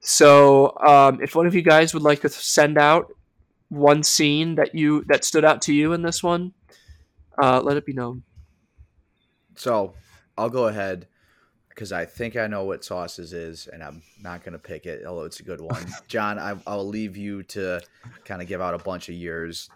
So, 0.06 0.78
um, 0.86 1.22
if 1.22 1.34
one 1.34 1.48
of 1.48 1.56
you 1.56 1.62
guys 1.62 1.94
would 1.94 2.04
like 2.04 2.22
to 2.22 2.30
send 2.30 2.78
out 2.78 3.12
one 3.70 4.04
scene 4.04 4.56
that 4.56 4.76
you 4.76 5.06
that 5.08 5.24
stood 5.24 5.46
out 5.46 5.62
to 5.64 5.74
you 5.74 5.94
in 5.94 6.02
this 6.02 6.22
one, 6.22 6.54
uh, 7.42 7.62
let 7.62 7.78
it 7.78 7.86
be 7.86 7.94
known. 7.94 8.24
So 9.56 9.94
I'll 10.38 10.50
go 10.50 10.68
ahead 10.68 11.08
because 11.70 11.94
I 11.94 12.04
think 12.04 12.36
I 12.36 12.48
know 12.48 12.66
what 12.66 12.84
sauces 12.84 13.32
is, 13.32 13.68
and 13.68 13.82
I'm 13.82 14.04
not 14.22 14.44
gonna 14.44 14.60
pick 14.60 14.86
it, 14.86 15.06
although 15.06 15.24
it's 15.24 15.40
a 15.40 15.44
good 15.44 15.62
one. 15.62 15.86
John, 16.10 16.38
I, 16.38 16.56
I'll 16.68 16.88
leave 16.88 17.16
you 17.16 17.42
to 17.44 17.82
kind 18.26 18.42
of 18.42 18.48
give 18.50 18.60
out 18.60 18.74
a 18.74 18.80
bunch 18.80 19.08
of 19.08 19.16
yours. 19.16 19.70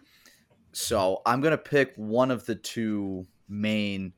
So 0.73 1.21
I'm 1.25 1.39
gonna 1.39 1.57
pick 1.57 1.93
one 1.95 2.31
of 2.31 2.45
the 2.45 2.55
two 2.55 3.25
main, 3.47 4.11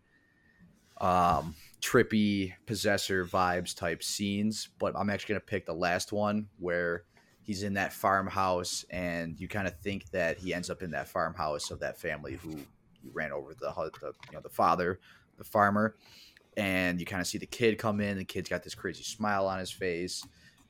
um, 0.99 1.53
trippy 1.82 2.53
possessor 2.65 3.25
vibes 3.25 3.75
type 3.75 4.03
scenes, 4.03 4.69
but 4.80 4.95
I'm 4.97 5.09
actually 5.09 5.34
gonna 5.34 5.45
pick 5.45 5.65
the 5.65 5.73
last 5.73 6.11
one 6.11 6.47
where 6.57 7.03
he's 7.41 7.63
in 7.63 7.73
that 7.75 7.93
farmhouse, 7.93 8.86
and 8.89 9.39
you 9.39 9.47
kind 9.47 9.67
of 9.67 9.77
think 9.80 10.09
that 10.11 10.38
he 10.38 10.53
ends 10.53 10.69
up 10.69 10.82
in 10.84 10.91
that 10.91 11.07
farmhouse 11.07 11.71
of 11.71 11.80
that 11.80 11.99
family 11.99 12.36
who 12.36 12.59
ran 13.13 13.32
over 13.32 13.53
the, 13.53 13.71
the 14.01 14.13
you 14.30 14.34
know 14.34 14.41
the 14.41 14.49
father 14.49 14.99
the 15.38 15.43
farmer, 15.43 15.95
and 16.57 16.99
you 16.99 17.05
kind 17.05 17.21
of 17.21 17.27
see 17.27 17.38
the 17.38 17.45
kid 17.45 17.77
come 17.77 18.01
in. 18.01 18.17
The 18.17 18.25
kid's 18.25 18.49
got 18.49 18.63
this 18.63 18.75
crazy 18.75 19.03
smile 19.03 19.47
on 19.47 19.59
his 19.59 19.71
face, 19.71 20.23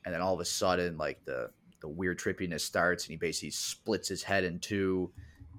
and 0.04 0.14
then 0.14 0.22
all 0.22 0.34
of 0.34 0.40
a 0.40 0.44
sudden, 0.44 0.96
like 0.96 1.24
the 1.24 1.50
the 1.80 1.88
weird 1.88 2.18
trippiness 2.18 2.60
starts, 2.60 3.04
and 3.04 3.10
he 3.10 3.16
basically 3.16 3.50
splits 3.50 4.08
his 4.08 4.22
head 4.22 4.44
in 4.44 4.58
two, 4.58 5.12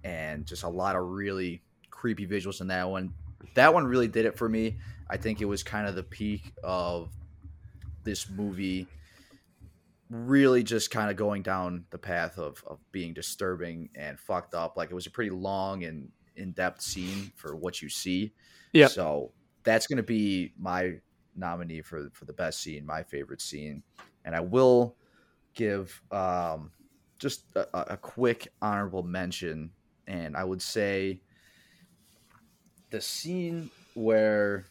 and 0.03 0.45
just 0.45 0.63
a 0.63 0.69
lot 0.69 0.95
of 0.95 1.03
really 1.03 1.61
creepy 1.89 2.25
visuals 2.25 2.61
in 2.61 2.67
that 2.67 2.89
one. 2.89 3.13
That 3.53 3.73
one 3.73 3.85
really 3.85 4.07
did 4.07 4.25
it 4.25 4.37
for 4.37 4.47
me. 4.49 4.77
I 5.12 5.18
think 5.18 5.41
it 5.41 5.45
was 5.45 5.62
kind 5.62 5.88
of 5.88 5.95
the 5.95 6.03
peak 6.03 6.53
of 6.64 7.12
this 8.03 8.30
movie 8.30 8.88
really 10.09 10.64
just 10.64 10.89
kind 10.89 11.09
of 11.09 11.16
going 11.16 11.41
down 11.41 11.86
the 11.89 11.97
path 11.97 12.38
of, 12.38 12.64
of 12.68 12.80
being 12.91 13.14
disturbing 13.14 13.89
and 13.95 14.20
fucked 14.20 14.53
up. 14.53 14.76
Like 14.78 14.89
it 14.89 14.95
was 14.95 15.07
a 15.07 15.12
pretty 15.12 15.30
long 15.30 15.84
and 15.84 16.09
in-depth 16.36 16.82
scene 16.82 17.32
for 17.36 17.55
what 17.55 17.82
you 17.82 17.89
see. 17.89 18.34
Yep. 18.74 18.91
so 18.91 19.32
that's 19.64 19.86
going 19.86 19.97
to 19.97 20.03
be 20.03 20.53
my 20.57 20.93
nominee 21.36 21.82
for 21.82 22.09
for 22.14 22.26
the 22.26 22.34
best 22.34 22.62
scene, 22.62 22.86
my 22.86 23.03
favorite 23.03 23.41
scene, 23.41 23.84
and 24.24 24.34
I 24.34 24.39
will 24.39 24.95
give 25.53 26.01
um, 26.12 26.72
just 27.20 27.45
a 27.55 27.68
a 27.74 27.97
quick 27.97 28.47
honorable 28.62 29.03
mention, 29.03 29.72
and 30.07 30.38
I 30.38 30.45
would 30.45 30.62
say 30.62 31.22
the 32.91 33.01
scene 33.01 33.70
where 33.93 34.66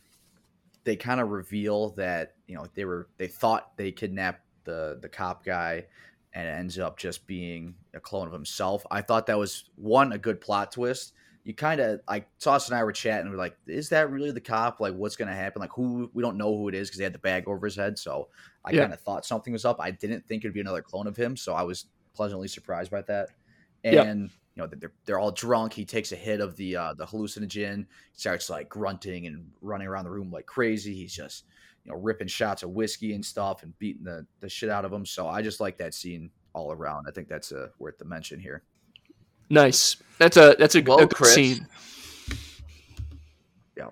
they 0.84 0.96
kind 0.96 1.20
of 1.20 1.28
reveal 1.30 1.90
that 1.90 2.36
you 2.46 2.54
know 2.54 2.66
they 2.74 2.84
were 2.84 3.10
they 3.18 3.28
thought 3.28 3.76
they 3.76 3.92
kidnapped 3.92 4.42
the 4.64 4.98
the 5.00 5.08
cop 5.08 5.44
guy 5.44 5.86
and 6.32 6.46
it 6.46 6.50
ends 6.52 6.78
up 6.78 6.96
just 6.98 7.26
being 7.26 7.74
a 7.94 8.00
clone 8.00 8.26
of 8.26 8.32
himself. 8.32 8.86
I 8.90 9.02
thought 9.02 9.26
that 9.26 9.38
was 9.38 9.70
one 9.74 10.12
a 10.12 10.18
good 10.18 10.40
plot 10.40 10.72
twist. 10.72 11.12
You 11.42 11.54
kind 11.54 11.80
of 11.80 12.00
like 12.08 12.28
Sauce 12.38 12.68
and 12.68 12.76
I 12.78 12.84
were 12.84 12.92
chatting. 12.92 13.30
We're 13.30 13.36
like, 13.38 13.56
is 13.66 13.88
that 13.88 14.10
really 14.10 14.30
the 14.30 14.40
cop? 14.40 14.78
Like, 14.78 14.94
what's 14.94 15.16
gonna 15.16 15.34
happen? 15.34 15.60
Like, 15.60 15.72
who? 15.74 16.10
We 16.14 16.22
don't 16.22 16.36
know 16.36 16.56
who 16.56 16.68
it 16.68 16.74
is 16.74 16.88
because 16.88 16.98
he 16.98 17.04
had 17.04 17.14
the 17.14 17.18
bag 17.18 17.48
over 17.48 17.66
his 17.66 17.76
head. 17.76 17.98
So 17.98 18.28
I 18.64 18.72
Yeah. 18.72 18.80
kind 18.82 18.92
of 18.92 19.00
thought 19.00 19.24
something 19.24 19.52
was 19.52 19.64
up. 19.64 19.78
I 19.80 19.90
didn't 19.90 20.26
think 20.28 20.44
it'd 20.44 20.54
be 20.54 20.60
another 20.60 20.82
clone 20.82 21.06
of 21.06 21.16
him. 21.16 21.36
So 21.36 21.54
I 21.54 21.62
was 21.62 21.86
pleasantly 22.14 22.46
surprised 22.48 22.90
by 22.90 23.02
that. 23.02 23.30
And 23.84 23.96
Yep. 23.96 24.30
You 24.60 24.66
know 24.66 24.74
they're 24.78 24.92
they're 25.06 25.18
all 25.18 25.30
drunk. 25.32 25.72
He 25.72 25.84
takes 25.84 26.12
a 26.12 26.16
hit 26.16 26.40
of 26.40 26.56
the 26.56 26.76
uh, 26.76 26.94
the 26.94 27.06
hallucinogen, 27.06 27.86
starts 28.12 28.50
like 28.50 28.68
grunting 28.68 29.26
and 29.26 29.50
running 29.62 29.86
around 29.88 30.04
the 30.04 30.10
room 30.10 30.30
like 30.30 30.46
crazy. 30.46 30.94
He's 30.94 31.14
just 31.14 31.44
you 31.84 31.92
know 31.92 31.98
ripping 31.98 32.28
shots 32.28 32.62
of 32.62 32.70
whiskey 32.70 33.14
and 33.14 33.24
stuff 33.24 33.62
and 33.62 33.76
beating 33.78 34.04
the 34.04 34.26
the 34.40 34.48
shit 34.48 34.68
out 34.68 34.84
of 34.84 34.92
him. 34.92 35.06
So 35.06 35.28
I 35.28 35.40
just 35.40 35.60
like 35.60 35.78
that 35.78 35.94
scene 35.94 36.30
all 36.52 36.72
around. 36.72 37.06
I 37.08 37.12
think 37.12 37.28
that's 37.28 37.52
uh, 37.52 37.68
worth 37.78 37.98
the 37.98 38.04
mention 38.04 38.38
here. 38.38 38.62
Nice. 39.48 39.96
That's 40.18 40.36
a 40.36 40.54
that's 40.58 40.74
a, 40.74 40.82
Well, 40.82 40.98
a 40.98 41.06
good 41.06 41.16
Chris. 41.16 41.34
scene. 41.34 41.66
Yeah 43.76 43.88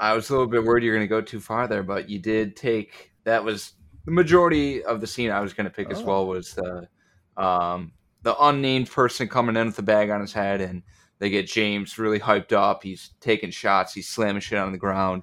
i 0.00 0.14
was 0.14 0.30
a 0.30 0.32
little 0.32 0.46
bit 0.48 0.64
worried 0.64 0.82
you're 0.82 0.94
going 0.96 1.06
to 1.06 1.08
go 1.08 1.20
too 1.20 1.38
far 1.38 1.68
there, 1.68 1.82
but 1.82 2.08
you 2.08 2.18
did 2.18 2.56
take 2.56 3.12
that 3.24 3.44
was 3.44 3.74
the 4.06 4.10
majority 4.10 4.82
of 4.82 5.00
the 5.00 5.06
scene 5.06 5.30
I 5.30 5.40
was 5.40 5.52
going 5.52 5.66
to 5.66 5.70
pick 5.70 5.90
as 5.90 6.00
Oh. 6.00 6.04
well 6.06 6.26
was 6.26 6.54
the 6.54 6.88
um, 7.36 7.92
the 8.22 8.36
unnamed 8.38 8.90
person 8.90 9.28
coming 9.28 9.56
in 9.56 9.66
with 9.66 9.76
the 9.76 9.82
bag 9.82 10.10
on 10.10 10.20
his 10.20 10.32
head, 10.32 10.60
and 10.60 10.82
they 11.18 11.30
get 11.30 11.46
James 11.46 11.98
really 11.98 12.18
hyped 12.18 12.52
up. 12.52 12.82
He's 12.82 13.10
taking 13.20 13.50
shots, 13.50 13.94
he's 13.94 14.08
slamming 14.08 14.40
shit 14.40 14.58
on 14.58 14.72
the 14.72 14.78
ground, 14.78 15.22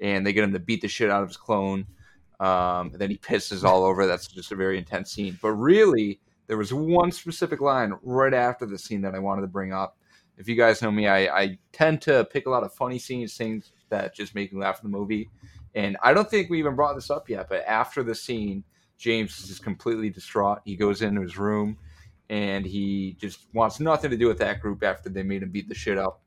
and 0.00 0.26
they 0.26 0.32
get 0.32 0.44
him 0.44 0.52
to 0.52 0.58
beat 0.58 0.80
the 0.80 0.88
shit 0.88 1.10
out 1.10 1.22
of 1.22 1.28
his 1.28 1.36
clone. 1.36 1.86
Um, 2.38 2.92
then 2.94 3.10
he 3.10 3.18
pisses 3.18 3.64
all 3.64 3.84
over. 3.84 4.06
That's 4.06 4.26
just 4.26 4.52
a 4.52 4.56
very 4.56 4.78
intense 4.78 5.12
scene. 5.12 5.38
But 5.42 5.52
really, 5.52 6.20
there 6.46 6.56
was 6.56 6.72
one 6.72 7.12
specific 7.12 7.60
line 7.60 7.92
right 8.02 8.32
after 8.32 8.66
the 8.66 8.78
scene 8.78 9.02
that 9.02 9.14
I 9.14 9.18
wanted 9.18 9.42
to 9.42 9.46
bring 9.46 9.72
up. 9.72 9.96
If 10.38 10.48
you 10.48 10.56
guys 10.56 10.80
know 10.80 10.90
me, 10.90 11.06
I, 11.06 11.26
I 11.26 11.58
tend 11.72 12.00
to 12.02 12.24
pick 12.24 12.46
a 12.46 12.50
lot 12.50 12.64
of 12.64 12.72
funny 12.72 12.98
scenes, 12.98 13.36
things 13.36 13.72
that 13.90 14.14
just 14.14 14.34
make 14.34 14.52
me 14.52 14.60
laugh 14.60 14.82
in 14.82 14.90
the 14.90 14.96
movie. 14.96 15.28
And 15.74 15.98
I 16.02 16.14
don't 16.14 16.28
think 16.28 16.48
we 16.48 16.58
even 16.58 16.74
brought 16.74 16.94
this 16.94 17.10
up 17.10 17.28
yet, 17.28 17.48
but 17.48 17.62
after 17.66 18.02
the 18.02 18.14
scene, 18.14 18.64
James 18.96 19.38
is 19.48 19.58
completely 19.58 20.10
distraught. 20.10 20.60
He 20.64 20.76
goes 20.76 21.02
into 21.02 21.20
his 21.20 21.38
room 21.38 21.76
and 22.30 22.64
he 22.64 23.16
just 23.20 23.40
wants 23.52 23.80
nothing 23.80 24.08
to 24.10 24.16
do 24.16 24.28
with 24.28 24.38
that 24.38 24.60
group 24.60 24.84
after 24.84 25.10
they 25.10 25.24
made 25.24 25.42
him 25.42 25.50
beat 25.50 25.68
the 25.68 25.74
shit 25.74 25.98
up 25.98 26.22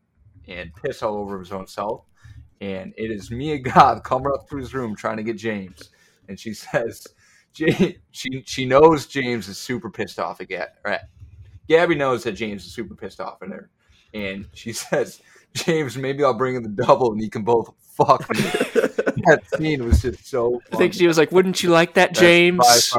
and 0.49 0.69
piss 0.75 1.01
all 1.01 1.15
over 1.15 1.39
his 1.39 1.53
own 1.53 1.65
self. 1.65 2.03
And 2.59 2.93
it 2.97 3.09
is 3.09 3.31
Mia 3.31 3.57
Goth 3.59 4.03
coming 4.03 4.31
up 4.33 4.47
through 4.47 4.59
his 4.59 4.73
room 4.73 4.97
trying 4.97 5.17
to 5.17 5.23
get 5.23 5.37
James. 5.37 5.89
And 6.27 6.37
she 6.37 6.53
says, 6.53 7.07
she, 7.53 8.41
she 8.43 8.65
knows 8.65 9.07
James 9.07 9.47
is 9.47 9.57
super 9.57 9.89
pissed 9.89 10.19
off 10.19 10.41
again. 10.41 10.67
Right. 10.83 10.99
Gabi 11.69 11.95
knows 11.95 12.23
that 12.23 12.33
James 12.33 12.65
is 12.65 12.73
super 12.73 12.95
pissed 12.95 13.21
off 13.21 13.41
at 13.41 13.49
her. 13.49 13.69
And 14.13 14.47
she 14.53 14.73
says, 14.73 15.21
James, 15.53 15.97
maybe 15.97 16.21
I'll 16.21 16.33
bring 16.33 16.55
in 16.55 16.63
the 16.63 16.83
double 16.83 17.13
and 17.13 17.21
you 17.21 17.29
can 17.29 17.43
both 17.43 17.73
fuck 17.79 18.29
me. 18.29 18.41
that 18.41 19.41
scene 19.55 19.85
was 19.85 20.01
just 20.01 20.27
so 20.27 20.61
I 20.73 20.75
think 20.75 20.95
she 20.95 21.05
was 21.05 21.17
like, 21.17 21.31
"Wouldn't 21.31 21.61
you 21.61 21.69
like 21.69 21.93
that, 21.93 22.15
James?" 22.15 22.91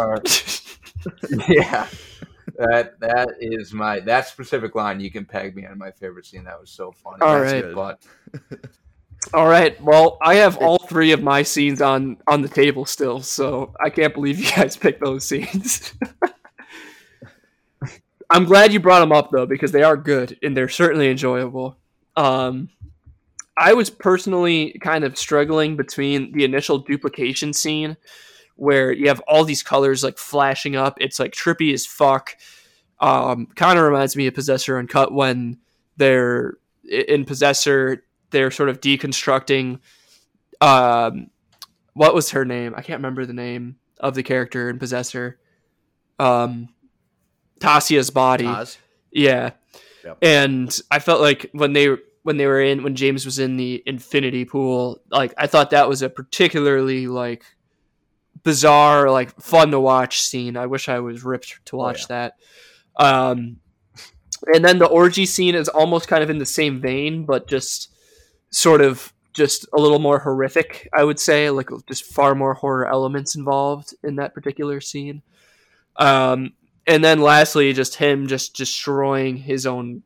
yeah. 1.49 1.89
That 2.57 3.01
that 3.01 3.29
is 3.41 3.73
my 3.73 4.01
that 4.01 4.29
specific 4.29 4.75
line 4.75 5.01
you 5.01 5.11
can 5.11 5.25
peg 5.25 5.57
me 5.57 5.67
on 5.67 5.79
my 5.79 5.91
favorite 5.91 6.27
scene. 6.27 6.45
That 6.45 6.61
was 6.61 6.71
so 6.71 6.93
funny. 6.93 7.19
All 7.21 7.41
right. 7.41 7.75
But 7.75 8.03
All 9.33 9.49
right. 9.49 9.81
Well, 9.83 10.19
I 10.21 10.35
have 10.37 10.59
all 10.59 10.79
three 10.79 11.13
of 11.13 11.23
my 11.23 11.43
scenes 11.43 11.81
on 11.81 12.19
on 12.27 12.43
the 12.43 12.49
table 12.49 12.85
still, 12.85 13.21
so 13.23 13.73
I 13.83 13.89
can't 13.89 14.13
believe 14.13 14.39
you 14.39 14.51
guys 14.57 14.77
picked 14.77 15.03
those 15.03 15.25
scenes. 15.25 15.95
I'm 18.31 18.45
glad 18.45 18.73
you 18.73 18.81
brought 18.81 19.01
them 19.01 19.13
up 19.13 19.31
though 19.31 19.47
because 19.47 19.73
they 19.73 19.83
are 19.83 19.97
good 19.97 20.39
and 20.43 20.57
they're 20.57 20.69
certainly 20.69 21.09
enjoyable. 21.09 21.79
Um, 22.17 22.69
I 23.57 23.75
was 23.75 23.91
personally 23.91 24.79
kind 24.83 25.05
of 25.05 25.17
struggling 25.17 25.77
between 25.77 26.33
the 26.33 26.45
initial 26.45 26.79
duplication 26.79 27.53
scene 27.53 27.97
where 28.57 28.93
you 28.93 29.09
have 29.09 29.21
all 29.21 29.45
these 29.45 29.63
colors 29.63 30.05
like 30.05 30.19
flashing 30.19 30.77
up. 30.77 30.99
It's 31.01 31.19
like 31.19 31.33
trippy 31.33 31.73
as 31.73 31.87
fuck. 31.87 32.37
Um, 33.01 33.47
kind 33.55 33.79
of 33.79 33.85
reminds 33.85 34.17
me 34.17 34.27
of 34.27 34.35
Possessor 34.35 34.79
Uncut 34.79 35.13
when 35.13 35.59
they're 35.97 36.55
in 36.85 37.25
Possessor, 37.25 38.05
they're 38.31 38.51
sort 38.51 38.69
of 38.69 38.81
deconstructing. 38.81 39.81
Um, 40.61 41.31
what 41.95 42.15
was 42.15 42.31
her 42.31 42.45
name? 42.45 42.75
I 42.77 42.83
can't 42.83 42.99
remember 42.99 43.27
the 43.27 43.33
name 43.33 43.77
of 44.01 44.15
the 44.15 44.23
character 44.23 44.69
in 44.69 44.79
Possessor. 44.79 45.39
Um, 46.19 46.69
Tasya's 47.61 48.11
body. 48.11 48.47
Oz? 48.47 48.79
Yeah. 49.11 49.53
Yep. 50.05 50.19
And 50.23 50.81
I 50.91 50.99
felt 50.99 51.21
like 51.21 51.51
when 51.53 51.73
they 51.73 51.97
when 52.23 52.37
they 52.37 52.47
were 52.47 52.61
in 52.61 52.83
when 52.83 52.95
James 52.95 53.25
was 53.25 53.39
in 53.39 53.57
the 53.57 53.83
infinity 53.87 54.45
pool, 54.45 55.01
like 55.11 55.33
I 55.39 55.47
thought 55.47 55.71
that 55.71 55.89
was 55.89 56.03
a 56.03 56.11
particularly 56.11 57.07
like 57.07 57.45
bizarre, 58.45 59.11
like 59.11 59.35
fun 59.41 59.71
to 59.73 59.81
watch 59.81 60.23
scene. 60.23 60.57
I 60.57 60.67
wish 60.67 60.89
I 60.89 61.01
was 61.01 61.25
ripped 61.25 61.65
to 61.67 61.77
Oh, 61.77 61.81
watch 61.81 62.03
yeah. 62.03 62.07
that. 62.09 62.37
Um 62.97 63.57
and 64.55 64.65
then 64.65 64.79
the 64.79 64.87
orgy 64.87 65.25
scene 65.27 65.55
is 65.55 65.69
almost 65.69 66.07
kind 66.07 66.23
of 66.23 66.29
in 66.31 66.39
the 66.39 66.47
same 66.47 66.81
vein, 66.81 67.25
but 67.25 67.49
just 67.49 67.91
sort 68.51 68.81
of 68.83 69.13
just 69.33 69.67
a 69.73 69.81
little 69.81 69.99
more 69.99 70.19
horrific, 70.21 70.89
I 70.93 71.03
would 71.03 71.19
say, 71.19 71.51
like 71.51 71.69
just 71.89 72.05
far 72.05 72.35
more 72.35 72.55
horror 72.55 72.87
elements 72.87 73.35
involved 73.35 73.95
in 74.05 74.17
that 74.17 74.35
particular 74.35 74.81
scene. 74.81 75.23
Um, 75.97 76.53
and 76.87 77.03
then 77.03 77.21
lastly, 77.21 77.73
just 77.73 77.97
him 77.97 78.27
just 78.27 78.55
destroying 78.55 79.39
his 79.39 79.67
own 79.67 80.03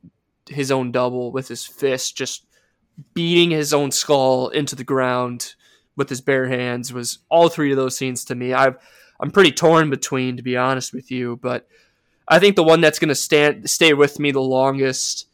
his 0.47 0.71
own 0.71 0.91
double 0.91 1.31
with 1.31 1.47
his 1.47 1.65
fist, 1.65 2.15
just 2.17 2.45
beating 3.13 3.51
his 3.51 3.73
own 3.73 3.91
skull 3.91 4.49
into 4.49 4.75
the 4.75 4.83
ground 4.83 5.53
with 5.99 6.09
his 6.09 6.21
bare 6.21 6.47
hands 6.47 6.91
was 6.91 7.19
all 7.29 7.49
three 7.49 7.71
of 7.71 7.77
those 7.77 7.95
scenes 7.95 8.25
to 8.25 8.33
me. 8.33 8.53
I've 8.53 8.77
I'm 9.19 9.31
pretty 9.31 9.51
torn 9.51 9.89
between, 9.89 10.37
to 10.37 10.43
be 10.43 10.55
honest 10.55 10.93
with 10.93 11.11
you, 11.11 11.35
but 11.35 11.67
I 12.25 12.39
think 12.39 12.55
the 12.55 12.63
one 12.63 12.79
that's 12.79 12.99
going 12.99 13.09
to 13.09 13.15
stand 13.15 13.69
stay 13.69 13.93
with 13.93 14.17
me 14.17 14.31
the 14.31 14.39
longest 14.39 15.27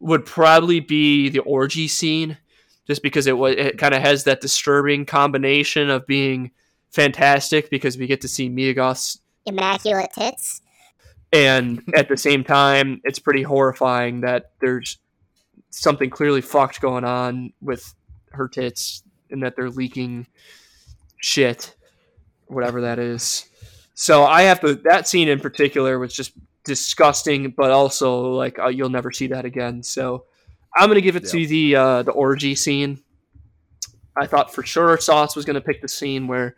would 0.00 0.26
probably 0.26 0.80
be 0.80 1.28
the 1.28 1.38
orgy 1.38 1.86
scene, 1.86 2.36
just 2.86 3.00
because 3.00 3.28
it 3.28 3.38
was 3.38 3.54
it 3.56 3.78
kind 3.78 3.94
of 3.94 4.02
has 4.02 4.24
that 4.24 4.40
disturbing 4.40 5.06
combination 5.06 5.88
of 5.88 6.06
being 6.06 6.50
fantastic 6.90 7.70
because 7.70 7.96
we 7.96 8.08
get 8.08 8.20
to 8.22 8.28
see 8.28 8.48
Mia 8.48 8.74
Goth's 8.74 9.20
immaculate 9.46 10.10
tits. 10.12 10.60
and 11.32 11.82
at 11.94 12.08
the 12.08 12.16
same 12.16 12.42
time 12.42 13.00
it's 13.04 13.18
pretty 13.18 13.42
horrifying 13.42 14.22
that 14.22 14.50
there's 14.60 14.98
something 15.70 16.10
clearly 16.10 16.40
fucked 16.40 16.80
going 16.80 17.04
on 17.04 17.52
with 17.60 17.94
her 18.32 18.48
tits 18.48 19.02
and 19.30 19.42
that 19.42 19.56
they're 19.56 19.70
leaking 19.70 20.26
shit 21.20 21.74
whatever 22.46 22.82
that 22.82 22.98
is 22.98 23.48
so 23.94 24.24
i 24.24 24.42
have 24.42 24.60
to 24.60 24.74
that 24.74 25.08
scene 25.08 25.28
in 25.28 25.40
particular 25.40 25.98
was 25.98 26.14
just 26.14 26.32
disgusting 26.64 27.52
but 27.56 27.70
also 27.70 28.32
like 28.32 28.58
uh, 28.58 28.68
you'll 28.68 28.90
never 28.90 29.10
see 29.10 29.26
that 29.26 29.44
again 29.44 29.82
so 29.82 30.24
i'm 30.76 30.88
gonna 30.88 31.00
give 31.00 31.16
it 31.16 31.24
to 31.26 31.46
the 31.46 31.74
uh 31.74 32.02
the 32.02 32.12
orgy 32.12 32.54
scene 32.54 32.98
i 34.16 34.26
thought 34.26 34.54
for 34.54 34.62
sure 34.62 34.98
sauce 34.98 35.34
was 35.34 35.44
gonna 35.44 35.60
pick 35.60 35.80
the 35.82 35.88
scene 35.88 36.26
where 36.26 36.56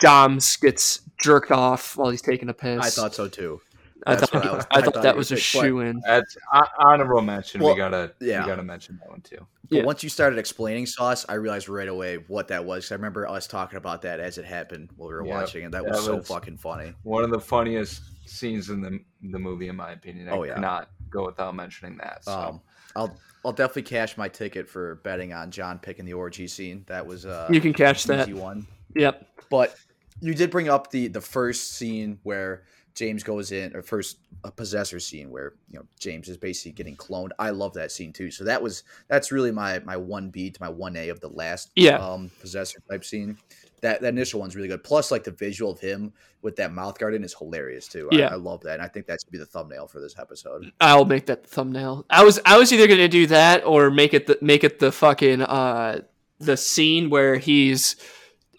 Doms 0.00 0.56
gets 0.56 1.00
jerked 1.20 1.50
off 1.50 1.96
while 1.96 2.10
he's 2.10 2.22
taking 2.22 2.48
a 2.48 2.54
piss. 2.54 2.84
I 2.84 2.90
thought 2.90 3.14
so 3.14 3.28
too. 3.28 3.60
I 4.06 4.16
thought, 4.16 4.34
I 4.34 4.52
was- 4.54 4.66
I 4.70 4.78
I 4.78 4.80
thought 4.82 4.94
thought 4.94 5.02
that 5.02 5.16
was 5.16 5.30
a 5.30 5.34
would 5.34 5.40
pick, 5.40 5.52
but- 5.54 5.60
shoe 5.66 5.80
in. 5.80 6.00
That's 6.04 6.36
hon- 6.50 6.68
honorable 6.78 7.22
mention. 7.22 7.60
Well, 7.62 7.72
we 7.74 7.78
gotta 7.78 8.12
yeah. 8.20 8.40
we 8.42 8.46
gotta 8.48 8.62
mention 8.62 8.98
that 9.00 9.10
one 9.10 9.20
too. 9.22 9.46
But 9.70 9.78
Yeah. 9.78 9.84
once 9.84 10.02
you 10.02 10.08
started 10.10 10.38
explaining 10.38 10.86
sauce, 10.86 11.24
I 11.28 11.34
realized 11.34 11.68
right 11.68 11.88
away 11.88 12.16
what 12.28 12.48
that 12.48 12.64
was. 12.64 12.90
I 12.92 12.96
remember 12.96 13.26
us 13.26 13.46
talking 13.46 13.78
about 13.78 14.02
that 14.02 14.20
as 14.20 14.36
it 14.38 14.44
happened 14.44 14.90
while 14.96 15.08
we 15.08 15.14
were 15.14 15.26
Yeah, 15.26 15.34
watching, 15.40 15.64
and 15.64 15.72
that 15.72 15.84
that 15.84 15.92
was 15.92 16.04
so 16.04 16.20
fucking 16.22 16.58
funny. 16.58 16.94
One 17.02 17.24
of 17.24 17.30
the 17.30 17.40
funniest 17.40 18.02
scenes 18.26 18.70
in 18.70 18.80
the 18.82 19.00
the 19.30 19.38
movie, 19.38 19.68
in 19.68 19.76
my 19.76 19.92
opinion. 19.92 20.28
I 20.28 20.32
Oh, 20.32 20.42
yeah. 20.44 20.54
cannot 20.54 20.90
go 21.10 21.24
without 21.26 21.54
mentioning 21.54 21.96
that. 21.98 22.24
So. 22.24 22.32
Um, 22.32 22.60
I'll 22.96 23.16
I'll 23.44 23.52
definitely 23.52 23.82
cash 23.82 24.16
my 24.16 24.28
ticket 24.28 24.68
for 24.68 24.96
betting 24.96 25.32
on 25.32 25.50
John 25.50 25.78
picking 25.78 26.04
the 26.04 26.12
orgy 26.14 26.46
scene. 26.46 26.84
That 26.86 27.06
was 27.06 27.26
uh, 27.26 27.48
You 27.50 27.60
can 27.60 27.72
catch 27.72 28.06
an 28.08 28.16
that. 28.18 28.32
one. 28.32 28.66
Yep. 28.94 29.26
But 29.50 29.74
you 30.20 30.34
did 30.34 30.50
bring 30.50 30.68
up 30.68 30.90
the 30.90 31.08
the 31.08 31.20
first 31.20 31.72
scene 31.72 32.18
where 32.22 32.62
James 32.94 33.22
goes 33.24 33.50
in, 33.52 33.74
or 33.74 33.82
first 33.82 34.18
a 34.44 34.50
possessor 34.50 35.00
scene 35.00 35.30
where 35.30 35.54
you 35.70 35.78
know 35.78 35.84
James 35.98 36.28
is 36.28 36.36
basically 36.36 36.72
getting 36.72 36.96
cloned. 36.96 37.30
I 37.38 37.50
love 37.50 37.74
that 37.74 37.90
scene 37.90 38.12
too. 38.12 38.30
So 38.30 38.44
that 38.44 38.62
was 38.62 38.84
that's 39.08 39.32
really 39.32 39.50
my 39.50 39.80
my 39.80 39.96
one 39.96 40.30
B 40.30 40.50
to 40.50 40.62
my 40.62 40.68
one 40.68 40.96
A 40.96 41.08
of 41.08 41.20
the 41.20 41.28
last 41.28 41.70
Yeah. 41.74 41.96
um 41.96 42.30
possessor 42.40 42.78
type 42.88 43.04
scene. 43.04 43.36
That 43.80 44.00
that 44.02 44.08
initial 44.08 44.40
one's 44.40 44.54
really 44.56 44.68
good. 44.68 44.84
Plus, 44.84 45.10
like 45.10 45.24
the 45.24 45.32
visual 45.32 45.72
of 45.72 45.80
him 45.80 46.12
with 46.40 46.56
that 46.56 46.72
mouth 46.72 46.98
guard 46.98 47.14
in 47.14 47.24
is 47.24 47.34
hilarious 47.34 47.88
too. 47.88 48.08
I- 48.12 48.16
Yeah. 48.16 48.28
I, 48.28 48.34
love 48.36 48.60
that, 48.62 48.74
and 48.74 48.82
I 48.82 48.88
think 48.88 49.06
that's 49.06 49.24
gonna 49.24 49.32
be 49.32 49.38
the 49.38 49.46
thumbnail 49.46 49.86
for 49.88 50.00
this 50.00 50.14
episode. 50.18 50.70
I'll 50.80 51.04
make 51.04 51.26
that 51.26 51.42
the 51.42 51.48
thumbnail. 51.48 52.06
I 52.10 52.22
was 52.22 52.38
I 52.46 52.58
was 52.58 52.72
either 52.72 52.86
gonna 52.86 53.08
do 53.08 53.26
that 53.26 53.64
or 53.66 53.90
make 53.90 54.14
it 54.14 54.26
the 54.28 54.38
make 54.40 54.62
it 54.62 54.78
the 54.78 54.92
fucking 54.92 55.42
uh 55.42 56.00
the 56.38 56.56
scene 56.56 57.10
where 57.10 57.36
he's 57.38 57.96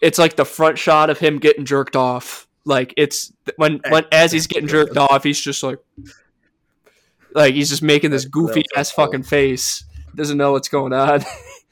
it's 0.02 0.18
like 0.18 0.36
the 0.36 0.44
front 0.44 0.76
shot 0.78 1.08
of 1.08 1.18
him 1.20 1.38
getting 1.38 1.64
jerked 1.64 1.96
off. 1.96 2.46
Like 2.66 2.92
it's 2.96 3.32
when 3.56 3.80
when 3.88 4.04
as 4.12 4.32
he's 4.32 4.46
getting 4.46 4.68
jerked 4.68 4.96
off, 4.96 5.22
he's 5.22 5.40
just 5.40 5.62
like 5.62 5.78
like 7.32 7.54
he's 7.54 7.70
just 7.70 7.82
making 7.82 8.10
this 8.10 8.24
goofy 8.24 8.64
ass 8.76 8.90
fucking 8.90 9.22
face. 9.22 9.84
Doesn't 10.14 10.36
know 10.36 10.52
what's 10.52 10.68
going 10.68 10.92
on. 10.92 11.24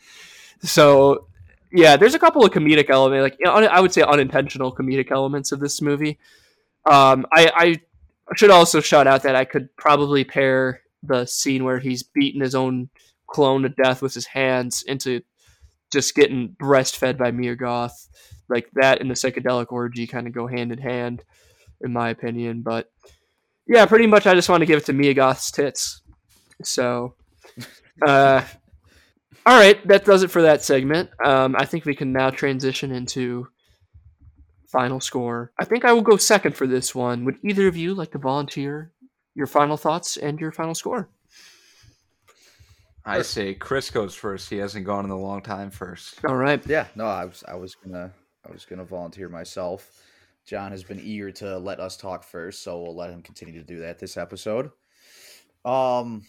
so 0.63 1.27
yeah, 1.73 1.97
there's 1.97 2.15
a 2.15 2.19
couple 2.21 2.45
of 2.45 2.53
comedic 2.53 2.89
elements, 2.91 3.23
like 3.23 3.37
you 3.41 3.47
know, 3.47 3.57
un- 3.57 3.69
I 3.69 3.81
would 3.81 3.93
say 3.93 4.03
unintentional 4.03 4.73
comedic 4.75 5.11
elements 5.11 5.51
of 5.51 5.59
this 5.59 5.83
movie. 5.83 6.21
Um, 6.87 7.27
I, 7.33 7.51
I 8.29 8.37
should 8.37 8.51
also 8.51 8.81
shout 8.81 9.09
out 9.09 9.25
that 9.25 9.35
I 9.35 9.45
could 9.45 9.75
probably 9.77 10.23
pair 10.23 10.83
the 11.03 11.27
scene 11.27 11.65
where 11.65 11.81
he's 11.81 12.05
beating 12.05 12.41
his 12.41 12.55
own 12.55 12.89
clone 13.27 13.63
to 13.63 13.69
death 13.69 14.01
with 14.01 14.15
his 14.15 14.27
hands 14.27 14.85
into 14.87 15.23
just 15.91 16.15
getting 16.15 16.51
breastfed 16.51 17.19
by 17.19 17.33
Mia 17.33 17.57
Goth. 17.57 18.09
Like 18.49 18.69
that 18.75 19.01
and 19.01 19.11
the 19.11 19.15
psychedelic 19.15 19.67
orgy 19.71 20.07
kind 20.07 20.27
of 20.27 20.33
go 20.33 20.47
hand 20.47 20.73
in 20.73 20.79
hand, 20.79 21.25
in 21.81 21.93
my 21.93 22.11
opinion. 22.11 22.63
But 22.63 22.91
yeah, 23.67 23.87
pretty 23.87 24.07
much 24.07 24.27
I 24.27 24.35
just 24.35 24.49
want 24.49 24.61
to 24.61 24.67
give 24.67 24.79
it 24.79 24.87
to 24.87 24.93
Mia 24.93 25.15
Goth's 25.15 25.51
tits. 25.51 26.03
So, 26.63 27.15
uh, 28.07 28.43
all 29.47 29.59
right, 29.59 29.87
that 29.89 30.05
does 30.05 30.23
it 30.23 30.31
for 30.31 30.43
that 30.43 30.63
segment. 30.63 31.11
Um, 31.25 31.57
I 31.59 31.65
think 31.65 31.85
we 31.85 31.95
can 31.95 32.13
now 32.13 32.31
transition 32.31 32.93
into 32.93 33.49
final 34.67 35.01
score. 35.01 35.53
I 35.59 35.65
think 35.65 35.85
I 35.85 35.93
will 35.93 36.03
go 36.03 36.17
second 36.17 36.57
for 36.57 36.67
this 36.67 36.95
one. 36.95 37.25
Would 37.25 37.39
either 37.43 37.69
of 37.69 37.77
you 37.77 37.95
like 37.95 38.11
to 38.13 38.19
volunteer 38.19 38.93
your 39.35 39.47
final 39.47 39.77
thoughts 39.77 40.17
and 40.17 40.39
your 40.41 40.53
final 40.53 40.75
score? 40.75 41.09
I 43.05 43.23
say 43.23 43.55
Chris 43.55 43.91
goes 43.91 44.15
first. 44.15 44.49
He 44.49 44.57
hasn't 44.57 44.87
gone 44.87 45.05
in 45.05 45.11
a 45.11 45.19
long 45.19 45.43
time 45.43 45.71
first. 45.71 46.25
All 46.27 46.37
right. 46.37 46.65
Yeah, 46.67 46.87
no, 46.97 47.05
I 47.05 47.27
was 47.27 47.45
I 47.47 47.55
was 47.55 47.75
gonna 47.75 48.13
I 48.47 48.53
was 48.53 48.65
gonna 48.65 48.85
volunteer 48.85 49.29
myself. 49.29 50.03
John 50.47 50.73
has 50.73 50.85
been 50.85 51.01
eager 51.01 51.31
to 51.33 51.59
let 51.59 51.81
us 51.81 51.97
talk 51.97 52.23
first, 52.25 52.63
so 52.63 52.83
we'll 52.83 52.95
let 52.97 53.11
him 53.11 53.23
continue 53.23 53.55
to 53.55 53.65
do 53.67 53.81
that 53.81 53.99
this 53.99 54.17
episode. 54.17 54.71
Um 55.65 56.25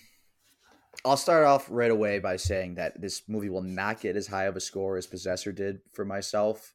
I'll 1.04 1.18
start 1.18 1.46
off 1.46 1.68
right 1.70 1.92
away 1.92 2.20
by 2.20 2.38
saying 2.38 2.76
that 2.76 3.00
this 3.02 3.24
movie 3.28 3.50
will 3.50 3.62
not 3.62 4.00
get 4.02 4.16
as 4.16 4.28
high 4.28 4.46
of 4.46 4.56
a 4.56 4.60
score 4.62 4.98
as 4.98 5.06
Possessor 5.08 5.52
did 5.52 5.80
for 5.94 6.06
myself. 6.06 6.74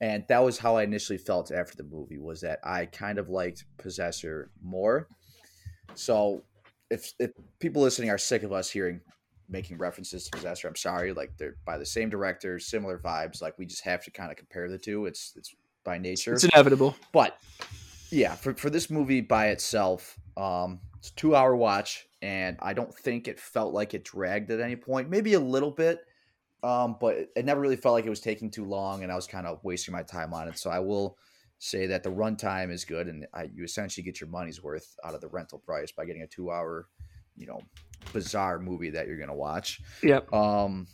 and 0.00 0.24
that 0.28 0.40
was 0.44 0.58
how 0.58 0.76
I 0.76 0.82
initially 0.84 1.18
felt 1.18 1.50
after 1.52 1.76
the 1.76 1.84
movie 1.84 2.18
was 2.18 2.40
that 2.42 2.58
I 2.64 2.86
kind 2.86 3.18
of 3.18 3.28
liked 3.28 3.64
Possessor 3.78 4.50
more. 4.62 5.08
So 5.94 6.44
if 6.90 7.12
if 7.18 7.30
people 7.60 7.82
listening 7.82 8.10
are 8.10 8.18
sick 8.18 8.42
of 8.42 8.52
us 8.52 8.70
hearing 8.70 9.00
making 9.52 9.78
references 9.78 10.24
to 10.24 10.30
Possessor, 10.30 10.66
I'm 10.66 10.76
sorry. 10.76 11.12
Like 11.12 11.36
they're 11.36 11.56
by 11.64 11.78
the 11.78 11.86
same 11.86 12.10
director, 12.10 12.58
similar 12.58 12.98
vibes. 12.98 13.42
Like 13.42 13.58
we 13.58 13.66
just 13.66 13.84
have 13.84 14.02
to 14.04 14.10
kind 14.10 14.30
of 14.30 14.36
compare 14.36 14.68
the 14.68 14.78
two. 14.78 15.06
It's 15.06 15.34
it's 15.36 15.54
by 15.84 15.98
nature. 15.98 16.32
It's 16.32 16.44
inevitable. 16.44 16.96
But 17.12 17.38
yeah, 18.10 18.34
for, 18.34 18.54
for 18.54 18.70
this 18.70 18.90
movie 18.90 19.20
by 19.20 19.48
itself, 19.48 20.18
um, 20.36 20.80
it's 20.98 21.10
a 21.10 21.14
two 21.14 21.34
hour 21.34 21.56
watch, 21.56 22.06
and 22.20 22.56
I 22.60 22.72
don't 22.74 22.94
think 22.94 23.26
it 23.26 23.40
felt 23.40 23.72
like 23.72 23.94
it 23.94 24.04
dragged 24.04 24.50
at 24.50 24.60
any 24.60 24.76
point. 24.76 25.10
Maybe 25.10 25.34
a 25.34 25.40
little 25.40 25.70
bit, 25.70 26.00
um, 26.62 26.96
but 27.00 27.16
it, 27.34 27.44
never 27.44 27.60
really 27.60 27.76
felt 27.76 27.94
like 27.94 28.06
it 28.06 28.10
was 28.10 28.20
taking 28.20 28.50
too 28.50 28.64
long, 28.64 29.02
and 29.02 29.10
I 29.10 29.16
was 29.16 29.26
kind 29.26 29.46
of 29.46 29.58
wasting 29.64 29.92
my 29.92 30.02
time 30.02 30.32
on 30.32 30.48
it. 30.48 30.58
So 30.58 30.70
I 30.70 30.78
will 30.78 31.16
say 31.58 31.86
that 31.86 32.02
the 32.02 32.10
runtime 32.10 32.70
is 32.70 32.84
good, 32.84 33.08
and 33.08 33.26
I, 33.34 33.48
you 33.52 33.64
essentially 33.64 34.04
get 34.04 34.20
your 34.20 34.28
money's 34.28 34.62
worth 34.62 34.94
out 35.04 35.14
of 35.14 35.20
the 35.20 35.28
rental 35.28 35.58
price 35.58 35.90
by 35.90 36.04
getting 36.04 36.22
a 36.22 36.26
two 36.26 36.50
hour, 36.50 36.88
you 37.36 37.46
know, 37.46 37.60
bizarre 38.12 38.58
movie 38.58 38.90
that 38.90 39.06
you're 39.06 39.18
gonna 39.18 39.34
watch. 39.34 39.80
Yep. 40.02 40.32
Um, 40.32 40.86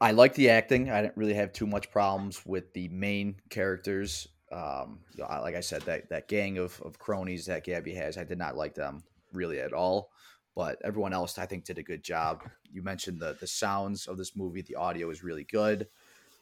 I 0.00 0.10
like 0.10 0.34
the 0.34 0.50
acting. 0.50 0.90
I 0.90 1.02
didn't 1.02 1.16
really 1.16 1.34
have 1.34 1.52
too 1.52 1.66
much 1.66 1.90
problems 1.90 2.44
with 2.44 2.72
the 2.72 2.88
main 2.88 3.36
characters. 3.48 4.28
Um, 4.52 5.00
you 5.14 5.22
know, 5.22 5.28
I- 5.28 5.38
like 5.40 5.54
I 5.54 5.60
said, 5.60 5.82
that 5.82 6.08
that 6.10 6.28
gang 6.28 6.58
of, 6.58 6.80
of 6.82 6.98
cronies 6.98 7.46
that 7.46 7.64
Gabi 7.64 7.94
has, 7.96 8.18
I 8.18 8.24
did 8.24 8.38
not 8.38 8.56
like 8.56 8.74
them 8.74 9.02
really 9.32 9.60
at 9.60 9.72
all. 9.72 10.10
But 10.54 10.78
everyone 10.84 11.12
else, 11.12 11.38
I 11.38 11.46
think, 11.46 11.64
did 11.64 11.78
a 11.78 11.82
good 11.82 12.04
job. 12.04 12.42
You 12.70 12.82
mentioned 12.82 13.20
the 13.20 13.36
the 13.40 13.46
sounds 13.46 14.06
of 14.06 14.18
this 14.18 14.36
movie. 14.36 14.62
The 14.62 14.76
audio 14.76 15.10
is 15.10 15.24
really 15.24 15.44
good. 15.44 15.88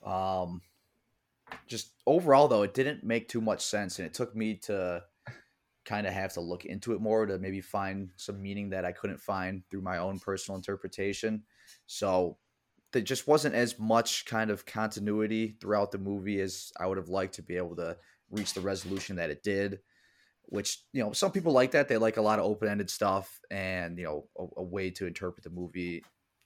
Um, 0.04 0.60
just 1.66 1.92
overall, 2.06 2.48
though, 2.48 2.62
it 2.62 2.74
didn't 2.74 3.04
make 3.04 3.28
too 3.28 3.40
much 3.40 3.64
sense, 3.64 3.98
and 3.98 4.06
it 4.06 4.12
took 4.14 4.34
me 4.36 4.56
to 4.64 5.02
kind 5.84 6.06
of 6.06 6.12
have 6.12 6.32
to 6.34 6.40
look 6.40 6.64
into 6.64 6.92
it 6.92 7.00
more 7.00 7.26
to 7.26 7.38
maybe 7.38 7.60
find 7.60 8.10
some 8.16 8.40
meaning 8.40 8.70
that 8.70 8.84
I 8.84 8.92
couldn't 8.92 9.20
find 9.20 9.62
through 9.70 9.82
my 9.82 9.98
own 9.98 10.18
personal 10.18 10.56
interpretation. 10.56 11.42
So 11.86 12.38
there 12.92 13.02
just 13.02 13.26
wasn't 13.26 13.54
as 13.54 13.78
much 13.78 14.24
kind 14.26 14.50
of 14.50 14.66
continuity 14.66 15.56
throughout 15.60 15.92
the 15.92 15.98
movie 15.98 16.40
as 16.40 16.72
I 16.78 16.86
would 16.86 16.98
have 16.98 17.08
liked 17.08 17.34
to 17.34 17.42
be 17.42 17.56
able 17.56 17.76
to 17.76 17.96
reach 18.30 18.54
the 18.54 18.60
resolution 18.60 19.16
that 19.16 19.30
it 19.30 19.42
did. 19.42 19.80
Which 20.46 20.82
you 20.92 21.02
know, 21.02 21.12
some 21.12 21.32
people 21.32 21.52
like 21.52 21.70
that. 21.70 21.88
They 21.88 21.96
like 21.96 22.18
a 22.18 22.22
lot 22.22 22.38
of 22.38 22.44
open-ended 22.44 22.90
stuff, 22.90 23.40
and 23.50 23.96
you 23.96 24.04
know, 24.04 24.28
a, 24.36 24.60
a 24.60 24.62
way 24.62 24.90
to 24.90 25.06
interpret 25.06 25.44
the 25.44 25.50
movie 25.50 26.04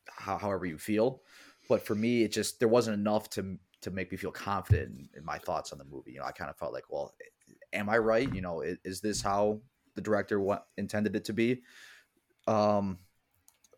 how, 0.09 0.39
however 0.39 0.67
you 0.67 0.79
feel. 0.79 1.23
But 1.69 1.85
for 1.85 1.97
me, 1.97 2.23
it 2.23 2.31
just 2.31 2.61
there 2.61 2.69
wasn't 2.69 2.99
enough 2.99 3.29
to 3.31 3.59
to 3.81 3.91
make 3.91 4.13
me 4.13 4.17
feel 4.17 4.31
confident 4.31 4.91
in, 4.91 5.09
in 5.19 5.25
my 5.25 5.39
thoughts 5.39 5.73
on 5.73 5.79
the 5.79 5.85
movie. 5.85 6.13
You 6.13 6.21
know, 6.21 6.27
I 6.27 6.33
kind 6.33 6.51
of 6.51 6.57
felt 6.57 6.73
like, 6.73 6.85
well, 6.89 7.15
am 7.77 7.89
I 7.89 7.99
right? 7.99 8.33
You 8.35 8.41
know, 8.41 8.63
is, 8.63 8.79
is 8.85 9.01
this 9.01 9.23
how 9.23 9.61
the 9.95 10.01
director 10.01 10.45
intended 10.77 11.15
it 11.15 11.25
to 11.27 11.33
be? 11.33 11.63
Um, 12.47 12.99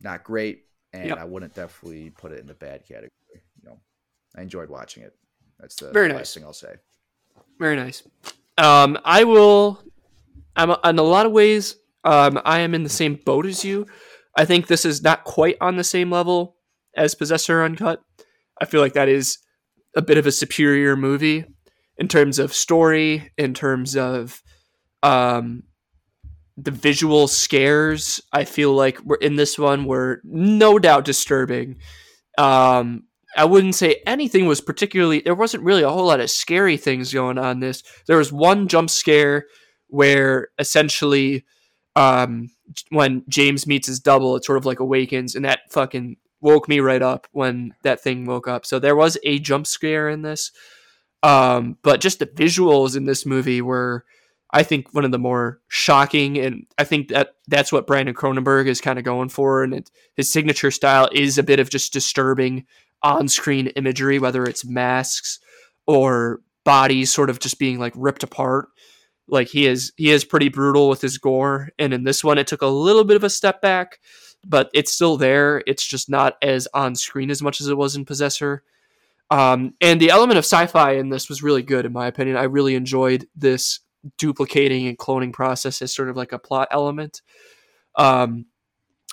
not 0.00 0.24
great, 0.24 0.64
and 0.92 1.08
Yep. 1.08 1.18
I 1.18 1.24
wouldn't 1.24 1.54
definitely 1.54 2.10
put 2.10 2.32
it 2.32 2.38
in 2.40 2.46
the 2.46 2.54
bad 2.54 2.84
category. 2.86 3.10
You 3.34 3.40
know, 3.64 3.80
I 4.36 4.42
enjoyed 4.42 4.68
watching 4.70 5.02
it. 5.02 5.14
That's 5.58 5.76
the 5.76 5.90
Very 5.92 6.08
nice. 6.08 6.32
thing 6.34 6.44
I'll 6.44 6.52
say. 6.52 6.74
Very 7.58 7.76
nice. 7.76 8.02
Um, 8.58 8.98
I 9.04 9.24
will. 9.24 9.82
I'm 10.56 10.70
in 10.70 10.98
a 10.98 11.02
lot 11.02 11.26
of 11.26 11.32
ways. 11.32 11.76
Um, 12.04 12.40
I 12.44 12.60
am 12.60 12.74
in 12.74 12.82
the 12.82 12.88
same 12.88 13.14
boat 13.16 13.46
as 13.46 13.64
you. 13.64 13.86
I 14.36 14.44
think 14.44 14.66
this 14.66 14.84
is 14.84 15.02
not 15.02 15.24
quite 15.24 15.56
on 15.60 15.76
the 15.76 15.84
same 15.84 16.10
level 16.10 16.56
as 16.96 17.14
Possessor 17.14 17.62
Uncut. 17.62 18.02
I 18.60 18.64
feel 18.64 18.80
like 18.80 18.94
that 18.94 19.08
is 19.08 19.38
a 19.96 20.02
bit 20.02 20.16
of 20.18 20.26
a 20.26 20.32
superior 20.32 20.96
movie 20.96 21.44
in 21.98 22.08
terms 22.08 22.38
of 22.38 22.54
story, 22.54 23.30
in 23.36 23.52
terms 23.54 23.96
of 23.96 24.42
um, 25.02 25.64
the 26.62 26.70
visual 26.70 27.28
scares. 27.28 28.20
I 28.32 28.44
feel 28.44 28.72
like 28.72 29.00
we're 29.02 29.16
in 29.16 29.36
this 29.36 29.58
one 29.58 29.84
were 29.84 30.20
no 30.24 30.78
doubt 30.78 31.04
disturbing. 31.04 31.76
Um, 32.38 33.04
I 33.36 33.44
wouldn't 33.44 33.76
say 33.76 34.02
anything 34.06 34.46
was 34.46 34.60
particularly. 34.60 35.20
There 35.20 35.34
wasn't 35.34 35.64
really 35.64 35.82
a 35.82 35.90
whole 35.90 36.06
lot 36.06 36.20
of 36.20 36.30
scary 36.30 36.76
things 36.76 37.12
going 37.12 37.38
on. 37.38 37.60
This 37.60 37.82
there 38.06 38.18
was 38.18 38.32
one 38.32 38.68
jump 38.68 38.90
scare 38.90 39.46
where 39.88 40.48
essentially, 40.58 41.44
um, 41.96 42.48
when 42.90 43.24
James 43.28 43.66
meets 43.66 43.86
his 43.86 44.00
double, 44.00 44.36
it 44.36 44.44
sort 44.44 44.58
of 44.58 44.66
like 44.66 44.80
awakens, 44.80 45.34
and 45.34 45.44
that 45.44 45.60
fucking 45.70 46.16
woke 46.40 46.68
me 46.68 46.80
right 46.80 47.02
up 47.02 47.26
when 47.32 47.74
that 47.82 48.00
thing 48.00 48.24
woke 48.24 48.48
up. 48.48 48.66
So 48.66 48.78
there 48.78 48.96
was 48.96 49.18
a 49.24 49.38
jump 49.38 49.66
scare 49.66 50.08
in 50.08 50.22
this, 50.22 50.50
um, 51.22 51.76
but 51.82 52.00
just 52.00 52.18
the 52.18 52.26
visuals 52.26 52.96
in 52.96 53.04
this 53.04 53.24
movie 53.24 53.62
were. 53.62 54.04
I 54.52 54.62
think 54.64 54.92
one 54.92 55.04
of 55.04 55.12
the 55.12 55.18
more 55.18 55.60
shocking, 55.68 56.36
and 56.38 56.66
I 56.76 56.84
think 56.84 57.08
that 57.08 57.34
that's 57.46 57.70
what 57.70 57.86
Brandon 57.86 58.14
Cronenberg 58.14 58.66
is 58.66 58.80
kind 58.80 58.98
of 58.98 59.04
going 59.04 59.28
for, 59.28 59.62
and 59.62 59.74
it, 59.74 59.90
his 60.16 60.32
signature 60.32 60.70
style 60.70 61.08
is 61.12 61.38
a 61.38 61.42
bit 61.42 61.60
of 61.60 61.70
just 61.70 61.92
disturbing 61.92 62.66
on-screen 63.02 63.68
imagery, 63.68 64.18
whether 64.18 64.44
it's 64.44 64.64
masks 64.64 65.38
or 65.86 66.40
bodies 66.64 67.12
sort 67.12 67.30
of 67.30 67.38
just 67.38 67.58
being 67.58 67.78
like 67.78 67.92
ripped 67.96 68.22
apart. 68.22 68.68
Like 69.28 69.48
he 69.48 69.66
is 69.66 69.92
he 69.96 70.10
is 70.10 70.24
pretty 70.24 70.48
brutal 70.48 70.88
with 70.88 71.00
his 71.00 71.18
gore, 71.18 71.70
and 71.78 71.94
in 71.94 72.04
this 72.04 72.24
one 72.24 72.38
it 72.38 72.48
took 72.48 72.62
a 72.62 72.66
little 72.66 73.04
bit 73.04 73.16
of 73.16 73.24
a 73.24 73.30
step 73.30 73.62
back, 73.62 74.00
but 74.44 74.68
it's 74.74 74.92
still 74.92 75.16
there. 75.16 75.62
It's 75.66 75.86
just 75.86 76.10
not 76.10 76.36
as 76.42 76.66
on 76.74 76.96
screen 76.96 77.30
as 77.30 77.40
much 77.40 77.60
as 77.60 77.68
it 77.68 77.76
was 77.76 77.94
in 77.94 78.04
Possessor. 78.04 78.64
Um, 79.30 79.74
and 79.80 80.00
the 80.00 80.10
element 80.10 80.38
of 80.38 80.44
sci-fi 80.44 80.94
in 80.94 81.08
this 81.08 81.28
was 81.28 81.42
really 81.42 81.62
good, 81.62 81.86
in 81.86 81.92
my 81.92 82.08
opinion. 82.08 82.36
I 82.36 82.44
really 82.44 82.74
enjoyed 82.74 83.28
this 83.36 83.78
duplicating 84.18 84.86
and 84.86 84.98
cloning 84.98 85.32
process 85.32 85.82
as 85.82 85.94
sort 85.94 86.08
of 86.08 86.16
like 86.16 86.32
a 86.32 86.38
plot 86.38 86.68
element. 86.70 87.22
Um, 87.96 88.46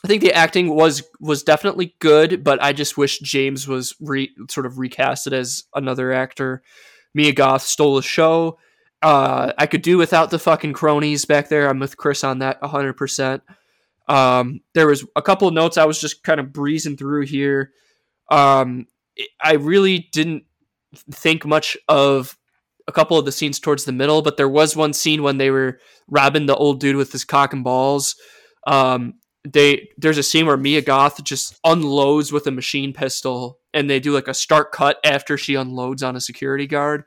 I 0.04 0.08
think 0.08 0.22
the 0.22 0.34
acting 0.34 0.70
was 0.70 1.04
was 1.20 1.44
definitely 1.44 1.96
good, 2.00 2.44
but 2.44 2.62
I 2.62 2.72
just 2.72 2.98
wish 2.98 3.20
James 3.20 3.68
was 3.68 3.96
re, 4.00 4.32
sort 4.50 4.66
of 4.66 4.74
recasted 4.74 5.34
as 5.34 5.64
another 5.74 6.14
actor. 6.14 6.62
Mia 7.14 7.34
Goth 7.34 7.64
stole 7.64 7.96
the 7.96 8.04
show, 8.04 8.60
Uh, 9.02 9.54
I 9.58 9.66
could 9.68 9.82
do 9.82 9.98
without 9.98 10.30
the 10.30 10.40
fucking 10.40 10.74
cronies 10.74 11.26
back 11.26 11.50
there. 11.50 11.68
I'm 11.70 11.80
with 11.80 11.98
Chris 11.98 12.24
on 12.24 12.40
that 12.40 12.62
100%. 12.62 13.42
Um, 14.08 14.62
there 14.74 14.88
was 14.88 15.06
a 15.16 15.22
couple 15.22 15.48
of 15.48 15.54
notes 15.54 15.78
I 15.78 15.86
was 15.86 16.00
just 16.00 16.24
kind 16.24 16.40
of 16.40 16.54
breezing 16.54 16.98
through 16.98 17.26
here. 17.26 17.72
Um, 18.30 18.88
I 19.42 19.54
really 19.54 20.10
didn't 20.12 20.44
think 21.12 21.46
much 21.46 21.78
of 21.88 22.38
a 22.88 22.92
couple 22.92 23.18
of 23.18 23.26
the 23.26 23.32
scenes 23.32 23.60
towards 23.60 23.86
the 23.86 23.92
middle, 23.92 24.22
but 24.22 24.38
there 24.38 24.50
was 24.50 24.76
one 24.76 24.94
scene 24.94 25.24
when 25.24 25.38
they 25.38 25.52
were 25.52 25.80
robbing 26.08 26.46
the 26.46 26.56
old 26.56 26.80
dude 26.80 26.96
with 26.96 27.12
his 27.12 27.26
cock 27.26 27.54
and 27.54 27.64
balls. 27.64 28.16
Um, 28.66 29.16
they 29.44 29.90
there's 29.98 30.18
a 30.18 30.24
scene 30.24 30.46
where 30.46 30.58
Mia 30.58 30.82
Goth 30.82 31.24
just 31.24 31.58
unloads 31.64 32.32
with 32.32 32.48
a 32.48 32.52
machine 32.52 32.94
pistol, 32.94 33.60
and 33.74 33.90
they 33.90 34.00
do 34.00 34.12
like 34.12 34.28
a 34.28 34.34
stark 34.34 34.72
cut 34.72 34.98
after 35.04 35.38
she 35.38 35.56
unloads 35.56 36.04
on 36.04 36.16
a 36.16 36.22
security 36.22 36.68
guard. 36.68 37.04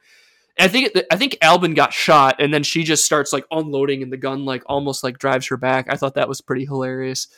I 0.58 0.68
think 0.68 0.92
I 1.10 1.16
think 1.16 1.38
Alban 1.42 1.74
got 1.74 1.92
shot, 1.92 2.36
and 2.38 2.52
then 2.52 2.62
she 2.62 2.84
just 2.84 3.04
starts 3.04 3.32
like 3.32 3.44
unloading, 3.50 4.02
and 4.02 4.12
the 4.12 4.16
gun 4.18 4.44
like 4.44 4.62
almost 4.66 5.02
like 5.02 5.18
drives 5.18 5.48
her 5.48 5.56
back. 5.56 5.86
I 5.88 5.96
thought 5.96 6.14
that 6.14 6.28
was 6.28 6.40
pretty 6.40 6.66
hilarious. 6.66 7.28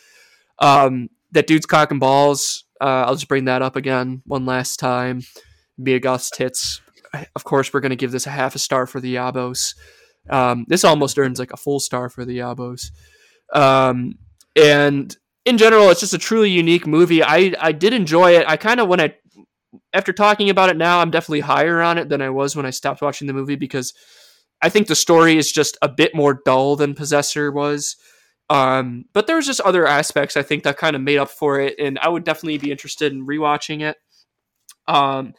Um, 0.59 1.09
that 1.31 1.47
dude's 1.47 1.66
cock 1.66 1.90
and 1.90 2.01
balls. 2.01 2.64
Uh, 2.81 3.05
I'll 3.06 3.14
just 3.14 3.28
bring 3.28 3.44
that 3.47 3.62
up 3.62 3.77
again 3.77 4.23
one 4.27 4.44
last 4.44 4.78
time. 4.78 5.23
Mia 5.78 6.01
Goth's 6.01 6.31
tits. 6.31 6.81
Of 7.34 7.44
course, 7.44 7.72
we're 7.72 7.80
going 7.80 7.90
to 7.90 7.97
give 7.97 8.12
this 8.12 8.26
a 8.26 8.30
half 8.30 8.55
a 8.55 8.59
star 8.59 8.86
for 8.86 9.01
the 9.01 9.16
Yabos. 9.16 9.74
Um, 10.30 10.64
this 10.68 10.84
almost 10.84 11.18
earns 11.18 11.39
like 11.39 11.52
a 11.52 11.56
full 11.56 11.80
star 11.80 12.09
for 12.09 12.24
the 12.24 12.39
Yabos. 12.39 12.90
Um, 13.52 14.18
and 14.56 15.14
in 15.44 15.59
general, 15.59 15.90
it's 15.90 16.01
just 16.01 16.14
a 16.14 16.18
truly 16.18 16.51
unique 16.51 16.86
movie. 16.86 17.22
I 17.22 17.55
I 17.60 17.72
did 17.72 17.93
enjoy 17.93 18.36
it. 18.36 18.48
I 18.48 18.56
kind 18.56 18.80
of 18.80 18.89
when 18.89 19.01
I 19.01 19.14
after 19.93 20.12
talking 20.12 20.51
about 20.51 20.70
it 20.70 20.76
now, 20.76 21.01
I'm 21.01 21.10
definitely 21.10 21.40
higher 21.40 21.80
on 21.80 21.98
it 21.98 22.09
than 22.09 22.22
I 22.22 22.30
was 22.30 22.55
when 22.55 22.66
I 22.66 22.70
stopped 22.70 23.02
watching 23.02 23.26
the 23.26 23.32
movie 23.32 23.56
because 23.56 23.94
I 24.60 24.68
think 24.68 24.86
the 24.86 24.94
story 24.94 25.36
is 25.36 25.51
just 25.51 25.76
a 25.82 25.89
bit 25.89 26.14
more 26.14 26.40
dull 26.44 26.76
than 26.76 26.94
Possessor 26.94 27.51
was. 27.51 27.97
Um, 28.48 29.06
but 29.12 29.26
there 29.26 29.36
was 29.36 29.47
just 29.47 29.60
other 29.62 29.86
aspects 29.86 30.36
I 30.36 30.43
think 30.43 30.62
that 30.64 30.76
kind 30.76 30.94
of 30.94 31.02
made 31.02 31.18
up 31.18 31.30
for 31.30 31.59
it, 31.60 31.74
and 31.78 31.98
I 31.98 32.09
would 32.09 32.24
definitely 32.24 32.59
be 32.59 32.70
interested 32.70 33.12
in 33.12 33.26
rewatching 33.26 33.82
it. 33.82 33.97
Um, 34.86 35.32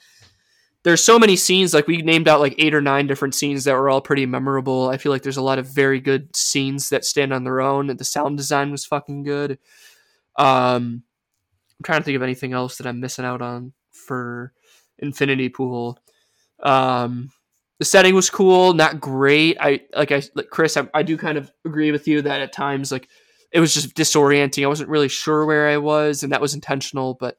there's 0.83 1.03
so 1.03 1.17
many 1.17 1.35
scenes 1.35 1.73
like 1.73 1.87
we 1.87 1.97
named 2.01 2.27
out 2.27 2.41
like 2.41 2.55
eight 2.57 2.75
or 2.75 2.81
nine 2.81 3.07
different 3.07 3.33
scenes 3.33 3.63
that 3.63 3.73
were 3.73 3.89
all 3.89 4.01
pretty 4.01 4.25
memorable. 4.25 4.89
I 4.89 4.97
feel 4.97 5.11
like 5.11 5.23
there's 5.23 5.37
a 5.37 5.41
lot 5.41 5.59
of 5.59 5.67
very 5.67 5.99
good 5.99 6.35
scenes 6.35 6.89
that 6.89 7.05
stand 7.05 7.33
on 7.33 7.43
their 7.45 7.61
own 7.61 7.87
the 7.87 8.03
sound 8.03 8.37
design 8.37 8.71
was 8.71 8.85
fucking 8.85 9.23
good. 9.23 9.59
Um 10.37 11.03
i'm 11.79 11.83
trying 11.83 12.01
to 12.01 12.03
think 12.03 12.15
of 12.15 12.23
anything 12.23 12.53
else 12.53 12.77
that 12.77 12.87
i'm 12.87 12.99
missing 12.99 13.25
out 13.25 13.41
on 13.41 13.73
for 13.91 14.53
infinity 14.99 15.49
pool. 15.49 15.97
Um 16.61 17.31
the 17.79 17.85
setting 17.85 18.13
was 18.13 18.29
cool 18.29 18.73
not 18.73 18.99
great. 18.99 19.57
I 19.61 19.81
like 19.95 20.11
i 20.11 20.21
like 20.35 20.49
chris 20.49 20.75
I, 20.75 20.89
I 20.93 21.03
do 21.03 21.17
kind 21.17 21.37
of 21.37 21.51
agree 21.65 21.91
with 21.91 22.07
you 22.07 22.21
that 22.23 22.41
at 22.41 22.51
times 22.51 22.91
like 22.91 23.07
it 23.51 23.59
was 23.59 23.73
just 23.73 23.95
disorienting. 23.95 24.63
I 24.63 24.67
wasn't 24.67 24.89
really 24.89 25.09
sure 25.09 25.45
where 25.45 25.69
i 25.69 25.77
was 25.77 26.23
and 26.23 26.33
that 26.33 26.41
was 26.41 26.53
intentional 26.53 27.13
but 27.13 27.37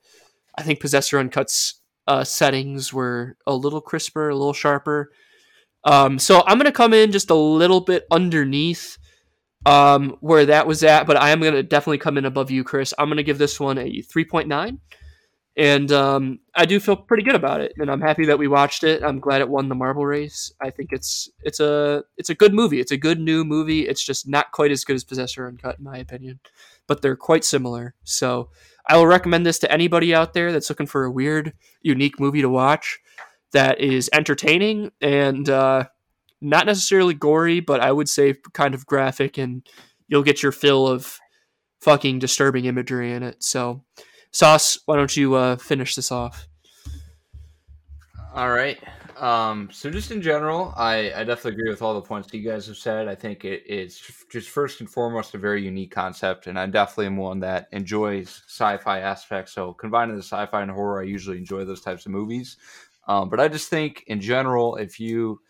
i 0.57 0.62
think 0.62 0.81
possessor 0.81 1.23
uncuts 1.23 1.75
uh, 2.06 2.24
settings 2.24 2.93
were 2.93 3.36
a 3.47 3.55
little 3.55 3.81
crisper, 3.81 4.28
a 4.28 4.36
little 4.36 4.52
sharper. 4.52 5.12
Um, 5.85 6.18
so 6.18 6.43
I'm 6.47 6.59
going 6.59 6.66
to 6.66 6.72
come 6.72 6.94
in 6.94 7.12
just 7.12 7.31
a 7.31 7.35
little 7.35 7.81
bit 7.81 8.06
underneath 8.10 8.98
um, 9.66 10.16
where 10.20 10.47
that 10.47 10.66
was 10.66 10.82
at, 10.82 11.06
but 11.06 11.16
I 11.16 11.31
am 11.31 11.40
going 11.40 11.55
to 11.55 11.62
definitely 11.62 11.98
come 11.98 12.18
in 12.18 12.24
above 12.24 12.51
you, 12.51 12.64
Chris. 12.64 12.93
I'm 12.98 13.09
going 13.09 13.16
to 13.16 13.22
give 13.22 13.39
this 13.39 13.59
one 13.59 13.78
a 13.78 14.02
3.9. 14.02 14.78
And 15.56 15.93
um, 15.93 16.40
I 16.56 16.64
do 16.64 16.81
feel 16.81 16.97
pretty 16.97 17.22
good 17.22 17.36
about 17.36 17.60
it, 17.60 17.74
and 17.76 17.89
I'm 17.89 18.01
happy 18.01 18.26
that 18.26 18.40
we 18.40 18.48
watched 18.48 18.82
it. 18.82 19.05
I'm 19.05 19.20
glad 19.20 19.40
it 19.40 19.48
won 19.48 19.68
the 19.68 19.76
marble 19.76 20.05
race. 20.05 20.52
I 20.60 20.70
think 20.70 20.89
it's 20.90 21.31
it's 21.44 21.60
a 21.60 22.02
it's 22.16 22.28
a 22.28 22.35
good 22.35 22.52
movie. 22.52 22.81
It's 22.81 22.90
a 22.90 22.97
good 22.97 23.20
new 23.20 23.44
movie. 23.44 23.86
It's 23.86 24.05
just 24.05 24.26
not 24.26 24.51
quite 24.51 24.72
as 24.72 24.85
good 24.85 24.97
as 24.97 25.05
Possessor 25.05 25.47
Uncut, 25.47 25.78
in 25.78 25.85
my 25.85 25.97
opinion, 25.98 26.40
but 26.89 27.02
they're 27.02 27.14
quite 27.14 27.44
similar. 27.44 27.94
So 28.02 28.51
I 28.86 28.97
will 28.97 29.06
recommend 29.06 29.47
this 29.47 29.59
to 29.61 29.73
anybody 29.73 30.15
out 30.15 30.35
there 30.35 30.52
that's 30.52 30.69
looking 30.69 30.86
for 30.86 31.05
a 31.05 31.11
weird, 31.11 31.55
unique 31.81 32.20
movie 32.20 32.43
to 32.43 32.48
watch 32.48 32.98
that 33.52 33.81
is 33.81 34.11
entertaining 34.12 34.90
and 35.01 35.48
uh, 35.48 35.85
not 36.40 36.66
necessarily 36.66 37.15
gory, 37.15 37.61
but 37.61 37.81
I 37.81 37.93
would 37.93 38.09
say 38.09 38.35
kind 38.52 38.74
of 38.74 38.85
graphic, 38.86 39.39
and 39.39 39.66
you'll 40.09 40.23
get 40.23 40.43
your 40.43 40.52
fill 40.52 40.86
of 40.86 41.19
fucking 41.81 42.19
disturbing 42.19 42.66
imagery 42.66 43.12
in 43.12 43.23
it. 43.23 43.43
So, 43.43 43.85
Sauce, 44.32 44.78
why 44.86 44.97
don't 44.97 45.16
you 45.16 45.35
uh, 45.35 45.56
finish 45.56 45.94
this 45.94 46.12
off? 46.12 46.47
All 48.35 48.51
right. 48.51 48.78
Um, 49.16 49.69
so 49.73 49.91
just 49.91 50.11
in 50.11 50.20
general, 50.20 50.73
I, 50.77 51.12
I 51.15 51.24
definitely 51.24 51.53
agree 51.53 51.70
with 51.70 51.82
all 51.82 51.95
the 51.95 52.01
points 52.01 52.32
you 52.32 52.49
guys 52.49 52.66
have 52.66 52.77
said. 52.77 53.09
I 53.09 53.15
think 53.15 53.45
it, 53.45 53.62
it's 53.66 54.01
just 54.31 54.51
first 54.51 54.81
and 54.81 54.91
foremost 54.91 55.35
a 55.35 55.39
very 55.39 55.65
unique 55.65 55.91
concept, 55.91 56.47
and 56.47 56.59
I 56.59 56.66
definitely 56.66 57.07
am 57.07 57.16
one 57.16 57.41
that 57.41 57.69
enjoys 57.73 58.43
sci-fi 58.49 59.01
aspects. 59.01 59.53
So 59.53 59.73
combining 59.73 60.16
the 60.16 60.23
sci-fi 60.23 60.62
and 60.62 60.70
horror, 60.70 61.01
I 61.01 61.05
usually 61.05 61.39
enjoy 61.39 61.65
those 61.65 61.81
types 61.81 62.07
of 62.07 62.12
movies. 62.12 62.57
Um, 63.07 63.28
but 63.28 63.41
I 63.41 63.49
just 63.49 63.69
think 63.69 64.05
in 64.07 64.20
general, 64.20 64.77
if 64.77 64.99
you 64.99 65.41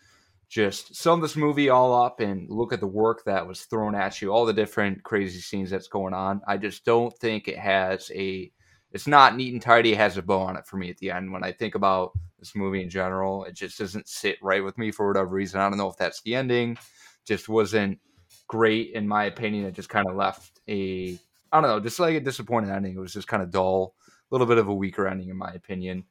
just 0.47 0.95
sum 0.95 1.21
this 1.21 1.35
movie 1.35 1.69
all 1.69 2.03
up 2.03 2.19
and 2.19 2.49
look 2.49 2.71
at 2.71 2.79
the 2.79 2.87
work 2.87 3.23
that 3.25 3.47
was 3.47 3.61
thrown 3.61 3.95
at 3.95 4.21
you, 4.21 4.31
all 4.31 4.45
the 4.45 4.53
different 4.53 5.03
crazy 5.03 5.39
scenes 5.39 5.69
that's 5.69 5.87
going 5.87 6.13
on, 6.13 6.41
I 6.47 6.57
just 6.57 6.85
don't 6.85 7.15
think 7.17 7.47
it 7.47 7.57
has 7.57 8.11
a 8.13 8.51
it's 8.95 9.07
not 9.07 9.35
neat 9.35 9.51
and 9.51 9.61
tidy. 9.61 9.91
It 9.91 9.97
has 9.97 10.15
a 10.15 10.21
bow 10.21 10.39
on 10.39 10.55
it 10.55 10.65
for 10.65 10.77
me 10.77 10.89
at 10.89 10.97
the 10.99 11.11
end. 11.11 11.29
When 11.29 11.43
I 11.43 11.51
think 11.51 11.75
about 11.75 12.13
this 12.39 12.55
movie 12.55 12.81
in 12.81 12.89
general, 12.89 13.43
it 13.43 13.53
just 13.53 13.77
doesn't 13.77 14.07
sit 14.07 14.37
right 14.41 14.63
with 14.63 14.77
me 14.77 14.89
for 14.89 15.05
whatever 15.05 15.35
reason. 15.35 15.59
I 15.59 15.67
don't 15.67 15.77
know 15.77 15.89
if 15.89 15.97
that's 15.97 16.21
the 16.21 16.33
ending. 16.33 16.77
Just 17.25 17.49
wasn't 17.49 17.99
great 18.47 18.93
in 18.93 19.05
my 19.05 19.25
opinion. 19.25 19.65
It 19.65 19.73
just 19.73 19.89
kind 19.89 20.07
of 20.07 20.15
left 20.15 20.61
a 20.69 21.19
I 21.51 21.59
don't 21.61 21.69
know, 21.69 21.81
just 21.81 21.99
like 21.99 22.15
a 22.15 22.21
disappointing 22.21 22.71
ending. 22.71 22.95
It 22.95 22.99
was 22.99 23.13
just 23.13 23.27
kind 23.27 23.43
of 23.43 23.51
dull, 23.51 23.95
a 24.07 24.33
little 24.33 24.47
bit 24.47 24.59
of 24.59 24.69
a 24.69 24.73
weaker 24.73 25.09
ending 25.09 25.27
in 25.27 25.35
my 25.35 25.51
opinion. 25.51 26.05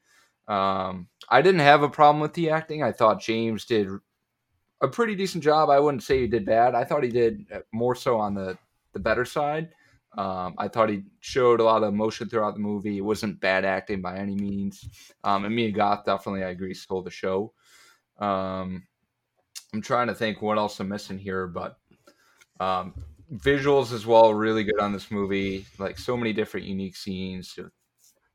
Um, 0.46 1.08
I 1.30 1.40
didn't 1.40 1.60
have 1.60 1.82
a 1.82 1.88
problem 1.88 2.20
with 2.20 2.34
the 2.34 2.50
acting. 2.50 2.82
I 2.82 2.92
thought 2.92 3.18
James 3.18 3.64
did 3.64 3.88
a 4.82 4.88
pretty 4.88 5.14
decent 5.14 5.42
job. 5.42 5.70
I 5.70 5.80
wouldn't 5.80 6.02
say 6.02 6.20
he 6.20 6.26
did 6.26 6.44
bad. 6.44 6.74
I 6.74 6.84
thought 6.84 7.02
he 7.02 7.08
did 7.08 7.46
more 7.72 7.94
so 7.94 8.18
on 8.18 8.34
the 8.34 8.58
the 8.92 9.00
better 9.00 9.24
side. 9.24 9.70
Um, 10.16 10.54
I 10.58 10.68
thought 10.68 10.90
he 10.90 11.02
showed 11.20 11.60
a 11.60 11.64
lot 11.64 11.82
of 11.82 11.92
emotion 11.92 12.28
throughout 12.28 12.54
the 12.54 12.60
movie. 12.60 12.98
It 12.98 13.04
wasn't 13.04 13.40
bad 13.40 13.64
acting 13.64 14.00
by 14.00 14.18
any 14.18 14.34
means. 14.34 14.88
Um, 15.24 15.44
and 15.44 15.54
Mia 15.54 15.72
Goth 15.72 16.04
definitely, 16.04 16.44
I 16.44 16.50
agree, 16.50 16.74
stole 16.74 17.02
the 17.02 17.10
show. 17.10 17.52
Um, 18.18 18.84
I'm 19.72 19.82
trying 19.82 20.06
to 20.06 20.14
think 20.14 20.40
what 20.40 20.58
else 20.58 20.78
I'm 20.78 20.88
missing 20.88 21.18
here, 21.18 21.46
but 21.48 21.78
um, 22.60 22.94
visuals 23.32 23.92
as 23.92 24.06
well, 24.06 24.32
really 24.34 24.62
good 24.62 24.80
on 24.80 24.92
this 24.92 25.10
movie. 25.10 25.66
Like 25.78 25.98
so 25.98 26.16
many 26.16 26.32
different 26.32 26.66
unique 26.66 26.96
scenes, 26.96 27.58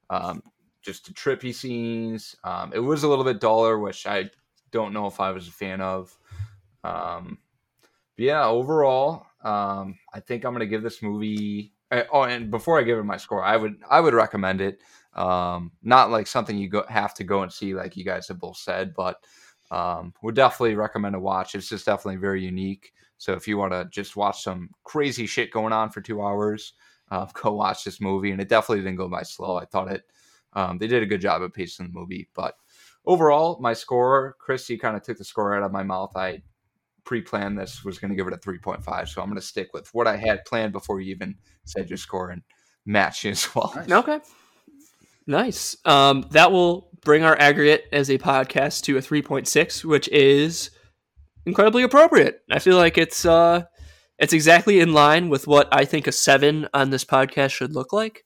um, 0.09 0.43
just 0.81 1.13
trippy 1.13 1.53
scenes. 1.53 2.35
Um, 2.43 2.73
it 2.73 2.79
was 2.79 3.03
a 3.03 3.07
little 3.07 3.23
bit 3.23 3.39
duller, 3.39 3.79
which 3.79 4.05
I 4.05 4.29
don't 4.71 4.91
know 4.93 5.07
if 5.07 5.19
I 5.19 5.31
was 5.31 5.47
a 5.47 5.51
fan 5.51 5.79
of. 5.81 6.17
Yeah, 8.17 8.47
overall, 8.47 9.27
um, 9.43 9.97
I 10.13 10.19
think 10.19 10.43
I'm 10.43 10.53
to 10.59 10.65
give 10.65 10.83
this 10.83 11.01
movie. 11.01 11.73
Uh, 11.91 12.03
oh, 12.11 12.23
and 12.23 12.51
before 12.51 12.79
I 12.79 12.83
give 12.83 12.97
it 12.97 13.03
my 13.03 13.17
score, 13.17 13.43
I 13.43 13.57
would 13.57 13.77
I 13.89 13.99
would 13.99 14.13
recommend 14.13 14.61
it. 14.61 14.79
Um, 15.13 15.71
not 15.81 16.11
like 16.11 16.27
something 16.27 16.57
you 16.57 16.69
go 16.69 16.85
have 16.87 17.13
to 17.15 17.23
go 17.23 17.41
and 17.41 17.51
see, 17.51 17.73
like 17.73 17.97
you 17.97 18.03
guys 18.03 18.27
have 18.27 18.39
both 18.39 18.57
said, 18.57 18.93
but 18.93 19.17
um, 19.71 20.13
would 20.21 20.35
definitely 20.35 20.75
recommend 20.75 21.15
a 21.15 21.19
watch. 21.19 21.55
It's 21.55 21.69
just 21.69 21.85
definitely 21.85 22.17
very 22.17 22.43
unique. 22.43 22.93
So 23.17 23.33
if 23.33 23.47
you 23.47 23.57
want 23.57 23.73
to 23.73 23.87
just 23.91 24.15
watch 24.15 24.43
some 24.43 24.69
crazy 24.83 25.25
shit 25.25 25.51
going 25.51 25.73
on 25.73 25.89
for 25.89 26.01
two 26.01 26.21
hours, 26.21 26.73
uh, 27.11 27.25
go 27.33 27.53
watch 27.53 27.83
this 27.83 28.01
movie. 28.01 28.31
And 28.31 28.41
it 28.41 28.49
definitely 28.49 28.83
didn't 28.83 28.97
go 28.97 29.09
by 29.09 29.23
slow. 29.23 29.57
I 29.57 29.65
thought 29.65 29.91
it. 29.91 30.03
Um, 30.53 30.77
they 30.77 30.87
did 30.87 31.03
a 31.03 31.07
good 31.07 31.21
job 31.21 31.41
of 31.43 31.53
pacing 31.53 31.87
the 31.87 31.99
movie, 31.99 32.27
but 32.33 32.55
overall, 33.05 33.59
my 33.61 33.73
score, 33.73 34.35
Chris, 34.39 34.67
you 34.67 34.79
kind 34.79 34.97
of 34.97 35.03
took 35.03 35.19
the 35.19 35.23
score 35.23 35.55
out 35.55 35.61
of 35.61 35.71
my 35.71 35.83
mouth. 35.83 36.15
I 36.15 36.41
pre-planned 37.05 37.57
this 37.57 37.83
was 37.83 37.99
going 37.99 38.09
to 38.09 38.15
give 38.15 38.27
it 38.27 38.33
a 38.33 38.37
3.5 38.37 39.07
so 39.07 39.21
i'm 39.21 39.27
going 39.27 39.39
to 39.39 39.45
stick 39.45 39.69
with 39.73 39.87
what 39.93 40.07
i 40.07 40.15
had 40.15 40.43
planned 40.45 40.71
before 40.71 40.99
you 40.99 41.11
even 41.11 41.35
said 41.65 41.89
your 41.89 41.97
score 41.97 42.29
and 42.29 42.41
match 42.85 43.23
you 43.23 43.31
as 43.31 43.47
well. 43.55 43.71
Nice. 43.75 43.91
okay. 43.91 44.19
Nice. 45.27 45.77
Um, 45.85 46.25
that 46.31 46.51
will 46.51 46.89
bring 47.01 47.23
our 47.23 47.37
aggregate 47.39 47.85
as 47.91 48.09
a 48.09 48.17
podcast 48.17 48.83
to 48.83 48.97
a 48.97 49.01
3.6 49.01 49.85
which 49.85 50.09
is 50.09 50.71
incredibly 51.45 51.83
appropriate. 51.83 52.41
I 52.51 52.59
feel 52.59 52.77
like 52.77 52.97
it's 52.97 53.25
uh 53.25 53.63
it's 54.17 54.33
exactly 54.33 54.81
in 54.81 54.91
line 54.91 55.29
with 55.29 55.47
what 55.47 55.69
i 55.71 55.85
think 55.85 56.05
a 56.05 56.11
7 56.11 56.67
on 56.73 56.89
this 56.89 57.05
podcast 57.05 57.51
should 57.51 57.73
look 57.73 57.93
like 57.93 58.25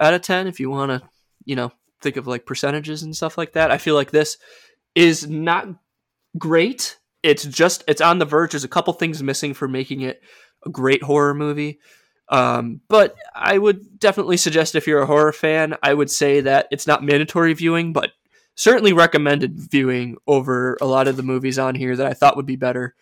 out 0.00 0.14
of 0.14 0.22
10 0.22 0.46
if 0.46 0.58
you 0.58 0.70
want 0.70 0.90
to 0.90 1.06
you 1.44 1.54
know 1.54 1.70
think 2.00 2.16
of 2.16 2.26
like 2.26 2.46
percentages 2.46 3.02
and 3.02 3.16
stuff 3.16 3.36
like 3.36 3.52
that. 3.52 3.70
I 3.70 3.78
feel 3.78 3.94
like 3.94 4.10
this 4.10 4.38
is 4.94 5.28
not 5.28 5.66
great 6.38 6.98
it's 7.22 7.44
just 7.44 7.84
it's 7.88 8.00
on 8.00 8.18
the 8.18 8.24
verge. 8.24 8.52
There's 8.52 8.64
a 8.64 8.68
couple 8.68 8.92
things 8.92 9.22
missing 9.22 9.54
for 9.54 9.68
making 9.68 10.02
it 10.02 10.20
a 10.66 10.70
great 10.70 11.02
horror 11.02 11.34
movie. 11.34 11.80
Um, 12.30 12.80
but 12.88 13.14
I 13.34 13.56
would 13.56 13.98
definitely 13.98 14.36
suggest 14.36 14.74
if 14.74 14.86
you're 14.86 15.02
a 15.02 15.06
horror 15.06 15.32
fan, 15.32 15.76
I 15.82 15.94
would 15.94 16.10
say 16.10 16.40
that 16.42 16.68
it's 16.70 16.86
not 16.86 17.02
mandatory 17.02 17.54
viewing, 17.54 17.92
but 17.92 18.10
certainly 18.54 18.92
recommended 18.92 19.58
viewing 19.58 20.16
over 20.26 20.76
a 20.80 20.86
lot 20.86 21.08
of 21.08 21.16
the 21.16 21.22
movies 21.22 21.58
on 21.58 21.74
here 21.74 21.96
that 21.96 22.06
I 22.06 22.12
thought 22.12 22.36
would 22.36 22.46
be 22.46 22.56
better. 22.56 22.94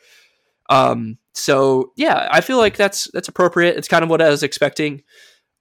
Um, 0.68 1.18
so 1.34 1.92
yeah, 1.96 2.28
I 2.30 2.40
feel 2.40 2.58
like 2.58 2.76
that's 2.76 3.10
that's 3.12 3.28
appropriate. 3.28 3.76
It's 3.76 3.88
kind 3.88 4.04
of 4.04 4.10
what 4.10 4.22
I 4.22 4.30
was 4.30 4.42
expecting. 4.42 5.02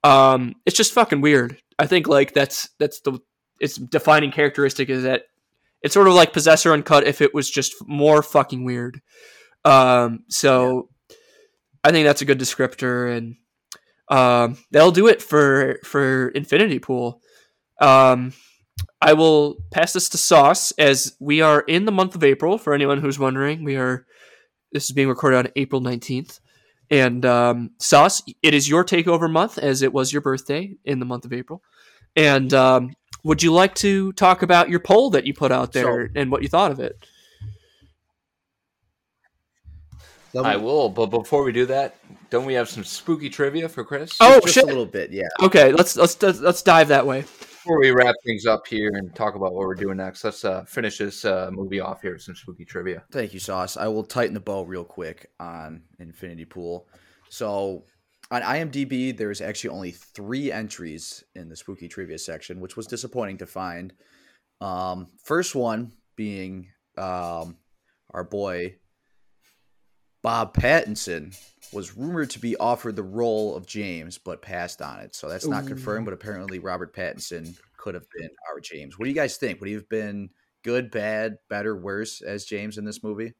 Um, 0.04 0.54
it's 0.64 0.76
just 0.76 0.92
fucking 0.92 1.20
weird. 1.20 1.58
I 1.78 1.86
think 1.86 2.08
like 2.08 2.32
that's 2.34 2.68
that's 2.78 3.00
the 3.00 3.18
its 3.60 3.76
defining 3.76 4.30
characteristic 4.30 4.90
is 4.90 5.02
that 5.04 5.24
it's 5.86 5.94
sort 5.94 6.08
of 6.08 6.14
like 6.14 6.32
Possessor 6.32 6.72
Uncut 6.72 7.06
if 7.06 7.20
it 7.20 7.32
was 7.32 7.48
just 7.48 7.74
more 7.86 8.22
fucking 8.22 8.64
weird. 8.64 9.00
Um, 9.64 10.24
so 10.28 10.90
I 11.82 11.92
think 11.92 12.04
that's 12.04 12.22
a 12.22 12.26
good 12.26 12.40
descriptor, 12.40 13.16
and 13.16 13.36
um, 14.08 14.58
that'll 14.72 14.90
do 14.90 15.06
it 15.06 15.22
for 15.22 15.78
for 15.84 16.28
Infinity 16.28 16.80
Pool. 16.80 17.22
Um, 17.80 18.32
I 19.00 19.12
will 19.12 19.56
pass 19.70 19.92
this 19.92 20.08
to 20.10 20.18
Sauce 20.18 20.72
as 20.72 21.16
we 21.20 21.40
are 21.40 21.60
in 21.60 21.84
the 21.84 21.92
month 21.92 22.16
of 22.16 22.24
April. 22.24 22.58
For 22.58 22.74
anyone 22.74 23.00
who's 23.00 23.18
wondering, 23.18 23.64
we 23.64 23.76
are. 23.76 24.04
This 24.72 24.86
is 24.86 24.92
being 24.92 25.08
recorded 25.08 25.38
on 25.38 25.52
April 25.54 25.80
nineteenth, 25.80 26.40
and 26.90 27.24
um, 27.24 27.70
Sauce, 27.78 28.22
it 28.42 28.54
is 28.54 28.68
your 28.68 28.84
takeover 28.84 29.30
month 29.30 29.56
as 29.56 29.82
it 29.82 29.92
was 29.92 30.12
your 30.12 30.22
birthday 30.22 30.74
in 30.84 30.98
the 30.98 31.06
month 31.06 31.24
of 31.24 31.32
April. 31.32 31.62
And 32.16 32.52
um, 32.52 32.94
would 33.26 33.42
you 33.42 33.52
like 33.52 33.74
to 33.74 34.12
talk 34.12 34.42
about 34.42 34.70
your 34.70 34.78
poll 34.78 35.10
that 35.10 35.26
you 35.26 35.34
put 35.34 35.50
out 35.50 35.72
there 35.72 36.06
So- 36.06 36.12
and 36.14 36.30
what 36.30 36.42
you 36.42 36.48
thought 36.48 36.70
of 36.70 36.78
it? 36.80 36.96
Let 40.32 40.44
I 40.44 40.56
me- 40.56 40.62
will, 40.62 40.88
but 40.90 41.06
before 41.06 41.42
we 41.42 41.52
do 41.52 41.66
that, 41.66 41.96
don't 42.30 42.44
we 42.44 42.54
have 42.54 42.68
some 42.68 42.84
spooky 42.84 43.28
trivia 43.30 43.68
for 43.68 43.84
Chris? 43.84 44.16
Oh, 44.20 44.40
just 44.40 44.54
shit. 44.54 44.64
a 44.64 44.66
little 44.66 44.86
bit, 44.86 45.10
yeah. 45.10 45.28
Okay, 45.42 45.72
let's 45.72 45.96
let's 45.96 46.20
let's 46.22 46.62
dive 46.62 46.88
that 46.88 47.06
way. 47.06 47.22
Before 47.22 47.80
we 47.80 47.90
wrap 47.90 48.14
things 48.24 48.46
up 48.46 48.64
here 48.66 48.90
and 48.94 49.12
talk 49.14 49.34
about 49.34 49.52
what 49.54 49.66
we're 49.66 49.74
doing 49.74 49.96
next, 49.96 50.22
let's 50.22 50.44
uh, 50.44 50.64
finish 50.64 50.98
this 50.98 51.24
uh, 51.24 51.48
movie 51.52 51.80
off 51.80 52.00
here 52.02 52.12
with 52.12 52.22
some 52.22 52.36
spooky 52.36 52.64
trivia. 52.64 53.02
Thank 53.10 53.34
you, 53.34 53.40
Sauce. 53.40 53.76
I 53.76 53.88
will 53.88 54.04
tighten 54.04 54.34
the 54.34 54.40
bow 54.40 54.62
real 54.62 54.84
quick 54.84 55.30
on 55.40 55.82
Infinity 55.98 56.44
Pool. 56.44 56.86
So 57.28 57.84
on 58.30 58.42
IMDb, 58.42 59.16
there's 59.16 59.40
actually 59.40 59.70
only 59.70 59.92
three 59.92 60.50
entries 60.50 61.22
in 61.34 61.48
the 61.48 61.56
spooky 61.56 61.88
trivia 61.88 62.18
section, 62.18 62.60
which 62.60 62.76
was 62.76 62.86
disappointing 62.86 63.38
to 63.38 63.46
find. 63.46 63.92
Um, 64.60 65.08
first 65.22 65.54
one 65.54 65.92
being 66.16 66.68
um, 66.96 67.56
our 68.10 68.24
boy 68.24 68.76
Bob 70.22 70.56
Pattinson 70.56 71.38
was 71.72 71.96
rumored 71.96 72.30
to 72.30 72.40
be 72.40 72.56
offered 72.56 72.96
the 72.96 73.02
role 73.04 73.54
of 73.54 73.64
James, 73.64 74.18
but 74.18 74.42
passed 74.42 74.82
on 74.82 74.98
it. 74.98 75.14
So 75.14 75.28
that's 75.28 75.46
not 75.46 75.68
confirmed, 75.68 76.04
but 76.04 76.14
apparently 76.14 76.58
Robert 76.58 76.92
Pattinson 76.92 77.56
could 77.76 77.94
have 77.94 78.06
been 78.18 78.30
our 78.50 78.58
James. 78.58 78.98
What 78.98 79.04
do 79.04 79.10
you 79.10 79.14
guys 79.14 79.36
think? 79.36 79.60
Would 79.60 79.68
he 79.68 79.74
have 79.74 79.88
been 79.88 80.30
good, 80.64 80.90
bad, 80.90 81.36
better, 81.48 81.76
worse 81.76 82.22
as 82.22 82.44
James 82.44 82.76
in 82.76 82.84
this 82.84 83.04
movie? 83.04 83.34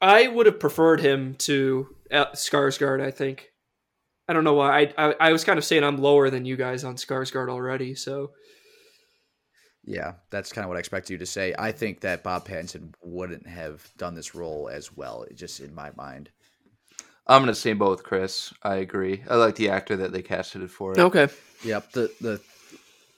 I 0.00 0.26
would 0.26 0.46
have 0.46 0.58
preferred 0.58 0.98
him 0.98 1.36
to 1.36 1.94
uh, 2.10 2.32
Skarsgård. 2.32 3.00
I 3.00 3.12
think. 3.12 3.51
I 4.28 4.32
don't 4.32 4.44
know 4.44 4.54
why. 4.54 4.82
I, 4.82 5.08
I 5.08 5.14
I 5.20 5.32
was 5.32 5.44
kind 5.44 5.58
of 5.58 5.64
saying 5.64 5.84
I'm 5.84 5.98
lower 5.98 6.30
than 6.30 6.44
you 6.44 6.56
guys 6.56 6.84
on 6.84 6.96
Skarsgård 6.96 7.48
already. 7.48 7.94
So 7.94 8.30
Yeah, 9.84 10.14
that's 10.30 10.52
kind 10.52 10.64
of 10.64 10.68
what 10.68 10.76
I 10.76 10.80
expected 10.80 11.12
you 11.12 11.18
to 11.18 11.26
say. 11.26 11.54
I 11.58 11.72
think 11.72 12.00
that 12.00 12.22
Bob 12.22 12.46
Pattinson 12.46 12.94
wouldn't 13.02 13.46
have 13.46 13.86
done 13.98 14.14
this 14.14 14.34
role 14.34 14.68
as 14.72 14.94
well, 14.96 15.26
just 15.34 15.60
in 15.60 15.74
my 15.74 15.90
mind. 15.96 16.30
I'm 17.26 17.42
gonna 17.42 17.54
say 17.54 17.72
both, 17.72 18.02
Chris. 18.02 18.52
I 18.62 18.76
agree. 18.76 19.22
I 19.28 19.36
like 19.36 19.56
the 19.56 19.70
actor 19.70 19.96
that 19.96 20.12
they 20.12 20.22
casted 20.22 20.62
it 20.62 20.70
for. 20.70 20.98
okay, 20.98 21.28
Yep. 21.64 21.92
The 21.92 22.12
the 22.20 22.40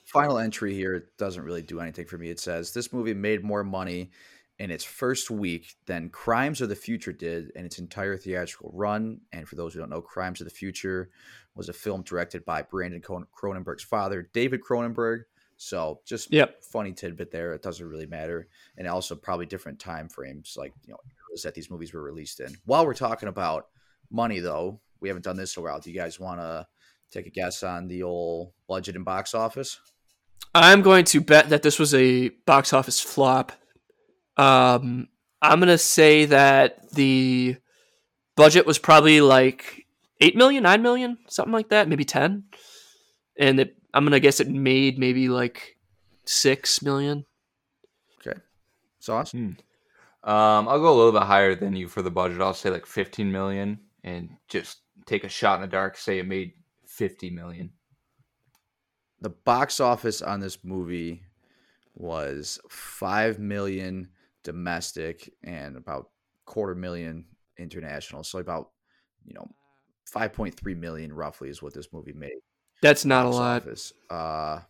final 0.07 0.39
entry 0.39 0.75
here 0.75 1.09
doesn't 1.19 1.43
really 1.43 1.63
do 1.63 1.81
anything 1.81 2.07
for 2.07 2.19
me. 2.19 2.31
It 2.31 2.39
says 2.39 2.73
this 2.73 2.93
movie 2.93 3.15
made 3.15 3.43
more 3.43 3.65
money 3.65 4.11
in 4.59 4.71
its 4.71 4.85
first 4.85 5.31
week 5.31 5.75
than 5.87 6.09
Crimes 6.11 6.61
of 6.61 6.69
the 6.69 6.77
Future 6.77 7.13
did 7.13 7.51
in 7.57 7.65
its 7.65 7.79
entire 7.79 8.17
theatrical 8.17 8.71
run. 8.73 9.21
And 9.33 9.49
for 9.49 9.57
those 9.57 9.75
who 9.75 9.81
don't 9.81 9.91
know, 9.91 10.01
Crimes 10.01 10.41
of 10.41 10.47
the 10.47 10.55
Future 10.55 11.11
was 11.55 11.69
a 11.69 11.73
film 11.73 12.03
directed 12.03 12.45
by 12.45 12.63
Brandon 12.63 13.01
Cronenberg's 13.01 13.83
father, 13.83 14.31
David 14.33 14.61
Cronenberg. 14.61 15.23
So 15.57 16.01
just 16.05 16.33
Yep. 16.33 16.65
funny 16.65 16.93
tidbit 16.93 17.31
there. 17.31 17.53
It 17.53 17.63
doesn't 17.63 17.87
really 17.87 18.07
matter, 18.07 18.49
and 18.77 18.89
also 18.89 19.15
probably 19.15 19.47
different 19.47 19.79
time 19.79 20.09
frames, 20.09 20.55
like 20.57 20.73
you 20.85 20.93
know, 20.93 21.01
that 21.43 21.55
these 21.55 21.71
movies 21.71 21.93
were 21.93 22.03
released 22.03 22.41
in. 22.41 22.57
While 22.65 22.87
we're 22.87 22.95
talking 22.95 23.29
about 23.29 23.69
money, 24.11 24.41
though, 24.41 24.81
we 25.01 25.09
haven't 25.09 25.25
done 25.25 25.37
this 25.37 25.57
in 25.57 25.61
a 25.61 25.65
while. 25.65 25.81
Do 25.81 25.91
you 25.91 25.97
guys 25.97 26.19
want 26.19 26.41
to 26.41 26.67
take 27.11 27.27
a 27.27 27.31
guess 27.31 27.63
on 27.63 27.87
the 27.89 28.03
old 28.03 28.53
budget 28.69 28.97
and 28.97 29.05
box 29.05 29.35
office? 29.35 29.81
I'm 30.55 30.83
going 30.83 31.05
to 31.07 31.21
bet 31.21 31.49
that 31.49 31.63
this 31.63 31.79
was 31.79 31.95
a 31.95 32.29
box 32.47 32.73
office 32.73 33.01
flop. 33.01 33.53
Um, 34.37 35.09
I'm 35.41 35.61
gonna 35.61 35.79
say 35.79 36.27
that 36.27 36.91
the 36.93 37.57
budget 38.37 38.67
was 38.67 38.79
probably 38.79 39.21
like 39.21 39.87
eight 40.21 40.37
million, 40.37 40.63
nine 40.63 40.83
million, 40.83 41.19
something 41.29 41.53
like 41.53 41.69
that, 41.69 41.89
maybe 41.89 42.05
ten, 42.05 42.45
and 43.39 43.61
it, 43.61 43.77
I'm 43.93 44.05
gonna 44.05 44.21
guess 44.21 44.41
it 44.41 44.49
made 44.49 44.99
maybe 44.99 45.29
like 45.29 45.77
six 46.25 46.83
million. 46.83 47.25
Okay, 48.21 48.39
sauce. 48.99 49.35
Um, 49.35 50.69
I'll 50.69 50.81
go 50.81 50.93
a 50.93 50.97
little 50.97 51.13
bit 51.13 51.23
higher 51.23 51.55
than 51.55 51.77
you 51.77 51.87
for 51.87 52.01
the 52.01 52.11
budget. 52.11 52.41
I'll 52.41 52.55
say 52.55 52.71
like 52.71 52.87
15 52.87 53.31
million, 53.31 53.79
and 54.03 54.31
just 54.49 54.79
take 55.05 55.25
a 55.25 55.29
shot 55.29 55.57
in 55.57 55.61
the 55.61 55.67
dark. 55.67 55.99
Say 55.99 56.19
it 56.19 56.27
made 56.27 56.53
50 56.87 57.31
million. 57.31 57.71
The 59.21 59.31
box 59.31 59.81
office 59.81 60.23
on 60.23 60.41
this 60.41 60.65
movie 60.65 61.23
was 61.95 62.59
five 62.71 63.39
million 63.39 64.09
domestic 64.45 65.33
and 65.43 65.77
about 65.77 66.11
quarter 66.45 66.75
million 66.75 67.25
international. 67.59 68.23
So 68.23 68.39
about 68.39 68.71
you 69.25 69.35
know 69.35 69.49
five 70.07 70.33
point 70.33 70.55
three 70.55 70.75
million 70.75 71.13
roughly 71.13 71.49
is 71.49 71.63
what 71.63 71.75
this 71.75 71.93
movie 71.93 72.13
made. 72.13 72.39
That's 72.83 73.05
not 73.05 73.27
a 73.27 73.31
lot. 73.31 73.63
office. 73.63 73.93
Uh, 74.11 74.61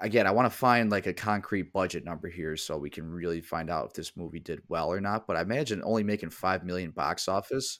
again, 0.00 0.26
I 0.26 0.30
want 0.30 0.50
to 0.50 0.56
find 0.56 0.90
like 0.90 1.06
a 1.06 1.12
concrete 1.12 1.72
budget 1.72 2.04
number 2.04 2.28
here 2.28 2.56
so 2.56 2.76
we 2.76 2.90
can 2.90 3.10
really 3.10 3.40
find 3.40 3.70
out 3.70 3.86
if 3.86 3.92
this 3.94 4.16
movie 4.16 4.40
did 4.40 4.60
well 4.68 4.90
or 4.92 5.00
not. 5.00 5.26
But 5.26 5.36
I 5.36 5.42
imagine 5.42 5.82
only 5.84 6.02
making 6.02 6.30
five 6.30 6.64
million 6.64 6.90
box 6.90 7.28
office, 7.28 7.78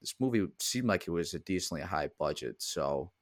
this 0.00 0.14
movie 0.20 0.46
seemed 0.60 0.88
like 0.88 1.06
it 1.06 1.10
was 1.10 1.34
a 1.34 1.38
decently 1.38 1.82
high 1.82 2.10
budget. 2.18 2.56
So 2.58 3.12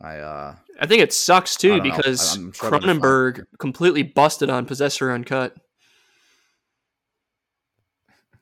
I, 0.00 0.18
uh, 0.18 0.54
I 0.80 0.86
think 0.86 1.02
it 1.02 1.12
sucks 1.12 1.56
too 1.56 1.78
know. 1.78 1.82
because 1.82 2.36
I'm 2.36 2.54
struggling 2.54 2.82
to 2.82 2.86
find- 2.88 3.02
Cronenberg 3.02 3.44
completely 3.58 4.02
busted 4.02 4.48
on 4.50 4.64
Possessor 4.66 5.10
Uncut. 5.10 5.56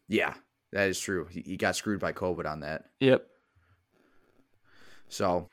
yeah, 0.09 0.35
that 0.73 0.89
is 0.89 1.01
true. 1.01 1.27
He, 1.31 1.41
he 1.41 1.57
got 1.57 1.77
screwed 1.77 2.01
by 2.01 2.12
COVID 2.12 2.47
on 2.47 2.61
that. 2.61 2.85
Yep. 3.01 3.27
So, 5.09 5.49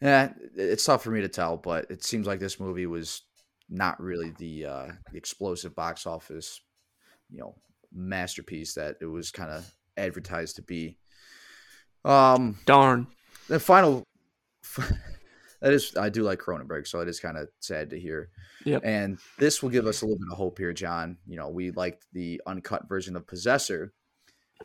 yeah, 0.00 0.32
it's 0.56 0.84
tough 0.84 1.02
for 1.02 1.10
me 1.10 1.20
to 1.20 1.28
tell, 1.28 1.56
but 1.56 1.90
it 1.90 2.04
seems 2.04 2.26
like 2.26 2.40
this 2.40 2.58
movie 2.58 2.86
was 2.86 3.22
not 3.68 4.00
really 4.00 4.32
the, 4.38 4.66
uh, 4.66 4.88
the 5.10 5.18
explosive 5.18 5.74
box 5.74 6.06
office, 6.06 6.60
you 7.30 7.38
know, 7.38 7.54
masterpiece 7.92 8.74
that 8.74 8.96
it 9.00 9.06
was 9.06 9.30
kind 9.30 9.50
of 9.50 9.70
advertised 9.96 10.56
to 10.56 10.62
be. 10.62 10.96
Um, 12.04 12.58
Darn. 12.66 13.06
the 13.48 13.60
final, 13.60 14.04
that 15.60 15.72
is, 15.72 15.96
I 15.96 16.08
do 16.08 16.22
like 16.22 16.38
Cronenberg, 16.38 16.86
so 16.86 17.00
it 17.00 17.08
is 17.08 17.20
kind 17.20 17.36
of 17.36 17.48
sad 17.60 17.90
to 17.90 18.00
hear. 18.00 18.30
Yep. 18.64 18.82
And 18.84 19.18
this 19.38 19.62
will 19.62 19.70
give 19.70 19.86
us 19.86 20.02
a 20.02 20.06
little 20.06 20.18
bit 20.18 20.32
of 20.32 20.38
hope 20.38 20.58
here, 20.58 20.72
John. 20.72 21.18
You 21.26 21.36
know, 21.36 21.48
we 21.48 21.70
liked 21.70 22.06
the 22.12 22.40
uncut 22.46 22.88
version 22.88 23.16
of 23.16 23.26
Possessor. 23.26 23.92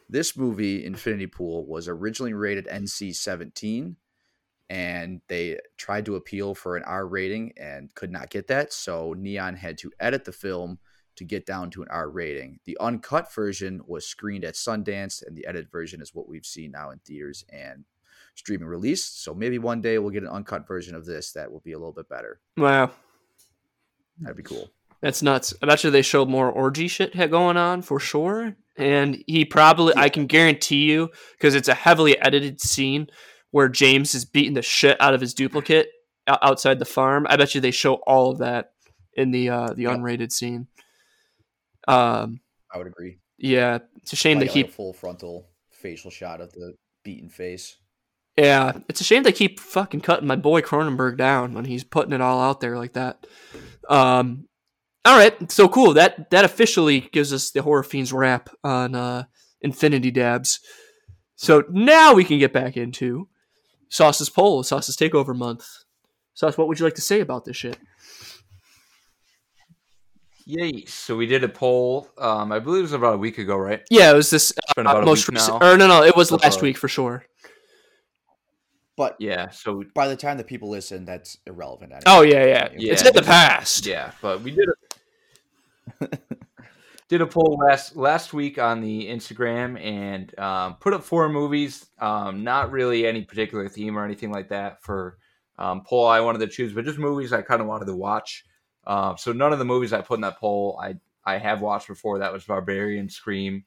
This 0.10 0.38
movie, 0.38 0.86
Infinity 0.86 1.28
Pool, 1.28 1.66
was 1.66 1.88
originally 1.88 2.34
rated 2.34 2.68
NC 2.68 3.16
17, 3.16 3.96
and 4.70 5.22
they 5.28 5.60
tried 5.78 6.06
to 6.06 6.16
appeal 6.16 6.54
for 6.54 6.78
an 6.78 6.84
R 6.84 7.08
rating 7.08 7.54
and 7.58 7.94
could 7.96 8.12
not 8.12 8.30
get 8.30 8.48
that. 8.48 8.74
So 8.74 9.14
Neon 9.18 9.56
had 9.56 9.78
to 9.80 9.92
edit 10.00 10.26
the 10.26 10.32
film 10.32 10.80
to 11.16 11.24
get 11.24 11.46
down 11.46 11.72
to 11.72 11.82
an 11.82 11.88
R 11.90 12.10
rating. 12.10 12.60
The 12.66 12.78
uncut 12.80 13.34
version 13.34 13.82
was 13.88 14.06
screened 14.06 14.46
at 14.46 14.54
Sundance, 14.54 15.26
and 15.26 15.36
the 15.36 15.48
edited 15.48 15.72
version 15.72 16.02
is 16.02 16.14
what 16.14 16.30
we've 16.30 16.46
seen 16.46 16.72
now 16.72 16.92
in 16.92 17.00
theaters 17.00 17.44
and 17.50 17.86
streaming 18.38 18.68
release. 18.68 19.04
So 19.04 19.34
maybe 19.34 19.60
one 19.60 19.82
day 19.82 19.98
we'll 20.00 20.12
get 20.12 20.24
an 20.24 20.30
uncut 20.30 20.66
version 20.66 20.96
of 20.96 21.06
this 21.06 21.34
that 21.34 21.52
will 21.52 21.60
be 21.60 21.74
a 21.74 21.78
little 21.78 21.92
bit 21.92 22.08
better. 22.08 22.40
Wow. 22.56 22.92
That'd 24.20 24.38
be 24.38 24.44
cool. 24.44 24.70
That's 25.02 25.22
nuts. 25.22 25.54
I 25.62 25.66
bet 25.66 25.84
you 25.84 25.92
they 25.92 26.02
showed 26.02 26.30
more 26.30 26.50
orgy 26.50 26.88
shit 26.88 27.14
going 27.30 27.58
on 27.58 27.82
for 27.82 28.00
sure. 28.00 28.56
And 28.78 29.24
he 29.28 29.44
probably, 29.46 29.94
I 29.96 30.10
can 30.10 30.26
guarantee 30.28 30.86
you, 30.92 31.10
because 31.34 31.56
it's 31.56 31.68
a 31.68 31.74
heavily 31.74 32.18
edited 32.20 32.62
scene 32.62 33.08
where 33.52 33.70
James 33.70 34.14
is 34.16 34.24
beating 34.26 34.54
the 34.54 34.62
shit 34.62 35.00
out 35.02 35.14
of 35.14 35.22
his 35.22 35.34
duplicate 35.34 35.90
outside 36.28 36.78
the 36.80 36.86
farm. 36.86 37.26
I 37.30 37.38
bet 37.38 37.56
you 37.56 37.62
they 37.62 37.72
show 37.72 37.96
all 38.08 38.32
of 38.32 38.38
that 38.40 38.72
in 39.14 39.32
the 39.32 39.50
uh, 39.50 39.74
the 39.74 39.84
Yep. 39.84 39.98
unrated 39.98 40.32
scene. 40.32 40.68
Um, 41.88 42.40
I 42.74 42.78
would 42.78 42.88
agree. 42.88 43.18
yeah, 43.38 43.80
it's 43.98 44.14
a 44.14 44.16
shame 44.16 44.40
Like, 44.40 44.50
he 44.52 44.62
like 44.64 44.72
a 44.72 44.74
full 44.74 44.94
frontal 44.94 45.48
facial 45.72 46.12
shot 46.12 46.42
of 46.42 46.52
the 46.54 46.74
beaten 47.04 47.30
face. 47.30 47.78
Yeah, 48.38 48.74
it's 48.88 49.02
a 49.02 49.04
shame 49.04 49.24
they 49.24 49.32
keep 49.32 49.60
fucking 49.60 50.02
cutting 50.02 50.28
my 50.28 50.36
boy 50.36 50.62
Cronenberg 50.62 51.18
down 51.18 51.54
when 51.54 51.66
he's 51.66 51.84
putting 51.84 52.14
it 52.14 52.22
all 52.22 52.40
out 52.40 52.62
there 52.62 52.78
like 52.78 52.94
that. 52.94 53.26
Um, 53.90 54.48
All 55.06 55.18
right, 55.18 55.50
so 55.52 55.70
cool. 55.70 55.94
That 55.94 56.30
that 56.32 56.44
officially 56.44 57.00
gives 57.00 57.32
us 57.32 57.50
the 57.50 57.62
horror 57.62 57.82
fiends 57.82 58.12
wrap 58.12 58.50
on 58.64 58.94
uh, 58.94 59.24
Infinity 59.62 60.12
Dabs. 60.12 60.60
So 61.36 61.64
now 61.70 62.14
we 62.14 62.26
can 62.26 62.40
get 62.40 62.52
back 62.52 62.76
into 62.76 63.30
Sauce's 63.90 64.30
poll, 64.30 64.64
Sauce's 64.64 64.98
takeover 64.98 65.36
month. 65.36 65.66
Sauce, 66.34 66.58
what 66.58 66.68
would 66.68 66.78
you 66.80 66.86
like 66.86 66.96
to 66.96 67.02
say 67.02 67.22
about 67.22 67.46
this 67.46 67.56
shit? 67.56 67.78
Yay! 70.46 70.86
So 70.86 71.16
we 71.16 71.26
did 71.26 71.44
a 71.44 71.50
poll. 71.50 72.10
Um, 72.18 72.52
I 72.52 72.60
believe 72.60 72.80
it 72.80 72.84
was 72.84 72.94
about 72.94 73.16
a 73.16 73.18
week 73.18 73.38
ago, 73.38 73.58
right? 73.58 73.82
Yeah, 73.90 74.12
it 74.12 74.16
was 74.16 74.30
this 74.30 74.54
uh, 74.78 74.82
a 74.82 75.06
most 75.06 75.28
week 75.28 75.38
recent. 75.38 75.62
now. 75.62 75.74
Or 75.74 75.78
no, 75.78 75.88
no, 75.88 76.04
it 76.04 76.16
was 76.16 76.32
last 76.32 76.62
week 76.62 76.78
for 76.78 76.88
sure. 76.88 77.26
But 78.98 79.16
Yeah. 79.20 79.50
So 79.50 79.84
by 79.94 80.08
the 80.08 80.18
time 80.18 80.38
the 80.38 80.44
people 80.44 80.70
listen, 80.70 81.06
that's 81.06 81.38
irrelevant. 81.46 81.94
Anyway. 81.94 82.04
Oh 82.08 82.22
yeah, 82.24 82.46
yeah, 82.46 82.70
Yeah, 82.76 82.94
it's 82.94 83.06
in 83.06 83.14
the 83.14 83.22
past. 83.22 83.86
yeah, 83.86 84.12
but 84.22 84.42
we 84.42 84.52
did 84.52 84.68
a 86.02 86.08
did 87.08 87.22
a 87.22 87.28
poll 87.28 87.58
last 87.60 87.96
last 87.96 88.34
week 88.34 88.58
on 88.58 88.82
the 88.82 89.08
Instagram 89.08 89.80
and 89.82 90.38
um, 90.40 90.76
put 90.76 90.94
up 90.94 91.04
four 91.04 91.30
movies. 91.30 91.86
Um, 92.00 92.44
not 92.44 92.72
really 92.72 93.06
any 93.06 93.24
particular 93.24 93.70
theme 93.70 93.98
or 93.98 94.04
anything 94.04 94.32
like 94.32 94.50
that 94.50 94.84
for 94.84 95.18
um, 95.60 95.84
poll 95.86 96.08
I 96.08 96.20
wanted 96.20 96.40
to 96.40 96.48
choose, 96.48 96.74
but 96.74 96.84
just 96.84 96.98
movies 97.00 97.32
I 97.32 97.44
kind 97.44 97.62
of 97.62 97.68
wanted 97.68 97.86
to 97.86 97.96
watch. 97.96 98.46
Um, 98.86 99.16
so 99.18 99.32
none 99.32 99.54
of 99.54 99.60
the 99.60 99.66
movies 99.66 99.94
I 99.94 100.02
put 100.02 100.16
in 100.16 100.22
that 100.22 100.40
poll 100.40 100.80
I 100.82 100.96
I 101.24 101.38
have 101.38 101.62
watched 101.62 101.88
before. 101.88 102.20
That 102.20 102.34
was 102.34 102.46
Barbarian, 102.46 103.10
Scream, 103.10 103.64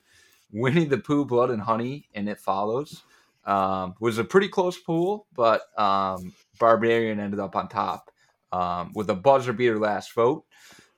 Winnie 0.50 0.86
the 0.86 0.98
Pooh, 0.98 1.24
Blood 1.24 1.50
and 1.50 1.62
Honey, 1.62 2.08
and 2.14 2.28
It 2.28 2.40
Follows. 2.40 3.02
Um, 3.44 3.94
was 4.00 4.18
a 4.18 4.24
pretty 4.24 4.48
close 4.48 4.78
pool, 4.78 5.26
but 5.34 5.62
um, 5.78 6.32
Barbarian 6.58 7.18
ended 7.18 7.40
up 7.40 7.56
on 7.56 7.68
top 7.68 8.10
um, 8.52 8.92
with 8.94 9.08
a 9.10 9.14
buzzer 9.14 9.52
beater 9.52 9.78
last 9.78 10.14
vote. 10.14 10.44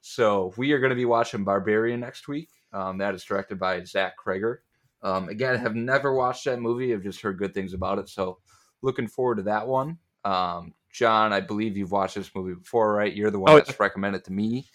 So 0.00 0.52
we 0.56 0.72
are 0.72 0.80
going 0.80 0.90
to 0.90 0.96
be 0.96 1.04
watching 1.04 1.44
Barbarian 1.44 2.00
next 2.00 2.26
week. 2.26 2.48
Um, 2.72 2.98
that 2.98 3.14
is 3.14 3.24
directed 3.24 3.58
by 3.58 3.84
Zach 3.84 4.14
Cregger. 4.18 4.58
Um, 5.02 5.28
again, 5.28 5.54
I 5.54 5.58
have 5.58 5.74
never 5.76 6.14
watched 6.14 6.44
that 6.46 6.60
movie. 6.60 6.92
I've 6.92 7.02
just 7.02 7.20
heard 7.20 7.38
good 7.38 7.54
things 7.54 7.74
about 7.74 7.98
it. 7.98 8.08
So 8.08 8.38
looking 8.82 9.06
forward 9.06 9.36
to 9.36 9.42
that 9.44 9.66
one. 9.66 9.98
Um, 10.24 10.74
John, 10.92 11.32
I 11.32 11.40
believe 11.40 11.76
you've 11.76 11.92
watched 11.92 12.16
this 12.16 12.30
movie 12.34 12.54
before, 12.54 12.92
right? 12.92 13.14
You're 13.14 13.30
the 13.30 13.38
one 13.38 13.52
Oh, 13.52 13.56
that's 13.56 13.78
recommended 13.80 14.24
to 14.24 14.32
me. 14.32 14.66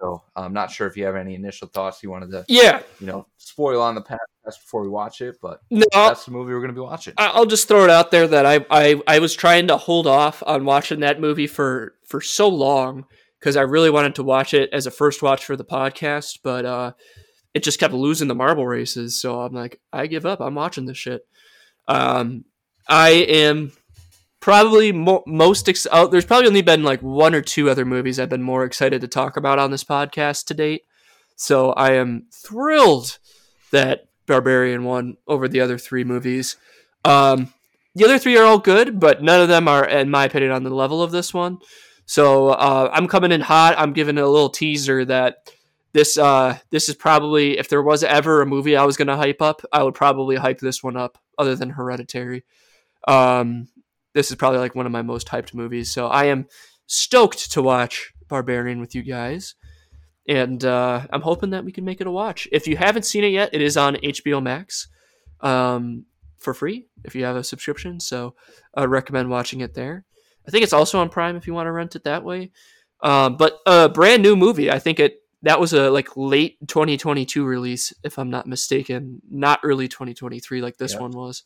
So 0.00 0.22
I'm 0.34 0.52
not 0.52 0.70
sure 0.70 0.86
if 0.86 0.96
you 0.96 1.04
have 1.06 1.16
any 1.16 1.34
initial 1.34 1.68
thoughts 1.68 2.02
you 2.02 2.10
wanted 2.10 2.30
to, 2.32 2.44
Yeah, 2.48 2.82
you 3.00 3.06
know, 3.06 3.26
spoil 3.38 3.80
on 3.80 3.94
the 3.94 4.02
past 4.02 4.20
before 4.44 4.82
we 4.82 4.88
watch 4.88 5.20
it, 5.20 5.36
but 5.40 5.60
no, 5.70 5.84
that's 5.92 6.26
the 6.26 6.30
movie 6.30 6.52
we're 6.52 6.60
going 6.60 6.68
to 6.68 6.74
be 6.74 6.80
watching. 6.80 7.14
I'll 7.16 7.46
just 7.46 7.66
throw 7.66 7.84
it 7.84 7.90
out 7.90 8.10
there 8.10 8.28
that 8.28 8.46
I, 8.46 8.64
I 8.70 9.00
I 9.06 9.18
was 9.18 9.34
trying 9.34 9.68
to 9.68 9.76
hold 9.76 10.06
off 10.06 10.42
on 10.46 10.64
watching 10.64 11.00
that 11.00 11.20
movie 11.20 11.46
for 11.46 11.94
for 12.04 12.20
so 12.20 12.48
long 12.48 13.06
because 13.40 13.56
I 13.56 13.62
really 13.62 13.90
wanted 13.90 14.14
to 14.16 14.22
watch 14.22 14.54
it 14.54 14.70
as 14.72 14.86
a 14.86 14.90
first 14.90 15.22
watch 15.22 15.44
for 15.44 15.56
the 15.56 15.64
podcast, 15.64 16.40
but 16.42 16.64
uh, 16.64 16.92
it 17.54 17.62
just 17.62 17.80
kept 17.80 17.94
losing 17.94 18.28
the 18.28 18.34
marble 18.34 18.66
races. 18.66 19.20
So 19.20 19.40
I'm 19.40 19.52
like, 19.52 19.80
I 19.92 20.06
give 20.06 20.26
up. 20.26 20.40
I'm 20.40 20.54
watching 20.54 20.86
this 20.86 20.98
shit. 20.98 21.26
Um, 21.88 22.44
I 22.88 23.10
am 23.10 23.72
probably 24.46 24.92
mo- 24.92 25.24
most 25.26 25.68
ex- 25.68 25.88
oh, 25.90 26.06
there's 26.06 26.24
probably 26.24 26.46
only 26.46 26.62
been 26.62 26.84
like 26.84 27.02
one 27.02 27.34
or 27.34 27.42
two 27.42 27.68
other 27.68 27.84
movies 27.84 28.20
I've 28.20 28.28
been 28.28 28.44
more 28.44 28.62
excited 28.62 29.00
to 29.00 29.08
talk 29.08 29.36
about 29.36 29.58
on 29.58 29.72
this 29.72 29.82
podcast 29.82 30.44
to 30.46 30.54
date. 30.54 30.84
So 31.34 31.72
I 31.72 31.94
am 31.94 32.26
thrilled 32.32 33.18
that 33.72 34.06
Barbarian 34.26 34.84
won 34.84 35.16
over 35.26 35.48
the 35.48 35.60
other 35.60 35.78
three 35.78 36.04
movies. 36.04 36.56
Um, 37.04 37.52
the 37.96 38.04
other 38.04 38.20
three 38.20 38.38
are 38.38 38.44
all 38.44 38.60
good, 38.60 39.00
but 39.00 39.20
none 39.20 39.40
of 39.40 39.48
them 39.48 39.66
are, 39.66 39.84
in 39.84 40.10
my 40.10 40.26
opinion, 40.26 40.52
on 40.52 40.62
the 40.62 40.70
level 40.70 41.02
of 41.02 41.10
this 41.10 41.34
one. 41.34 41.58
So 42.04 42.50
uh, 42.50 42.88
I'm 42.92 43.08
coming 43.08 43.32
in 43.32 43.40
hot. 43.40 43.74
I'm 43.76 43.94
giving 43.94 44.16
a 44.16 44.28
little 44.28 44.50
teaser 44.50 45.04
that 45.06 45.52
this 45.92 46.16
uh, 46.16 46.56
this 46.70 46.88
is 46.88 46.94
probably 46.94 47.58
if 47.58 47.68
there 47.68 47.82
was 47.82 48.04
ever 48.04 48.42
a 48.42 48.46
movie 48.46 48.76
I 48.76 48.84
was 48.84 48.96
going 48.96 49.08
to 49.08 49.16
hype 49.16 49.42
up, 49.42 49.62
I 49.72 49.82
would 49.82 49.94
probably 49.94 50.36
hype 50.36 50.60
this 50.60 50.84
one 50.84 50.96
up, 50.96 51.18
other 51.36 51.56
than 51.56 51.70
Hereditary. 51.70 52.44
Um, 53.08 53.66
this 54.16 54.30
is 54.30 54.36
probably 54.36 54.58
like 54.58 54.74
one 54.74 54.86
of 54.86 54.92
my 54.92 55.02
most 55.02 55.28
hyped 55.28 55.52
movies. 55.52 55.92
So 55.92 56.06
I 56.06 56.24
am 56.24 56.46
stoked 56.86 57.52
to 57.52 57.60
watch 57.60 58.14
Barbarian 58.28 58.80
with 58.80 58.94
you 58.94 59.02
guys. 59.02 59.54
And 60.26 60.64
uh, 60.64 61.06
I'm 61.10 61.20
hoping 61.20 61.50
that 61.50 61.66
we 61.66 61.70
can 61.70 61.84
make 61.84 62.00
it 62.00 62.06
a 62.06 62.10
watch. 62.10 62.48
If 62.50 62.66
you 62.66 62.78
haven't 62.78 63.04
seen 63.04 63.24
it 63.24 63.28
yet, 63.28 63.50
it 63.52 63.60
is 63.60 63.76
on 63.76 63.96
HBO 63.96 64.42
Max 64.42 64.88
um, 65.42 66.06
for 66.38 66.54
free 66.54 66.86
if 67.04 67.14
you 67.14 67.26
have 67.26 67.36
a 67.36 67.44
subscription. 67.44 68.00
So 68.00 68.34
I 68.74 68.84
recommend 68.86 69.28
watching 69.28 69.60
it 69.60 69.74
there. 69.74 70.06
I 70.48 70.50
think 70.50 70.64
it's 70.64 70.72
also 70.72 70.98
on 70.98 71.10
Prime 71.10 71.36
if 71.36 71.46
you 71.46 71.52
want 71.52 71.66
to 71.66 71.72
rent 71.72 71.94
it 71.94 72.04
that 72.04 72.24
way. 72.24 72.52
Um, 73.02 73.36
but 73.36 73.58
a 73.66 73.90
brand 73.90 74.22
new 74.22 74.34
movie. 74.34 74.70
I 74.70 74.78
think 74.78 74.98
it 74.98 75.20
that 75.42 75.60
was 75.60 75.74
a 75.74 75.90
like 75.90 76.16
late 76.16 76.56
2022 76.66 77.44
release, 77.44 77.92
if 78.02 78.18
I'm 78.18 78.30
not 78.30 78.46
mistaken, 78.46 79.20
not 79.30 79.60
early 79.62 79.88
2023 79.88 80.62
like 80.62 80.78
this 80.78 80.96
one 80.96 81.10
was. 81.10 81.42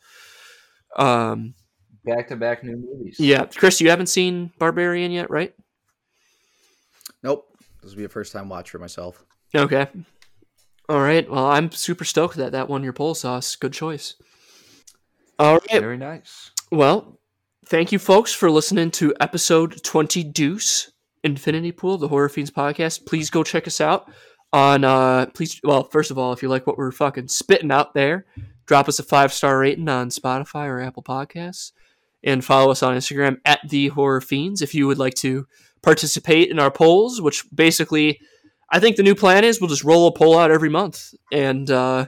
Um, 0.97 1.55
Back 2.05 2.28
to 2.28 2.36
back 2.36 2.64
new 2.64 2.77
movies. 2.77 3.16
yeah, 3.18 3.44
Chris, 3.44 3.81
you 3.81 3.90
haven't 3.90 4.06
seen 4.06 4.52
Barbarian 4.59 5.10
yet, 5.10 5.31
right? 5.31 5.55
Nope. 7.22 7.47
This 7.82 7.93
will 7.93 7.98
be 7.98 8.05
a 8.05 8.09
first 8.09 8.32
time 8.32 8.48
watch 8.48 8.70
for 8.70 8.78
myself. 8.78 9.24
Okay. 9.55 9.86
All 10.89 11.01
right. 11.01 11.28
Well, 11.31 11.47
I'm 11.47 11.70
super 11.70 12.05
stoked 12.05 12.36
that 12.36 12.52
that 12.52 12.68
won 12.68 12.82
your 12.82 12.93
poll 12.93 13.14
sauce. 13.14 13.56
Good 13.56 13.72
choice. 13.72 14.14
All 15.39 15.55
right. 15.55 15.81
Very 15.81 15.97
nice. 15.97 16.51
Well, 16.72 17.20
thank 17.66 17.93
you, 17.93 17.98
folks, 17.98 18.32
for 18.32 18.51
listening 18.51 18.90
to 18.93 19.14
episode 19.20 19.82
20 19.82 20.24
Deuce 20.24 20.90
Infinity 21.22 21.72
Pool, 21.72 21.98
the 21.98 22.09
Horror 22.09 22.28
Fiends 22.28 22.51
podcast. 22.51 23.06
Please 23.06 23.31
go 23.31 23.43
check 23.43 23.66
us 23.66 23.81
out 23.81 24.10
on, 24.52 24.85
uh, 24.85 25.27
please, 25.35 25.60
well, 25.62 25.85
first 25.85 26.10
of 26.10 26.18
all, 26.18 26.32
if 26.32 26.43
you 26.43 26.48
like 26.48 26.66
what 26.66 26.77
we're 26.78 26.93
fucking 26.93 27.28
spitting 27.28 27.70
out 27.70 27.94
there, 27.94 28.27
drop 28.66 28.89
us 28.89 28.98
a 28.98 29.02
five 29.02 29.32
star 29.32 29.59
rating 29.59 29.89
on 29.89 30.10
Spotify 30.10 30.66
or 30.66 30.81
Apple 30.81 31.02
Podcasts 31.02 31.72
and 32.22 32.44
follow 32.44 32.70
us 32.70 32.82
on 32.82 32.97
Instagram 32.97 33.38
at 33.44 33.60
the 33.68 33.88
Horror 33.88 34.20
Fiends 34.20 34.62
if 34.62 34.74
you 34.74 34.86
would 34.86 34.98
like 34.98 35.14
to 35.14 35.47
participate 35.82 36.51
in 36.51 36.59
our 36.59 36.70
polls, 36.70 37.20
which 37.20 37.44
basically, 37.55 38.20
I 38.70 38.80
think 38.80 38.97
the 38.97 39.02
new 39.02 39.14
plan 39.14 39.44
is 39.44 39.60
we'll 39.60 39.70
just 39.70 39.84
roll 39.84 40.06
a 40.06 40.12
poll 40.12 40.38
out 40.38 40.51
every 40.51 40.68
month 40.68 41.14
and, 41.32 41.70
uh, 41.70 42.06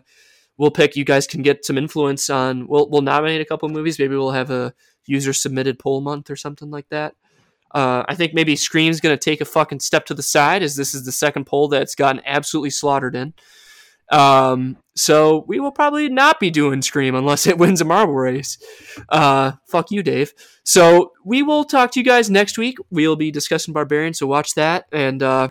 we'll 0.59 0.71
pick. 0.71 0.97
You 0.97 1.05
guys 1.05 1.27
can 1.27 1.43
get 1.43 1.65
some 1.65 1.77
influence 1.77 2.31
on. 2.31 2.67
We'll 2.69 2.89
we'll 2.89 3.03
nominate 3.03 3.41
a 3.41 3.45
couple 3.45 3.69
movies. 3.69 3.99
Maybe 3.99 4.15
we'll 4.15 4.31
have 4.31 4.51
a 4.51 4.73
user 5.07 5.33
submitted 5.33 5.79
poll 5.79 6.01
month 6.01 6.31
or 6.31 6.37
something 6.37 6.71
like 6.71 6.89
that. 6.91 7.15
Uh, 7.75 8.05
I 8.07 8.15
think 8.15 8.35
maybe 8.35 8.55
Scream's 8.55 9.01
going 9.01 9.17
to 9.17 9.23
take 9.23 9.41
a 9.41 9.47
fucking 9.47 9.81
step 9.81 10.05
to 10.07 10.15
the 10.15 10.23
side 10.23 10.63
as 10.63 10.77
this 10.77 10.95
is 10.95 11.05
the 11.05 11.13
second 11.13 11.47
poll 11.47 11.69
that's 11.69 11.95
gotten 11.95 12.23
absolutely 12.27 12.71
slaughtered 12.71 13.17
in. 13.17 13.33
Um, 14.13 14.77
so 14.95 15.45
we 15.49 15.59
will 15.59 15.73
probably 15.73 16.09
not 16.09 16.39
be 16.39 16.51
doing 16.51 16.83
Scream 16.83 17.15
unless 17.15 17.47
it 17.47 17.59
wins 17.59 17.81
a 17.81 17.85
marble 17.85 18.15
race. 18.15 18.59
Uh, 19.09 19.53
fuck 19.67 19.91
you, 19.91 20.03
Dave. 20.03 20.33
So 20.65 21.13
we 21.25 21.43
will 21.43 21.65
talk 21.65 21.91
to 21.93 22.01
you 22.01 22.05
guys 22.05 22.31
next 22.31 22.59
week. 22.59 22.77
We'll 22.91 23.17
be 23.17 23.31
discussing 23.31 23.75
Barbarian, 23.75 24.15
so 24.15 24.27
watch 24.27 24.55
that. 24.55 24.85
And 24.93 25.23
uh, 25.23 25.49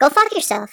Go 0.00 0.08
fuck 0.08 0.34
yourself. 0.34 0.70